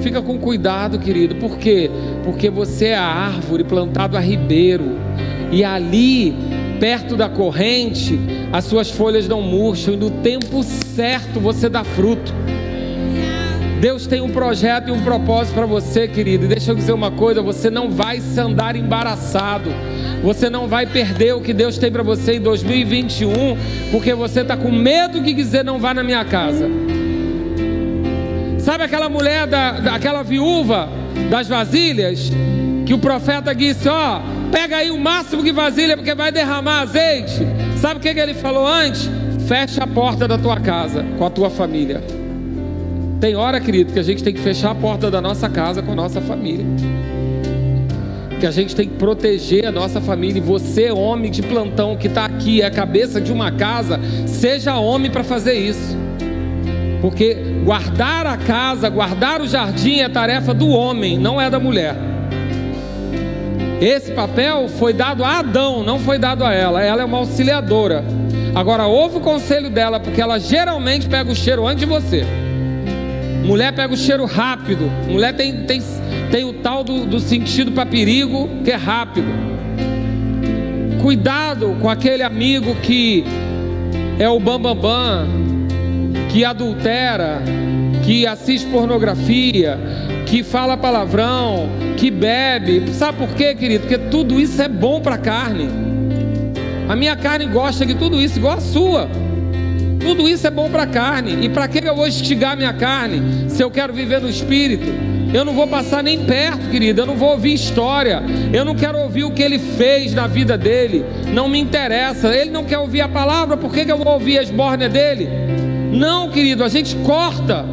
Fica 0.00 0.20
com 0.20 0.36
cuidado, 0.38 0.98
querido, 0.98 1.36
por 1.36 1.56
quê? 1.56 1.90
Porque 2.24 2.50
você 2.50 2.88
é 2.88 2.96
a 2.98 3.06
árvore 3.06 3.64
plantada 3.64 4.18
a 4.18 4.20
ribeiro, 4.20 4.98
e 5.50 5.64
ali, 5.64 6.36
perto 6.78 7.16
da 7.16 7.28
corrente, 7.28 8.18
as 8.52 8.64
suas 8.64 8.90
folhas 8.90 9.28
não 9.28 9.42
murcham, 9.42 9.94
e 9.94 9.96
no 9.96 10.10
tempo 10.10 10.62
certo 10.62 11.40
você 11.40 11.68
dá 11.68 11.84
fruto. 11.84 12.32
Deus 13.80 14.08
tem 14.08 14.20
um 14.20 14.30
projeto 14.30 14.88
e 14.88 14.90
um 14.90 15.00
propósito 15.02 15.54
para 15.54 15.66
você, 15.66 16.08
querido. 16.08 16.44
E 16.44 16.48
deixa 16.48 16.72
eu 16.72 16.74
dizer 16.74 16.92
uma 16.92 17.12
coisa: 17.12 17.40
você 17.40 17.70
não 17.70 17.90
vai 17.90 18.20
se 18.20 18.38
andar 18.40 18.74
embaraçado. 18.74 19.70
Você 20.22 20.50
não 20.50 20.66
vai 20.66 20.84
perder 20.84 21.34
o 21.34 21.40
que 21.40 21.52
Deus 21.52 21.78
tem 21.78 21.92
para 21.92 22.02
você 22.02 22.34
em 22.34 22.40
2021, 22.40 23.30
porque 23.92 24.12
você 24.14 24.40
está 24.40 24.56
com 24.56 24.72
medo 24.72 25.22
que 25.22 25.32
dizer 25.32 25.64
não 25.64 25.78
vá 25.78 25.94
na 25.94 26.02
minha 26.02 26.24
casa. 26.24 26.68
Sabe 28.58 28.82
aquela 28.82 29.08
mulher, 29.08 29.46
da, 29.46 29.94
aquela 29.94 30.22
viúva 30.24 30.88
das 31.30 31.46
vasilhas, 31.46 32.32
que 32.84 32.92
o 32.92 32.98
profeta 32.98 33.54
disse: 33.54 33.88
Ó, 33.88 34.20
pega 34.50 34.78
aí 34.78 34.90
o 34.90 34.98
máximo 34.98 35.42
de 35.42 35.52
vasilha, 35.52 35.96
porque 35.96 36.14
vai 36.14 36.32
derramar 36.32 36.80
azeite. 36.80 37.46
Sabe 37.80 38.00
o 38.00 38.02
que, 38.02 38.12
que 38.12 38.20
ele 38.20 38.34
falou 38.34 38.66
antes? 38.66 39.08
Fecha 39.46 39.84
a 39.84 39.86
porta 39.86 40.28
da 40.28 40.36
tua 40.36 40.60
casa 40.60 41.04
com 41.16 41.24
a 41.24 41.30
tua 41.30 41.48
família. 41.48 42.02
Tem 43.20 43.34
hora, 43.34 43.60
querido, 43.60 43.92
que 43.92 43.98
a 43.98 44.02
gente 44.02 44.22
tem 44.22 44.32
que 44.32 44.40
fechar 44.40 44.70
a 44.70 44.74
porta 44.74 45.10
da 45.10 45.20
nossa 45.20 45.48
casa 45.48 45.82
com 45.82 45.92
a 45.92 45.94
nossa 45.94 46.20
família. 46.20 46.64
Que 48.38 48.46
a 48.46 48.50
gente 48.50 48.76
tem 48.76 48.88
que 48.88 48.94
proteger 48.94 49.66
a 49.66 49.72
nossa 49.72 50.00
família. 50.00 50.38
E 50.38 50.40
você, 50.40 50.92
homem 50.92 51.30
de 51.30 51.42
plantão 51.42 51.96
que 51.96 52.06
está 52.06 52.24
aqui, 52.24 52.62
é 52.62 52.66
a 52.66 52.70
cabeça 52.70 53.20
de 53.20 53.32
uma 53.32 53.50
casa, 53.50 53.98
seja 54.26 54.76
homem 54.76 55.10
para 55.10 55.24
fazer 55.24 55.54
isso. 55.54 55.96
Porque 57.00 57.34
guardar 57.64 58.26
a 58.26 58.36
casa, 58.36 58.88
guardar 58.88 59.40
o 59.40 59.48
jardim 59.48 60.00
é 60.00 60.08
tarefa 60.08 60.54
do 60.54 60.68
homem, 60.68 61.18
não 61.18 61.40
é 61.40 61.50
da 61.50 61.58
mulher. 61.58 61.96
Esse 63.80 64.10
papel 64.12 64.68
foi 64.68 64.92
dado 64.92 65.22
a 65.22 65.38
Adão, 65.38 65.84
não 65.84 66.00
foi 66.00 66.18
dado 66.18 66.44
a 66.44 66.52
ela. 66.52 66.82
Ela 66.82 67.02
é 67.02 67.04
uma 67.04 67.18
auxiliadora. 67.18 68.04
Agora, 68.54 68.86
ouve 68.86 69.18
o 69.18 69.20
conselho 69.20 69.70
dela, 69.70 70.00
porque 70.00 70.20
ela 70.20 70.38
geralmente 70.38 71.08
pega 71.08 71.30
o 71.30 71.34
cheiro 71.34 71.66
antes 71.66 71.80
de 71.80 71.86
você. 71.86 72.24
Mulher 73.44 73.72
pega 73.72 73.94
o 73.94 73.96
cheiro 73.96 74.24
rápido. 74.24 74.90
Mulher 75.08 75.34
tem, 75.34 75.64
tem, 75.64 75.80
tem 76.30 76.44
o 76.44 76.54
tal 76.54 76.82
do, 76.82 77.06
do 77.06 77.20
sentido 77.20 77.70
para 77.70 77.86
perigo, 77.86 78.48
que 78.64 78.72
é 78.72 78.76
rápido. 78.76 79.28
Cuidado 81.00 81.76
com 81.80 81.88
aquele 81.88 82.24
amigo 82.24 82.74
que 82.82 83.24
é 84.18 84.28
o 84.28 84.40
bambambam, 84.40 84.74
bam, 84.74 85.26
bam, 85.26 86.28
que 86.28 86.44
adultera, 86.44 87.40
que 88.04 88.26
assiste 88.26 88.68
pornografia, 88.68 89.78
que 90.28 90.42
fala 90.42 90.76
palavrão, 90.76 91.68
que 91.96 92.10
bebe. 92.10 92.92
Sabe 92.92 93.18
por 93.18 93.34
quê, 93.34 93.54
querido? 93.54 93.80
Porque 93.80 93.98
tudo 93.98 94.38
isso 94.38 94.60
é 94.60 94.68
bom 94.68 95.00
para 95.00 95.14
a 95.14 95.18
carne. 95.18 95.68
A 96.88 96.94
minha 96.94 97.16
carne 97.16 97.46
gosta 97.46 97.84
de 97.84 97.94
tudo 97.94 98.20
isso, 98.20 98.38
igual 98.38 98.58
a 98.58 98.60
sua. 98.60 99.08
Tudo 100.00 100.28
isso 100.28 100.46
é 100.46 100.50
bom 100.50 100.70
para 100.70 100.82
a 100.82 100.86
carne. 100.86 101.44
E 101.44 101.48
para 101.48 101.66
que 101.66 101.78
eu 101.78 101.96
vou 101.96 102.06
estigar 102.06 102.56
minha 102.56 102.72
carne 102.72 103.48
se 103.48 103.62
eu 103.62 103.70
quero 103.70 103.92
viver 103.92 104.20
no 104.20 104.28
espírito? 104.28 104.86
Eu 105.32 105.44
não 105.44 105.52
vou 105.52 105.66
passar 105.66 106.02
nem 106.02 106.24
perto, 106.24 106.70
querido. 106.70 107.02
Eu 107.02 107.06
não 107.06 107.16
vou 107.16 107.30
ouvir 107.30 107.54
história. 107.54 108.22
Eu 108.52 108.64
não 108.64 108.74
quero 108.74 108.98
ouvir 108.98 109.24
o 109.24 109.30
que 109.30 109.42
ele 109.42 109.58
fez 109.58 110.14
na 110.14 110.26
vida 110.26 110.56
dele. 110.56 111.04
Não 111.32 111.48
me 111.48 111.58
interessa. 111.58 112.34
Ele 112.34 112.50
não 112.50 112.64
quer 112.64 112.78
ouvir 112.78 113.00
a 113.00 113.08
palavra. 113.08 113.56
Por 113.56 113.72
que, 113.72 113.84
que 113.84 113.92
eu 113.92 113.98
vou 113.98 114.12
ouvir 114.12 114.38
as 114.38 114.50
bórneas 114.50 114.92
dele? 114.92 115.28
Não, 115.92 116.30
querido. 116.30 116.64
A 116.64 116.68
gente 116.68 116.96
corta. 116.96 117.66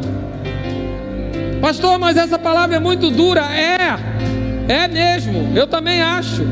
Pastor, 1.60 1.98
mas 1.98 2.16
essa 2.16 2.38
palavra 2.38 2.76
é 2.76 2.78
muito 2.78 3.10
dura. 3.10 3.42
É, 3.42 3.96
é 4.68 4.88
mesmo. 4.88 5.52
Eu 5.56 5.66
também 5.66 6.02
acho. 6.02 6.42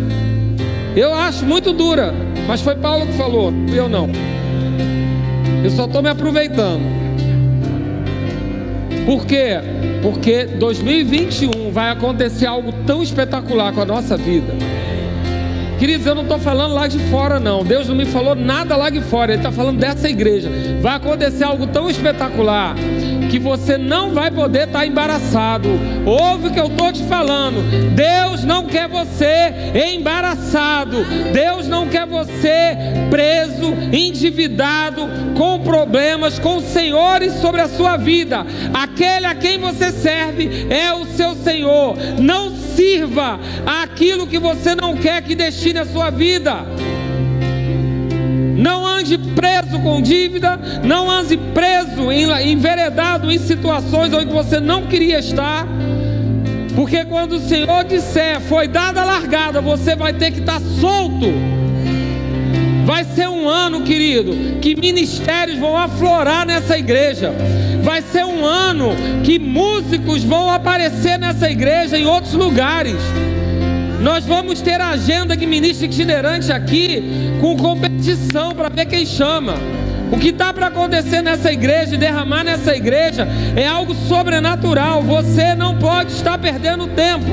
Eu 0.97 1.15
acho 1.15 1.45
muito 1.45 1.73
dura. 1.73 2.15
Mas 2.47 2.61
foi 2.61 2.75
Paulo 2.77 3.07
que 3.07 3.13
falou. 3.15 3.53
Eu 3.75 3.89
não. 3.89 4.09
Eu 5.63 5.71
só 5.71 5.87
estou 5.87 6.03
me 6.03 6.09
aproveitando. 6.09 6.83
Por 9.07 9.27
quê? 9.27 9.59
Porque 10.03 10.47
2021 10.47 11.71
vai 11.71 11.91
acontecer 11.91 12.47
algo 12.47 12.73
tão 12.87 13.03
espetacular 13.03 13.73
com 13.73 13.83
a 13.83 13.85
nossa 13.85 14.17
vida. 14.17 14.53
Queridos, 15.79 16.07
eu 16.07 16.15
não 16.15 16.23
estou 16.23 16.39
falando 16.39 16.73
lá 16.73 16.87
de 16.87 16.99
fora, 17.11 17.39
não. 17.39 17.65
Deus 17.65 17.89
não 17.89 17.95
me 17.95 18.07
falou 18.07 18.35
nada 18.35 18.77
lá 18.77 18.89
de 18.89 19.01
fora. 19.01 19.33
Ele 19.33 19.41
está 19.41 19.53
falando 19.53 19.79
dessa 19.79 20.09
igreja. 20.09 20.51
Vai 20.81 20.97
acontecer 20.97 21.45
algo 21.45 21.67
tão 21.67 21.91
espetacular 21.91 22.75
que 23.35 23.39
você 23.41 23.77
não 23.77 24.13
vai 24.13 24.31
poder 24.31 24.69
estar 24.69 24.79
tá 24.79 24.87
embaraçado. 24.87 25.69
Ouve 26.07 26.47
o 26.47 26.53
que 26.53 26.61
eu 26.61 26.69
estou 26.69 26.93
te 26.93 27.03
falando. 27.03 27.65
Deus 27.93 28.45
não 28.45 28.65
quer 28.67 28.87
você 28.87 29.53
embaraçado. 29.93 31.05
Deus 31.33 31.67
não 31.67 31.89
quer 31.89 32.07
você 32.07 32.77
preso, 33.11 33.75
endividado, 33.93 35.09
com 35.37 35.59
problemas, 35.65 36.39
com 36.39 36.61
senhores 36.61 37.33
sobre 37.41 37.61
a 37.61 37.67
sua 37.67 37.97
vida. 37.97 38.47
Aquele 38.73 39.27
a 39.27 39.35
quem 39.35 39.59
você 39.59 39.91
serve 39.91 40.69
é 40.71 40.95
o 40.95 41.05
seu 41.05 41.35
Senhor. 41.35 41.97
Não 42.21 42.55
sirva 42.55 43.41
aquilo 43.67 44.29
que 44.29 44.39
você 44.39 44.77
não 44.77 44.97
quer 44.97 45.21
que 45.23 45.35
destine 45.35 45.81
a 45.81 45.85
sua 45.85 46.09
vida. 46.09 46.65
Não 48.57 48.87
ande 48.87 49.19
preso 49.19 49.81
com 49.81 50.01
dívida, 50.01 50.59
não 50.85 51.11
ande 51.11 51.37
preso, 51.37 52.11
enveredado 52.13 53.31
em 53.31 53.39
situações 53.39 54.13
onde 54.13 54.33
você 54.33 54.61
não 54.61 54.87
queria 54.87 55.19
estar. 55.19 55.67
Porque 56.75 57.05
quando 57.05 57.35
o 57.37 57.41
Senhor 57.41 57.85
disser, 57.85 58.41
foi 58.41 58.67
dada 58.67 59.03
a 59.03 59.05
largada, 59.05 59.61
você 59.61 59.95
vai 59.95 60.13
ter 60.13 60.33
que 60.33 60.41
estar 60.41 60.61
solto. 60.81 61.33
Vai 62.85 63.05
ser 63.05 63.29
um 63.29 63.49
ano, 63.49 63.83
querido, 63.83 64.59
que 64.61 64.77
ministérios 64.77 65.59
vão 65.59 65.77
aflorar 65.77 66.47
nessa 66.47 66.77
igreja. 66.77 67.33
Vai 67.83 68.03
ser 68.03 68.25
um 68.25 68.45
ano 68.45 68.91
que 69.25 69.39
músicos 69.39 70.23
vão 70.23 70.51
aparecer 70.51 71.19
nessa 71.19 71.51
igreja 71.51 71.97
em 71.97 72.07
outros 72.07 72.35
lugares. 72.35 72.97
Nós 74.05 74.27
vamos 74.27 74.61
ter 74.61 74.83
a 74.83 74.91
agenda 74.91 75.35
de 75.35 75.47
ministro 75.47 75.87
itinerante 75.87 76.53
aqui 76.53 77.03
com 77.41 77.57
competição 77.57 78.55
para 78.55 78.69
ver 78.69 78.85
quem 78.85 79.07
chama. 79.07 79.55
O 80.13 80.19
que 80.19 80.29
está 80.29 80.53
para 80.53 80.67
acontecer 80.67 81.23
nessa 81.23 81.51
igreja 81.51 81.95
e 81.95 81.99
derramar 81.99 82.45
nessa 82.45 82.77
igreja 82.77 83.27
é 83.57 83.67
algo 83.67 83.95
sobrenatural. 83.95 85.03
Você 85.03 85.55
não 85.55 85.79
pode 85.79 86.13
estar 86.13 86.37
perdendo 86.37 86.87
tempo. 86.89 87.31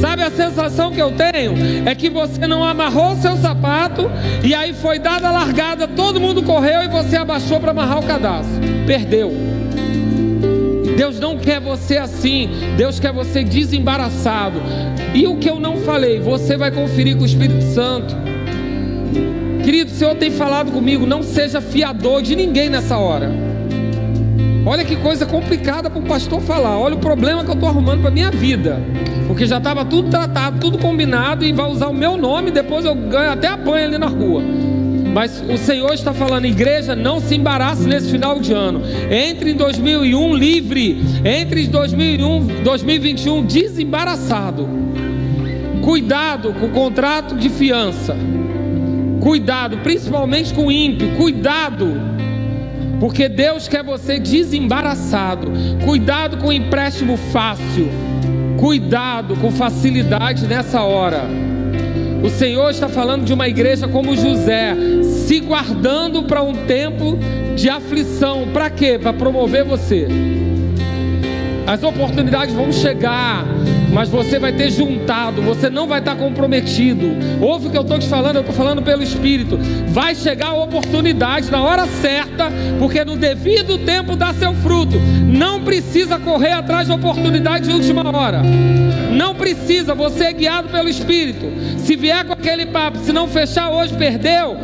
Sabe 0.00 0.22
a 0.22 0.30
sensação 0.30 0.90
que 0.90 1.02
eu 1.02 1.12
tenho? 1.12 1.52
É 1.86 1.94
que 1.94 2.08
você 2.08 2.46
não 2.46 2.64
amarrou 2.64 3.14
seu 3.16 3.36
sapato 3.36 4.10
e 4.42 4.54
aí 4.54 4.72
foi 4.72 4.98
dada 4.98 5.28
a 5.28 5.32
largada, 5.32 5.86
todo 5.86 6.18
mundo 6.18 6.42
correu 6.42 6.82
e 6.82 6.88
você 6.88 7.18
abaixou 7.18 7.60
para 7.60 7.72
amarrar 7.72 7.98
o 7.98 8.06
cadastro. 8.06 8.58
Perdeu. 8.86 9.57
Deus 10.98 11.20
não 11.20 11.38
quer 11.38 11.60
você 11.60 11.96
assim. 11.96 12.50
Deus 12.76 12.98
quer 12.98 13.12
você 13.12 13.44
desembaraçado. 13.44 14.60
E 15.14 15.28
o 15.28 15.36
que 15.36 15.48
eu 15.48 15.60
não 15.60 15.76
falei, 15.76 16.18
você 16.18 16.56
vai 16.56 16.72
conferir 16.72 17.16
com 17.16 17.22
o 17.22 17.26
Espírito 17.26 17.62
Santo. 17.66 18.16
Querido, 19.62 19.92
o 19.92 19.94
Senhor 19.94 20.16
tem 20.16 20.32
falado 20.32 20.72
comigo, 20.72 21.06
não 21.06 21.22
seja 21.22 21.60
fiador 21.60 22.20
de 22.20 22.34
ninguém 22.34 22.68
nessa 22.68 22.98
hora. 22.98 23.30
Olha 24.66 24.84
que 24.84 24.96
coisa 24.96 25.24
complicada 25.24 25.88
para 25.88 26.00
o 26.00 26.02
pastor 26.02 26.40
falar. 26.40 26.76
Olha 26.76 26.96
o 26.96 26.98
problema 26.98 27.44
que 27.44 27.50
eu 27.50 27.54
estou 27.54 27.68
arrumando 27.68 28.00
para 28.00 28.10
minha 28.10 28.32
vida. 28.32 28.82
Porque 29.28 29.46
já 29.46 29.58
estava 29.58 29.84
tudo 29.84 30.10
tratado, 30.10 30.58
tudo 30.58 30.78
combinado 30.78 31.44
e 31.44 31.52
vai 31.52 31.70
usar 31.70 31.86
o 31.86 31.94
meu 31.94 32.16
nome, 32.16 32.50
depois 32.50 32.84
eu 32.84 32.96
ganho 32.96 33.30
até 33.30 33.46
apanho 33.46 33.86
ali 33.86 33.98
na 33.98 34.08
rua. 34.08 34.42
Mas 35.18 35.42
o 35.48 35.56
Senhor 35.56 35.92
está 35.94 36.14
falando, 36.14 36.44
igreja, 36.44 36.94
não 36.94 37.18
se 37.18 37.34
embarace 37.34 37.88
nesse 37.88 38.08
final 38.08 38.38
de 38.38 38.52
ano. 38.52 38.82
Entre 39.10 39.50
em 39.50 39.56
2001 39.56 40.32
livre, 40.36 41.02
entre 41.24 41.64
em 41.64 41.68
2001, 41.68 42.62
2021 42.62 43.44
desembaraçado. 43.44 44.68
Cuidado 45.82 46.52
com 46.52 46.66
o 46.66 46.70
contrato 46.70 47.34
de 47.34 47.48
fiança. 47.48 48.16
Cuidado, 49.20 49.78
principalmente 49.78 50.54
com 50.54 50.66
o 50.66 50.70
ímpio. 50.70 51.16
Cuidado. 51.16 52.00
Porque 53.00 53.28
Deus 53.28 53.66
quer 53.66 53.82
você 53.82 54.20
desembaraçado. 54.20 55.50
Cuidado 55.84 56.36
com 56.36 56.46
o 56.46 56.52
empréstimo 56.52 57.16
fácil. 57.16 57.88
Cuidado 58.56 59.34
com 59.34 59.50
facilidade 59.50 60.46
nessa 60.46 60.82
hora. 60.82 61.24
O 62.22 62.28
Senhor 62.28 62.70
está 62.70 62.88
falando 62.88 63.24
de 63.24 63.32
uma 63.32 63.48
igreja 63.48 63.86
como 63.86 64.16
José, 64.16 64.74
se 65.02 65.40
guardando 65.40 66.24
para 66.24 66.42
um 66.42 66.66
tempo 66.66 67.18
de 67.54 67.68
aflição. 67.68 68.48
Para 68.52 68.68
quê? 68.70 68.98
Para 69.00 69.12
promover 69.12 69.64
você. 69.64 70.08
As 71.66 71.82
oportunidades 71.82 72.54
vão 72.54 72.72
chegar, 72.72 73.44
mas 73.92 74.08
você 74.08 74.38
vai 74.38 74.52
ter 74.52 74.70
juntado, 74.70 75.42
você 75.42 75.70
não 75.70 75.86
vai 75.86 76.00
estar 76.00 76.16
comprometido. 76.16 77.16
Ouve 77.40 77.68
o 77.68 77.70
que 77.70 77.78
eu 77.78 77.82
estou 77.82 77.98
te 77.98 78.06
falando, 78.06 78.36
eu 78.36 78.40
estou 78.40 78.54
falando 78.54 78.82
pelo 78.82 79.02
Espírito. 79.02 79.58
Vai 79.88 80.14
chegar 80.14 80.48
a 80.48 80.62
oportunidade 80.62 81.50
na 81.50 81.62
hora 81.62 81.86
certa, 81.86 82.50
porque 82.78 83.04
no 83.04 83.16
devido 83.16 83.78
tempo 83.78 84.16
dá 84.16 84.32
seu 84.34 84.54
fruto. 84.54 84.98
Não 85.26 85.62
precisa 85.62 86.18
correr 86.18 86.52
atrás 86.52 86.86
de 86.86 86.92
oportunidade 86.92 87.68
de 87.68 87.74
última 87.74 88.16
hora. 88.16 88.42
Não 89.10 89.34
precisa, 89.34 89.94
você 89.94 90.24
é 90.24 90.32
guiado 90.32 90.68
pelo 90.68 90.88
Espírito. 90.88 91.46
Se 91.78 91.96
vier 91.96 92.24
com 92.24 92.32
aquele 92.32 92.66
papo, 92.66 92.98
se 92.98 93.12
não 93.12 93.26
fechar 93.26 93.70
hoje, 93.70 93.94
perdeu, 93.94 94.56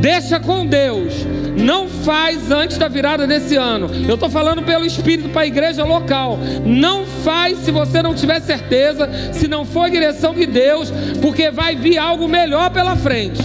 deixa 0.00 0.40
com 0.40 0.66
Deus 0.66 1.24
não 1.56 1.88
faz 1.88 2.50
antes 2.50 2.78
da 2.78 2.88
virada 2.88 3.26
desse 3.26 3.56
ano. 3.56 3.90
Eu 4.08 4.14
estou 4.14 4.30
falando 4.30 4.62
pelo 4.62 4.84
Espírito 4.84 5.28
para 5.28 5.42
a 5.42 5.46
igreja 5.46 5.84
local. 5.84 6.38
Não 6.64 7.04
faz 7.04 7.58
se 7.58 7.70
você 7.70 8.02
não 8.02 8.14
tiver 8.14 8.40
certeza, 8.40 9.08
se 9.32 9.46
não 9.48 9.64
for 9.64 9.90
direção 9.90 10.34
de 10.34 10.46
Deus, 10.46 10.92
porque 11.20 11.50
vai 11.50 11.76
vir 11.76 11.98
algo 11.98 12.28
melhor 12.28 12.70
pela 12.70 12.96
frente. 12.96 13.40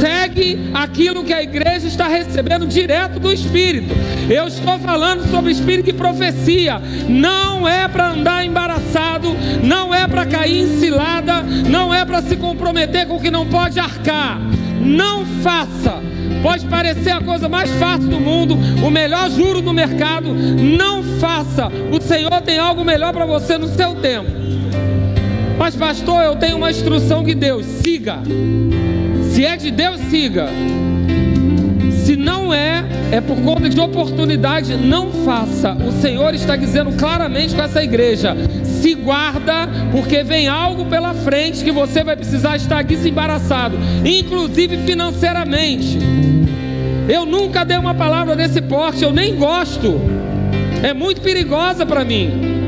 Segue 0.00 0.70
aquilo 0.72 1.24
que 1.24 1.32
a 1.32 1.42
igreja 1.42 1.86
está 1.86 2.08
recebendo 2.08 2.66
direto 2.66 3.20
do 3.20 3.32
Espírito. 3.32 3.94
Eu 4.30 4.46
estou 4.46 4.78
falando 4.78 5.28
sobre 5.30 5.52
Espírito 5.52 5.86
de 5.86 5.92
profecia. 5.92 6.80
Não 7.08 7.68
é 7.68 7.86
para 7.86 8.12
andar 8.12 8.46
embaraçado, 8.46 9.36
não 9.62 9.94
é 9.94 10.06
para 10.08 10.24
cair 10.24 10.62
em 10.62 10.78
cilada, 10.78 11.42
não 11.42 11.92
é 11.92 12.04
para 12.04 12.22
se 12.22 12.36
comprometer 12.36 13.06
com 13.06 13.16
o 13.16 13.20
que 13.20 13.30
não 13.30 13.46
pode 13.46 13.78
arcar. 13.78 14.40
Não 14.80 15.26
faça 15.42 16.00
Pode 16.42 16.66
parecer 16.66 17.10
a 17.10 17.20
coisa 17.20 17.48
mais 17.48 17.70
fácil 17.72 18.08
do 18.08 18.18
mundo, 18.20 18.56
o 18.84 18.90
melhor 18.90 19.30
juro 19.30 19.60
do 19.60 19.72
mercado. 19.72 20.32
Não 20.32 21.02
faça. 21.20 21.70
O 21.92 22.00
Senhor 22.00 22.40
tem 22.40 22.58
algo 22.58 22.84
melhor 22.84 23.12
para 23.12 23.26
você 23.26 23.58
no 23.58 23.68
seu 23.68 23.94
tempo. 23.96 24.30
Mas, 25.58 25.76
pastor, 25.76 26.22
eu 26.24 26.36
tenho 26.36 26.56
uma 26.56 26.70
instrução 26.70 27.22
de 27.22 27.34
Deus: 27.34 27.66
siga. 27.66 28.20
Se 29.32 29.44
é 29.44 29.56
de 29.56 29.70
Deus, 29.70 30.00
siga. 30.10 30.48
É, 32.52 32.84
é 33.12 33.20
por 33.20 33.36
conta 33.42 33.68
de 33.68 33.80
oportunidade, 33.80 34.76
não 34.76 35.10
faça. 35.24 35.72
O 35.74 35.92
Senhor 35.92 36.34
está 36.34 36.56
dizendo 36.56 36.92
claramente 36.98 37.54
com 37.54 37.62
essa 37.62 37.82
igreja: 37.82 38.36
se 38.64 38.94
guarda, 38.94 39.68
porque 39.92 40.22
vem 40.22 40.48
algo 40.48 40.84
pela 40.86 41.14
frente 41.14 41.64
que 41.64 41.72
você 41.72 42.02
vai 42.04 42.16
precisar 42.16 42.56
estar 42.56 42.82
desembaraçado, 42.82 43.78
inclusive 44.04 44.78
financeiramente. 44.78 45.98
Eu 47.08 47.26
nunca 47.26 47.64
dei 47.64 47.76
uma 47.76 47.94
palavra 47.94 48.36
desse 48.36 48.60
porte, 48.62 49.02
eu 49.02 49.12
nem 49.12 49.34
gosto. 49.34 50.00
É 50.82 50.94
muito 50.94 51.20
perigosa 51.20 51.84
para 51.84 52.04
mim. 52.04 52.59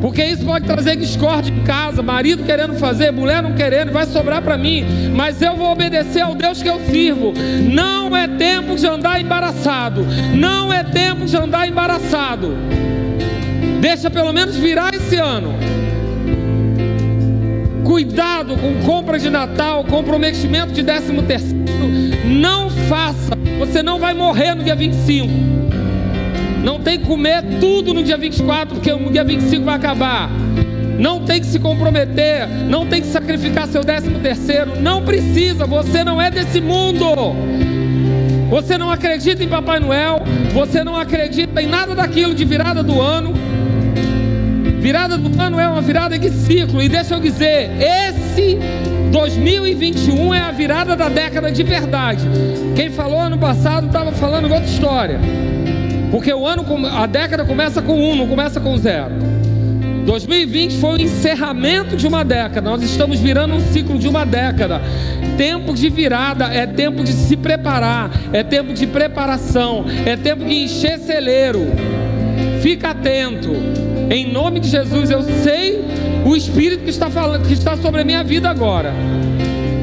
Porque 0.00 0.24
isso 0.24 0.44
pode 0.44 0.64
trazer 0.64 0.96
discórdia 0.96 1.52
em 1.52 1.64
casa, 1.64 2.02
marido 2.02 2.44
querendo 2.44 2.74
fazer, 2.74 3.10
mulher 3.10 3.42
não 3.42 3.54
querendo, 3.54 3.92
vai 3.92 4.06
sobrar 4.06 4.40
para 4.42 4.56
mim. 4.56 4.84
Mas 5.14 5.42
eu 5.42 5.56
vou 5.56 5.72
obedecer 5.72 6.20
ao 6.20 6.34
Deus 6.34 6.62
que 6.62 6.68
eu 6.68 6.80
sirvo. 6.88 7.32
Não 7.72 8.16
é 8.16 8.28
tempo 8.28 8.76
de 8.76 8.86
andar 8.86 9.20
embaraçado. 9.20 10.06
Não 10.34 10.72
é 10.72 10.84
tempo 10.84 11.24
de 11.24 11.36
andar 11.36 11.68
embaraçado. 11.68 12.56
Deixa 13.80 14.10
pelo 14.10 14.32
menos 14.32 14.56
virar 14.56 14.94
esse 14.94 15.16
ano. 15.16 15.54
Cuidado 17.84 18.56
com 18.56 18.86
compra 18.86 19.18
de 19.18 19.30
Natal, 19.30 19.82
comprometimento 19.84 20.72
de 20.72 20.82
13 20.82 21.22
terceiro. 21.22 21.58
Não 22.24 22.70
faça. 22.70 23.32
Você 23.58 23.82
não 23.82 23.98
vai 23.98 24.14
morrer 24.14 24.54
no 24.54 24.62
dia 24.62 24.76
25. 24.76 25.57
Não 26.68 26.78
tem 26.78 26.98
que 26.98 27.06
comer 27.06 27.42
tudo 27.58 27.94
no 27.94 28.02
dia 28.02 28.18
24, 28.18 28.74
porque 28.74 28.92
no 28.92 29.10
dia 29.10 29.24
25 29.24 29.64
vai 29.64 29.74
acabar. 29.74 30.30
Não 30.98 31.24
tem 31.24 31.40
que 31.40 31.46
se 31.46 31.58
comprometer, 31.58 32.46
não 32.68 32.84
tem 32.84 33.00
que 33.00 33.06
sacrificar 33.06 33.66
seu 33.68 33.80
13 33.80 34.10
terceiro, 34.16 34.78
não 34.78 35.02
precisa, 35.02 35.64
você 35.64 36.04
não 36.04 36.20
é 36.20 36.30
desse 36.30 36.60
mundo. 36.60 37.06
Você 38.50 38.76
não 38.76 38.90
acredita 38.90 39.42
em 39.42 39.48
Papai 39.48 39.80
Noel, 39.80 40.20
você 40.52 40.84
não 40.84 40.94
acredita 40.94 41.62
em 41.62 41.66
nada 41.66 41.94
daquilo 41.94 42.34
de 42.34 42.44
virada 42.44 42.82
do 42.82 43.00
ano. 43.00 43.32
Virada 44.78 45.16
do 45.16 45.40
ano 45.40 45.58
é 45.58 45.66
uma 45.66 45.80
virada 45.80 46.18
de 46.18 46.28
ciclo. 46.28 46.82
E 46.82 46.88
deixa 46.90 47.14
eu 47.14 47.20
dizer, 47.20 47.70
esse 47.80 48.58
2021 49.10 50.34
é 50.34 50.40
a 50.40 50.50
virada 50.50 50.94
da 50.94 51.08
década 51.08 51.50
de 51.50 51.62
verdade. 51.62 52.28
Quem 52.76 52.90
falou 52.90 53.18
ano 53.18 53.38
passado 53.38 53.86
estava 53.86 54.12
falando 54.12 54.52
outra 54.52 54.66
história. 54.66 55.18
Porque 56.10 56.32
o 56.32 56.46
ano, 56.46 56.64
a 56.86 57.06
década 57.06 57.44
começa 57.44 57.82
com 57.82 57.94
um, 57.94 58.16
não 58.16 58.26
começa 58.26 58.60
com 58.60 58.76
zero. 58.76 59.12
2020 60.06 60.78
foi 60.78 60.92
o 60.92 61.02
encerramento 61.02 61.94
de 61.94 62.06
uma 62.06 62.24
década. 62.24 62.62
Nós 62.62 62.82
estamos 62.82 63.20
virando 63.20 63.54
um 63.54 63.60
ciclo 63.60 63.98
de 63.98 64.08
uma 64.08 64.24
década. 64.24 64.80
Tempo 65.36 65.74
de 65.74 65.90
virada 65.90 66.46
é 66.46 66.66
tempo 66.66 67.04
de 67.04 67.12
se 67.12 67.36
preparar, 67.36 68.10
é 68.32 68.42
tempo 68.42 68.72
de 68.72 68.86
preparação, 68.86 69.84
é 70.06 70.16
tempo 70.16 70.46
de 70.46 70.54
encher 70.54 70.98
celeiro. 70.98 71.66
Fica 72.62 72.90
atento. 72.90 73.50
Em 74.10 74.32
nome 74.32 74.60
de 74.60 74.68
Jesus, 74.70 75.10
eu 75.10 75.22
sei 75.22 75.84
o 76.24 76.34
Espírito 76.34 76.84
que 76.84 76.90
está 76.90 77.10
falando, 77.10 77.46
que 77.46 77.52
está 77.52 77.76
sobre 77.76 78.00
a 78.00 78.04
minha 78.04 78.24
vida 78.24 78.48
agora. 78.48 78.94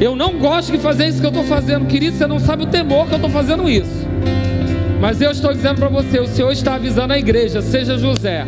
Eu 0.00 0.16
não 0.16 0.38
gosto 0.38 0.72
de 0.72 0.78
fazer 0.78 1.06
isso 1.06 1.20
que 1.20 1.26
eu 1.26 1.30
estou 1.30 1.44
fazendo, 1.44 1.86
querido. 1.86 2.16
Você 2.16 2.26
não 2.26 2.40
sabe 2.40 2.64
o 2.64 2.66
temor 2.66 3.06
que 3.06 3.12
eu 3.12 3.16
estou 3.16 3.30
fazendo 3.30 3.68
isso. 3.68 4.05
Mas 5.00 5.20
eu 5.20 5.30
estou 5.30 5.52
dizendo 5.52 5.78
para 5.78 5.88
você: 5.88 6.20
o 6.20 6.26
Senhor 6.26 6.52
está 6.52 6.74
avisando 6.74 7.12
a 7.12 7.18
igreja, 7.18 7.62
seja 7.62 7.98
José, 7.98 8.46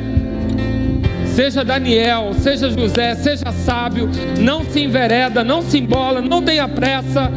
seja 1.26 1.64
Daniel, 1.64 2.32
seja 2.34 2.70
José, 2.70 3.14
seja 3.14 3.52
sábio, 3.52 4.08
não 4.38 4.64
se 4.64 4.80
envereda, 4.80 5.44
não 5.44 5.62
se 5.62 5.78
embola, 5.78 6.20
não 6.20 6.42
tenha 6.42 6.66
pressa. 6.68 7.30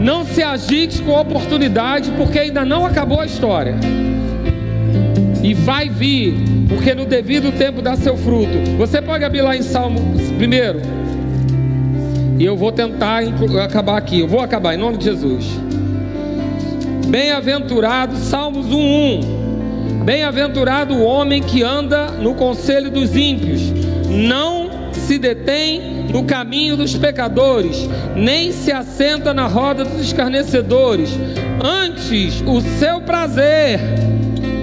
Não 0.00 0.26
se 0.26 0.42
agite 0.42 1.00
com 1.02 1.18
oportunidade, 1.18 2.10
porque 2.12 2.38
ainda 2.38 2.64
não 2.64 2.84
acabou 2.84 3.20
a 3.20 3.26
história. 3.26 3.74
E 5.42 5.54
vai 5.54 5.88
vir, 5.88 6.34
porque 6.68 6.94
no 6.94 7.06
devido 7.06 7.50
tempo 7.56 7.80
dá 7.80 7.96
seu 7.96 8.16
fruto. 8.16 8.52
Você 8.76 9.00
pode 9.00 9.24
abrir 9.24 9.40
lá 9.40 9.56
em 9.56 9.62
Salmo 9.62 10.00
primeiro. 10.36 10.80
E 12.38 12.44
eu 12.44 12.56
vou 12.56 12.70
tentar 12.70 13.22
acabar 13.64 13.96
aqui. 13.96 14.20
Eu 14.20 14.28
vou 14.28 14.40
acabar 14.40 14.74
em 14.74 14.78
nome 14.78 14.98
de 14.98 15.04
Jesus. 15.04 15.65
Bem-aventurado, 17.16 18.14
Salmos 18.18 18.66
1:1. 18.66 20.04
Bem-aventurado 20.04 20.92
o 20.92 21.02
homem 21.02 21.42
que 21.42 21.62
anda 21.62 22.08
no 22.08 22.34
conselho 22.34 22.90
dos 22.90 23.16
ímpios, 23.16 23.62
não 24.06 24.68
se 24.92 25.16
detém 25.16 26.04
no 26.12 26.24
caminho 26.24 26.76
dos 26.76 26.94
pecadores, 26.94 27.88
nem 28.14 28.52
se 28.52 28.70
assenta 28.70 29.32
na 29.32 29.46
roda 29.46 29.82
dos 29.82 30.02
escarnecedores. 30.02 31.08
Antes, 31.58 32.42
o 32.42 32.60
seu 32.78 33.00
prazer 33.00 33.80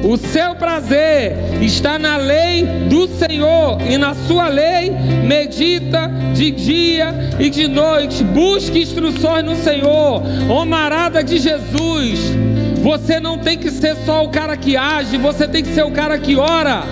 o 0.04 0.18
seu 0.18 0.54
prazer 0.54 1.34
está 1.62 1.98
na 1.98 2.18
lei 2.18 2.66
do 2.90 3.08
Senhor, 3.08 3.82
e 3.90 3.98
na 3.98 4.14
sua 4.14 4.50
lei 4.50 4.92
medita 5.26 6.12
de 6.34 6.52
dia 6.52 7.16
e 7.40 7.50
de 7.50 7.70
noite. 7.70 8.22
Busque 8.22 8.82
instruções 8.82 9.46
no 9.46 9.56
Senhor, 9.56 10.22
ó 10.50 10.66
marada 10.66 11.24
de 11.24 11.38
Jesus. 11.38 12.43
Você 12.84 13.18
não 13.18 13.38
tem 13.38 13.58
que 13.58 13.72
ser 13.72 13.96
só 14.06 14.26
o 14.26 14.30
cara 14.30 14.58
que 14.58 14.76
age, 14.76 15.18
você 15.18 15.48
tem 15.48 15.64
que 15.64 15.74
ser 15.74 15.84
o 15.84 15.92
cara 15.92 16.20
que 16.20 16.36
ora. 16.36 16.84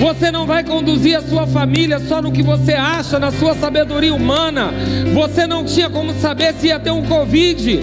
Você 0.00 0.32
não 0.32 0.46
vai 0.46 0.64
conduzir 0.64 1.14
a 1.16 1.20
sua 1.20 1.46
família 1.46 1.98
só 1.98 2.22
no 2.22 2.32
que 2.32 2.42
você 2.42 2.72
acha, 2.72 3.18
na 3.18 3.30
sua 3.30 3.54
sabedoria 3.54 4.14
humana. 4.14 4.72
Você 5.12 5.46
não 5.46 5.64
tinha 5.64 5.90
como 5.90 6.14
saber 6.14 6.54
se 6.54 6.68
ia 6.68 6.80
ter 6.80 6.90
um 6.90 7.02
Covid. 7.02 7.80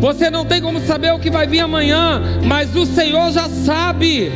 Você 0.00 0.28
não 0.28 0.44
tem 0.44 0.60
como 0.60 0.80
saber 0.80 1.12
o 1.12 1.20
que 1.20 1.30
vai 1.30 1.46
vir 1.46 1.60
amanhã, 1.60 2.20
mas 2.44 2.74
o 2.74 2.84
Senhor 2.84 3.30
já 3.30 3.48
sabe. 3.48 4.32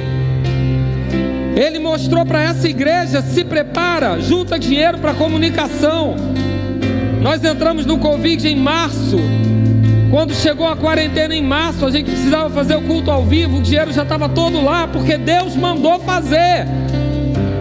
Ele 1.56 1.80
mostrou 1.80 2.24
para 2.24 2.44
essa 2.44 2.68
igreja: 2.68 3.20
se 3.22 3.42
prepara, 3.42 4.20
junta 4.20 4.56
dinheiro 4.56 4.98
para 4.98 5.14
comunicação. 5.14 6.14
Nós 7.20 7.42
entramos 7.42 7.84
no 7.84 7.98
Covid 7.98 8.48
em 8.48 8.56
março. 8.56 9.18
Quando 10.10 10.34
chegou 10.34 10.66
a 10.66 10.74
quarentena 10.74 11.36
em 11.36 11.42
março, 11.42 11.86
a 11.86 11.90
gente 11.90 12.10
precisava 12.10 12.50
fazer 12.50 12.74
o 12.74 12.82
culto 12.82 13.12
ao 13.12 13.24
vivo, 13.24 13.58
o 13.58 13.62
dinheiro 13.62 13.92
já 13.92 14.02
estava 14.02 14.28
todo 14.28 14.60
lá, 14.60 14.88
porque 14.88 15.16
Deus 15.16 15.54
mandou 15.54 16.00
fazer. 16.00 16.66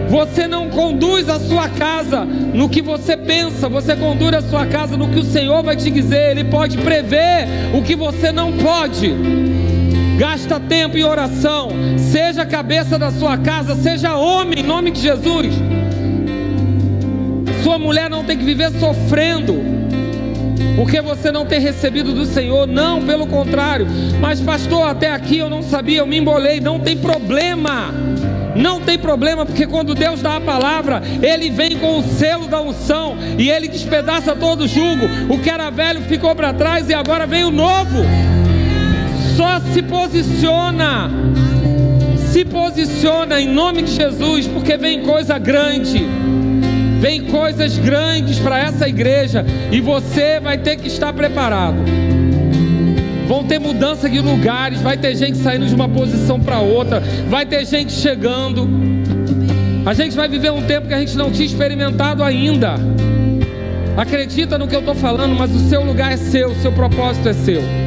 Você 0.08 0.48
não 0.48 0.68
conduz 0.68 1.28
a 1.28 1.38
sua 1.38 1.68
casa 1.68 2.24
no 2.24 2.68
que 2.68 2.82
você 2.82 3.16
pensa, 3.16 3.68
você 3.68 3.94
conduz 3.94 4.34
a 4.34 4.42
sua 4.42 4.66
casa 4.66 4.96
no 4.96 5.08
que 5.08 5.20
o 5.20 5.22
Senhor 5.22 5.62
vai 5.62 5.76
te 5.76 5.88
dizer. 5.92 6.32
Ele 6.32 6.42
pode 6.42 6.76
prever 6.78 7.46
o 7.72 7.82
que 7.82 7.94
você 7.94 8.32
não 8.32 8.52
pode. 8.54 9.14
Gasta 10.18 10.58
tempo 10.58 10.98
em 10.98 11.04
oração. 11.04 11.68
Seja 11.96 12.42
a 12.42 12.46
cabeça 12.46 12.98
da 12.98 13.12
sua 13.12 13.38
casa, 13.38 13.76
seja 13.76 14.16
homem 14.16 14.58
em 14.58 14.64
nome 14.64 14.90
de 14.90 15.00
Jesus. 15.00 15.54
Sua 17.62 17.78
mulher 17.78 18.10
não 18.10 18.24
tem 18.24 18.36
que 18.36 18.44
viver 18.44 18.72
sofrendo 18.72 19.79
porque 20.76 21.00
você 21.00 21.30
não 21.30 21.44
tem 21.44 21.60
recebido 21.60 22.12
do 22.12 22.24
Senhor, 22.24 22.66
não, 22.66 23.02
pelo 23.02 23.26
contrário. 23.26 23.86
Mas, 24.20 24.40
pastor, 24.40 24.88
até 24.88 25.12
aqui 25.12 25.38
eu 25.38 25.50
não 25.50 25.62
sabia, 25.62 25.98
eu 25.98 26.06
me 26.06 26.18
embolei, 26.18 26.60
não 26.60 26.80
tem 26.80 26.96
problema. 26.96 27.92
Não 28.56 28.80
tem 28.80 28.98
problema, 28.98 29.46
porque 29.46 29.66
quando 29.66 29.94
Deus 29.94 30.20
dá 30.20 30.36
a 30.36 30.40
palavra, 30.40 31.02
Ele 31.22 31.50
vem 31.50 31.76
com 31.76 31.98
o 31.98 32.02
selo 32.02 32.48
da 32.48 32.60
unção 32.60 33.16
e 33.38 33.50
Ele 33.50 33.68
despedaça 33.68 34.34
todo 34.34 34.62
o 34.62 34.68
jugo. 34.68 35.06
O 35.28 35.38
que 35.38 35.50
era 35.50 35.70
velho 35.70 36.02
ficou 36.02 36.34
para 36.34 36.52
trás 36.52 36.88
e 36.88 36.94
agora 36.94 37.26
vem 37.26 37.44
o 37.44 37.50
novo. 37.50 37.98
Só 39.36 39.60
se 39.72 39.82
posiciona, 39.82 41.10
se 42.32 42.44
posiciona 42.44 43.40
em 43.40 43.48
nome 43.48 43.82
de 43.82 43.92
Jesus, 43.92 44.46
porque 44.46 44.76
vem 44.76 45.02
coisa 45.02 45.38
grande. 45.38 46.04
Vem 47.00 47.22
coisas 47.22 47.78
grandes 47.78 48.38
para 48.38 48.58
essa 48.58 48.86
igreja 48.86 49.42
e 49.72 49.80
você 49.80 50.38
vai 50.38 50.58
ter 50.58 50.76
que 50.76 50.86
estar 50.86 51.14
preparado. 51.14 51.78
Vão 53.26 53.42
ter 53.42 53.58
mudança 53.58 54.06
de 54.06 54.20
lugares, 54.20 54.82
vai 54.82 54.98
ter 54.98 55.16
gente 55.16 55.38
saindo 55.38 55.64
de 55.64 55.74
uma 55.74 55.88
posição 55.88 56.38
para 56.38 56.60
outra, 56.60 57.00
vai 57.26 57.46
ter 57.46 57.64
gente 57.64 57.92
chegando. 57.92 58.68
A 59.86 59.94
gente 59.94 60.14
vai 60.14 60.28
viver 60.28 60.52
um 60.52 60.62
tempo 60.62 60.88
que 60.88 60.94
a 60.94 60.98
gente 60.98 61.16
não 61.16 61.30
tinha 61.30 61.46
experimentado 61.46 62.22
ainda. 62.22 62.74
Acredita 63.96 64.58
no 64.58 64.68
que 64.68 64.76
eu 64.76 64.80
estou 64.80 64.94
falando, 64.94 65.34
mas 65.34 65.50
o 65.54 65.58
seu 65.70 65.82
lugar 65.82 66.12
é 66.12 66.18
seu, 66.18 66.50
o 66.50 66.54
seu 66.56 66.70
propósito 66.70 67.30
é 67.30 67.32
seu. 67.32 67.79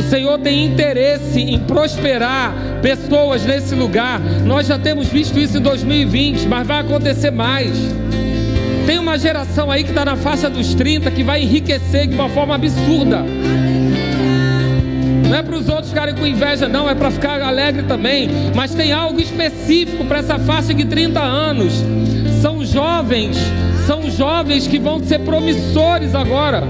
O 0.00 0.02
Senhor 0.02 0.38
tem 0.38 0.64
interesse 0.64 1.38
em 1.42 1.58
prosperar 1.58 2.54
pessoas 2.80 3.44
nesse 3.44 3.74
lugar. 3.74 4.18
Nós 4.46 4.66
já 4.66 4.78
temos 4.78 5.08
visto 5.08 5.38
isso 5.38 5.58
em 5.58 5.60
2020, 5.60 6.48
mas 6.48 6.66
vai 6.66 6.80
acontecer 6.80 7.30
mais. 7.30 7.70
Tem 8.86 8.98
uma 8.98 9.18
geração 9.18 9.70
aí 9.70 9.84
que 9.84 9.90
está 9.90 10.02
na 10.02 10.16
faixa 10.16 10.48
dos 10.48 10.72
30 10.72 11.10
que 11.10 11.22
vai 11.22 11.42
enriquecer 11.42 12.06
de 12.06 12.14
uma 12.14 12.30
forma 12.30 12.54
absurda. 12.54 13.22
Não 15.28 15.36
é 15.36 15.42
para 15.42 15.56
os 15.56 15.68
outros 15.68 15.90
ficarem 15.90 16.14
com 16.14 16.26
inveja, 16.26 16.66
não, 16.66 16.88
é 16.88 16.94
para 16.94 17.10
ficar 17.10 17.42
alegre 17.42 17.82
também. 17.82 18.30
Mas 18.56 18.74
tem 18.74 18.92
algo 18.92 19.20
específico 19.20 20.06
para 20.06 20.20
essa 20.20 20.38
faixa 20.38 20.72
de 20.72 20.86
30 20.86 21.20
anos. 21.20 21.74
São 22.40 22.64
jovens, 22.64 23.36
são 23.86 24.10
jovens 24.10 24.66
que 24.66 24.78
vão 24.78 24.98
ser 25.04 25.18
promissores 25.18 26.14
agora. 26.14 26.62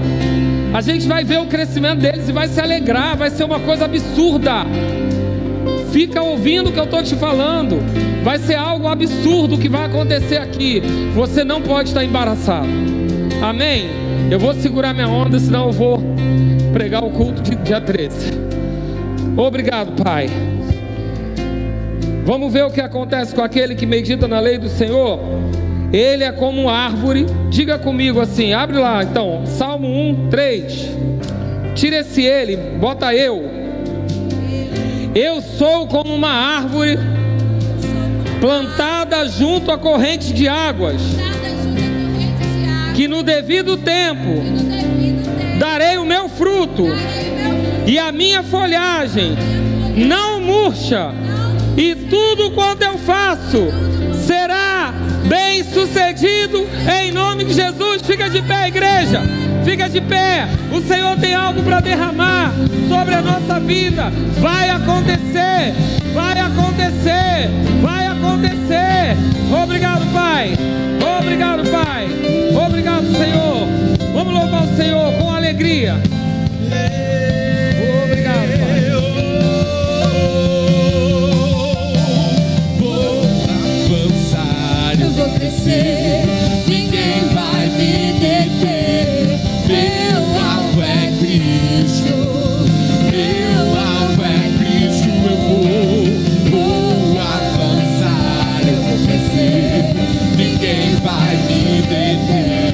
A 0.73 0.79
gente 0.79 1.05
vai 1.05 1.23
ver 1.23 1.39
o 1.39 1.47
crescimento 1.47 1.99
deles 1.99 2.29
e 2.29 2.31
vai 2.31 2.47
se 2.47 2.59
alegrar, 2.59 3.17
vai 3.17 3.29
ser 3.29 3.43
uma 3.43 3.59
coisa 3.59 3.85
absurda. 3.85 4.65
Fica 5.91 6.21
ouvindo 6.21 6.69
o 6.69 6.73
que 6.73 6.79
eu 6.79 6.85
estou 6.85 7.03
te 7.03 7.15
falando. 7.15 7.79
Vai 8.23 8.39
ser 8.39 8.55
algo 8.55 8.87
absurdo 8.87 9.57
que 9.57 9.67
vai 9.67 9.85
acontecer 9.85 10.37
aqui. 10.37 10.81
Você 11.13 11.43
não 11.43 11.61
pode 11.61 11.89
estar 11.89 12.05
embaraçado. 12.05 12.69
Amém? 13.41 13.89
Eu 14.29 14.39
vou 14.39 14.53
segurar 14.53 14.93
minha 14.93 15.09
onda, 15.09 15.37
senão 15.39 15.67
eu 15.67 15.73
vou 15.73 16.01
pregar 16.71 17.03
o 17.03 17.09
culto 17.09 17.41
de 17.41 17.55
dia 17.55 17.81
13. 17.81 18.31
Obrigado, 19.35 20.01
Pai. 20.01 20.29
Vamos 22.23 22.53
ver 22.53 22.63
o 22.63 22.71
que 22.71 22.79
acontece 22.79 23.35
com 23.35 23.41
aquele 23.41 23.75
que 23.75 23.85
medita 23.85 24.25
na 24.25 24.39
lei 24.39 24.57
do 24.57 24.69
Senhor. 24.69 25.19
Ele 25.93 26.23
é 26.23 26.31
como 26.31 26.69
árvore. 26.69 27.25
Diga 27.49 27.77
comigo 27.77 28.19
assim, 28.19 28.53
abre 28.53 28.77
lá 28.77 29.03
então, 29.03 29.43
Salmo 29.45 29.87
1, 29.87 30.29
3. 30.29 30.89
Tira 31.75 31.97
esse 31.97 32.21
ele, 32.21 32.57
bota 32.79 33.13
eu. 33.13 33.49
Eu 35.13 35.41
sou 35.41 35.87
como 35.87 36.13
uma 36.13 36.31
árvore 36.31 36.97
plantada 38.39 39.27
junto 39.27 39.71
à 39.71 39.77
corrente 39.77 40.33
de 40.33 40.47
águas, 40.47 41.01
que 42.95 43.07
no 43.07 43.21
devido 43.21 43.77
tempo 43.77 44.41
darei 45.59 45.97
o 45.97 46.05
meu 46.05 46.27
fruto 46.27 46.87
e 47.85 47.99
a 47.99 48.11
minha 48.11 48.41
folhagem 48.41 49.35
não 49.95 50.41
murcha, 50.41 51.13
e 51.77 51.93
tudo 51.93 52.51
quanto 52.51 52.81
eu 52.81 52.97
faço 52.97 53.67
será 54.25 54.70
bem 55.31 55.63
sucedido 55.63 56.67
em 57.01 57.09
nome 57.13 57.45
de 57.45 57.53
Jesus. 57.53 58.01
Fica 58.01 58.29
de 58.29 58.41
pé, 58.41 58.67
igreja. 58.67 59.21
Fica 59.63 59.87
de 59.87 60.01
pé. 60.01 60.45
O 60.73 60.81
Senhor 60.81 61.17
tem 61.17 61.33
algo 61.33 61.63
para 61.63 61.79
derramar 61.79 62.51
sobre 62.89 63.15
a 63.15 63.21
nossa 63.21 63.57
vida. 63.61 64.11
Vai 64.41 64.69
acontecer. 64.69 65.73
Vai 66.13 66.37
acontecer. 66.37 67.49
Vai 67.81 68.07
acontecer. 68.07 69.15
Obrigado, 69.63 70.05
Pai. 70.11 70.53
Obrigado, 71.17 71.63
Pai. 71.69 72.07
Obrigado, 72.65 73.05
Senhor. 73.15 73.67
Vamos 74.13 74.33
louvar 74.33 74.63
o 74.63 74.75
Senhor 74.75 75.13
com 75.13 75.31
alegria. 75.31 75.95
Ninguém 86.67 87.21
vai 87.33 87.67
me 87.69 88.13
deter. 88.19 89.39
Meu 89.67 90.21
alvo 90.39 90.81
é 90.81 91.11
Cristo, 91.19 92.17
meu 93.11 93.63
alvo 93.77 94.23
é 94.23 94.49
Cristo. 94.57 95.09
Eu 95.25 95.37
vou, 95.37 95.63
vou 96.51 97.19
avançar, 97.19 98.61
eu 98.67 98.77
vou 98.81 98.97
crescer. 99.05 99.93
Ninguém 100.37 100.95
vai 101.03 101.35
me 101.47 101.81
deter. 101.81 102.71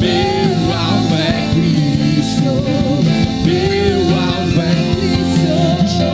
Meu 0.00 0.52
alvo 0.74 1.14
é 1.14 1.48
Cristo, 1.54 2.50
meu 3.44 4.00
alvo 4.18 4.60
é 4.60 4.74
Cristo. 4.96 6.08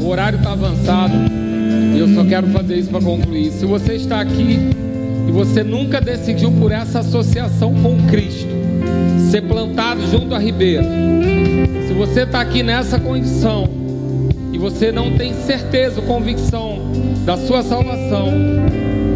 O 0.00 0.04
horário 0.08 0.38
está 0.38 0.52
avançado. 0.52 1.09
Quero 2.30 2.46
fazer 2.46 2.76
isso 2.76 2.90
para 2.90 3.00
concluir. 3.00 3.50
Se 3.50 3.66
você 3.66 3.94
está 3.94 4.20
aqui 4.20 4.56
e 5.26 5.32
você 5.32 5.64
nunca 5.64 6.00
decidiu 6.00 6.52
por 6.52 6.70
essa 6.70 7.00
associação 7.00 7.74
com 7.82 8.06
Cristo, 8.06 8.46
ser 9.32 9.42
plantado 9.42 10.00
junto 10.06 10.32
à 10.32 10.38
ribeira, 10.38 10.84
se 11.88 11.92
você 11.92 12.20
está 12.20 12.40
aqui 12.40 12.62
nessa 12.62 13.00
condição 13.00 13.68
e 14.52 14.58
você 14.58 14.92
não 14.92 15.16
tem 15.16 15.34
certeza, 15.34 16.00
convicção 16.02 16.78
da 17.26 17.36
sua 17.36 17.64
salvação, 17.64 18.32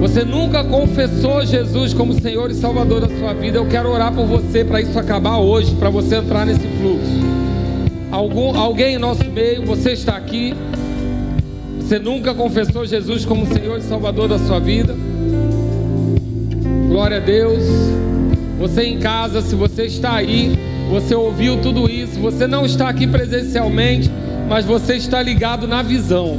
você 0.01 0.25
nunca 0.25 0.65
confessou 0.65 1.47
Jesus 1.47 1.95
como 1.95 2.21
Senhor 2.21 2.51
e 2.51 2.55
Salvador 2.55 3.01
da 3.01 3.17
sua 3.17 3.33
vida, 3.33 3.59
eu 3.59 3.67
quero 3.67 3.91
orar 3.91 4.13
por 4.13 4.27
você 4.27 4.65
para 4.65 4.81
isso 4.81 4.99
acabar 4.99 5.39
hoje, 5.39 5.73
para 5.77 5.89
você 5.89 6.17
entrar 6.17 6.45
nesse 6.45 6.67
fluxo. 6.67 7.45
Algum, 8.11 8.59
alguém 8.59 8.97
em 8.97 8.99
nosso 8.99 9.25
meio, 9.31 9.65
você 9.65 9.93
está 9.93 10.17
aqui, 10.17 10.53
você 11.85 11.99
nunca 11.99 12.33
confessou 12.33 12.87
Jesus 12.87 13.27
como 13.27 13.47
Senhor 13.47 13.77
e 13.77 13.83
Salvador 13.83 14.27
da 14.27 14.39
sua 14.39 14.59
vida. 14.59 14.97
Glória 16.89 17.19
a 17.19 17.21
Deus. 17.21 17.63
Você 18.59 18.85
em 18.85 18.99
casa, 18.99 19.43
se 19.43 19.55
você 19.55 19.85
está 19.85 20.15
aí, 20.15 20.59
você 20.89 21.15
ouviu 21.15 21.61
tudo 21.61 21.91
isso, 21.91 22.19
você 22.19 22.47
não 22.47 22.65
está 22.65 22.89
aqui 22.89 23.07
presencialmente, 23.07 24.11
mas 24.49 24.65
você 24.65 24.95
está 24.95 25.21
ligado 25.21 25.69
na 25.69 25.83
visão. 25.83 26.39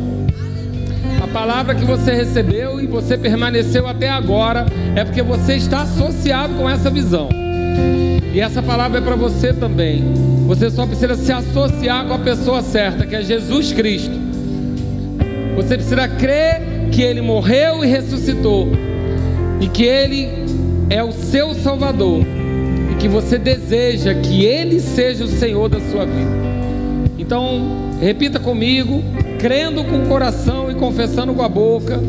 A 1.23 1.27
palavra 1.27 1.75
que 1.75 1.85
você 1.85 2.11
recebeu 2.11 2.81
e 2.81 2.87
você 2.87 3.15
permaneceu 3.15 3.87
até 3.87 4.09
agora 4.09 4.65
é 4.95 5.05
porque 5.05 5.21
você 5.21 5.57
está 5.57 5.83
associado 5.83 6.55
com 6.55 6.67
essa 6.67 6.89
visão. 6.89 7.29
E 8.33 8.39
essa 8.39 8.63
palavra 8.63 8.97
é 8.97 9.01
para 9.01 9.15
você 9.15 9.53
também. 9.53 10.03
Você 10.47 10.71
só 10.71 10.87
precisa 10.87 11.15
se 11.15 11.31
associar 11.31 12.07
com 12.07 12.15
a 12.15 12.19
pessoa 12.19 12.63
certa, 12.63 13.05
que 13.05 13.15
é 13.15 13.21
Jesus 13.21 13.71
Cristo. 13.71 14.24
Você 15.55 15.75
precisa 15.75 16.07
crer 16.07 16.61
que 16.91 17.01
Ele 17.01 17.21
morreu 17.21 17.83
e 17.83 17.87
ressuscitou, 17.87 18.67
e 19.61 19.67
que 19.67 19.83
Ele 19.83 20.27
é 20.89 21.01
o 21.01 21.13
seu 21.13 21.53
Salvador, 21.53 22.21
e 22.91 22.95
que 22.95 23.07
você 23.07 23.37
deseja 23.37 24.13
que 24.13 24.43
Ele 24.45 24.81
seja 24.81 25.23
o 25.23 25.27
Senhor 25.27 25.69
da 25.69 25.79
sua 25.79 26.05
vida. 26.05 26.45
Então, 27.17 27.61
repita 28.01 28.37
comigo, 28.37 29.01
crendo 29.39 29.83
com 29.85 30.03
o 30.03 30.07
coração 30.07 30.69
e 30.69 30.75
confessando 30.75 31.33
com 31.33 31.41
a 31.41 31.49
boca. 31.49 32.01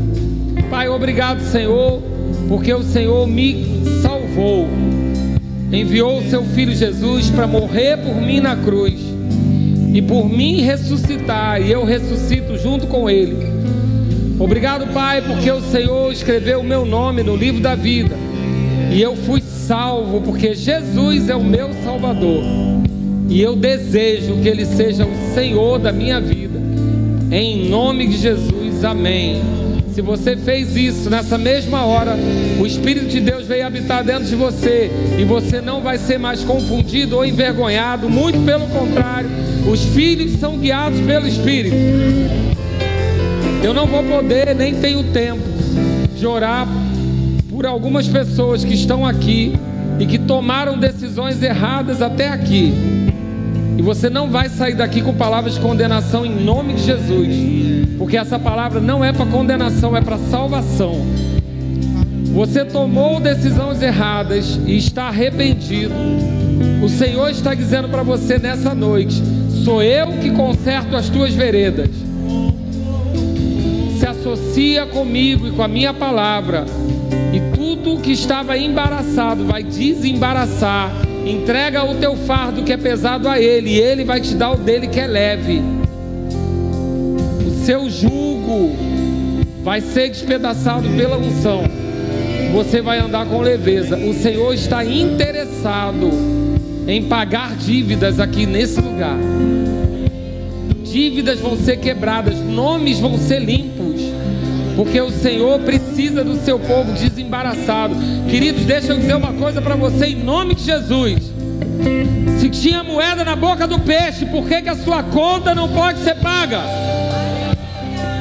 Pai, 0.69 0.89
obrigado, 0.89 1.41
Senhor, 1.41 2.03
porque 2.49 2.75
o 2.75 2.83
Senhor 2.83 3.29
me 3.29 3.85
salvou. 4.03 4.67
Enviou 5.71 6.19
o 6.19 6.29
seu 6.29 6.43
filho 6.43 6.75
Jesus 6.75 7.31
para 7.31 7.47
morrer 7.47 7.97
por 7.99 8.21
mim 8.21 8.41
na 8.41 8.57
cruz 8.57 9.06
e 9.97 10.03
por 10.03 10.29
mim 10.29 10.61
ressuscitar, 10.61 11.59
e 11.59 11.73
eu 11.73 11.83
ressuscito 11.83 12.59
junto 12.59 12.87
com 12.87 13.09
Ele. 13.09 13.35
Obrigado, 14.39 14.93
Pai, 14.93 15.23
porque 15.23 15.51
o 15.51 15.63
Senhor 15.63 16.13
escreveu 16.13 16.61
o 16.61 16.63
meu 16.63 16.85
nome 16.85 17.23
no 17.23 17.35
livro 17.35 17.63
da 17.63 17.75
vida, 17.75 18.15
e 18.93 19.01
eu 19.01 19.17
fui 19.17 19.41
salvo, 19.41 20.21
porque 20.21 20.53
Jesus 20.53 21.31
é 21.31 21.35
o 21.35 21.43
meu 21.43 21.71
Salvador, 21.83 22.45
e 23.31 23.41
eu 23.41 23.57
desejo 23.57 24.37
que 24.43 24.49
Ele 24.51 24.67
seja 24.67 25.07
o 25.07 25.35
Senhor 25.35 25.79
da 25.79 25.93
minha 25.93 26.21
vida, 26.21 26.61
em 27.33 27.67
nome 27.67 28.07
de 28.07 28.19
Jesus, 28.19 28.85
amém. 28.85 29.41
Se 29.95 30.03
você 30.03 30.37
fez 30.37 30.77
isso 30.77 31.09
nessa 31.09 31.39
mesma 31.39 31.87
hora, 31.87 32.15
o 32.61 32.67
Espírito 32.67 33.07
de 33.07 33.19
Deus 33.19 33.47
veio 33.47 33.67
habitar 33.67 34.05
dentro 34.05 34.27
de 34.27 34.37
você. 34.37 34.91
E 35.19 35.25
você 35.25 35.63
não 35.63 35.81
vai 35.81 35.97
ser 35.97 36.19
mais 36.19 36.45
confundido 36.45 37.17
ou 37.17 37.25
envergonhado, 37.25 38.07
muito 38.07 38.39
pelo 38.45 38.67
contrário, 38.67 39.31
os 39.67 39.85
filhos 39.87 40.39
são 40.39 40.59
guiados 40.59 41.01
pelo 41.01 41.27
Espírito. 41.27 41.77
Eu 43.63 43.75
não 43.75 43.87
vou 43.87 44.03
poder, 44.05 44.55
nem 44.55 44.75
tenho 44.75 45.03
tempo 45.13 45.43
de 46.17 46.27
orar 46.27 46.69
por 47.51 47.67
algumas 47.67 48.07
pessoas 48.07 48.65
que 48.65 48.75
estão 48.75 49.05
aqui 49.05 49.55
e 49.99 50.07
que 50.07 50.19
tomaram 50.19 50.79
decisões 50.79 51.43
erradas 51.43 52.01
até 52.01 52.29
aqui. 52.29 52.73
E 53.77 53.83
você 53.83 54.09
não 54.09 54.31
vai 54.31 54.49
sair 54.49 54.75
daqui 54.75 55.03
com 55.03 55.13
palavras 55.15 55.55
de 55.55 55.61
condenação 55.61 56.25
em 56.25 56.45
nome 56.45 56.75
de 56.75 56.85
Jesus, 56.85 57.35
porque 57.99 58.17
essa 58.17 58.39
palavra 58.39 58.81
não 58.81 59.05
é 59.05 59.13
para 59.13 59.27
condenação, 59.27 59.97
é 59.97 60.01
para 60.01 60.17
salvação. 60.17 61.05
Você 62.33 62.65
tomou 62.65 63.19
decisões 63.19 63.81
erradas 63.83 64.61
e 64.67 64.77
está 64.77 65.05
arrependido. 65.05 65.95
O 66.83 66.89
Senhor 66.89 67.31
está 67.31 67.55
dizendo 67.55 67.89
para 67.89 68.03
você 68.03 68.39
nessa 68.39 68.75
noite: 68.75 69.23
sou 69.67 69.83
eu 69.83 70.13
que 70.23 70.31
conserto 70.31 70.95
as 70.95 71.09
tuas 71.09 71.35
veredas. 71.35 71.91
Se 73.99 74.07
associa 74.07 74.87
comigo 74.87 75.49
e 75.49 75.51
com 75.51 75.63
a 75.63 75.67
minha 75.67 75.93
palavra, 75.93 76.65
e 77.35 77.57
tudo 77.57 78.01
que 78.01 78.13
estava 78.13 78.57
embaraçado 78.57 79.45
vai 79.45 79.65
desembaraçar 79.65 80.93
Entrega 81.27 81.85
o 81.85 81.97
teu 81.97 82.15
fardo 82.15 82.63
que 82.63 82.73
é 82.73 82.77
pesado 82.77 83.29
a 83.29 83.41
Ele, 83.41 83.71
e 83.71 83.81
Ele 83.81 84.05
vai 84.05 84.21
te 84.21 84.37
dar 84.37 84.53
o 84.53 84.57
dele 84.57 84.87
que 84.87 85.01
é 85.01 85.09
leve. 85.09 85.61
O 87.45 87.65
seu 87.65 87.91
jugo 87.91 88.71
vai 89.65 89.81
ser 89.81 90.11
despedaçado 90.11 90.89
pela 90.91 91.19
unção. 91.19 91.65
Você 92.53 92.81
vai 92.81 93.01
andar 93.01 93.27
com 93.27 93.41
leveza. 93.41 93.97
O 93.97 94.15
Senhor 94.15 94.55
está 94.55 94.85
interessado 94.85 96.09
em 96.87 97.03
pagar 97.03 97.57
dívidas 97.57 98.21
aqui 98.21 98.47
nesse 98.47 98.81
lugar. 98.81 99.19
Dívidas 100.91 101.41
vão 101.41 101.57
ser 101.57 101.79
quebradas, 101.79 102.39
nomes 102.39 103.01
vão 103.01 103.19
ser 103.19 103.41
limpos, 103.41 104.01
porque 104.77 105.01
o 105.01 105.11
Senhor 105.11 105.59
precisa 105.61 106.23
do 106.23 106.37
seu 106.37 106.59
povo 106.59 106.93
desembaraçado. 106.93 107.95
Queridos, 108.31 108.65
deixa 108.65 108.93
eu 108.93 108.99
dizer 108.99 109.17
uma 109.17 109.33
coisa 109.33 109.61
para 109.61 109.75
você 109.75 110.07
em 110.07 110.23
nome 110.23 110.55
de 110.55 110.65
Jesus. 110.65 111.33
Se 112.39 112.49
tinha 112.51 112.85
moeda 112.85 113.25
na 113.25 113.35
boca 113.35 113.67
do 113.67 113.81
peixe, 113.81 114.27
por 114.27 114.47
que, 114.47 114.63
que 114.63 114.69
a 114.69 114.77
sua 114.77 115.03
conta 115.03 115.55
não 115.55 115.69
pode 115.69 115.99
ser 116.01 116.15
paga? 116.17 116.61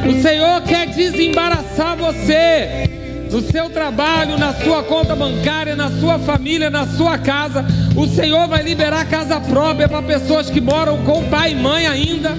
O 0.09 0.21
Senhor 0.21 0.61
quer 0.63 0.87
desembaraçar 0.87 1.95
você 1.95 2.94
no 3.35 3.41
seu 3.41 3.69
trabalho, 3.69 4.37
na 4.37 4.53
sua 4.53 4.81
conta 4.83 5.13
bancária, 5.13 5.75
na 5.75 5.91
sua 5.91 6.17
família, 6.17 6.69
na 6.69 6.87
sua 6.87 7.17
casa. 7.17 7.65
O 7.93 8.07
Senhor 8.07 8.47
vai 8.47 8.63
liberar 8.63 9.05
casa 9.09 9.41
própria 9.41 9.89
para 9.89 10.01
pessoas 10.01 10.49
que 10.49 10.61
moram 10.61 10.99
com 10.99 11.21
pai 11.25 11.51
e 11.51 11.55
mãe 11.55 11.85
ainda. 11.85 12.31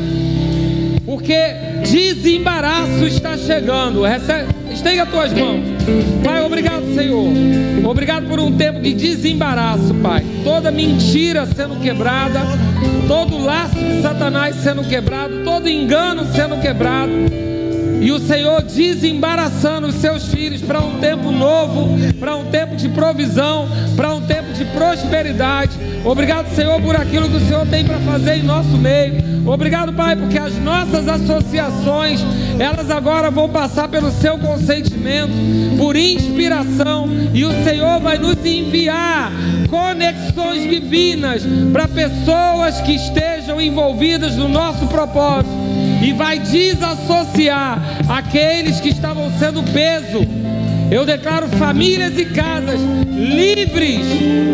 Porque 1.04 1.36
desembaraço 1.82 3.04
está 3.04 3.36
chegando. 3.36 4.04
Recebe, 4.04 4.46
estenda 4.72 5.02
as 5.02 5.10
tuas 5.10 5.32
mãos. 5.34 5.60
Pai, 6.24 6.42
obrigado, 6.42 6.94
Senhor. 6.94 7.28
Obrigado 7.84 8.26
por 8.26 8.40
um 8.40 8.56
tempo 8.56 8.80
de 8.80 8.94
desembaraço, 8.94 9.92
Pai. 10.02 10.24
Toda 10.42 10.70
mentira 10.70 11.44
sendo 11.44 11.78
quebrada, 11.78 12.40
todo 13.06 13.36
laço 13.36 13.74
de 13.74 14.00
Satanás 14.00 14.56
sendo 14.56 14.82
quebrado, 14.82 15.44
todo 15.44 15.68
engano 15.68 16.24
sendo 16.32 16.58
quebrado. 16.58 17.45
E 18.00 18.10
o 18.12 18.18
Senhor 18.18 18.62
desembaraçando 18.62 19.86
os 19.86 19.94
seus 19.96 20.28
filhos 20.28 20.60
para 20.60 20.80
um 20.80 20.98
tempo 20.98 21.30
novo, 21.30 21.96
para 22.20 22.36
um 22.36 22.46
tempo 22.46 22.76
de 22.76 22.88
provisão, 22.90 23.68
para 23.96 24.14
um 24.14 24.20
tempo 24.22 24.52
de 24.52 24.64
prosperidade. 24.66 25.76
Obrigado, 26.04 26.54
Senhor, 26.54 26.80
por 26.80 26.94
aquilo 26.94 27.28
que 27.28 27.36
o 27.36 27.46
Senhor 27.46 27.66
tem 27.66 27.84
para 27.84 27.98
fazer 28.00 28.36
em 28.36 28.42
nosso 28.42 28.76
meio. 28.76 29.36
Obrigado, 29.46 29.92
Pai, 29.92 30.16
porque 30.16 30.38
as 30.38 30.56
nossas 30.58 31.08
associações, 31.08 32.20
elas 32.58 32.90
agora 32.90 33.30
vão 33.30 33.48
passar 33.48 33.88
pelo 33.88 34.10
seu 34.10 34.36
consentimento, 34.38 35.32
por 35.78 35.96
inspiração, 35.96 37.08
e 37.32 37.44
o 37.44 37.64
Senhor 37.64 38.00
vai 38.00 38.18
nos 38.18 38.44
enviar 38.44 39.32
conexões 39.70 40.68
divinas 40.68 41.42
para 41.72 41.86
pessoas 41.88 42.80
que 42.80 42.92
estejam 42.92 43.60
envolvidas 43.60 44.36
no 44.36 44.48
nosso 44.48 44.86
propósito 44.86 45.65
e 46.06 46.12
vai 46.12 46.38
desassociar 46.38 47.82
aqueles 48.08 48.78
que 48.78 48.90
estavam 48.90 49.28
sendo 49.40 49.60
peso. 49.72 50.24
Eu 50.88 51.04
declaro 51.04 51.48
famílias 51.48 52.16
e 52.16 52.26
casas 52.26 52.80
livres 53.10 54.02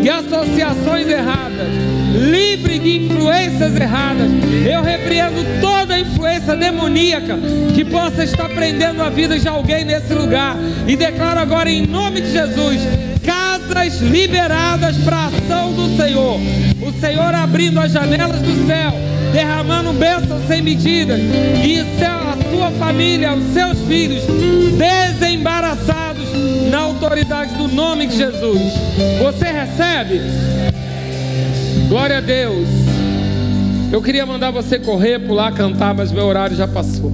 de 0.01 0.09
associações 0.09 1.07
erradas, 1.07 1.67
livres 2.15 2.81
de 2.81 3.05
influências 3.05 3.75
erradas. 3.79 4.31
Eu 4.67 4.81
repreendo 4.81 5.61
toda 5.61 5.99
influência 5.99 6.55
demoníaca 6.55 7.37
que 7.75 7.85
possa 7.85 8.23
estar 8.23 8.49
prendendo 8.49 9.03
a 9.03 9.11
vida 9.11 9.37
de 9.37 9.47
alguém 9.47 9.85
nesse 9.85 10.11
lugar. 10.11 10.57
E 10.87 10.95
declaro 10.95 11.39
agora 11.39 11.69
em 11.69 11.85
nome 11.85 12.21
de 12.21 12.31
Jesus 12.31 12.79
casas 13.23 14.01
liberadas 14.01 14.97
para 14.97 15.17
a 15.17 15.27
ação 15.27 15.71
do 15.73 15.95
Senhor. 15.95 16.39
O 16.81 16.99
Senhor 16.99 17.35
abrindo 17.35 17.79
as 17.79 17.91
janelas 17.91 18.41
do 18.41 18.65
céu 18.65 19.12
derramando 19.33 19.91
bênçãos 19.93 20.45
sem 20.47 20.61
medida, 20.61 21.17
e 21.17 21.79
a 21.79 22.37
sua 22.51 22.71
família, 22.71 23.33
os 23.33 23.45
seus 23.53 23.79
filhos, 23.87 24.23
desembaraçados 24.77 26.23
na 26.69 26.77
autoridade 26.77 27.55
do 27.55 27.67
nome 27.67 28.05
de 28.05 28.15
Jesus. 28.15 28.61
Você 29.21 29.45
recebe? 29.45 30.21
Glória 31.89 32.19
a 32.19 32.21
Deus. 32.21 32.67
Eu 33.91 34.01
queria 34.01 34.25
mandar 34.25 34.51
você 34.51 34.77
correr, 34.77 35.19
pular, 35.19 35.51
cantar, 35.51 35.95
mas 35.95 36.11
meu 36.11 36.25
horário 36.25 36.55
já 36.55 36.67
passou. 36.67 37.11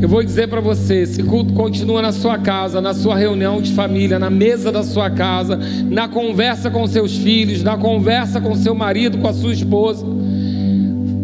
Eu 0.00 0.08
vou 0.08 0.22
dizer 0.22 0.48
para 0.48 0.60
você: 0.60 1.02
esse 1.02 1.22
culto 1.22 1.52
continua 1.52 2.02
na 2.02 2.12
sua 2.12 2.38
casa, 2.38 2.80
na 2.80 2.92
sua 2.94 3.16
reunião 3.16 3.60
de 3.60 3.72
família, 3.72 4.18
na 4.18 4.28
mesa 4.28 4.72
da 4.72 4.82
sua 4.82 5.10
casa, 5.10 5.58
na 5.90 6.08
conversa 6.08 6.70
com 6.70 6.86
seus 6.86 7.16
filhos, 7.16 7.62
na 7.62 7.76
conversa 7.76 8.40
com 8.40 8.54
seu 8.54 8.74
marido, 8.74 9.18
com 9.18 9.28
a 9.28 9.32
sua 9.32 9.52
esposa. 9.52 10.04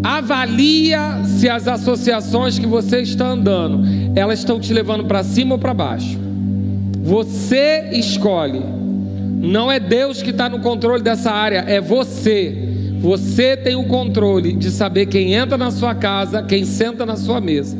Avalia 0.02 1.22
se 1.24 1.48
as 1.48 1.68
associações 1.68 2.58
que 2.58 2.66
você 2.66 3.00
está 3.00 3.28
andando, 3.28 3.82
elas 4.16 4.38
estão 4.38 4.58
te 4.58 4.72
levando 4.72 5.04
para 5.04 5.22
cima 5.22 5.54
ou 5.54 5.58
para 5.58 5.74
baixo. 5.74 6.18
Você 7.02 7.90
escolhe. 7.92 8.62
Não 9.42 9.70
é 9.70 9.80
Deus 9.80 10.22
que 10.22 10.30
está 10.30 10.48
no 10.48 10.60
controle 10.60 11.02
dessa 11.02 11.30
área, 11.30 11.64
é 11.66 11.80
você. 11.80 12.68
Você 13.00 13.56
tem 13.56 13.74
o 13.74 13.84
controle 13.84 14.52
de 14.52 14.70
saber 14.70 15.06
quem 15.06 15.34
entra 15.34 15.56
na 15.56 15.70
sua 15.70 15.94
casa, 15.94 16.42
quem 16.42 16.64
senta 16.64 17.06
na 17.06 17.16
sua 17.16 17.40
mesa. 17.40 17.76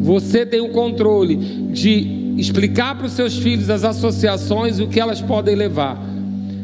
Você 0.00 0.44
tem 0.44 0.60
o 0.60 0.70
controle 0.70 1.36
de 1.72 2.34
explicar 2.36 2.96
para 2.96 3.06
os 3.06 3.12
seus 3.12 3.36
filhos 3.36 3.68
as 3.70 3.84
associações 3.84 4.78
e 4.78 4.82
o 4.82 4.88
que 4.88 5.00
elas 5.00 5.20
podem 5.20 5.54
levar. 5.54 6.00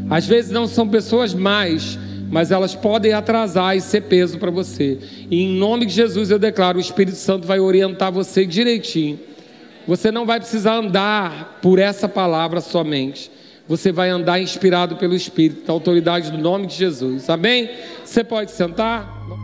Às 0.08 0.26
vezes 0.26 0.50
não 0.50 0.66
são 0.66 0.88
pessoas 0.88 1.34
mais, 1.34 1.98
mas 2.30 2.50
elas 2.50 2.74
podem 2.74 3.12
atrasar 3.12 3.76
e 3.76 3.80
ser 3.80 4.02
peso 4.02 4.38
para 4.38 4.50
você. 4.50 4.98
E 5.30 5.42
em 5.42 5.48
nome 5.56 5.86
de 5.86 5.92
Jesus 5.92 6.30
eu 6.30 6.38
declaro: 6.38 6.78
o 6.78 6.80
Espírito 6.80 7.16
Santo 7.16 7.46
vai 7.46 7.60
orientar 7.60 8.12
você 8.12 8.46
direitinho. 8.46 9.18
Você 9.86 10.10
não 10.10 10.24
vai 10.24 10.40
precisar 10.40 10.76
andar 10.76 11.58
por 11.60 11.78
essa 11.78 12.08
palavra 12.08 12.60
somente. 12.60 13.30
Você 13.68 13.92
vai 13.92 14.10
andar 14.10 14.40
inspirado 14.40 14.96
pelo 14.96 15.14
Espírito, 15.14 15.66
da 15.66 15.72
autoridade 15.72 16.30
do 16.30 16.38
nome 16.38 16.66
de 16.66 16.74
Jesus. 16.74 17.30
Amém? 17.30 17.70
Você 18.04 18.22
pode 18.22 18.50
sentar? 18.50 19.43